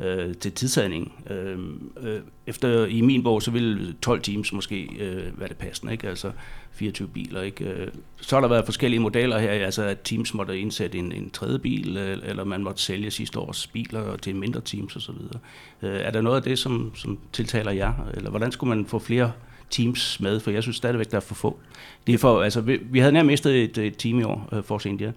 øh, 0.00 0.34
til 0.34 0.52
tidsagning. 0.52 1.12
Øh, 1.30 1.58
øh, 2.00 2.20
efter 2.46 2.86
i 2.86 3.00
min 3.00 3.22
bog, 3.22 3.42
så 3.42 3.50
ville 3.50 3.94
12 4.02 4.22
teams 4.22 4.52
måske 4.52 4.88
øh, 4.98 5.40
være 5.40 5.48
det 5.48 5.56
passende, 5.56 5.92
ikke? 5.92 6.08
Altså 6.08 6.32
24 6.72 7.08
biler, 7.08 7.42
ikke? 7.42 7.64
Øh, 7.64 7.88
så 8.20 8.36
har 8.36 8.40
der 8.40 8.48
været 8.48 8.64
forskellige 8.64 9.00
modeller 9.00 9.38
her, 9.38 9.50
altså 9.50 9.82
at 9.82 9.98
teams 10.04 10.34
måtte 10.34 10.60
indsætte 10.60 10.98
en, 10.98 11.12
en 11.12 11.30
tredje 11.30 11.58
bil, 11.58 11.96
øh, 11.96 12.18
eller 12.24 12.44
man 12.44 12.62
måtte 12.62 12.82
sælge 12.82 13.10
sidste 13.10 13.38
års 13.38 13.66
biler 13.66 14.16
til 14.16 14.36
mindre 14.36 14.60
teams 14.60 14.96
osv. 14.96 15.14
Øh, 15.82 16.00
er 16.00 16.10
der 16.10 16.20
noget 16.20 16.36
af 16.36 16.42
det, 16.42 16.58
som, 16.58 16.92
som 16.94 17.18
tiltaler 17.32 17.72
jer, 17.72 17.92
eller 18.14 18.30
hvordan 18.30 18.52
skulle 18.52 18.76
man 18.76 18.86
få 18.86 18.98
flere 18.98 19.32
teams 19.72 20.20
med, 20.20 20.40
for 20.40 20.50
jeg 20.50 20.62
synes 20.62 20.76
stadigvæk, 20.76 21.10
der 21.10 21.16
er 21.16 21.20
for 21.20 21.34
få. 21.34 21.58
Det 22.06 22.14
er 22.14 22.18
for, 22.18 22.42
altså, 22.42 22.60
vi, 22.60 22.80
vi 22.82 22.98
havde 22.98 23.12
nærmest 23.12 23.30
mistet 23.32 23.62
et, 23.62 23.78
et 23.78 23.96
team 23.96 24.18
i 24.18 24.22
år, 24.22 24.48
uh, 24.52 24.64
Force 24.64 24.88
India. 24.88 25.12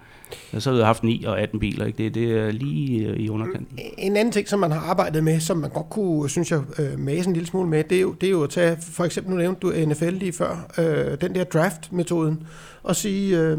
Så 0.59 0.69
havde 0.69 0.79
jeg 0.79 0.87
haft 0.87 1.03
9 1.03 1.23
og 1.23 1.41
18 1.41 1.59
biler, 1.59 1.85
ikke? 1.85 2.03
Det, 2.03 2.13
det 2.15 2.31
er 2.31 2.51
lige 2.51 3.07
øh, 3.07 3.17
i 3.17 3.29
underkanten. 3.29 3.79
En 3.97 4.17
anden 4.17 4.31
ting, 4.31 4.47
som 4.47 4.59
man 4.59 4.71
har 4.71 4.79
arbejdet 4.79 5.23
med, 5.23 5.39
som 5.39 5.57
man 5.57 5.69
godt 5.69 5.89
kunne, 5.89 6.29
synes 6.29 6.51
jeg, 6.51 6.59
uh, 6.59 6.99
mase 6.99 7.27
en 7.27 7.33
lille 7.33 7.47
smule 7.47 7.69
med, 7.69 7.83
det 7.83 7.97
er 7.97 8.01
jo, 8.01 8.11
det 8.11 8.27
er 8.27 8.31
jo 8.31 8.43
at 8.43 8.49
tage, 8.49 8.77
for 8.81 9.05
eksempel, 9.05 9.33
nu 9.33 9.37
nævnte 9.37 9.59
du 9.61 9.73
NFL 9.89 10.09
lige 10.09 10.33
før, 10.33 10.73
øh, 10.77 11.21
den 11.21 11.35
der 11.35 11.43
draft-metoden, 11.43 12.43
og 12.83 12.95
sige, 12.95 13.39
øh, 13.39 13.57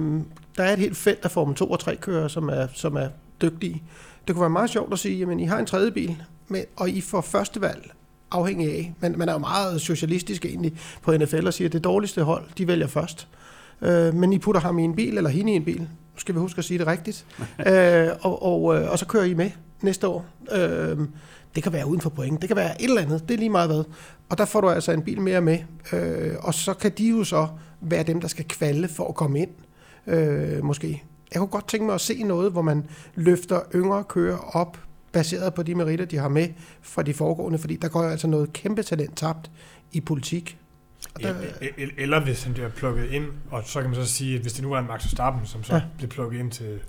der 0.57 0.65
er 0.65 0.73
et 0.73 0.79
helt 0.79 0.97
felt 0.97 1.25
af 1.25 1.31
Formel 1.31 1.55
2 1.55 1.71
og 1.71 1.81
3 1.81 1.97
kører, 1.97 2.29
som 2.29 2.49
er, 2.49 2.67
som 2.75 2.97
er 2.97 3.09
dygtige. 3.43 3.83
Det 4.27 4.35
kunne 4.35 4.41
være 4.41 4.51
meget 4.51 4.71
sjovt 4.71 4.93
at 4.93 4.99
sige, 4.99 5.19
jamen 5.19 5.41
I 5.41 5.45
har 5.45 5.59
en 5.59 5.67
tredje 5.67 5.91
bil, 5.91 6.23
med, 6.49 6.65
og 6.77 6.91
I 6.91 7.01
får 7.01 7.21
første 7.21 7.61
valg 7.61 7.91
afhængig 8.31 8.73
af. 8.73 8.95
Man, 9.01 9.15
man 9.19 9.29
er 9.29 9.33
jo 9.33 9.39
meget 9.39 9.81
socialistisk 9.81 10.45
egentlig 10.45 10.73
på 11.03 11.17
NFL 11.17 11.47
og 11.47 11.55
siger, 11.55 11.69
at 11.69 11.73
det 11.73 11.85
dårligste 11.85 12.23
hold, 12.23 12.45
de 12.59 12.67
vælger 12.67 12.87
først. 12.87 13.29
Øh, 13.83 14.15
men 14.15 14.33
I 14.33 14.39
putter 14.39 14.61
ham 14.61 14.79
i 14.79 14.83
en 14.83 14.97
bil, 14.97 15.17
eller 15.17 15.31
hende 15.31 15.53
i 15.53 15.57
en 15.57 15.65
bil. 15.65 15.89
Nu 16.17 16.21
skal 16.21 16.35
vi 16.35 16.39
huske 16.39 16.59
at 16.59 16.65
sige 16.65 16.79
det 16.79 16.87
rigtigt. 16.87 17.27
øh, 17.69 18.09
og, 18.21 18.43
og, 18.43 18.77
øh, 18.77 18.91
og 18.91 18.99
så 18.99 19.07
kører 19.07 19.25
I 19.25 19.35
med 19.35 19.51
næste 19.81 20.09
år. 20.09 20.27
Øh, 20.53 20.99
det 21.55 21.63
kan 21.63 21.73
være 21.73 21.87
uden 21.87 22.01
for 22.01 22.11
point, 22.11 22.41
det 22.41 22.49
kan 22.49 22.57
være 22.57 22.83
et 22.83 22.89
eller 22.89 23.03
andet, 23.03 23.29
det 23.29 23.35
er 23.35 23.39
lige 23.39 23.51
meget 23.51 23.69
hvad. 23.69 23.85
Og 24.29 24.39
der 24.39 24.45
får 24.45 24.61
du 24.61 24.69
altså 24.69 24.93
en 24.93 25.03
bil 25.03 25.21
mere 25.21 25.41
med, 25.41 25.59
øh, 25.93 26.35
og 26.39 26.55
så 26.55 26.75
kan 26.75 26.93
de 26.99 27.09
jo 27.09 27.25
så 27.25 27.49
være 27.81 28.03
dem, 28.03 28.21
der 28.21 28.29
skal 28.29 28.45
kvalde 28.45 28.89
for 28.89 29.09
at 29.09 29.15
komme 29.15 29.41
ind, 29.41 29.51
øh, 30.07 30.65
måske. 30.65 31.03
Jeg 31.33 31.39
kunne 31.39 31.49
godt 31.49 31.69
tænke 31.69 31.87
mig 31.87 31.95
at 31.95 32.01
se 32.01 32.23
noget, 32.23 32.53
hvor 32.53 32.63
man 32.63 32.85
løfter 33.15 33.61
yngre 33.75 34.05
kører 34.05 34.57
op 34.57 34.79
baseret 35.13 35.55
på 35.55 35.63
de 35.63 35.75
meritter, 35.75 36.05
de 36.05 36.17
har 36.17 36.29
med 36.29 36.49
fra 36.83 37.03
de 37.03 37.15
foregående, 37.15 37.59
fordi 37.59 37.77
der 37.77 37.89
går 37.89 38.03
jo 38.03 38.09
altså 38.09 38.27
noget 38.27 38.53
kæmpe 38.53 38.83
talent 38.83 39.17
tabt 39.17 39.51
i 39.93 40.01
politik. 40.01 40.59
Og 41.15 41.23
der, 41.23 41.35
ja, 41.63 41.67
eller 41.99 42.21
hvis 42.21 42.45
han 42.45 42.53
bliver 42.53 42.69
plukket 42.69 43.11
ind, 43.11 43.27
og 43.51 43.63
så 43.65 43.81
kan 43.81 43.91
man 43.91 44.05
så 44.05 44.13
sige, 44.13 44.35
at 44.35 44.41
hvis 44.41 44.53
det 44.53 44.63
nu 44.63 44.69
var 44.69 44.79
en 44.79 44.87
Max 44.87 45.05
Verstappen, 45.05 45.47
som 45.47 45.65
så 45.65 45.75
ja. 45.75 45.83
blev 45.99 46.11
plukket 46.11 46.39
ind 46.39 46.51
til 46.51 46.81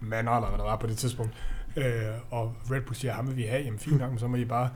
Manor, 0.00 0.36
eller 0.36 0.48
hvad 0.48 0.58
der 0.58 0.64
var 0.64 0.76
på 0.76 0.86
det 0.86 0.96
tidspunkt, 0.96 1.32
øh, 1.76 1.84
og 2.30 2.56
Red 2.70 2.80
Bull 2.80 2.96
siger, 2.96 3.12
at 3.12 3.16
ham 3.16 3.28
vil 3.28 3.36
vi 3.36 3.42
have, 3.42 3.62
jamen 3.62 3.78
fint 3.78 3.98
nok, 4.00 4.10
så 4.18 4.26
må 4.26 4.36
I 4.36 4.44
bare 4.44 4.68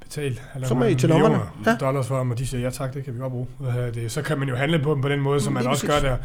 betale 0.00 0.38
så 0.64 0.74
må 0.74 0.84
I 0.84 0.94
til 0.94 1.08
lommerne. 1.08 1.40
Ja. 1.66 1.76
dollars 1.76 2.08
for 2.08 2.16
ham, 2.16 2.30
og 2.30 2.38
de 2.38 2.46
siger, 2.46 2.60
ja 2.60 2.70
tak, 2.70 2.94
det 2.94 3.04
kan 3.04 3.14
vi 3.14 3.18
godt 3.18 3.32
bruge. 3.32 3.46
Det, 3.94 4.12
så 4.12 4.22
kan 4.22 4.38
man 4.38 4.48
jo 4.48 4.56
handle 4.56 4.78
på 4.78 4.94
dem 4.94 5.02
på 5.02 5.08
den 5.08 5.20
måde, 5.20 5.40
som 5.40 5.52
man 5.52 5.66
også 5.66 5.86
gør 5.86 6.00
der. 6.00 6.16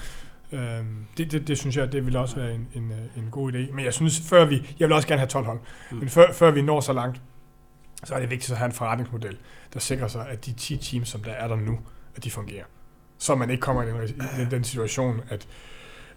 Øhm, 0.51 1.05
det, 1.17 1.31
det, 1.31 1.47
det 1.47 1.57
synes 1.57 1.77
jeg, 1.77 1.91
det 1.91 2.05
vil 2.05 2.15
også 2.15 2.35
være 2.35 2.53
en, 2.53 2.67
en, 2.73 2.91
øh, 2.91 3.23
en 3.23 3.29
god 3.31 3.53
idé. 3.53 3.75
Men 3.75 3.85
jeg 3.85 3.93
synes, 3.93 4.21
før 4.29 4.45
vi, 4.45 4.75
jeg 4.79 4.87
vil 4.87 4.95
også 4.95 5.07
gerne 5.07 5.19
have 5.19 5.27
12 5.27 5.45
hold, 5.45 5.59
mm. 5.91 5.97
men 5.97 6.09
før, 6.09 6.33
før 6.33 6.51
vi 6.51 6.61
når 6.61 6.81
så 6.81 6.93
langt, 6.93 7.21
så 8.03 8.15
er 8.15 8.19
det 8.19 8.29
vigtigt 8.29 8.51
at 8.51 8.57
have 8.57 8.65
en 8.65 8.71
forretningsmodel, 8.71 9.37
der 9.73 9.79
sikrer 9.79 10.07
sig, 10.07 10.27
at 10.29 10.45
de 10.45 10.53
10 10.53 10.77
teams, 10.77 11.09
som 11.09 11.23
der 11.23 11.31
er 11.31 11.47
der 11.47 11.55
nu, 11.55 11.79
at 12.15 12.23
de 12.23 12.31
fungerer. 12.31 12.65
Så 13.17 13.35
man 13.35 13.49
ikke 13.49 13.61
kommer 13.61 13.83
i 13.83 13.87
den, 13.87 14.09
i 14.09 14.41
den, 14.41 14.51
den 14.51 14.63
situation, 14.63 15.21
at, 15.29 15.47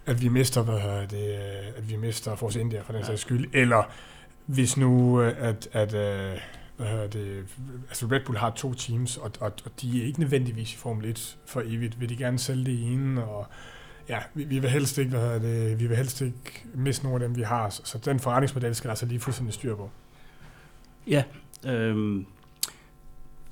at 0.06 0.22
vi 0.22 0.28
mister, 0.28 0.62
hvad 0.62 1.06
det, 1.06 1.34
øh, 1.34 1.76
at 1.76 1.90
vi 1.90 1.96
mister 1.96 2.36
Force 2.36 2.60
India 2.60 2.80
for 2.80 2.92
den 2.92 3.04
sags 3.04 3.20
skyld, 3.20 3.50
eller 3.52 3.82
hvis 4.46 4.76
nu, 4.76 5.22
øh, 5.22 5.34
at, 5.38 5.68
at 5.72 5.94
hvad 6.78 7.08
det, 7.08 7.44
altså 7.88 8.06
Red 8.06 8.20
Bull 8.26 8.38
har 8.38 8.50
to 8.50 8.74
teams, 8.74 9.16
og, 9.16 9.30
og, 9.40 9.52
og 9.64 9.70
de 9.80 10.02
er 10.02 10.06
ikke 10.06 10.20
nødvendigvis 10.20 10.74
i 10.74 10.76
Formel 10.76 11.04
1 11.04 11.38
for 11.46 11.62
evigt. 11.66 12.00
Vil 12.00 12.08
de 12.08 12.16
gerne 12.16 12.38
sælge 12.38 12.64
det 12.64 12.92
ene, 12.92 13.24
og 13.24 13.46
ja, 14.08 14.18
vi, 14.34 14.44
vi 14.44 14.58
vil 14.58 14.70
helst 14.70 14.98
ikke, 14.98 15.10
hvad 15.10 15.40
det, 15.40 15.80
vi 15.80 15.86
vil 15.86 15.96
helst 15.96 16.20
ikke 16.20 16.64
miste 16.74 17.04
nogle 17.04 17.24
af 17.24 17.28
dem, 17.28 17.36
vi 17.36 17.42
har. 17.42 17.70
Så, 17.70 17.82
så 17.84 17.98
den 17.98 18.20
forretningsmodel 18.20 18.74
skal 18.74 18.90
altså 18.90 19.06
lige 19.06 19.20
fuldstændig 19.20 19.54
styr 19.54 19.76
på. 19.76 19.90
Ja, 21.06 21.24
øhm, 21.66 22.26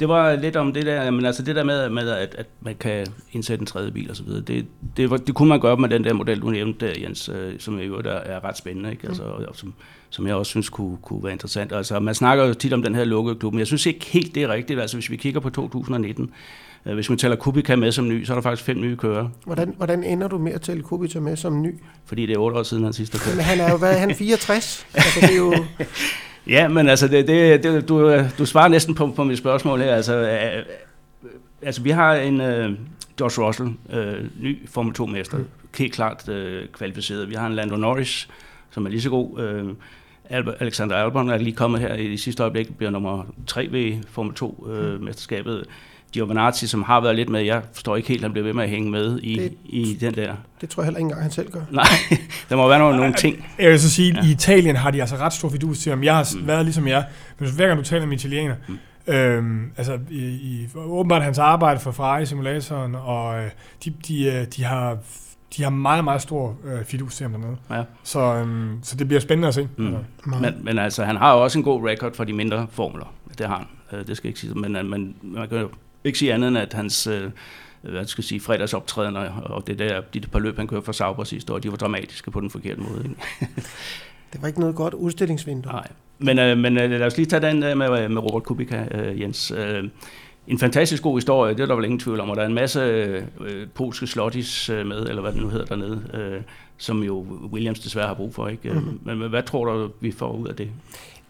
det 0.00 0.08
var 0.08 0.36
lidt 0.36 0.56
om 0.56 0.72
det 0.72 0.86
der, 0.86 1.10
men 1.10 1.26
altså 1.26 1.42
det 1.42 1.56
der 1.56 1.64
med, 1.64 1.90
med 1.90 2.10
at, 2.10 2.34
at 2.38 2.46
man 2.60 2.74
kan 2.80 3.06
indsætte 3.32 3.62
en 3.62 3.66
tredje 3.66 3.90
bil 3.90 4.10
og 4.10 4.16
så 4.16 4.22
videre, 4.22 4.40
det, 4.40 4.66
det, 4.96 5.10
var, 5.10 5.16
det 5.16 5.34
kunne 5.34 5.48
man 5.48 5.60
gøre 5.60 5.76
med 5.76 5.88
den 5.88 6.04
der 6.04 6.12
model, 6.12 6.40
du 6.40 6.50
nævnte 6.50 6.86
der, 6.86 6.92
Jens, 7.00 7.28
øh, 7.28 7.54
som 7.58 7.78
jo 7.78 8.00
der 8.00 8.12
er 8.12 8.44
ret 8.44 8.56
spændende, 8.56 8.90
ikke? 8.90 9.08
Altså, 9.08 9.22
og, 9.22 9.44
og 9.48 9.56
som, 9.56 9.74
som 10.10 10.26
jeg 10.26 10.34
også 10.34 10.50
synes 10.50 10.68
kunne, 10.68 10.96
kunne 11.02 11.24
være 11.24 11.32
interessant. 11.32 11.72
Altså, 11.72 12.00
man 12.00 12.14
snakker 12.14 12.44
jo 12.44 12.54
tit 12.54 12.72
om 12.72 12.82
den 12.82 12.94
her 12.94 13.04
lukkede 13.04 13.36
klub, 13.36 13.52
men 13.52 13.58
jeg 13.58 13.66
synes 13.66 13.86
ikke 13.86 14.06
helt, 14.06 14.34
det 14.34 14.42
er 14.42 14.48
rigtigt. 14.48 14.80
Altså, 14.80 14.96
hvis 14.96 15.10
vi 15.10 15.16
kigger 15.16 15.40
på 15.40 15.50
2019, 15.50 16.30
Øh, 16.86 16.94
hvis 16.94 17.08
man 17.08 17.18
tæller 17.18 17.36
Kubica 17.36 17.76
med 17.76 17.92
som 17.92 18.08
ny, 18.08 18.24
så 18.24 18.32
er 18.32 18.34
der 18.34 18.42
faktisk 18.42 18.66
fem 18.66 18.80
nye 18.80 18.96
kører. 18.96 19.28
Hvordan, 19.44 19.74
hvordan 19.76 20.04
ender 20.04 20.28
du 20.28 20.38
med 20.38 20.52
at 20.52 20.60
tælle 20.60 20.82
Kubica 20.82 21.20
med 21.20 21.36
som 21.36 21.62
ny? 21.62 21.74
Fordi 22.04 22.26
det 22.26 22.34
er 22.34 22.38
otte 22.38 22.58
år 22.58 22.62
siden, 22.62 22.84
han 22.84 22.92
sidste 22.92 23.18
kører. 23.18 23.36
Men 23.36 23.44
han 23.44 23.60
er 23.60 23.70
jo, 23.70 23.76
hvad 23.76 23.94
er 23.94 23.98
han, 23.98 24.14
64? 24.24 24.86
altså, 24.94 25.20
det 25.20 25.32
er 25.32 25.36
jo... 25.36 25.54
ja, 26.46 26.68
men 26.68 26.88
altså, 26.88 27.08
det, 27.08 27.28
det, 27.28 27.62
det, 27.62 27.88
du, 27.88 28.22
du 28.38 28.46
svarer 28.46 28.68
næsten 28.68 28.94
på, 28.94 29.12
på 29.16 29.24
mit 29.24 29.38
spørgsmål 29.38 29.80
her. 29.80 29.94
Altså, 29.94 30.14
øh, 30.14 30.58
øh 30.58 30.64
altså 31.62 31.82
vi 31.82 31.90
har 31.90 32.14
en 32.14 32.40
øh, 32.40 32.72
George 33.18 33.46
Russell, 33.46 33.70
øh, 33.92 34.24
ny 34.40 34.68
Formel 34.68 34.94
2-mester, 34.98 35.38
mm. 35.38 35.46
helt 35.78 35.92
klart 35.92 36.28
øh, 36.28 36.68
kvalificeret. 36.68 37.30
Vi 37.30 37.34
har 37.34 37.46
en 37.46 37.52
Lando 37.52 37.76
Norris, 37.76 38.28
som 38.70 38.86
er 38.86 38.90
lige 38.90 39.02
så 39.02 39.10
god. 39.10 39.40
Øh, 39.40 39.74
Alexander 40.60 40.96
Albon 40.96 41.30
er 41.30 41.38
lige 41.38 41.56
kommet 41.56 41.80
her 41.80 41.94
i 41.94 42.16
sidste 42.16 42.42
øjeblik, 42.42 42.76
bliver 42.76 42.90
nummer 42.90 43.24
3 43.46 43.68
ved 43.70 43.96
Formel 44.08 44.34
2-mesterskabet. 44.42 45.50
Øh, 45.50 45.58
uh, 45.58 45.64
Giovinazzi, 46.12 46.66
som 46.66 46.82
har 46.82 47.00
været 47.00 47.16
lidt 47.16 47.28
med, 47.28 47.40
jeg 47.40 47.62
forstår 47.72 47.96
ikke 47.96 48.08
helt, 48.08 48.20
at 48.20 48.22
han 48.22 48.32
bliver 48.32 48.44
ved 48.44 48.52
med 48.52 48.64
at 48.64 48.70
hænge 48.70 48.90
med 48.90 49.18
i, 49.18 49.38
det, 49.38 49.52
i 49.64 49.96
den 50.00 50.14
der. 50.14 50.34
Det 50.60 50.68
tror 50.68 50.82
jeg 50.82 50.86
heller 50.86 50.98
ikke 50.98 51.04
engang, 51.04 51.22
han 51.22 51.30
selv 51.30 51.50
gør. 51.50 51.60
Nej, 51.70 51.84
der 52.48 52.56
må 52.56 52.68
være 52.68 52.78
nogle, 52.78 52.96
nogle 52.96 53.14
ting. 53.14 53.46
Jeg 53.58 53.70
vil 53.70 53.80
så 53.80 53.90
sige, 53.90 54.14
ja. 54.14 54.28
i 54.28 54.30
Italien 54.30 54.76
har 54.76 54.90
de 54.90 55.00
altså 55.00 55.16
ret 55.16 55.32
stor 55.32 55.48
fidus 55.48 55.78
til 55.78 55.90
ham. 55.90 56.04
Jeg 56.04 56.16
har 56.16 56.28
mm. 56.40 56.46
været 56.46 56.64
ligesom 56.64 56.88
jeg, 56.88 57.04
men 57.38 57.50
hver 57.50 57.66
gang 57.66 57.78
du 57.78 57.84
taler 57.84 58.06
med 58.06 58.16
italiener, 58.16 58.54
mm. 58.68 59.14
øhm, 59.14 59.70
altså 59.76 59.98
i, 60.10 60.24
i, 60.24 60.68
åbenbart 60.76 61.22
hans 61.22 61.38
arbejde 61.38 61.80
for 61.80 61.90
Ferrari-simulatoren, 61.90 62.94
og 62.94 63.38
øh, 63.38 63.50
de, 63.84 63.94
de, 64.08 64.24
øh, 64.24 64.46
de 64.56 64.64
har 64.64 64.98
de 65.56 65.62
har 65.62 65.70
meget, 65.70 66.04
meget 66.04 66.22
stor 66.22 66.56
øh, 66.64 66.84
fidus 66.84 67.16
til 67.16 67.24
ham 67.24 67.32
dernede. 67.32 67.56
Ja. 67.70 67.82
Så, 68.02 68.20
øhm, 68.20 68.78
så 68.82 68.96
det 68.96 69.08
bliver 69.08 69.20
spændende 69.20 69.48
at 69.48 69.54
se. 69.54 69.68
Mm. 69.76 69.86
Altså. 69.86 70.04
Men, 70.40 70.64
men 70.64 70.78
altså, 70.78 71.04
han 71.04 71.16
har 71.16 71.34
jo 71.34 71.42
også 71.42 71.58
en 71.58 71.64
god 71.64 71.88
record 71.88 72.14
for 72.14 72.24
de 72.24 72.32
mindre 72.32 72.66
formler. 72.70 73.14
Det 73.38 73.46
har 73.46 73.56
han. 73.56 73.98
Øh, 73.98 74.06
det 74.06 74.16
skal 74.16 74.28
jeg 74.28 74.30
ikke 74.30 74.40
sige. 74.40 74.54
Men, 74.54 74.72
men 74.90 75.16
man 75.22 75.48
kan 75.48 75.58
jo 75.58 75.68
ikke 76.06 76.18
sige 76.18 76.34
andet 76.34 76.48
end, 76.48 76.58
at 76.58 76.72
hans 76.72 77.06
øh, 77.06 77.30
hvad 77.82 78.06
skal 78.06 78.22
jeg 78.22 78.24
sige, 78.24 78.40
fredagsoptrædener 78.40 79.30
og 79.30 79.66
det 79.66 79.78
der, 79.78 80.00
de 80.00 80.20
par 80.20 80.38
løb, 80.38 80.56
han 80.56 80.66
kørte 80.66 80.84
for 80.84 80.92
Sauber 80.92 81.24
sidste 81.24 81.52
år, 81.52 81.58
de 81.58 81.70
var 81.70 81.76
dramatiske 81.76 82.30
på 82.30 82.40
den 82.40 82.50
forkerte 82.50 82.80
måde. 82.80 83.04
Det 84.32 84.42
var 84.42 84.48
ikke 84.48 84.60
noget 84.60 84.76
godt 84.76 84.94
udstillingsvindue. 84.94 85.72
Nej, 85.72 85.88
men, 86.18 86.38
øh, 86.38 86.58
men 86.58 86.78
øh, 86.78 86.90
lad 86.90 87.02
os 87.02 87.16
lige 87.16 87.26
tage 87.26 87.42
den 87.42 87.60
med, 87.60 88.08
med 88.08 88.18
Robert 88.18 88.42
Kubica, 88.42 88.88
øh, 88.90 89.20
Jens. 89.20 89.50
Øh, 89.50 89.84
en 90.46 90.58
fantastisk 90.58 91.02
god 91.02 91.16
historie, 91.16 91.54
det 91.54 91.60
er 91.60 91.66
der 91.66 91.74
vel 91.74 91.84
ingen 91.84 92.00
tvivl 92.00 92.20
om, 92.20 92.30
og 92.30 92.36
der 92.36 92.42
er 92.42 92.46
en 92.46 92.54
masse 92.54 92.80
øh, 92.80 93.22
polske 93.74 94.06
slottis 94.06 94.70
øh, 94.70 94.86
med, 94.86 95.06
eller 95.08 95.22
hvad 95.22 95.32
det 95.32 95.42
nu 95.42 95.48
hedder 95.48 95.64
dernede, 95.64 96.02
øh, 96.14 96.42
som 96.76 97.02
jo 97.02 97.26
Williams 97.52 97.80
desværre 97.80 98.06
har 98.06 98.14
brug 98.14 98.34
for. 98.34 98.48
Ikke? 98.48 98.70
Mm-hmm. 98.70 99.00
Men, 99.04 99.18
men 99.18 99.30
hvad 99.30 99.42
tror 99.42 99.64
du, 99.64 99.90
vi 100.00 100.10
får 100.10 100.32
ud 100.32 100.48
af 100.48 100.54
det? 100.56 100.70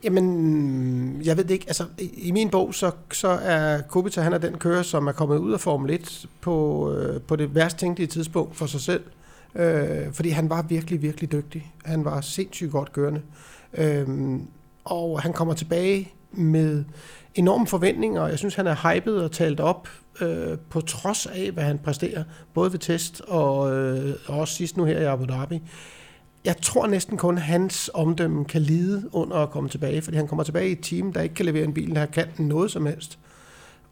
Jamen, 0.04 1.22
jeg 1.24 1.36
ved 1.36 1.44
det 1.44 1.54
ikke. 1.54 1.64
Altså, 1.66 1.84
i, 1.98 2.10
i 2.28 2.30
min 2.30 2.50
bog, 2.50 2.74
så, 2.74 2.90
så 3.12 3.28
er 3.28 3.82
Kubica, 3.82 4.20
han 4.20 4.32
er 4.32 4.38
den 4.38 4.58
kører, 4.58 4.82
som 4.82 5.06
er 5.06 5.12
kommet 5.12 5.38
ud 5.38 5.52
af 5.52 5.60
Formel 5.60 5.90
1 5.90 6.26
på, 6.40 6.92
øh, 6.92 7.20
på 7.20 7.36
det 7.36 7.54
værst 7.54 7.78
tænkelige 7.78 8.06
tidspunkt 8.06 8.56
for 8.56 8.66
sig 8.66 8.80
selv. 8.80 9.02
Øh, 9.54 10.12
fordi 10.12 10.28
han 10.28 10.50
var 10.50 10.62
virkelig, 10.62 11.02
virkelig 11.02 11.32
dygtig. 11.32 11.72
Han 11.84 12.04
var 12.04 12.20
sindssygt 12.20 12.72
godt 12.72 12.92
kørende. 12.92 13.22
Øh, 13.74 14.06
og 14.84 15.20
han 15.20 15.32
kommer 15.32 15.54
tilbage 15.54 16.12
med 16.32 16.84
enorme 17.34 17.66
forventninger, 17.66 18.20
og 18.20 18.30
jeg 18.30 18.38
synes, 18.38 18.54
han 18.54 18.66
er 18.66 18.94
hypet 18.94 19.22
og 19.22 19.32
talt 19.32 19.60
op 19.60 19.88
øh, 20.20 20.58
på 20.70 20.80
trods 20.80 21.26
af, 21.26 21.50
hvad 21.50 21.64
han 21.64 21.78
præsterer, 21.78 22.24
både 22.54 22.72
ved 22.72 22.78
test 22.78 23.22
og, 23.28 23.72
øh, 23.74 24.14
og 24.26 24.38
også 24.38 24.54
sidst 24.54 24.76
nu 24.76 24.84
her 24.84 24.98
i 24.98 25.04
Abu 25.04 25.24
Dhabi. 25.24 25.62
Jeg 26.46 26.56
tror 26.62 26.86
næsten 26.86 27.16
kun, 27.16 27.36
at 27.36 27.42
hans 27.42 27.90
omdømme 27.94 28.44
kan 28.44 28.62
lide 28.62 29.08
under 29.12 29.36
at 29.36 29.50
komme 29.50 29.68
tilbage, 29.68 30.02
fordi 30.02 30.16
han 30.16 30.28
kommer 30.28 30.42
tilbage 30.42 30.68
i 30.68 30.72
et 30.72 30.78
team, 30.82 31.12
der 31.12 31.20
ikke 31.20 31.34
kan 31.34 31.46
levere 31.46 31.64
en 31.64 31.74
bil, 31.74 31.94
der 31.94 32.06
kan 32.06 32.28
noget 32.38 32.70
som 32.70 32.86
helst. 32.86 33.18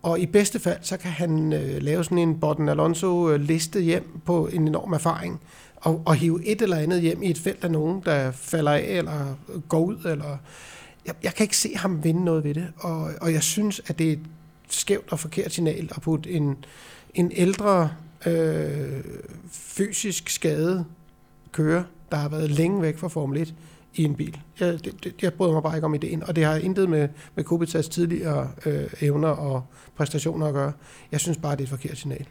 Og 0.03 0.21
i 0.21 0.27
bedste 0.27 0.59
fald, 0.59 0.79
så 0.83 0.97
kan 0.97 1.11
han 1.11 1.53
øh, 1.53 1.83
lave 1.83 2.05
sådan 2.05 2.19
en 2.19 2.41
Borden 2.41 2.69
Alonso-liste 2.69 3.79
øh, 3.79 3.85
hjem 3.85 4.21
på 4.25 4.47
en 4.47 4.69
enorm 4.69 4.93
erfaring, 4.93 5.41
og, 5.77 6.03
og 6.07 6.15
hive 6.15 6.47
et 6.47 6.63
eller 6.63 6.77
andet 6.77 7.01
hjem 7.01 7.23
i 7.23 7.31
et 7.31 7.39
felt 7.39 7.65
af 7.65 7.71
nogen, 7.71 8.03
der 8.05 8.31
falder 8.31 8.73
af 8.73 8.85
eller 8.89 9.39
går 9.69 9.81
ud. 9.81 9.97
Eller 10.05 10.37
jeg, 11.07 11.15
jeg 11.23 11.35
kan 11.35 11.45
ikke 11.45 11.57
se 11.57 11.77
ham 11.77 12.05
vinde 12.05 12.25
noget 12.25 12.45
ved 12.45 12.55
det, 12.55 12.67
og, 12.77 13.11
og 13.21 13.33
jeg 13.33 13.43
synes, 13.43 13.83
at 13.87 13.99
det 13.99 14.09
er 14.09 14.13
et 14.13 14.27
skævt 14.69 15.13
og 15.13 15.19
forkert 15.19 15.53
signal 15.53 15.89
at 15.97 16.03
putte 16.03 16.31
en, 16.31 16.57
en 17.15 17.33
ældre, 17.35 17.91
øh, 18.27 19.05
fysisk 19.51 20.29
skadet 20.29 20.85
kører, 21.53 21.83
der 22.15 22.21
har 22.21 22.29
været 22.29 22.51
længe 22.51 22.83
væk 22.83 22.99
fra 22.99 23.09
Formel 23.09 23.41
1, 23.41 23.55
i 23.95 24.05
en 24.05 24.15
bil. 24.15 24.41
Jeg, 24.61 24.85
det, 24.85 25.05
det, 25.05 25.15
jeg 25.23 25.33
bryder 25.33 25.53
mig 25.53 25.63
bare 25.63 25.77
ikke 25.77 25.85
om 25.85 25.95
ideen, 25.95 26.23
og 26.23 26.37
det 26.37 26.45
har 26.45 26.57
intet 26.57 26.89
med, 26.89 27.09
med 27.35 27.45
Kubicas 27.45 27.89
tidligere 27.89 28.51
øh, 28.67 28.91
evner 29.01 29.29
og 29.29 29.65
præstationer 29.97 30.47
at 30.47 30.55
gøre. 30.55 30.73
Jeg 31.13 31.21
synes 31.21 31.39
bare, 31.39 31.53
det 31.53 31.61
er 31.61 31.65
et 31.65 31.69
forkert 31.69 31.99
signal. 31.99 32.27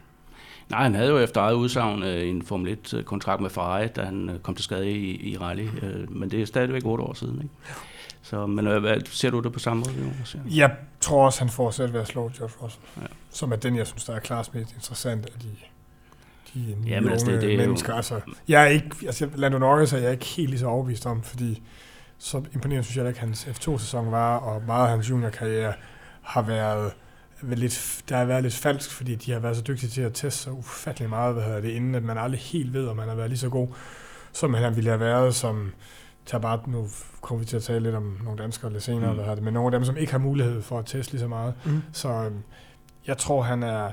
Nej, 0.70 0.82
han 0.82 0.94
havde 0.94 1.10
jo 1.10 1.18
efter 1.18 1.40
eget 1.40 1.54
udsagn 1.54 2.02
øh, 2.02 2.28
en 2.28 2.42
Formel 2.42 2.78
1-kontrakt 2.86 3.40
med 3.40 3.50
Ferrari, 3.50 3.86
da 3.86 4.02
han 4.02 4.28
øh, 4.28 4.38
kom 4.38 4.54
til 4.54 4.64
skade 4.64 4.90
i, 4.90 5.30
i 5.32 5.38
rally, 5.38 5.68
øh, 5.82 6.16
men 6.16 6.30
det 6.30 6.42
er 6.42 6.46
stadigvæk 6.46 6.84
otte 6.84 7.04
år 7.04 7.14
siden. 7.14 7.42
Ikke? 7.42 7.54
Så, 8.22 8.46
men 8.46 8.80
hvad, 8.80 9.00
ser 9.04 9.30
du 9.30 9.40
det 9.40 9.52
på 9.52 9.58
samme 9.58 9.84
måde, 9.86 9.98
Jonas? 9.98 10.36
Jeg 10.50 10.76
tror 11.00 11.24
også, 11.24 11.38
han 11.38 11.48
får 11.48 11.70
selv 11.70 11.92
ved 11.92 12.00
at 12.00 12.06
slå 12.06 12.30
George 12.38 12.54
Russell, 12.62 12.84
ja. 12.96 13.06
som 13.30 13.52
er 13.52 13.56
den, 13.56 13.76
jeg 13.76 13.86
synes, 13.86 14.04
der 14.04 14.14
er 14.14 14.20
klart 14.20 14.54
mest 14.54 14.74
interessant 14.74 15.26
af 15.26 15.40
de, 15.42 15.48
de 16.54 16.76
ja, 16.86 17.00
men 17.00 17.12
altså, 17.12 17.30
det, 17.30 17.42
det 17.42 17.58
mennesker. 17.58 17.92
Jo... 17.92 17.96
Altså, 17.96 18.20
jeg 18.48 18.62
er 18.62 18.66
ikke, 18.66 18.96
altså, 19.06 19.28
Lando 19.34 19.58
Norris 19.58 19.92
er 19.92 19.98
jeg 19.98 20.12
ikke 20.12 20.24
helt 20.24 20.50
lige 20.50 20.60
så 20.60 20.66
overbevist 20.66 21.06
om, 21.06 21.22
fordi 21.22 21.62
så 22.18 22.42
imponerende 22.54 22.84
synes 22.84 22.96
jeg 22.96 23.08
ikke, 23.08 23.20
hans 23.20 23.44
F2-sæson 23.44 24.10
var, 24.10 24.36
og 24.36 24.62
meget 24.66 24.84
af 24.84 24.90
hans 24.90 25.10
juniorkarriere 25.10 25.72
har 26.22 26.42
været 26.42 26.92
lidt, 27.42 28.02
der 28.08 28.16
har 28.16 28.24
været 28.24 28.42
lidt 28.42 28.54
falsk, 28.54 28.90
fordi 28.90 29.14
de 29.14 29.32
har 29.32 29.38
været 29.38 29.56
så 29.56 29.62
dygtige 29.62 29.90
til 29.90 30.02
at 30.02 30.12
teste 30.14 30.42
så 30.42 30.50
ufattelig 30.50 31.08
meget, 31.08 31.34
hvad 31.34 31.44
hedder 31.44 31.60
det, 31.60 31.70
inden 31.70 31.94
at 31.94 32.02
man 32.02 32.18
aldrig 32.18 32.40
helt 32.40 32.72
ved, 32.72 32.86
om 32.88 32.96
man 32.96 33.08
har 33.08 33.14
været 33.14 33.30
lige 33.30 33.38
så 33.38 33.48
god, 33.48 33.68
som 34.32 34.54
han 34.54 34.76
ville 34.76 34.90
have 34.90 35.00
været 35.00 35.34
som, 35.34 35.72
tager 36.26 36.42
bare, 36.42 36.60
nu 36.66 36.88
kommer 37.20 37.38
vi 37.38 37.44
til 37.44 37.56
at 37.56 37.62
tale 37.62 37.80
lidt 37.80 37.94
om 37.94 38.18
nogle 38.24 38.42
danskere 38.42 38.72
lidt 38.72 38.82
senere, 38.82 39.12
mm. 39.12 39.18
hvad 39.18 39.36
det, 39.36 39.44
men 39.44 39.54
nogle 39.54 39.66
af 39.66 39.72
dem, 39.80 39.84
som 39.84 39.96
ikke 39.96 40.12
har 40.12 40.18
mulighed 40.18 40.62
for 40.62 40.78
at 40.78 40.86
teste 40.86 41.12
lige 41.12 41.20
så 41.20 41.28
meget. 41.28 41.54
Mm. 41.64 41.82
Så 41.92 42.08
øhm, 42.08 42.42
jeg 43.06 43.18
tror, 43.18 43.42
han 43.42 43.62
er 43.62 43.90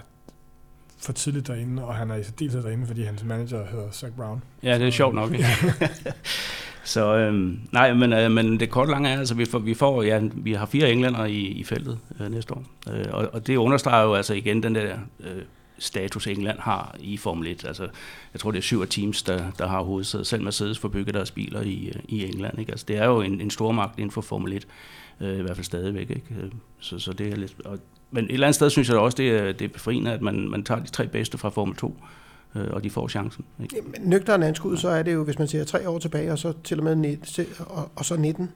for 1.01 1.13
tidligt 1.13 1.47
derinde, 1.47 1.83
og 1.83 1.95
han 1.95 2.11
er 2.11 2.15
i 2.15 2.23
særdeleshed 2.23 2.63
derinde, 2.63 2.87
fordi 2.87 3.03
hans 3.03 3.23
manager 3.23 3.65
hedder 3.71 3.91
Zach 3.91 4.13
Brown. 4.13 4.43
Ja, 4.63 4.79
det 4.79 4.87
er 4.87 4.91
sjovt 4.91 5.15
nok. 5.15 5.31
Ikke? 5.31 5.45
så 6.83 7.15
øhm, 7.15 7.59
nej, 7.71 7.93
men, 7.93 8.13
øh, 8.13 8.31
men 8.31 8.59
det 8.59 8.69
korte 8.69 8.91
lange 8.91 9.09
er, 9.09 9.19
altså 9.19 9.35
vi 9.35 9.45
får, 9.45 9.59
vi 9.59 9.73
får 9.73 10.03
ja, 10.03 10.21
vi 10.33 10.53
har 10.53 10.65
fire 10.65 10.91
englænder 10.91 11.25
i, 11.25 11.39
i 11.39 11.63
feltet 11.63 11.99
øh, 12.19 12.31
næste 12.31 12.53
år, 12.53 12.63
øh, 12.91 13.05
og, 13.11 13.29
og 13.33 13.47
det 13.47 13.55
understreger 13.55 14.03
jo 14.03 14.13
altså 14.13 14.33
igen 14.33 14.63
den 14.63 14.75
der 14.75 14.97
øh, 15.19 15.41
status, 15.81 16.27
England 16.27 16.59
har 16.59 16.95
i 16.99 17.17
Formel 17.17 17.47
1. 17.47 17.65
Altså, 17.65 17.87
jeg 18.33 18.39
tror, 18.39 18.51
det 18.51 18.57
er 18.57 18.61
syv 18.61 18.81
af 18.81 18.87
teams, 18.87 19.23
der, 19.23 19.51
der 19.57 19.67
har 19.67 19.81
hovedsædet. 19.81 20.27
Selv 20.27 20.43
Mercedes 20.43 20.79
får 20.79 20.89
bygget 20.89 21.13
deres 21.13 21.31
biler 21.31 21.61
i, 21.61 21.91
øh, 21.95 22.01
i 22.07 22.25
England. 22.25 22.59
Ikke? 22.59 22.71
Altså, 22.71 22.85
det 22.87 22.97
er 22.97 23.05
jo 23.05 23.21
en, 23.21 23.41
en 23.41 23.49
stor 23.49 23.71
magt 23.71 23.99
inden 23.99 24.11
for 24.11 24.21
Formel 24.21 24.53
1, 24.53 24.67
øh, 25.21 25.37
i 25.37 25.41
hvert 25.41 25.55
fald 25.55 25.65
stadigvæk. 25.65 26.09
Ikke? 26.09 26.35
Øh, 26.41 26.51
så, 26.79 26.99
så 26.99 27.13
det 27.13 27.27
er 27.27 27.35
lidt, 27.35 27.55
og 27.65 27.79
men 28.11 28.25
et 28.25 28.33
eller 28.33 28.47
andet 28.47 28.55
sted 28.55 28.69
synes 28.69 28.89
jeg 28.89 28.97
også, 28.97 29.15
det 29.15 29.29
er, 29.31 29.51
det 29.51 29.65
er 29.65 29.69
befriende, 29.69 30.11
at 30.11 30.21
man, 30.21 30.49
man 30.49 30.63
tager 30.63 30.81
de 30.81 30.89
tre 30.89 31.07
bedste 31.07 31.37
fra 31.37 31.49
Formel 31.49 31.75
2, 31.75 31.95
øh, 32.55 32.67
og 32.71 32.83
de 32.83 32.89
får 32.89 33.07
chancen. 33.07 33.45
Ikke? 33.61 33.75
Jamen, 33.75 34.09
nøgteren 34.09 34.43
anskud, 34.43 34.77
så 34.77 34.89
er 34.89 35.03
det 35.03 35.13
jo, 35.13 35.23
hvis 35.23 35.39
man 35.39 35.47
ser 35.47 35.63
tre 35.63 35.89
år 35.89 35.99
tilbage, 35.99 36.31
og 36.31 36.39
så 36.39 36.53
til 36.63 36.77
og 36.77 36.83
med 36.83 36.95
19, 36.95 37.45
og, 37.59 37.91
og 37.95 38.05
så 38.05 38.15
19, 38.15 38.49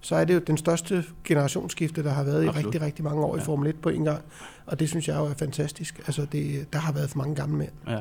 så 0.00 0.16
er 0.16 0.24
det 0.24 0.34
jo 0.34 0.38
den 0.38 0.56
største 0.56 1.04
generationsskifte, 1.24 2.02
der 2.02 2.10
har 2.10 2.24
været 2.24 2.48
Absolut. 2.48 2.62
i 2.62 2.66
rigtig, 2.66 2.80
rigtig 2.80 3.04
mange 3.04 3.24
år 3.24 3.36
ja. 3.36 3.42
i 3.42 3.44
Formel 3.44 3.68
1 3.68 3.76
på 3.76 3.88
en 3.88 4.04
gang. 4.04 4.22
Og 4.66 4.80
det 4.80 4.88
synes 4.88 5.08
jeg 5.08 5.16
jo 5.16 5.24
er 5.24 5.34
fantastisk. 5.34 5.98
Altså, 6.06 6.26
det, 6.32 6.72
der 6.72 6.78
har 6.78 6.92
været 6.92 7.10
for 7.10 7.18
mange 7.18 7.34
gamle 7.34 7.56
mænd. 7.56 7.70
Ja. 7.88 8.00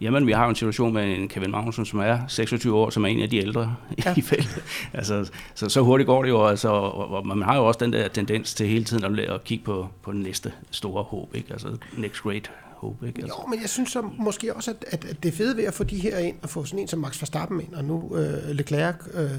Jamen, 0.00 0.26
vi 0.26 0.32
har 0.32 0.44
jo 0.44 0.50
en 0.50 0.56
situation 0.56 0.92
med 0.92 1.16
en 1.16 1.28
Kevin 1.28 1.50
Magnussen, 1.50 1.86
som 1.86 1.98
er 1.98 2.18
26 2.28 2.76
år, 2.76 2.90
som 2.90 3.04
er 3.04 3.08
en 3.08 3.20
af 3.20 3.30
de 3.30 3.36
ældre 3.36 3.76
ja. 4.04 4.14
i 4.16 4.20
feltet. 4.20 4.62
Altså, 4.92 5.30
så, 5.54 5.68
så 5.68 5.80
hurtigt 5.80 6.06
går 6.06 6.22
det 6.22 6.28
jo, 6.28 6.46
altså, 6.46 6.68
og, 6.68 7.10
og 7.10 7.26
man 7.26 7.42
har 7.42 7.56
jo 7.56 7.66
også 7.66 7.78
den 7.78 7.92
der 7.92 8.08
tendens 8.08 8.54
til 8.54 8.66
hele 8.66 8.84
tiden 8.84 9.04
at, 9.04 9.18
at 9.18 9.44
kigge 9.44 9.64
på, 9.64 9.88
på 10.02 10.12
den 10.12 10.20
næste 10.20 10.52
store 10.70 11.02
håb, 11.02 11.34
ikke? 11.34 11.52
Altså, 11.52 11.76
next 11.96 12.22
great 12.22 12.50
hope, 12.78 13.06
ikke? 13.06 13.22
Altså. 13.22 13.36
Jo, 13.42 13.46
men 13.50 13.60
jeg 13.60 13.68
synes 13.68 13.90
så 13.90 14.02
måske 14.18 14.54
også, 14.54 14.70
at, 14.70 15.04
at, 15.04 15.22
det 15.22 15.34
fede 15.34 15.56
ved 15.56 15.64
at 15.64 15.74
få 15.74 15.84
de 15.84 15.96
her 15.96 16.18
ind, 16.18 16.36
og 16.42 16.50
få 16.50 16.64
sådan 16.64 16.78
en 16.78 16.88
som 16.88 16.98
Max 16.98 17.20
Verstappen 17.20 17.60
ind, 17.60 17.74
og 17.74 17.84
nu 17.84 18.16
øh, 18.16 18.50
Leclerc, 18.50 18.94
øh, 19.14 19.30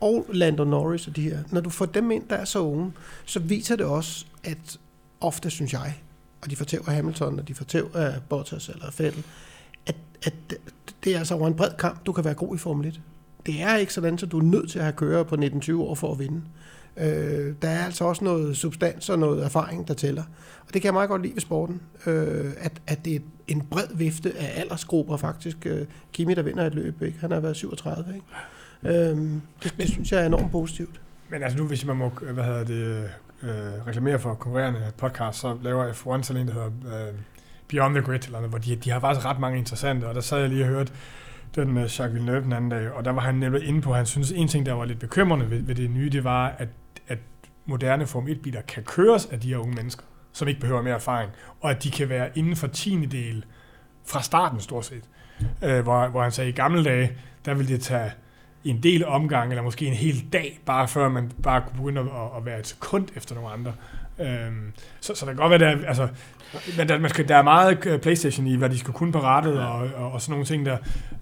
og 0.00 0.26
Lando 0.32 0.64
Norris 0.64 1.06
og 1.06 1.16
de 1.16 1.22
her, 1.22 1.38
når 1.50 1.60
du 1.60 1.70
får 1.70 1.86
dem 1.86 2.10
ind, 2.10 2.28
der 2.30 2.36
er 2.36 2.44
så 2.44 2.58
unge, 2.58 2.92
så 3.24 3.40
viser 3.40 3.76
det 3.76 3.86
også, 3.86 4.26
at 4.44 4.78
ofte 5.20 5.50
synes 5.50 5.72
jeg, 5.72 5.94
og 6.42 6.50
de 6.50 6.56
fortæver 6.56 6.90
Hamilton, 6.90 7.38
og 7.38 7.48
de 7.48 7.54
fortæver 7.54 8.12
Bottas 8.28 8.68
eller 8.68 8.86
Vettel, 8.98 9.24
at, 9.86 9.96
at 10.22 10.34
det 11.04 11.14
er 11.14 11.18
altså 11.18 11.34
over 11.34 11.48
en 11.48 11.54
bred 11.54 11.70
kamp, 11.78 12.06
du 12.06 12.12
kan 12.12 12.24
være 12.24 12.34
god 12.34 12.54
i 12.54 12.58
Formel 12.58 12.86
1. 12.86 13.00
Det 13.46 13.62
er 13.62 13.76
ikke 13.76 13.94
sådan, 13.94 14.14
at 14.14 14.32
du 14.32 14.38
er 14.38 14.42
nødt 14.42 14.70
til 14.70 14.78
at 14.78 14.84
have 14.84 14.92
kører 14.92 15.22
på 15.22 15.34
19-20 15.34 15.74
år 15.74 15.94
for 15.94 16.12
at 16.12 16.18
vinde. 16.18 16.42
Øh, 16.96 17.54
der 17.62 17.68
er 17.68 17.84
altså 17.84 18.04
også 18.04 18.24
noget 18.24 18.56
substans 18.56 19.08
og 19.10 19.18
noget 19.18 19.44
erfaring, 19.44 19.88
der 19.88 19.94
tæller. 19.94 20.22
Og 20.66 20.74
det 20.74 20.82
kan 20.82 20.84
jeg 20.84 20.92
meget 20.92 21.08
godt 21.08 21.22
lide 21.22 21.34
ved 21.34 21.40
sporten, 21.40 21.80
øh, 22.06 22.52
at, 22.58 22.72
at 22.86 23.04
det 23.04 23.16
er 23.16 23.20
en 23.48 23.66
bred 23.70 23.86
vifte 23.94 24.32
af 24.38 24.60
aldersgrupper 24.60 25.16
faktisk. 25.16 25.66
Øh, 25.66 25.86
Kimi, 26.12 26.34
der 26.34 26.42
vinder 26.42 26.66
et 26.66 26.74
løb, 26.74 27.02
ikke? 27.02 27.18
han 27.20 27.30
har 27.30 27.40
været 27.40 27.56
37. 27.56 28.14
Ikke? 28.14 29.00
Øh, 29.00 29.16
det, 29.62 29.74
det 29.78 29.88
synes 29.88 30.12
jeg 30.12 30.22
er 30.22 30.26
enormt 30.26 30.52
positivt. 30.52 31.00
Men 31.28 31.42
altså 31.42 31.58
nu, 31.58 31.64
hvis 31.64 31.84
man 31.84 31.96
må 31.96 32.08
hvad 32.08 32.44
hedder 32.44 32.64
det, 32.64 33.10
øh, 33.42 33.86
reklamere 33.86 34.18
for 34.18 34.34
konkurrerende 34.34 34.80
podcast, 34.96 35.38
så 35.38 35.56
laver 35.62 35.92
F1 35.92 36.22
sådan 36.22 36.42
en, 36.42 36.48
der 36.48 36.54
hedder 36.54 37.08
øh, 37.08 37.14
Beyond 37.72 37.94
the 37.94 38.02
Grid, 38.02 38.24
eller 38.24 38.38
noget, 38.38 38.50
hvor 38.50 38.58
de, 38.58 38.76
de 38.76 38.90
har 38.90 39.00
faktisk 39.00 39.26
ret 39.26 39.38
mange 39.38 39.58
interessante, 39.58 40.04
og 40.06 40.14
der 40.14 40.20
sad 40.20 40.40
jeg 40.40 40.48
lige 40.48 40.64
og 40.64 40.68
hørte 40.68 40.92
den 41.54 41.72
med 41.72 41.82
Jacques 41.82 42.12
Villeneuve 42.12 42.40
den 42.40 42.52
anden 42.52 42.70
dag, 42.70 42.92
og 42.92 43.04
der 43.04 43.10
var 43.10 43.20
han 43.20 43.34
nemlig 43.34 43.68
inde 43.68 43.82
på, 43.82 43.90
at 43.90 43.96
han 43.96 44.06
synes, 44.06 44.30
en 44.30 44.48
ting, 44.48 44.66
der 44.66 44.72
var 44.72 44.84
lidt 44.84 44.98
bekymrende 44.98 45.50
ved, 45.50 45.62
ved 45.62 45.74
det 45.74 45.90
nye, 45.90 46.10
det 46.10 46.24
var, 46.24 46.54
at, 46.58 46.68
at 47.08 47.18
moderne 47.66 48.06
Form 48.06 48.26
1-biler 48.26 48.60
kan 48.60 48.82
køres 48.82 49.26
af 49.26 49.40
de 49.40 49.48
her 49.48 49.56
unge 49.56 49.74
mennesker, 49.74 50.02
som 50.32 50.48
ikke 50.48 50.60
behøver 50.60 50.82
mere 50.82 50.94
erfaring, 50.94 51.30
og 51.60 51.70
at 51.70 51.82
de 51.84 51.90
kan 51.90 52.08
være 52.08 52.28
inden 52.34 52.56
for 52.56 52.66
tiende 52.66 53.06
del 53.06 53.44
fra 54.06 54.22
starten 54.22 54.60
stort 54.60 54.84
set. 54.84 55.04
Øh, 55.62 55.80
hvor, 55.80 56.08
hvor 56.08 56.22
han 56.22 56.32
sagde, 56.32 56.48
at 56.48 56.54
i 56.54 56.56
gamle 56.56 56.84
dage, 56.84 57.12
der 57.44 57.54
ville 57.54 57.72
det 57.72 57.82
tage 57.82 58.10
en 58.64 58.82
del 58.82 59.06
omgang, 59.06 59.50
eller 59.50 59.62
måske 59.62 59.86
en 59.86 59.92
hel 59.92 60.32
dag, 60.32 60.60
bare 60.66 60.88
før 60.88 61.08
man 61.08 61.32
bare 61.42 61.60
kunne 61.60 61.76
begynde 61.76 62.00
at, 62.00 62.36
at 62.36 62.46
være 62.46 62.58
et 62.58 62.66
sekund 62.66 63.08
efter 63.16 63.34
nogle 63.34 63.50
andre. 63.50 63.72
Øhm, 64.22 64.72
så, 65.00 65.14
så 65.14 65.26
der 65.26 65.32
kan 65.32 65.36
godt 65.36 65.50
være, 65.50 65.70
der, 65.70 65.86
altså, 65.86 66.08
men 66.78 66.88
der, 66.88 66.98
man 66.98 67.10
skal, 67.10 67.28
der 67.28 67.36
er 67.36 67.42
meget 67.42 67.86
øh, 67.86 67.98
Playstation 67.98 68.46
i, 68.46 68.56
hvad 68.56 68.70
de 68.70 68.78
skal 68.78 68.94
kunne 68.94 69.12
på 69.12 69.20
rettet, 69.20 69.54
ja. 69.54 69.64
og, 69.64 69.88
og, 69.96 70.12
og 70.12 70.20
sådan 70.20 70.32
nogle 70.32 70.46
ting 70.46 70.66
der. 70.66 70.76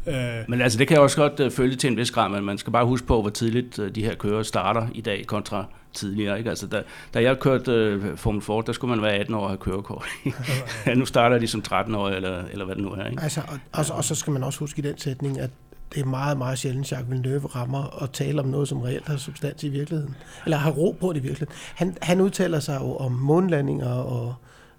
Øh. 0.06 0.44
Men 0.48 0.60
altså, 0.60 0.78
det 0.78 0.88
kan 0.88 0.94
jeg 0.94 1.02
også 1.02 1.16
godt 1.16 1.40
uh, 1.40 1.52
følge 1.52 1.76
til 1.76 1.90
en 1.90 1.96
vis 1.96 2.10
grad, 2.10 2.28
men 2.28 2.44
man 2.44 2.58
skal 2.58 2.72
bare 2.72 2.86
huske 2.86 3.06
på, 3.06 3.20
hvor 3.20 3.30
tidligt 3.30 3.78
uh, 3.78 3.88
de 3.88 4.04
her 4.04 4.14
kører 4.14 4.42
starter 4.42 4.86
i 4.94 5.00
dag 5.00 5.26
kontra 5.26 5.64
tidligere. 5.92 6.38
Ikke? 6.38 6.50
Altså, 6.50 6.66
da, 6.66 6.82
da 7.14 7.22
jeg 7.22 7.38
kørte 7.38 7.96
uh, 7.96 8.18
Formel 8.18 8.42
Ford, 8.42 8.66
der 8.66 8.72
skulle 8.72 8.96
man 8.96 9.02
være 9.02 9.12
18 9.12 9.34
år 9.34 9.42
og 9.42 9.48
have 9.48 9.58
kørekort. 9.58 10.04
ja, 10.86 10.94
nu 10.94 11.06
starter 11.06 11.38
de 11.38 11.46
som 11.46 11.62
13 11.62 11.94
år, 11.94 12.08
eller, 12.08 12.44
eller 12.52 12.64
hvad 12.64 12.74
det 12.74 12.84
nu 12.84 12.90
er. 12.90 13.06
Ikke? 13.06 13.22
Altså, 13.22 13.40
og, 13.48 13.58
og, 13.72 13.96
og 13.96 14.04
så 14.04 14.14
skal 14.14 14.32
man 14.32 14.42
også 14.42 14.58
huske 14.58 14.78
i 14.78 14.82
den 14.82 14.98
sætning, 14.98 15.40
at 15.40 15.50
det 15.94 16.00
er 16.00 16.04
meget, 16.04 16.38
meget 16.38 16.58
sjældent, 16.58 16.92
Jacques 16.92 17.10
Villeneuve 17.10 17.46
rammer 17.46 17.82
og 17.82 18.12
taler 18.12 18.42
om 18.42 18.48
noget, 18.48 18.68
som 18.68 18.80
reelt 18.80 19.08
har 19.08 19.16
substans 19.16 19.64
i 19.64 19.68
virkeligheden. 19.68 20.16
Eller 20.44 20.56
har 20.56 20.70
ro 20.70 20.96
på 21.00 21.12
det 21.12 21.18
i 21.18 21.22
virkeligheden. 21.22 21.54
Han, 21.74 21.96
han 22.02 22.20
udtaler 22.20 22.60
sig 22.60 22.78
jo 22.80 22.96
om 22.96 23.12
månlandinger 23.12 23.92
og 23.92 24.34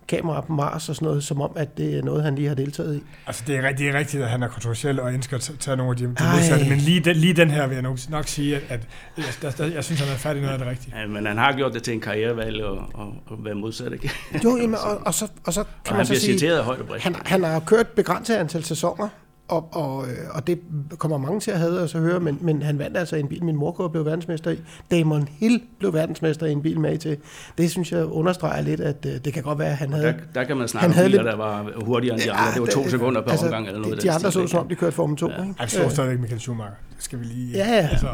kamera 0.08 0.42
på 0.42 0.54
Mars 0.54 0.90
og 0.90 0.96
sådan 0.96 1.06
noget, 1.06 1.24
som 1.24 1.42
om, 1.42 1.52
at 1.56 1.78
det 1.78 1.98
er 1.98 2.04
noget, 2.04 2.24
han 2.24 2.36
lige 2.36 2.48
har 2.48 2.56
deltaget 2.56 2.96
i. 2.96 3.04
Altså, 3.28 3.44
det 3.48 3.56
er, 3.56 3.72
det 3.72 3.90
er 3.90 3.94
rigtigt, 3.94 4.24
at 4.24 4.30
han 4.30 4.44
er 4.44 4.48
kontroversiel 4.48 5.00
og 5.00 5.14
ønsker 5.14 5.38
at 5.38 5.52
tage 5.60 5.78
nogle 5.78 5.92
af 5.92 5.98
de, 5.98 6.04
de 6.04 6.08
modsatte, 6.08 6.70
men 6.70 6.78
lige 6.78 7.00
den, 7.00 7.16
lige 7.16 7.34
den 7.34 7.50
her 7.50 7.68
vil 7.68 7.74
jeg 7.74 7.82
nok, 7.82 7.98
nok 8.10 8.28
sige, 8.28 8.56
at, 8.56 8.64
at 8.70 8.88
jeg, 9.18 9.26
der, 9.42 9.52
der, 9.52 9.66
jeg 9.66 9.84
synes, 9.84 10.02
han 10.02 10.10
er 10.10 10.18
færdig 10.18 10.42
noget 10.42 10.54
af 10.54 10.60
det 10.60 10.68
rigtige. 10.68 11.00
Ja, 11.00 11.08
men 11.08 11.26
han 11.26 11.38
har 11.38 11.54
gjort 11.54 11.74
det 11.74 11.84
til 11.84 11.94
en 11.94 12.02
karrierevalg 12.02 12.64
og, 12.64 12.78
og, 12.94 13.14
og 13.28 13.46
være 13.46 13.56
modsat, 13.56 13.94
ikke? 13.94 14.12
Jo, 14.44 14.58
jamen, 14.58 14.76
og, 14.76 15.02
og, 15.06 15.14
så, 15.14 15.28
og 15.46 15.54
så 15.54 15.64
kan 15.86 15.94
og 15.94 15.98
man 15.98 16.06
så 16.06 16.16
sige, 16.16 16.34
citeret 16.34 16.64
højt 16.64 16.80
og 16.80 16.88
bredt. 16.88 17.04
Han, 17.04 17.16
han 17.26 17.44
har 17.44 17.60
kørt 17.60 17.88
begrænset 17.88 18.36
antal 18.36 18.64
sæsoner, 18.64 19.10
Og, 19.48 19.70
og, 19.72 20.06
øh, 20.08 20.18
og 20.30 20.48
det 20.48 20.60
kommer 20.98 21.18
mange 21.18 21.40
til 21.40 21.52
at 21.52 21.60
have 21.60 21.80
os 21.80 21.96
at 21.96 22.02
høre, 22.02 22.20
men, 22.20 22.38
men 22.42 22.62
han 22.62 22.80
vandt 22.80 22.98
altså 22.98 23.16
en 23.16 23.28
bil, 23.28 23.44
min 23.44 23.56
mor 23.56 23.88
blev 23.88 24.06
verdensmester 24.06 24.52
i. 24.52 24.60
Damon 24.92 25.28
Hill 25.28 25.62
blev 25.80 25.94
verdensmester 25.94 26.46
i 26.46 26.52
en 26.52 26.62
bil 26.62 26.80
med 26.80 26.98
til. 26.98 27.18
Det 27.58 27.72
synes 27.72 27.92
jeg 27.92 28.06
understreger 28.06 28.62
lidt, 28.62 28.80
at 28.80 29.06
øh, 29.06 29.12
det 29.26 29.34
kan 29.34 29.44
godt 29.44 29.60
være, 29.60 29.70
at 29.70 29.78
han 29.78 29.94
havde... 29.94 30.06
Der, 30.06 30.14
der 30.36 30.44
kan 30.44 30.58
man 30.58 30.68
snakke 30.68 30.88
om 30.88 30.94
biler, 30.94 31.08
lidt, 31.08 31.22
der 31.24 31.36
var 31.36 31.72
hurtigere 31.86 32.16
end 32.16 32.24
de 32.24 32.32
andre. 32.32 32.54
Det 32.54 32.62
var 32.62 32.68
to 32.68 32.90
sekunder 32.90 33.22
per 33.22 33.32
altså, 33.32 33.46
omgang 33.46 33.68
eller 33.68 33.80
noget. 33.80 33.98
De, 33.98 34.02
de 34.02 34.12
andre 34.12 34.32
så 34.32 34.48
som 34.48 34.60
om, 34.60 34.68
de 34.68 34.76
kørte 34.76 34.96
Formel 34.96 35.18
2. 35.18 35.30
Ja. 35.30 35.42
Ikke? 35.42 35.54
Han 35.58 35.70
står 35.70 35.90
stadigvæk 35.90 36.20
Michael 36.20 36.42
Schumacher. 36.42 36.76
Det 36.96 37.04
skal 37.04 37.20
vi 37.20 37.26
lige... 37.26 37.58
Ja, 37.58 37.68
ja. 37.68 37.88
Altså, 37.92 38.08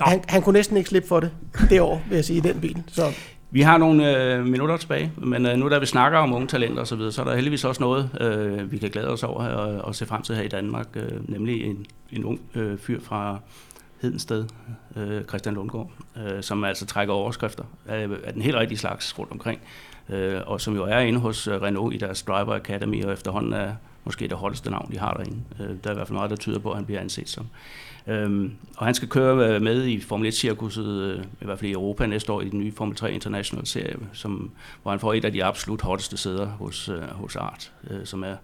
han, 0.00 0.20
han 0.28 0.42
kunne 0.42 0.52
næsten 0.52 0.76
ikke 0.76 0.88
slippe 0.88 1.08
for 1.08 1.20
det 1.20 1.30
det 1.70 1.80
år, 1.80 2.02
vil 2.08 2.16
jeg 2.16 2.24
sige, 2.24 2.36
i 2.36 2.40
den 2.40 2.60
bil. 2.60 2.82
Så 2.86 3.12
vi 3.56 3.60
har 3.62 3.78
nogle 3.78 4.34
øh, 4.34 4.46
minutter 4.46 4.76
tilbage, 4.76 5.12
men 5.16 5.46
øh, 5.46 5.56
nu 5.56 5.68
da 5.68 5.78
vi 5.78 5.86
snakker 5.86 6.18
om 6.18 6.32
unge 6.32 6.46
talenter 6.46 6.82
osv., 6.82 6.86
så, 6.86 6.96
videre, 6.96 7.12
så 7.12 7.20
er 7.20 7.24
der 7.24 7.34
heldigvis 7.34 7.64
også 7.64 7.82
noget, 7.82 8.10
øh, 8.20 8.72
vi 8.72 8.78
kan 8.78 8.90
glæde 8.90 9.08
os 9.08 9.22
over 9.22 9.44
og, 9.44 9.84
og 9.84 9.94
se 9.94 10.06
frem 10.06 10.22
til 10.22 10.34
her 10.34 10.42
i 10.42 10.48
Danmark, 10.48 10.86
øh, 10.94 11.30
nemlig 11.30 11.64
en, 11.64 11.86
en 12.12 12.24
ung 12.24 12.40
øh, 12.54 12.78
fyr 12.78 13.00
fra 13.00 13.38
Hedensted, 14.02 14.44
øh, 14.96 15.24
Christian 15.24 15.54
Lundgaard, 15.54 15.90
øh, 16.16 16.42
som 16.42 16.64
altså 16.64 16.86
trækker 16.86 17.14
overskrifter 17.14 17.64
af, 17.86 18.08
af 18.24 18.32
den 18.32 18.42
helt 18.42 18.56
rigtige 18.56 18.78
slags 18.78 19.18
rundt 19.18 19.32
omkring, 19.32 19.60
øh, 20.08 20.40
og 20.46 20.60
som 20.60 20.74
jo 20.74 20.84
er 20.84 20.98
inde 20.98 21.18
hos 21.18 21.48
øh, 21.48 21.62
Renault 21.62 21.94
i 21.94 21.98
deres 21.98 22.22
Driver 22.22 22.54
Academy, 22.54 23.04
og 23.04 23.12
efterhånden 23.12 23.52
er 23.52 23.72
måske 24.04 24.28
det 24.28 24.36
holdeste 24.36 24.70
navn, 24.70 24.92
de 24.92 24.98
har 24.98 25.12
derinde. 25.12 25.42
Øh, 25.60 25.68
der 25.84 25.90
er 25.90 25.94
i 25.94 25.96
hvert 25.96 26.08
fald 26.08 26.16
meget, 26.16 26.30
der 26.30 26.36
tyder 26.36 26.58
på, 26.58 26.70
at 26.70 26.76
han 26.76 26.84
bliver 26.84 27.00
anset 27.00 27.28
som. 27.28 27.46
Øhm, 28.06 28.52
og 28.76 28.86
han 28.86 28.94
skal 28.94 29.08
køre 29.08 29.48
øh, 29.48 29.62
med 29.62 29.86
i 29.86 30.00
Formel 30.00 30.28
1-cirkuset, 30.28 30.86
øh, 30.86 31.24
i 31.40 31.44
hvert 31.44 31.58
fald 31.58 31.70
i 31.70 31.74
Europa 31.74 32.06
næste 32.06 32.32
år, 32.32 32.40
i 32.40 32.48
den 32.48 32.60
nye 32.60 32.72
Formel 32.72 32.96
3 32.96 33.12
International-serie, 33.12 33.96
som, 34.12 34.50
hvor 34.82 34.90
han 34.90 35.00
får 35.00 35.14
et 35.14 35.24
af 35.24 35.32
de 35.32 35.44
absolut 35.44 35.82
hotteste 35.82 36.16
sæder 36.16 36.46
hos, 36.46 36.88
øh, 36.88 37.02
hos 37.02 37.36
Art, 37.36 37.72
øh, 37.90 38.06
som 38.06 38.24
er 38.24 38.36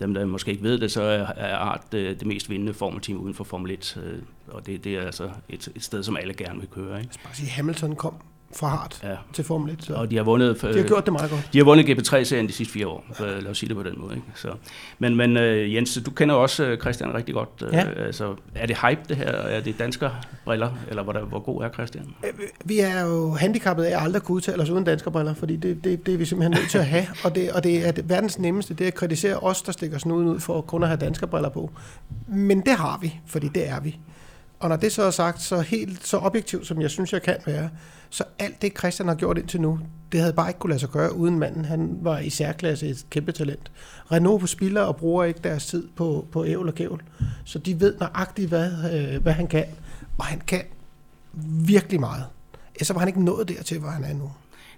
dem, 0.00 0.14
der 0.14 0.24
måske 0.24 0.50
ikke 0.50 0.62
ved 0.62 0.78
det, 0.78 0.92
så 0.92 1.02
er, 1.02 1.56
Art 1.56 1.92
det, 1.92 1.98
øh, 1.98 2.18
det 2.18 2.26
mest 2.26 2.50
vindende 2.50 2.74
formelteam 2.74 3.18
uden 3.18 3.34
for 3.34 3.44
Formel 3.44 3.70
1, 3.70 4.02
øh, 4.04 4.22
og 4.48 4.66
det, 4.66 4.84
det 4.84 4.96
er 4.96 5.02
altså 5.02 5.30
et, 5.48 5.68
et 5.76 5.82
sted, 5.84 6.02
som 6.02 6.16
alle 6.16 6.34
gerne 6.34 6.60
vil 6.60 6.68
køre. 6.68 6.98
Ikke? 6.98 7.08
Jeg 7.08 7.14
skal 7.14 7.24
bare 7.24 7.34
sige, 7.34 7.50
Hamilton 7.50 7.96
kom 7.96 8.14
fra 8.54 8.68
hard 8.68 9.00
ja. 9.02 9.16
til 9.32 9.44
Formel 9.44 9.72
1. 9.72 9.84
Så. 9.84 9.94
Og 9.94 10.10
de 10.10 10.16
har 10.16 10.22
vundet... 10.22 10.62
De 10.62 10.66
har 10.66 10.86
gjort 10.86 11.04
det 11.04 11.12
meget 11.12 11.30
godt. 11.30 11.48
De 11.52 11.58
har 11.58 11.64
vundet 11.64 11.88
GP3-serien 11.88 12.48
de 12.48 12.52
sidste 12.52 12.72
fire 12.72 12.86
år, 12.86 13.04
ja. 13.20 13.24
lad 13.24 13.46
os 13.46 13.58
sige 13.58 13.68
det 13.68 13.76
på 13.76 13.82
den 13.82 13.94
måde. 13.96 14.14
Ikke? 14.14 14.26
Så. 14.34 14.48
Men, 14.98 15.16
men 15.16 15.36
uh, 15.36 15.74
Jens, 15.74 15.98
du 16.06 16.10
kender 16.10 16.34
også 16.34 16.76
Christian 16.80 17.14
rigtig 17.14 17.34
godt. 17.34 17.48
Uh, 17.62 17.72
ja. 17.72 17.90
altså, 17.90 18.34
er 18.54 18.66
det 18.66 18.76
hype 18.76 19.00
det 19.08 19.16
her? 19.16 19.26
Er 19.26 19.60
det 19.60 19.78
dansker 19.78 20.10
briller? 20.44 20.70
Eller 20.88 21.02
hvor, 21.02 21.12
der, 21.12 21.20
hvor 21.20 21.38
god 21.38 21.62
er 21.62 21.68
Christian? 21.70 22.14
Vi 22.64 22.78
er 22.78 23.00
jo 23.00 23.30
handicappet 23.30 23.84
af 23.84 23.96
at 23.96 24.02
aldrig 24.02 24.22
kunne 24.22 24.36
udtale 24.36 24.62
os 24.62 24.70
uden 24.70 24.84
dansker 24.84 25.10
briller, 25.10 25.34
fordi 25.34 25.56
det, 25.56 25.84
det, 25.84 26.06
det 26.06 26.14
er 26.14 26.18
vi 26.18 26.24
simpelthen 26.24 26.60
nødt 26.60 26.70
til 26.70 26.78
at 26.78 26.86
have. 26.86 27.06
Og 27.24 27.34
det, 27.34 27.52
og 27.52 27.64
det 27.64 27.88
er 27.88 27.92
det 27.92 28.08
verdens 28.08 28.38
nemmeste, 28.38 28.74
det 28.74 28.84
er 28.84 28.88
at 28.88 28.94
kritisere 28.94 29.36
os, 29.36 29.62
der 29.62 29.72
stikker 29.72 29.98
snuden 29.98 30.28
ud 30.28 30.40
for 30.40 30.60
kun 30.60 30.82
at 30.82 30.88
have 30.88 31.00
dansker 31.00 31.26
briller 31.26 31.48
på. 31.48 31.70
Men 32.28 32.60
det 32.60 32.72
har 32.72 32.98
vi, 33.02 33.20
fordi 33.26 33.48
det 33.48 33.68
er 33.68 33.80
vi. 33.80 33.98
Og 34.60 34.68
når 34.68 34.76
det 34.76 34.92
så 34.92 35.02
er 35.02 35.10
sagt, 35.10 35.42
så 35.42 35.60
helt 35.60 36.06
så 36.06 36.18
objektivt, 36.18 36.66
som 36.66 36.82
jeg 36.82 36.90
synes, 36.90 37.12
jeg 37.12 37.22
kan 37.22 37.36
være, 37.46 37.68
så 38.10 38.24
alt 38.38 38.62
det, 38.62 38.78
Christian 38.78 39.08
har 39.08 39.14
gjort 39.14 39.38
indtil 39.38 39.60
nu, 39.60 39.78
det 40.12 40.20
havde 40.20 40.32
bare 40.32 40.48
ikke 40.48 40.58
kunne 40.58 40.70
lade 40.70 40.80
sig 40.80 40.88
gøre 40.88 41.16
uden 41.16 41.38
manden. 41.38 41.64
Han 41.64 41.98
var 42.02 42.18
i 42.18 42.30
særklasse 42.30 42.88
et 42.88 43.06
kæmpe 43.10 43.32
talent. 43.32 43.70
Renault 44.12 44.48
spiller 44.48 44.80
og 44.80 44.96
bruger 44.96 45.24
ikke 45.24 45.40
deres 45.44 45.66
tid 45.66 45.88
på, 45.96 46.26
på 46.32 46.46
ævl 46.46 46.68
og 46.68 46.74
kævl. 46.74 47.02
Så 47.44 47.58
de 47.58 47.80
ved 47.80 47.94
nøjagtigt, 48.00 48.48
hvad, 48.48 48.70
øh, 48.94 49.22
hvad 49.22 49.32
han 49.32 49.46
kan. 49.46 49.64
Og 50.18 50.24
han 50.24 50.40
kan 50.46 50.62
virkelig 51.66 52.00
meget. 52.00 52.24
Så 52.82 52.92
var 52.92 52.98
han 52.98 53.08
ikke 53.08 53.24
nået 53.24 53.48
dertil, 53.48 53.78
hvor 53.78 53.88
han 53.88 54.04
er 54.04 54.14
nu. 54.14 54.30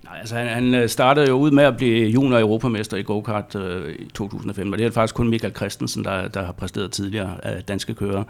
Nej, 0.04 0.18
altså 0.18 0.36
han, 0.36 0.48
han 0.48 0.74
øh, 0.74 0.88
startede 0.88 1.28
jo 1.28 1.34
ud 1.34 1.50
med 1.50 1.64
at 1.64 1.76
blive 1.76 2.08
junior 2.08 2.38
europamester 2.38 2.96
i 2.96 3.02
go-kart 3.02 3.54
øh, 3.54 3.94
i 3.98 4.10
2005, 4.14 4.72
og 4.72 4.78
det 4.78 4.86
er 4.86 4.90
faktisk 4.90 5.14
kun 5.14 5.28
Michael 5.28 5.54
Christensen, 5.54 6.04
der, 6.04 6.28
der 6.28 6.44
har 6.44 6.52
præsteret 6.52 6.92
tidligere 6.92 7.44
af 7.44 7.64
danske 7.64 7.94
kører. 7.94 8.24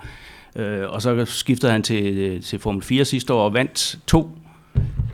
Øh, 0.56 0.90
og 0.90 1.02
så 1.02 1.24
skiftede 1.24 1.72
han 1.72 1.82
til, 1.82 2.18
øh, 2.18 2.42
til 2.42 2.58
Formel 2.58 2.82
4 2.82 3.04
sidste 3.04 3.32
år 3.32 3.44
og 3.44 3.54
vandt 3.54 3.98
to 4.06 4.38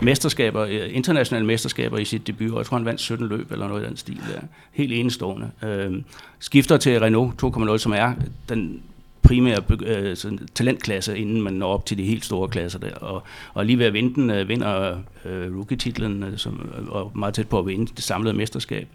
mesterskaber, 0.01 0.63
øh, 0.63 0.89
internationale 0.91 1.47
mesterskaber 1.47 1.99
i 1.99 2.05
sit 2.05 2.27
debut, 2.27 2.51
og 2.51 2.59
jeg 2.59 2.67
tror, 2.67 2.77
han 2.77 2.87
vandt 2.87 3.01
17 3.01 3.29
løb 3.29 3.53
eller 3.53 3.69
noget 3.69 3.83
i 3.85 3.87
den 3.87 3.97
stil. 3.97 4.21
Der. 4.33 4.41
Helt 4.73 4.93
enestående. 4.93 5.51
Øh, 5.63 6.03
skifter 6.39 6.77
til 6.77 7.01
Renault 7.01 7.43
2.0, 7.43 7.79
som 7.79 7.93
er 7.93 8.13
den 8.49 8.83
primære 9.23 9.63
øh, 9.87 10.17
sådan, 10.17 10.49
talentklasse, 10.55 11.19
inden 11.19 11.43
man 11.43 11.53
når 11.53 11.69
op 11.69 11.87
til 11.87 11.99
de 11.99 12.05
helt 12.05 12.25
store 12.25 12.49
klasser 12.49 12.79
der. 12.79 12.95
Og, 12.95 13.23
og 13.55 13.67
lige 13.67 13.79
ved 13.79 13.87
at 13.87 13.93
vinde 13.93 14.15
den, 14.15 14.31
øh, 14.31 14.49
vinder 14.49 14.99
øh, 15.25 15.57
rookie-titlen, 15.57 16.23
øh, 16.23 16.39
som, 16.39 16.71
øh, 16.79 16.89
og 16.89 17.13
meget 17.15 17.35
tæt 17.35 17.49
på 17.49 17.59
at 17.59 17.67
vinde 17.67 17.87
det 17.97 18.05
samlede 18.05 18.37
mesterskab. 18.37 18.89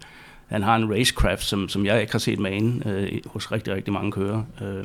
Han 0.46 0.62
har 0.62 0.76
en 0.76 0.92
racecraft, 0.92 1.44
som, 1.44 1.68
som 1.68 1.86
jeg 1.86 2.00
ikke 2.00 2.12
har 2.12 2.18
set 2.18 2.38
med 2.38 2.86
øh, 2.86 3.20
hos 3.26 3.52
rigtig, 3.52 3.74
rigtig 3.74 3.92
mange 3.92 4.12
kører. 4.12 4.42
Øh, 4.62 4.84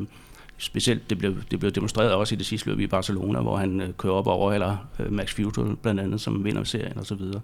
specielt 0.60 1.10
det 1.10 1.18
blev, 1.18 1.36
det 1.52 1.60
blev 1.60 1.72
demonstreret 1.72 2.14
også 2.14 2.36
i 2.36 2.38
det 2.38 2.45
sidste 2.45 2.69
løb 2.69 2.80
i 2.80 2.88
Barcelona, 2.88 3.41
hvor 3.41 3.57
han 3.57 3.81
øh, 3.81 3.94
kører 3.98 4.14
op 4.14 4.27
og 4.27 4.34
overhaler 4.34 4.90
øh, 4.99 5.11
Max 5.11 5.36
Futel 5.36 5.76
blandt 5.76 6.02
andet, 6.02 6.22
som 6.22 6.44
vinder 6.44 6.64
serien 6.64 6.98
og 6.98 7.06
så 7.06 7.15
videre. 7.15 7.41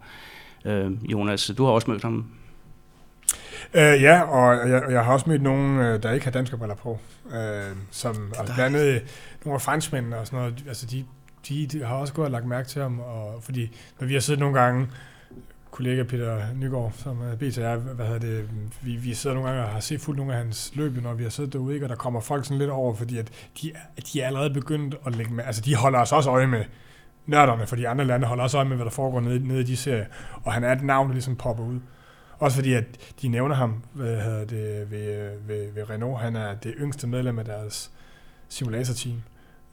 Øh, 0.66 1.12
Jonas, 1.12 1.52
du 1.58 1.66
har 1.66 1.72
også 1.72 1.92
mødt 1.92 2.04
ham. 2.04 2.26
Øh, 3.74 4.02
ja, 4.02 4.22
og 4.22 4.70
jeg, 4.70 4.84
jeg 4.90 5.06
har 5.06 5.14
også 5.14 5.30
mødt 5.30 5.42
nogen, 5.42 5.80
øh, 5.80 6.04
der 6.04 6.12
ikke 6.12 6.26
har 6.26 6.32
danske 6.32 6.58
briller 6.58 6.76
på, 6.76 7.00
øh, 7.34 7.76
som 7.92 8.34
altså, 8.40 8.54
blandt 8.56 8.76
andet 8.76 9.04
nogle 9.46 9.56
af 9.56 9.62
franskmændene 9.62 10.18
og 10.18 10.28
sådan 10.28 10.40
noget, 10.40 10.64
altså 10.68 10.86
de, 10.86 11.06
de, 11.50 11.68
de 11.68 11.84
har 11.84 11.96
også 11.96 12.14
gået 12.14 12.26
og 12.26 12.32
lagt 12.32 12.46
mærke 12.46 12.68
til 12.68 12.82
ham, 12.82 13.00
og, 13.00 13.44
fordi 13.44 13.78
når 14.00 14.08
vi 14.08 14.14
har 14.14 14.22
siddet 14.22 14.40
nogle 14.40 14.60
gange 14.60 14.88
kollega 15.76 16.04
Peter 16.04 16.54
Nygaard, 16.56 16.92
som 16.96 17.22
er 17.22 17.36
BTR, 17.36 17.76
hvad 17.76 18.06
hedder 18.06 18.20
det, 18.20 18.50
vi, 18.82 18.96
vi 18.96 19.14
sidder 19.14 19.34
nogle 19.34 19.50
gange 19.50 19.66
og 19.66 19.70
har 19.70 19.80
set 19.80 20.02
fuldt 20.02 20.18
nogle 20.18 20.34
af 20.34 20.40
hans 20.40 20.72
løb, 20.76 21.04
når 21.04 21.14
vi 21.14 21.24
har 21.24 21.30
siddet 21.30 21.54
derude, 21.54 21.74
ikke? 21.74 21.86
og 21.86 21.90
der 21.90 21.96
kommer 21.96 22.20
folk 22.20 22.46
sådan 22.46 22.58
lidt 22.58 22.70
over, 22.70 22.96
fordi 22.96 23.18
at 23.18 23.32
de, 23.62 23.72
de 24.14 24.22
er 24.22 24.28
allerede 24.28 24.54
begyndt 24.54 24.96
at 25.06 25.16
lægge 25.16 25.34
med, 25.34 25.44
altså 25.44 25.62
de 25.62 25.76
holder 25.76 26.00
os 26.00 26.12
også 26.12 26.30
øje 26.30 26.48
med 26.48 26.64
nørderne, 27.26 27.68
for 27.68 27.76
de 27.76 27.88
andre 27.88 28.06
lande 28.06 28.28
holder 28.28 28.44
også 28.44 28.58
øje 28.58 28.68
med, 28.68 28.76
hvad 28.76 28.86
der 28.86 28.92
foregår 28.92 29.20
nede, 29.20 29.48
nede 29.48 29.62
i 29.62 29.64
de 29.64 29.78
serier, 29.78 30.06
og 30.44 30.54
han 30.54 30.64
er 30.64 30.72
et 30.72 30.84
navn, 30.84 31.08
der 31.08 31.14
ligesom 31.14 31.36
popper 31.36 31.64
ud. 31.64 31.80
Også 32.40 32.58
fordi, 32.58 32.74
at 32.74 32.86
de 33.22 33.28
nævner 33.28 33.56
ham 33.56 33.84
hvad 33.94 34.22
hedder 34.22 34.46
det, 34.46 34.92
ved, 34.92 35.30
ved, 35.48 35.72
ved 35.72 35.90
Renault. 35.90 36.20
Han 36.20 36.36
er 36.36 36.56
det 36.56 36.74
yngste 36.78 37.08
medlem 37.08 37.40
af 37.40 37.46
deres 37.46 37.92
simulator-team, 38.50 39.24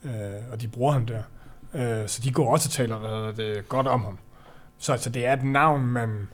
øh, 0.04 0.12
og 0.52 0.60
de 0.60 0.68
bruger 0.68 0.92
ham 0.92 1.06
der. 1.06 1.22
Øh, 1.74 2.08
så 2.08 2.20
de 2.24 2.32
går 2.32 2.52
også 2.52 2.68
og 2.68 2.72
taler 2.72 2.98
hvad 2.98 3.10
hedder 3.10 3.32
det, 3.32 3.68
godt 3.68 3.86
om 3.86 4.04
ham. 4.04 4.18
Så 4.82 4.92
altså, 4.92 5.10
det 5.10 5.26
er 5.26 5.32
et 5.32 5.44
navn, 5.44 5.86
man, 5.86 6.28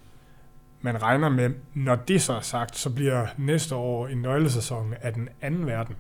man 0.81 1.03
regner 1.03 1.29
med. 1.29 1.51
Når 1.75 1.95
det 1.95 2.23
så 2.23 2.33
er 2.33 2.41
sagt, 2.41 2.77
så 2.77 2.91
bliver 2.91 3.27
næste 3.37 3.75
år 3.75 4.07
en 4.07 4.19
nøglesæson 4.19 4.95
af 5.01 5.13
den 5.13 5.29
anden 5.41 5.67
verden. 5.67 5.97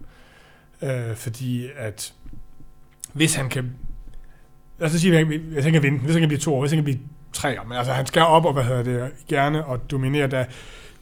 Øh, 0.82 1.14
fordi 1.16 1.68
at 1.76 2.14
hvis 3.12 3.34
han 3.34 3.48
kan... 3.48 3.72
Lad 4.78 4.86
os 4.86 5.00
sige, 5.00 5.24
hvis 5.24 5.64
han 5.64 5.72
kan 5.72 5.82
vinde, 5.82 5.98
hvis 5.98 6.14
han 6.14 6.22
kan 6.22 6.28
blive 6.28 6.40
to 6.40 6.54
år, 6.54 6.60
hvis 6.60 6.70
han 6.70 6.76
kan 6.76 6.84
blive 6.84 6.98
tre 7.32 7.60
år, 7.60 7.64
men 7.64 7.78
altså 7.78 7.92
han 7.92 8.06
skal 8.06 8.22
op 8.22 8.44
og, 8.44 8.52
hvad 8.52 8.64
hedder 8.64 8.82
det, 8.82 9.12
gerne 9.28 9.64
og 9.64 9.90
dominere, 9.90 10.26
da 10.26 10.46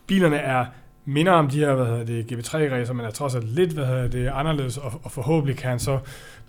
bilerne 0.06 0.36
er 0.36 0.66
minder 1.05 1.32
om 1.32 1.48
de 1.48 1.59
her, 1.59 1.74
hvad 1.74 1.86
hedder 1.86 2.05
det, 2.05 2.32
GP3-racer, 2.32 2.93
men 2.93 3.06
er 3.06 3.10
trods 3.10 3.35
alt 3.35 3.48
lidt, 3.48 3.73
hvad 3.73 3.86
hedder 3.86 4.09
det, 4.09 4.31
anderledes, 4.35 4.78
og, 4.78 5.01
og 5.02 5.12
forhåbentlig 5.12 5.56
kan 5.56 5.70
han 5.70 5.78
så 5.78 5.98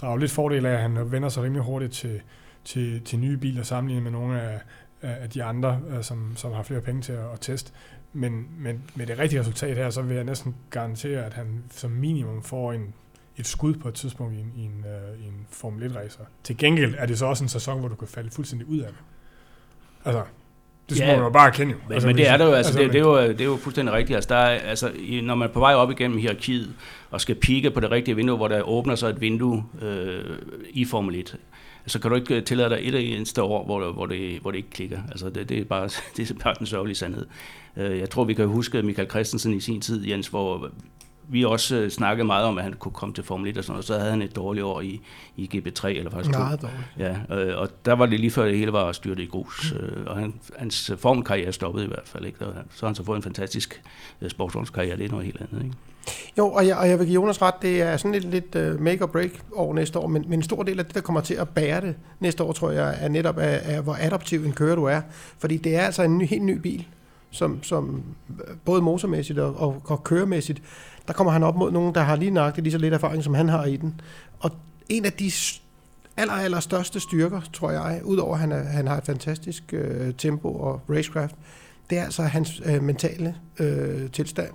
drage 0.02 0.20
lidt 0.20 0.32
fordel 0.32 0.66
af, 0.66 0.74
at 0.74 0.80
han 0.80 1.12
vender 1.12 1.30
sig 1.30 1.44
rimelig 1.44 1.64
hurtigt 1.64 1.94
til, 1.94 2.22
til, 2.66 3.02
til 3.02 3.20
nye 3.20 3.38
biler 3.38 3.64
sammenlignet 3.64 4.04
med 4.04 4.12
nogle 4.12 4.42
af, 4.42 4.60
af 5.02 5.30
de 5.30 5.44
andre, 5.44 5.80
øh, 5.90 6.04
som, 6.04 6.34
som 6.36 6.52
har 6.52 6.64
flere 6.64 6.82
penge 6.82 7.02
til 7.02 7.14
at, 7.14 7.34
at 7.34 7.42
teste. 7.42 7.72
Men, 8.14 8.48
men 8.58 8.84
med 8.96 9.08
det 9.08 9.20
rigtige 9.20 9.40
resultat 9.40 9.78
her, 9.78 9.90
så 9.90 10.02
vil 10.02 10.16
jeg 10.16 10.24
næsten 10.24 10.56
garantere, 10.70 11.26
at 11.26 11.34
han 11.34 11.64
som 11.72 11.92
minimum 11.92 12.44
får 12.44 12.74
en, 12.74 12.94
et 13.38 13.48
skud 13.48 13.74
på 13.74 13.88
et 13.88 13.94
tidspunkt 13.94 14.34
i 14.34 14.40
en, 14.40 14.54
i 14.56 14.62
en, 14.62 14.86
uh, 14.86 15.26
i 15.26 15.28
en 15.28 15.48
Formel 15.50 15.92
1-racer. 15.92 16.24
Til 16.44 16.58
gengæld 16.58 16.96
er 16.98 17.06
det 17.06 17.20
så 17.20 17.26
også 17.26 17.44
en 17.44 17.50
sæson, 17.50 17.80
hvor 17.80 17.90
du 17.90 17.96
kan 17.96 18.08
falde 18.08 18.32
fuldstændig 18.32 18.70
ud 18.70 18.80
af 18.80 18.88
det. 18.88 18.98
Altså, 20.06 20.24
det 20.90 21.00
ja, 21.00 21.16
man 21.16 21.24
jo 21.24 21.30
bare 21.30 21.52
kende 21.52 21.74
jo. 21.74 21.80
Men, 21.88 21.94
altså, 21.94 22.08
men 22.08 22.18
det 22.18 22.28
er 22.28 22.38
det 22.38 22.46
jo, 22.46 22.52
altså, 22.52 22.70
altså 22.70 22.84
det, 22.84 22.94
det, 22.94 23.00
er 23.00 23.04
jo, 23.04 23.28
det 23.28 23.42
er 23.42 23.46
jo 23.46 23.58
fuldstændig 23.58 23.94
rigtigt. 23.94 24.16
Altså, 24.16 24.34
der 24.34 24.36
er, 24.36 24.60
altså, 24.60 24.92
når 25.24 25.36
man 25.36 25.50
er 25.50 25.54
på 25.54 25.60
vej 25.60 25.74
op 25.74 25.92
igennem 25.92 26.18
hierarkiet, 26.18 26.74
og 27.12 27.22
skal 27.22 27.36
pigge 27.36 27.72
på 27.72 27.80
det 27.80 27.92
rigtige 27.92 28.16
vindue, 28.16 28.38
hvor 28.38 28.48
der 28.48 28.62
åbner 28.62 28.96
sig 28.96 29.10
et 29.10 29.22
vindue 29.22 29.66
øh, 29.82 30.38
i 30.70 30.86
Formel 30.86 31.16
1, 31.16 31.38
så 31.88 32.00
kan 32.00 32.10
du 32.12 32.16
ikke 32.16 32.36
øh, 32.36 32.44
tillade 32.44 32.70
dig 32.70 32.80
et 32.82 33.16
eneste 33.16 33.44
år, 33.44 33.66
hvor, 33.66 33.92
hvor, 33.92 34.06
det, 34.06 34.40
hvor 34.40 34.52
det 34.52 34.58
ikke 34.58 34.70
klikker. 34.70 35.00
Altså 35.12 35.30
det, 35.30 35.50
det, 35.50 35.60
er 35.60 35.66
bare, 35.66 35.90
det 36.18 36.32
er 36.32 36.36
bare 36.44 36.56
den 36.60 36.68
sørgelige 36.68 36.96
sandhed. 36.96 37.26
Øh, 37.78 38.00
jeg 38.00 38.10
tror, 38.10 38.24
vi 38.24 38.34
kan 38.34 38.48
huske 38.48 38.84
Michael 38.84 39.10
Christensen 39.10 39.54
i 39.54 39.60
sin 39.60 39.82
tid, 39.82 40.08
Jens, 40.08 40.28
hvor 40.28 40.70
vi 41.30 41.46
også 41.46 41.76
øh, 41.76 41.90
snakkede 41.90 42.26
meget 42.26 42.46
om, 42.46 42.58
at 42.58 42.64
han 42.64 42.74
kunne 42.74 42.92
komme 42.92 43.16
til 43.16 43.24
Formel 43.24 43.50
1 43.50 43.58
og 43.58 43.64
sådan 43.64 43.74
noget. 43.74 43.86
Så 43.86 43.98
havde 43.98 44.12
han 44.12 44.22
et 44.22 44.36
dårligt 44.36 44.64
år 44.66 44.82
i, 44.82 45.02
i 45.38 45.50
GB3, 45.54 45.88
eller 45.88 46.12
faktisk 46.12 46.38
Meget 46.38 46.62
dårligt. 46.62 46.80
Ja, 47.30 47.56
og 47.56 47.70
der 47.86 47.94
var 47.94 48.06
det 48.06 48.20
lige 48.20 48.32
før 48.32 48.46
det 48.46 48.58
hele 48.58 48.74
var 48.74 48.92
styrtet 48.92 49.24
i 49.24 49.26
grus. 49.26 49.74
Mm. 49.80 50.08
Og 50.08 50.18
han, 50.18 50.34
hans 50.58 50.92
formkarriere 50.98 51.52
stoppede 51.52 51.86
i 51.86 51.88
hvert 51.88 52.06
fald. 52.06 52.26
Ikke? 52.26 52.38
Så 52.40 52.46
har 52.80 52.88
han 52.88 52.96
så 52.96 53.04
fået 53.04 53.18
en 53.18 53.24
fantastisk 53.24 53.82
sportsvognskarriere. 54.28 54.98
Det 54.98 55.06
er 55.06 55.10
noget 55.10 55.26
helt 55.26 55.42
andet. 55.42 55.64
Ikke? 55.64 55.76
Jo, 56.38 56.48
og 56.52 56.68
jeg, 56.68 56.78
og 56.78 56.90
jeg 56.90 57.00
vil 57.00 57.08
give 57.08 57.22
Jonas 57.22 57.42
ret, 57.42 57.54
det 57.62 57.82
er 57.82 57.98
sådan 57.98 58.12
lidt, 58.12 58.26
lidt 58.26 58.56
øh, 58.56 58.82
make 58.82 59.04
or 59.04 59.08
break 59.08 59.32
år 59.54 59.74
næste 59.74 60.00
år, 60.00 60.08
men, 60.08 60.26
men 60.28 60.40
en 60.40 60.44
stor 60.44 60.64
del 60.64 60.80
af 60.80 60.86
det, 60.86 60.96
der 60.96 61.02
kommer 61.02 61.22
til 61.22 61.34
at 61.34 61.50
bære 61.50 61.82
det 61.82 61.96
næste 62.20 62.44
år, 62.44 62.52
tror 62.52 62.72
jeg, 62.72 62.98
er 63.00 63.08
netop, 63.08 63.38
af, 63.38 63.76
af 63.76 63.82
hvor 63.82 63.98
adaptiv 64.00 64.46
en 64.46 64.52
kører 64.52 64.76
du 64.76 64.84
er. 64.84 65.02
Fordi 65.38 65.58
det 65.58 65.76
er 65.76 65.82
altså 65.82 66.04
en 66.04 66.18
ny, 66.18 66.28
helt 66.28 66.44
ny 66.44 66.58
bil, 66.58 66.88
som, 67.32 67.64
som 67.64 68.04
øh, 68.30 68.56
både 68.66 68.82
motormæssigt 68.82 69.40
og, 69.40 69.56
og, 69.56 69.82
og 69.86 70.04
køremæssigt, 70.04 70.62
der 71.08 71.14
kommer 71.14 71.34
han 71.34 71.44
op 71.44 71.56
mod 71.56 71.72
nogen, 71.72 71.96
der 71.96 72.02
har 72.02 72.16
lige 72.16 72.32
nøjagtigt 72.32 72.64
lige 72.64 72.72
så 72.72 72.78
lidt 72.78 72.94
erfaring, 72.94 73.24
som 73.24 73.34
han 73.34 73.50
har 73.50 73.66
i 73.66 73.78
den. 73.78 74.02
Og 74.40 74.52
en 74.90 75.06
af 75.06 75.14
de 75.14 75.32
aller, 76.18 76.34
aller 76.34 76.60
største 76.60 77.00
styrker, 77.00 77.42
tror 77.54 77.72
jeg, 77.72 78.02
udover 78.04 78.34
at 78.34 78.40
han, 78.40 78.52
er, 78.52 78.64
han 78.64 78.88
har 78.88 78.98
et 78.98 79.06
fantastisk 79.06 79.74
øh, 79.74 80.14
tempo 80.18 80.54
og 80.54 80.82
racecraft, 80.90 81.36
det 81.90 81.98
er 81.98 82.04
altså 82.04 82.24
hans 82.24 82.62
øh, 82.66 82.84
mentale 82.84 83.36
øh, 83.60 84.12
tilstand. 84.12 84.52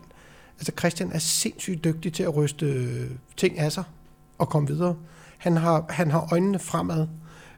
Altså 0.62 0.72
Christian 0.78 1.12
er 1.12 1.18
sindssygt 1.18 1.84
dygtig 1.84 2.12
til 2.12 2.22
at 2.22 2.36
ryste 2.36 2.66
øh, 2.66 3.10
ting 3.36 3.58
af 3.58 3.72
sig 3.72 3.84
og 4.38 4.48
komme 4.48 4.68
videre. 4.68 4.96
Han 5.38 5.56
har, 5.56 5.84
han 5.88 6.10
har 6.10 6.28
øjnene 6.32 6.58
fremad, 6.58 7.06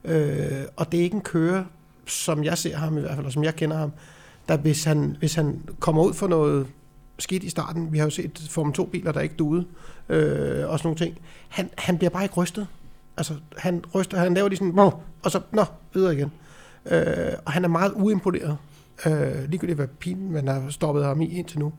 øh, 0.04 0.62
og 0.76 0.92
det 0.92 1.00
er 1.00 1.04
ikke 1.04 1.14
en 1.14 1.22
kører, 1.22 1.64
som 2.06 2.44
jeg 2.44 2.58
ser 2.58 2.76
ham 2.76 2.98
i 2.98 3.00
hvert 3.00 3.14
fald, 3.14 3.26
og 3.26 3.32
som 3.32 3.44
jeg 3.44 3.56
kender 3.56 3.76
ham, 3.76 3.92
der 4.48 4.56
hvis 4.56 4.84
han, 4.84 5.16
hvis 5.18 5.34
han 5.34 5.62
kommer 5.80 6.02
ud 6.02 6.14
for 6.14 6.28
noget 6.28 6.66
skidt 7.18 7.44
i 7.44 7.48
starten, 7.48 7.92
vi 7.92 7.98
har 7.98 8.04
jo 8.04 8.10
set 8.10 8.46
Formel 8.50 8.74
2-biler, 8.80 9.12
der 9.12 9.20
ikke 9.20 9.34
duede, 9.34 9.66
øh, 10.08 10.68
og 10.68 10.78
sådan 10.78 10.86
nogle 10.86 10.98
ting, 10.98 11.18
han, 11.48 11.70
han 11.78 11.98
bliver 11.98 12.10
bare 12.10 12.22
ikke 12.22 12.34
rystet. 12.34 12.66
Altså, 13.16 13.34
han 13.56 13.84
ryster, 13.94 14.18
han 14.18 14.34
laver 14.34 14.48
lige 14.48 14.58
sådan, 14.58 14.74
Nå, 14.74 14.92
og 15.22 15.30
så, 15.30 15.40
nå, 15.52 15.64
videre 15.94 16.14
igen. 16.14 16.32
Øh, 16.86 17.32
og 17.44 17.52
han 17.52 17.64
er 17.64 17.68
meget 17.68 17.92
uimponeret, 17.94 18.56
øh, 19.06 19.48
ligegyldigt 19.48 19.76
hvad 19.76 19.88
pinen 19.88 20.32
man 20.32 20.48
har 20.48 20.70
stoppet 20.70 21.04
ham 21.04 21.20
i 21.20 21.38
indtil 21.38 21.58
nu. 21.58 21.72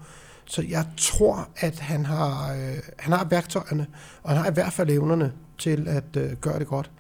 Så 0.46 0.62
jeg 0.70 0.86
tror, 0.98 1.50
at 1.58 1.80
han 1.80 2.06
har, 2.06 2.54
øh, 2.54 2.78
han 3.00 3.14
har 3.14 3.26
værktøjerne, 3.26 3.88
og 4.24 4.30
han 4.30 4.38
har 4.38 4.50
i 4.50 4.54
hvert 4.54 4.74
fald 4.74 4.90
evnerne 4.90 5.32
til 5.58 5.88
at 5.88 6.18
øh, 6.18 6.32
gøre 6.42 6.60
det 6.60 6.68
godt. 6.68 6.92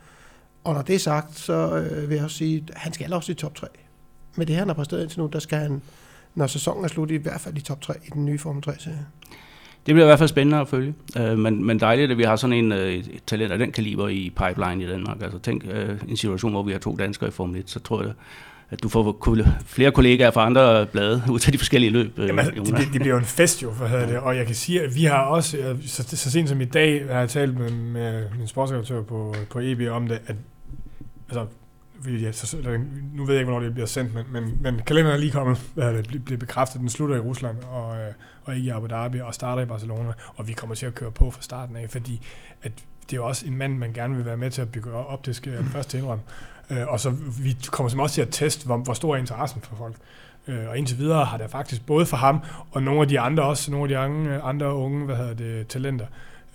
Og 0.63 0.73
når 0.73 0.81
det 0.81 0.95
er 0.95 0.99
sagt, 0.99 1.37
så 1.39 1.77
øh, 1.77 2.09
vil 2.09 2.15
jeg 2.15 2.23
også 2.23 2.37
sige, 2.37 2.63
at 2.67 2.77
han 2.77 2.93
skal 2.93 3.13
også 3.13 3.31
i 3.31 3.35
top 3.35 3.55
3. 3.55 3.67
Med 4.35 4.45
det, 4.45 4.55
han 4.55 4.67
har 4.67 4.73
præsteret 4.75 5.01
indtil 5.01 5.19
nu, 5.19 5.29
der 5.33 5.39
skal 5.39 5.57
han, 5.57 5.81
når 6.35 6.47
sæsonen 6.47 6.83
er 6.83 6.87
slut, 6.87 7.11
i 7.11 7.15
hvert 7.15 7.41
fald 7.41 7.57
i 7.57 7.61
top 7.61 7.81
3 7.81 7.93
i 8.05 8.09
den 8.09 8.25
nye 8.25 8.39
Formel 8.39 8.63
3-serie. 8.67 9.05
Det 9.85 9.93
bliver 9.93 10.05
i 10.05 10.09
hvert 10.09 10.19
fald 10.19 10.29
spændende 10.29 10.57
at 10.57 10.67
følge, 10.67 10.93
øh, 11.17 11.37
men, 11.37 11.65
men 11.65 11.79
dejligt, 11.79 12.11
at 12.11 12.17
vi 12.17 12.23
har 12.23 12.35
sådan 12.35 12.53
en 12.53 12.71
øh, 12.71 12.93
et 12.93 13.21
talent 13.27 13.51
af 13.51 13.57
den 13.57 13.71
kaliber 13.71 14.07
i 14.07 14.33
pipeline 14.37 14.83
i 14.83 14.87
Danmark. 14.87 15.21
Altså 15.21 15.39
tænk 15.39 15.65
øh, 15.71 16.01
en 16.07 16.17
situation, 16.17 16.51
hvor 16.51 16.63
vi 16.63 16.71
har 16.71 16.79
to 16.79 16.95
danskere 16.95 17.27
i 17.27 17.31
Formel 17.31 17.59
1, 17.59 17.69
så 17.69 17.79
tror 17.79 18.03
jeg, 18.03 18.13
at 18.69 18.83
du 18.83 18.89
får 18.89 19.17
flere 19.65 19.91
kollegaer 19.91 20.31
fra 20.31 20.45
andre 20.45 20.85
blade 20.85 21.23
ud 21.31 21.39
til 21.39 21.53
de 21.53 21.57
forskellige 21.57 21.91
løb. 21.91 22.17
Jamen, 22.17 22.39
altså, 22.39 22.63
det, 22.63 22.87
det, 22.93 23.01
bliver 23.01 23.13
jo 23.13 23.17
en 23.17 23.25
fest 23.25 23.63
jo, 23.63 23.73
for 23.73 23.87
det. 23.87 24.17
og 24.17 24.37
jeg 24.37 24.45
kan 24.45 24.55
sige, 24.55 24.81
at 24.81 24.95
vi 24.95 25.03
har 25.03 25.21
også, 25.21 25.75
så, 25.85 26.03
så 26.17 26.31
sent 26.31 26.49
som 26.49 26.61
i 26.61 26.65
dag, 26.65 27.05
har 27.11 27.19
jeg 27.19 27.29
talt 27.29 27.59
med, 27.59 27.69
med 27.71 28.23
min 28.37 28.47
sportsredaktør 28.47 29.01
på, 29.01 29.35
på 29.49 29.59
EB 29.59 29.91
om 29.91 30.07
det, 30.07 30.19
at 30.27 30.35
altså, 31.29 31.45
ja, 32.07 32.31
så, 32.31 32.57
nu 33.13 33.25
ved 33.25 33.33
jeg 33.33 33.41
ikke, 33.41 33.51
hvornår 33.51 33.65
det 33.65 33.73
bliver 33.73 33.87
sendt, 33.87 34.13
men, 34.13 34.25
men, 34.31 34.57
men 34.61 34.81
kalenderen 34.87 35.15
er 35.15 35.19
lige 35.19 35.31
kommet, 35.31 35.61
hvad 35.73 35.93
det 35.93 36.25
bliver 36.25 36.39
bekræftet, 36.39 36.81
den 36.81 36.89
slutter 36.89 37.15
i 37.15 37.19
Rusland 37.19 37.57
og, 37.71 37.97
øh, 37.97 38.13
og 38.43 38.55
ikke 38.55 38.67
i 38.67 38.69
Abu 38.69 38.87
Dhabi 38.87 39.19
og 39.19 39.33
starter 39.33 39.61
i 39.61 39.65
Barcelona, 39.65 40.13
og 40.35 40.47
vi 40.47 40.53
kommer 40.53 40.75
til 40.75 40.85
at 40.85 40.95
køre 40.95 41.11
på 41.11 41.31
fra 41.31 41.41
starten 41.41 41.75
af, 41.75 41.89
fordi 41.89 42.21
at 42.63 42.71
det 43.09 43.13
er 43.13 43.17
jo 43.17 43.27
også 43.27 43.45
en 43.45 43.57
mand, 43.57 43.77
man 43.77 43.93
gerne 43.93 44.15
vil 44.15 44.25
være 44.25 44.37
med 44.37 44.51
til 44.51 44.61
at 44.61 44.71
bygge 44.71 44.93
op, 44.93 45.25
det 45.25 45.35
skal 45.35 45.51
jeg 45.51 45.65
først 45.65 45.93
indrømme. 45.93 46.23
Øh, 46.69 46.87
og 46.87 46.99
så 46.99 47.09
vi 47.09 47.57
kommer 47.71 47.89
simpelthen 47.89 47.99
også 47.99 48.15
til 48.15 48.21
at 48.21 48.27
teste, 48.31 48.65
hvor, 48.65 48.77
hvor 48.77 48.93
stor 48.93 49.15
er 49.15 49.19
interessen 49.19 49.61
for 49.61 49.75
folk. 49.75 49.95
Øh, 50.47 50.69
og 50.69 50.77
indtil 50.77 50.97
videre 50.97 51.25
har 51.25 51.37
der 51.37 51.47
faktisk 51.47 51.85
både 51.85 52.05
for 52.05 52.17
ham 52.17 52.39
og 52.71 52.83
nogle 52.83 53.01
af 53.01 53.07
de 53.07 53.19
andre 53.19 53.43
også, 53.43 53.71
nogle 53.71 53.83
af 53.83 53.89
de 53.89 53.97
andre, 53.97 54.41
andre 54.41 54.75
unge 54.75 55.05
hvad 55.05 55.15
hedder 55.15 55.33
det, 55.33 55.67
talenter, 55.67 56.05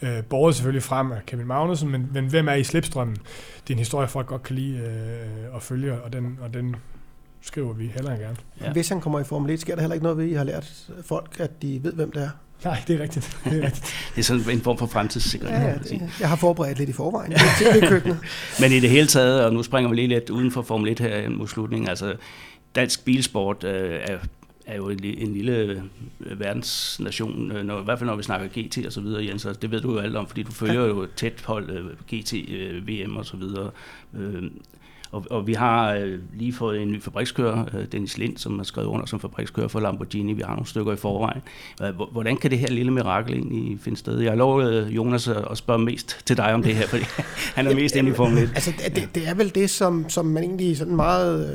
øh, 0.03 0.25
båret 0.25 0.55
selvfølgelig 0.55 0.83
frem 0.83 1.13
af 1.13 1.27
Kevin 1.27 1.47
Magnussen, 1.47 1.91
men, 1.91 2.09
men 2.13 2.27
hvem 2.27 2.49
er 2.49 2.55
i 2.55 2.65
slipstrømmen? 2.65 3.17
Det 3.17 3.71
er 3.71 3.75
en 3.75 3.79
historie, 3.79 4.09
folk 4.09 4.27
godt 4.27 4.43
kan 4.43 4.57
lide 4.57 4.79
øh, 4.79 5.57
at 5.57 5.63
følge, 5.63 6.03
og 6.03 6.13
den, 6.13 6.39
og 6.43 6.55
den 6.55 6.77
skriver 7.41 7.73
vi 7.73 7.87
heller 7.87 8.11
gerne. 8.11 8.37
Ja. 8.61 8.73
Hvis 8.73 8.89
han 8.89 9.01
kommer 9.01 9.21
i 9.21 9.25
Formel 9.25 9.51
1, 9.51 9.61
sker 9.61 9.75
der 9.75 9.83
heller 9.83 9.95
ikke 9.95 10.05
noget 10.05 10.19
ved, 10.19 10.25
at 10.25 10.31
I 10.31 10.35
har 10.35 10.45
lært 10.45 10.91
folk, 11.03 11.41
at 11.41 11.63
de 11.63 11.85
ved, 11.85 11.93
hvem 11.93 12.13
det 12.13 12.23
er? 12.23 12.31
Nej, 12.65 12.83
det 12.87 12.97
er 12.97 13.03
rigtigt. 13.03 13.39
Det 13.45 13.53
er, 13.53 13.67
rigtigt. 13.67 13.95
det 14.15 14.19
er 14.19 14.23
sådan 14.23 14.51
en 14.51 14.61
form 14.61 14.79
for 14.79 14.87
fremtidssikring. 14.87 15.53
Ja, 15.53 15.69
ja, 15.69 15.75
det, 15.75 16.11
jeg 16.21 16.29
har 16.29 16.37
forberedt 16.37 16.79
lidt 16.79 16.91
i 16.91 16.93
forvejen. 16.93 17.33
Det 17.33 18.17
Men 18.61 18.73
i 18.73 18.81
det 18.81 18.91
hele 18.91 19.07
taget, 19.07 19.45
og 19.45 19.53
nu 19.53 19.63
springer 19.63 19.91
vi 19.91 19.97
lige 19.97 20.09
lidt 20.09 20.31
uden 20.31 20.53
for 20.53 20.63
Formel 20.63 20.93
1 20.93 20.99
her 20.99 21.29
mod 21.29 21.49
slutningen, 21.49 21.89
altså 21.89 22.15
dansk 22.75 23.05
bilsport 23.05 23.65
øh, 23.65 24.01
er 24.03 24.19
er 24.67 24.77
jo 24.77 24.89
en, 24.89 25.05
en 25.05 25.33
lille 25.35 25.83
øh, 26.21 26.41
verdensnation, 26.41 27.53
øh, 27.53 27.65
når, 27.65 27.81
i 27.81 27.85
hvert 27.85 27.99
fald 27.99 28.11
når 28.11 28.17
vi 28.17 28.23
snakker 28.23 28.49
GT 28.49 28.87
og 28.87 28.93
så 28.93 29.01
videre, 29.01 29.25
Jens, 29.25 29.45
og 29.45 29.63
det 29.63 29.71
ved 29.71 29.81
du 29.81 29.93
jo 29.93 29.99
alt 29.99 30.17
om, 30.17 30.27
fordi 30.27 30.43
du 30.43 30.53
følger 30.53 30.81
ja. 30.81 30.89
jo 30.89 31.07
tæt 31.17 31.43
hold 31.45 31.71
øh, 31.71 31.85
GT, 32.15 32.35
VM 32.89 33.17
og 33.17 33.27
så 33.27 33.37
videre. 33.37 33.71
Og, 35.13 35.25
og 35.31 35.47
vi 35.47 35.53
har 35.53 35.93
øh, 35.95 36.19
lige 36.35 36.53
fået 36.53 36.83
en 36.83 36.89
ny 36.89 37.03
fabrikskører, 37.03 37.65
øh, 37.75 37.87
Dennis 37.93 38.19
Lind, 38.19 38.37
som 38.37 38.57
har 38.57 38.65
skrevet 38.65 38.89
under 38.89 39.07
som 39.07 39.21
fabrikskører 39.21 39.69
for 39.69 39.81
Lamborghini. 39.81 40.33
Vi 40.33 40.43
har 40.43 40.51
nogle 40.51 40.67
stykker 40.67 40.93
i 40.93 40.97
forvejen. 40.97 41.43
Hvordan 42.13 42.37
kan 42.37 42.51
det 42.51 42.59
her 42.59 42.69
lille 42.69 42.93
mirakel 42.93 43.35
egentlig 43.35 43.79
finde 43.81 43.99
sted? 43.99 44.19
Jeg 44.19 44.31
har 44.31 44.37
lovet 44.37 44.73
øh, 44.73 44.97
Jonas 44.97 45.29
at 45.29 45.59
spørge 45.59 45.79
mest 45.79 46.27
til 46.27 46.37
dig 46.37 46.55
om 46.55 46.63
det 46.63 46.75
her, 46.75 46.87
fordi 46.87 47.03
han 47.57 47.67
er 47.67 47.75
mest 47.75 47.97
inde 47.97 48.11
i 48.11 48.13
Formel 48.13 48.43
1. 48.43 48.51
Altså, 48.55 48.73
det, 48.95 49.09
det 49.15 49.29
er 49.29 49.35
vel 49.35 49.55
det, 49.55 49.71
som, 49.71 50.09
som 50.09 50.27
man 50.27 50.45
egentlig 50.45 50.77
sådan 50.77 50.97
meget 50.97 51.51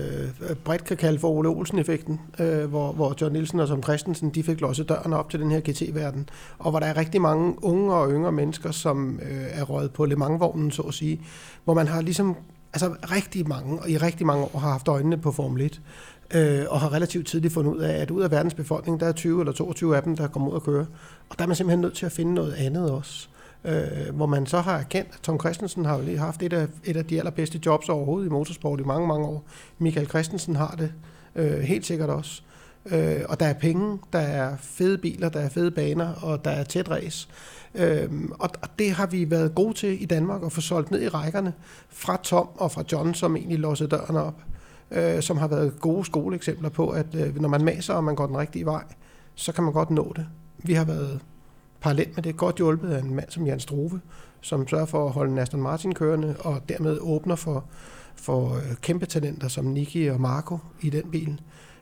øh, 0.50 0.56
bredt 0.56 0.86
kan 0.86 0.98
kalde 0.98 1.20
for 1.20 1.30
Ole 1.30 1.50
Olsen-effekten, 1.50 2.20
øh, 2.40 2.66
hvor, 2.66 2.92
hvor 2.92 3.16
John 3.22 3.34
Nielsen 3.34 3.60
og 3.60 3.68
Tom 3.68 3.84
Christensen, 3.84 4.30
de 4.30 4.44
fik 4.44 4.62
låst 4.62 4.90
døren 4.90 5.14
op 5.14 5.30
til 5.30 5.40
den 5.40 5.52
her 5.52 5.60
GT-verden, 5.60 6.30
og 6.60 6.72
hvor 6.72 6.80
der 6.80 6.88
er 6.88 6.98
rigtig 6.98 7.22
mange 7.22 7.64
unge 7.64 7.94
og 7.94 8.12
yngre 8.12 8.32
mennesker, 8.32 8.72
som 8.72 9.20
øh, 9.24 9.46
er 9.52 9.64
røget 9.64 9.92
på 9.92 10.06
Le 10.06 10.16
Mans-vognen, 10.16 10.72
så 10.72 10.82
at 10.82 10.94
sige, 10.94 11.22
hvor 11.64 11.74
man 11.74 11.88
har 11.88 12.02
ligesom 12.02 12.36
altså 12.76 12.96
rigtig 13.12 13.48
mange, 13.48 13.80
og 13.80 13.90
i 13.90 13.98
rigtig 13.98 14.26
mange 14.26 14.44
år 14.44 14.60
har 14.60 14.70
haft 14.70 14.88
øjnene 14.88 15.18
på 15.18 15.32
Formel 15.32 15.62
1, 15.62 15.82
øh, 16.34 16.66
og 16.70 16.80
har 16.80 16.94
relativt 16.94 17.28
tidligt 17.28 17.54
fundet 17.54 17.72
ud 17.72 17.80
af, 17.80 18.02
at 18.02 18.12
ud 18.12 18.22
af 18.22 18.32
verdens 18.32 18.54
befolkning, 18.54 19.00
der 19.00 19.06
er 19.06 19.12
20 19.12 19.40
eller 19.40 19.54
22 19.54 19.96
af 19.96 20.04
dem, 20.04 20.16
der 20.18 20.28
kommer 20.28 20.50
ud 20.50 20.54
og 20.54 20.64
køre. 20.64 20.86
Og 21.30 21.38
der 21.38 21.44
er 21.44 21.48
man 21.48 21.56
simpelthen 21.56 21.82
nødt 21.82 21.94
til 21.94 22.06
at 22.06 22.12
finde 22.12 22.34
noget 22.34 22.54
andet 22.54 22.92
også. 22.92 23.28
Øh, 23.66 24.16
hvor 24.16 24.26
man 24.26 24.46
så 24.46 24.60
har 24.60 24.78
erkendt, 24.78 25.10
at 25.14 25.20
Tom 25.24 25.40
Christensen 25.40 25.86
har 25.86 25.98
jo 25.98 26.04
lige 26.04 26.18
haft 26.18 26.44
et 26.44 26.54
af, 26.54 26.68
et 26.84 26.98
af 26.98 27.06
de 27.06 27.20
allerbedste 27.20 27.60
jobs 27.66 27.90
overhovedet 27.90 28.28
i 28.28 28.30
motorsport 28.30 28.80
i 28.80 28.84
mange, 28.84 29.08
mange 29.08 29.28
år. 29.28 29.44
Michael 29.80 30.08
Christensen 30.08 30.56
har 30.56 30.76
det 30.78 30.92
øh, 31.36 31.60
helt 31.60 31.86
sikkert 31.86 32.10
også. 32.10 32.42
Øh, 32.86 33.22
og 33.30 33.40
der 33.40 33.46
er 33.46 33.54
penge, 33.54 34.00
der 34.14 34.20
er 34.20 34.56
fede 34.62 34.98
biler, 34.98 35.30
der 35.30 35.40
er 35.40 35.50
fede 35.50 35.72
baner, 35.72 36.14
og 36.14 36.46
der 36.46 36.52
er 36.52 36.64
tæt 36.64 36.90
race. 36.90 37.28
Øhm, 37.78 38.32
og, 38.40 38.50
og 38.62 38.70
det 38.80 38.92
har 38.92 39.06
vi 39.06 39.32
været 39.32 39.56
gode 39.56 39.74
til 39.74 40.02
i 40.02 40.06
Danmark 40.06 40.44
at 40.44 40.52
få 40.52 40.62
solgt 40.62 40.92
ned 40.92 41.02
i 41.02 41.08
rækkerne 41.08 41.54
fra 41.90 42.18
Tom 42.24 42.50
og 42.56 42.72
fra 42.72 42.84
John, 42.92 43.14
som 43.14 43.36
egentlig 43.36 43.60
låser 43.60 43.88
døren 43.88 44.16
op, 44.16 44.44
øh, 44.92 45.22
som 45.22 45.38
har 45.38 45.48
været 45.48 45.80
gode 45.80 46.06
skoleeksempler 46.06 46.70
på, 46.70 46.90
at 46.90 47.16
øh, 47.16 47.42
når 47.42 47.50
man 47.50 47.64
maser, 47.64 47.94
og 47.94 48.04
man 48.04 48.16
går 48.16 48.28
den 48.28 48.38
rigtige 48.38 48.66
vej, 48.66 48.84
så 49.36 49.52
kan 49.52 49.64
man 49.64 49.74
godt 49.74 49.90
nå 49.90 50.14
det. 50.16 50.26
Vi 50.58 50.74
har 50.74 50.86
været 50.86 51.20
parallelt 51.82 52.16
med 52.16 52.24
det 52.24 52.38
godt 52.38 52.56
hjulpet 52.56 52.92
af 52.92 53.00
en 53.00 53.16
mand 53.16 53.30
som 53.30 53.48
Jan 53.48 53.60
Struve, 53.60 54.02
som 54.42 54.68
sørger 54.68 54.86
for 54.86 55.06
at 55.06 55.12
holde 55.12 55.42
Aston 55.42 55.62
Martin 55.62 55.94
kørende, 55.94 56.36
og 56.40 56.62
dermed 56.70 56.98
åbner 57.02 57.36
for, 57.36 57.66
for 58.16 58.56
øh, 58.56 58.76
kæmpe 58.82 59.06
talenter 59.06 59.48
som 59.48 59.66
Niki 59.66 60.08
og 60.08 60.22
Marco 60.22 60.58
i 60.82 60.90
den 60.90 61.12
bil. 61.12 61.42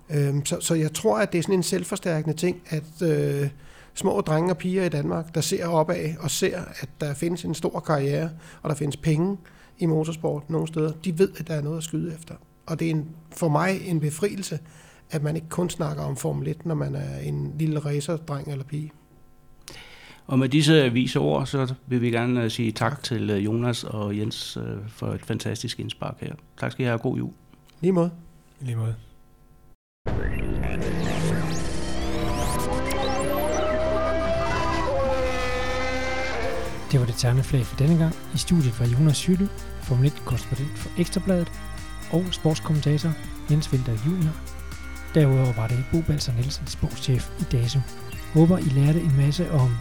Øhm, 0.09 0.45
så, 0.45 0.57
så 0.59 0.75
jeg 0.75 0.93
tror, 0.93 1.17
at 1.17 1.31
det 1.31 1.37
er 1.39 1.41
sådan 1.41 1.55
en 1.55 1.63
selvforstærkende 1.63 2.37
ting, 2.37 2.61
at 2.69 3.01
øh, 3.01 3.49
små 3.93 4.21
drenge 4.21 4.51
og 4.51 4.57
piger 4.57 4.83
i 4.85 4.89
Danmark, 4.89 5.35
der 5.35 5.41
ser 5.41 5.67
opad 5.67 6.09
og 6.19 6.31
ser, 6.31 6.59
at 6.81 6.89
der 7.01 7.13
findes 7.13 7.43
en 7.43 7.53
stor 7.53 7.79
karriere, 7.79 8.29
og 8.61 8.69
der 8.69 8.75
findes 8.75 8.97
penge 8.97 9.37
i 9.79 9.85
motorsport 9.85 10.49
nogle 10.49 10.67
steder, 10.67 10.91
de 11.05 11.19
ved, 11.19 11.29
at 11.37 11.47
der 11.47 11.53
er 11.53 11.61
noget 11.61 11.77
at 11.77 11.83
skyde 11.83 12.13
efter. 12.13 12.35
Og 12.65 12.79
det 12.79 12.87
er 12.87 12.91
en, 12.91 13.09
for 13.31 13.49
mig 13.49 13.87
en 13.87 13.99
befrielse, 13.99 14.59
at 15.11 15.23
man 15.23 15.35
ikke 15.35 15.49
kun 15.49 15.69
snakker 15.69 16.03
om 16.03 16.15
Formel 16.15 16.47
1, 16.47 16.65
når 16.65 16.75
man 16.75 16.95
er 16.95 17.19
en 17.19 17.53
lille 17.59 17.79
racerdreng 17.79 18.51
eller 18.51 18.63
pige. 18.63 18.91
Og 20.27 20.39
med 20.39 20.49
disse 20.49 20.89
vise 20.93 21.19
ord, 21.19 21.45
så 21.45 21.73
vil 21.87 22.01
vi 22.01 22.11
gerne 22.11 22.43
øh, 22.43 22.51
sige 22.51 22.71
tak, 22.71 22.91
tak. 22.91 23.03
til 23.03 23.29
øh, 23.29 23.45
Jonas 23.45 23.83
og 23.83 24.17
Jens 24.17 24.57
øh, 24.57 24.77
for 24.87 25.07
et 25.07 25.25
fantastisk 25.25 25.79
indspark 25.79 26.17
her. 26.21 26.33
Tak 26.59 26.71
skal 26.71 26.83
I 26.83 26.87
have, 26.87 26.97
god 26.97 27.17
jul. 27.17 27.31
Lige 27.81 27.91
måde. 27.91 28.11
Lige 28.59 28.75
måde. 28.75 28.95
Det 36.93 37.01
var 37.01 37.07
det 37.07 37.15
terneflag 37.15 37.65
for 37.65 37.77
denne 37.77 37.97
gang. 37.97 38.15
I 38.33 38.37
studiet 38.37 38.79
var 38.79 38.85
Jonas 38.85 39.25
Hylle, 39.25 39.49
Formel 39.81 40.11
1-korrespondent 40.11 40.77
for 40.77 40.89
Ekstrabladet, 40.97 41.51
og 42.11 42.25
sportskommentator 42.31 43.11
Jens 43.51 43.71
Vinter 43.71 43.97
Junior. 44.05 44.35
Derudover 45.15 45.53
var 45.53 45.67
det 45.67 45.85
Bo 45.91 46.01
Balser 46.01 46.33
Nielsen, 46.33 46.67
sportschef 46.67 47.29
i 47.39 47.43
DASO. 47.51 47.79
Håber, 48.33 48.57
I 48.57 48.61
lærte 48.61 49.01
en 49.01 49.17
masse 49.17 49.51
om 49.51 49.75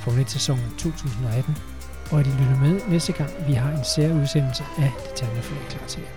Formel 0.00 0.24
1-sæsonen 0.24 0.70
2018, 0.78 1.56
og 2.10 2.20
at 2.20 2.26
I 2.26 2.30
lytter 2.30 2.58
med 2.60 2.80
næste 2.88 3.12
gang, 3.12 3.30
vi 3.48 3.52
har 3.52 3.70
en 3.70 3.84
særudsendelse 3.84 4.64
af 4.78 4.92
det 5.02 5.14
terneflag 5.16 5.60
klar 5.68 5.86
til 5.86 6.00
jer. 6.00 6.08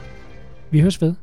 Vi 0.71 0.79
høres 0.79 1.01
ved. 1.01 1.13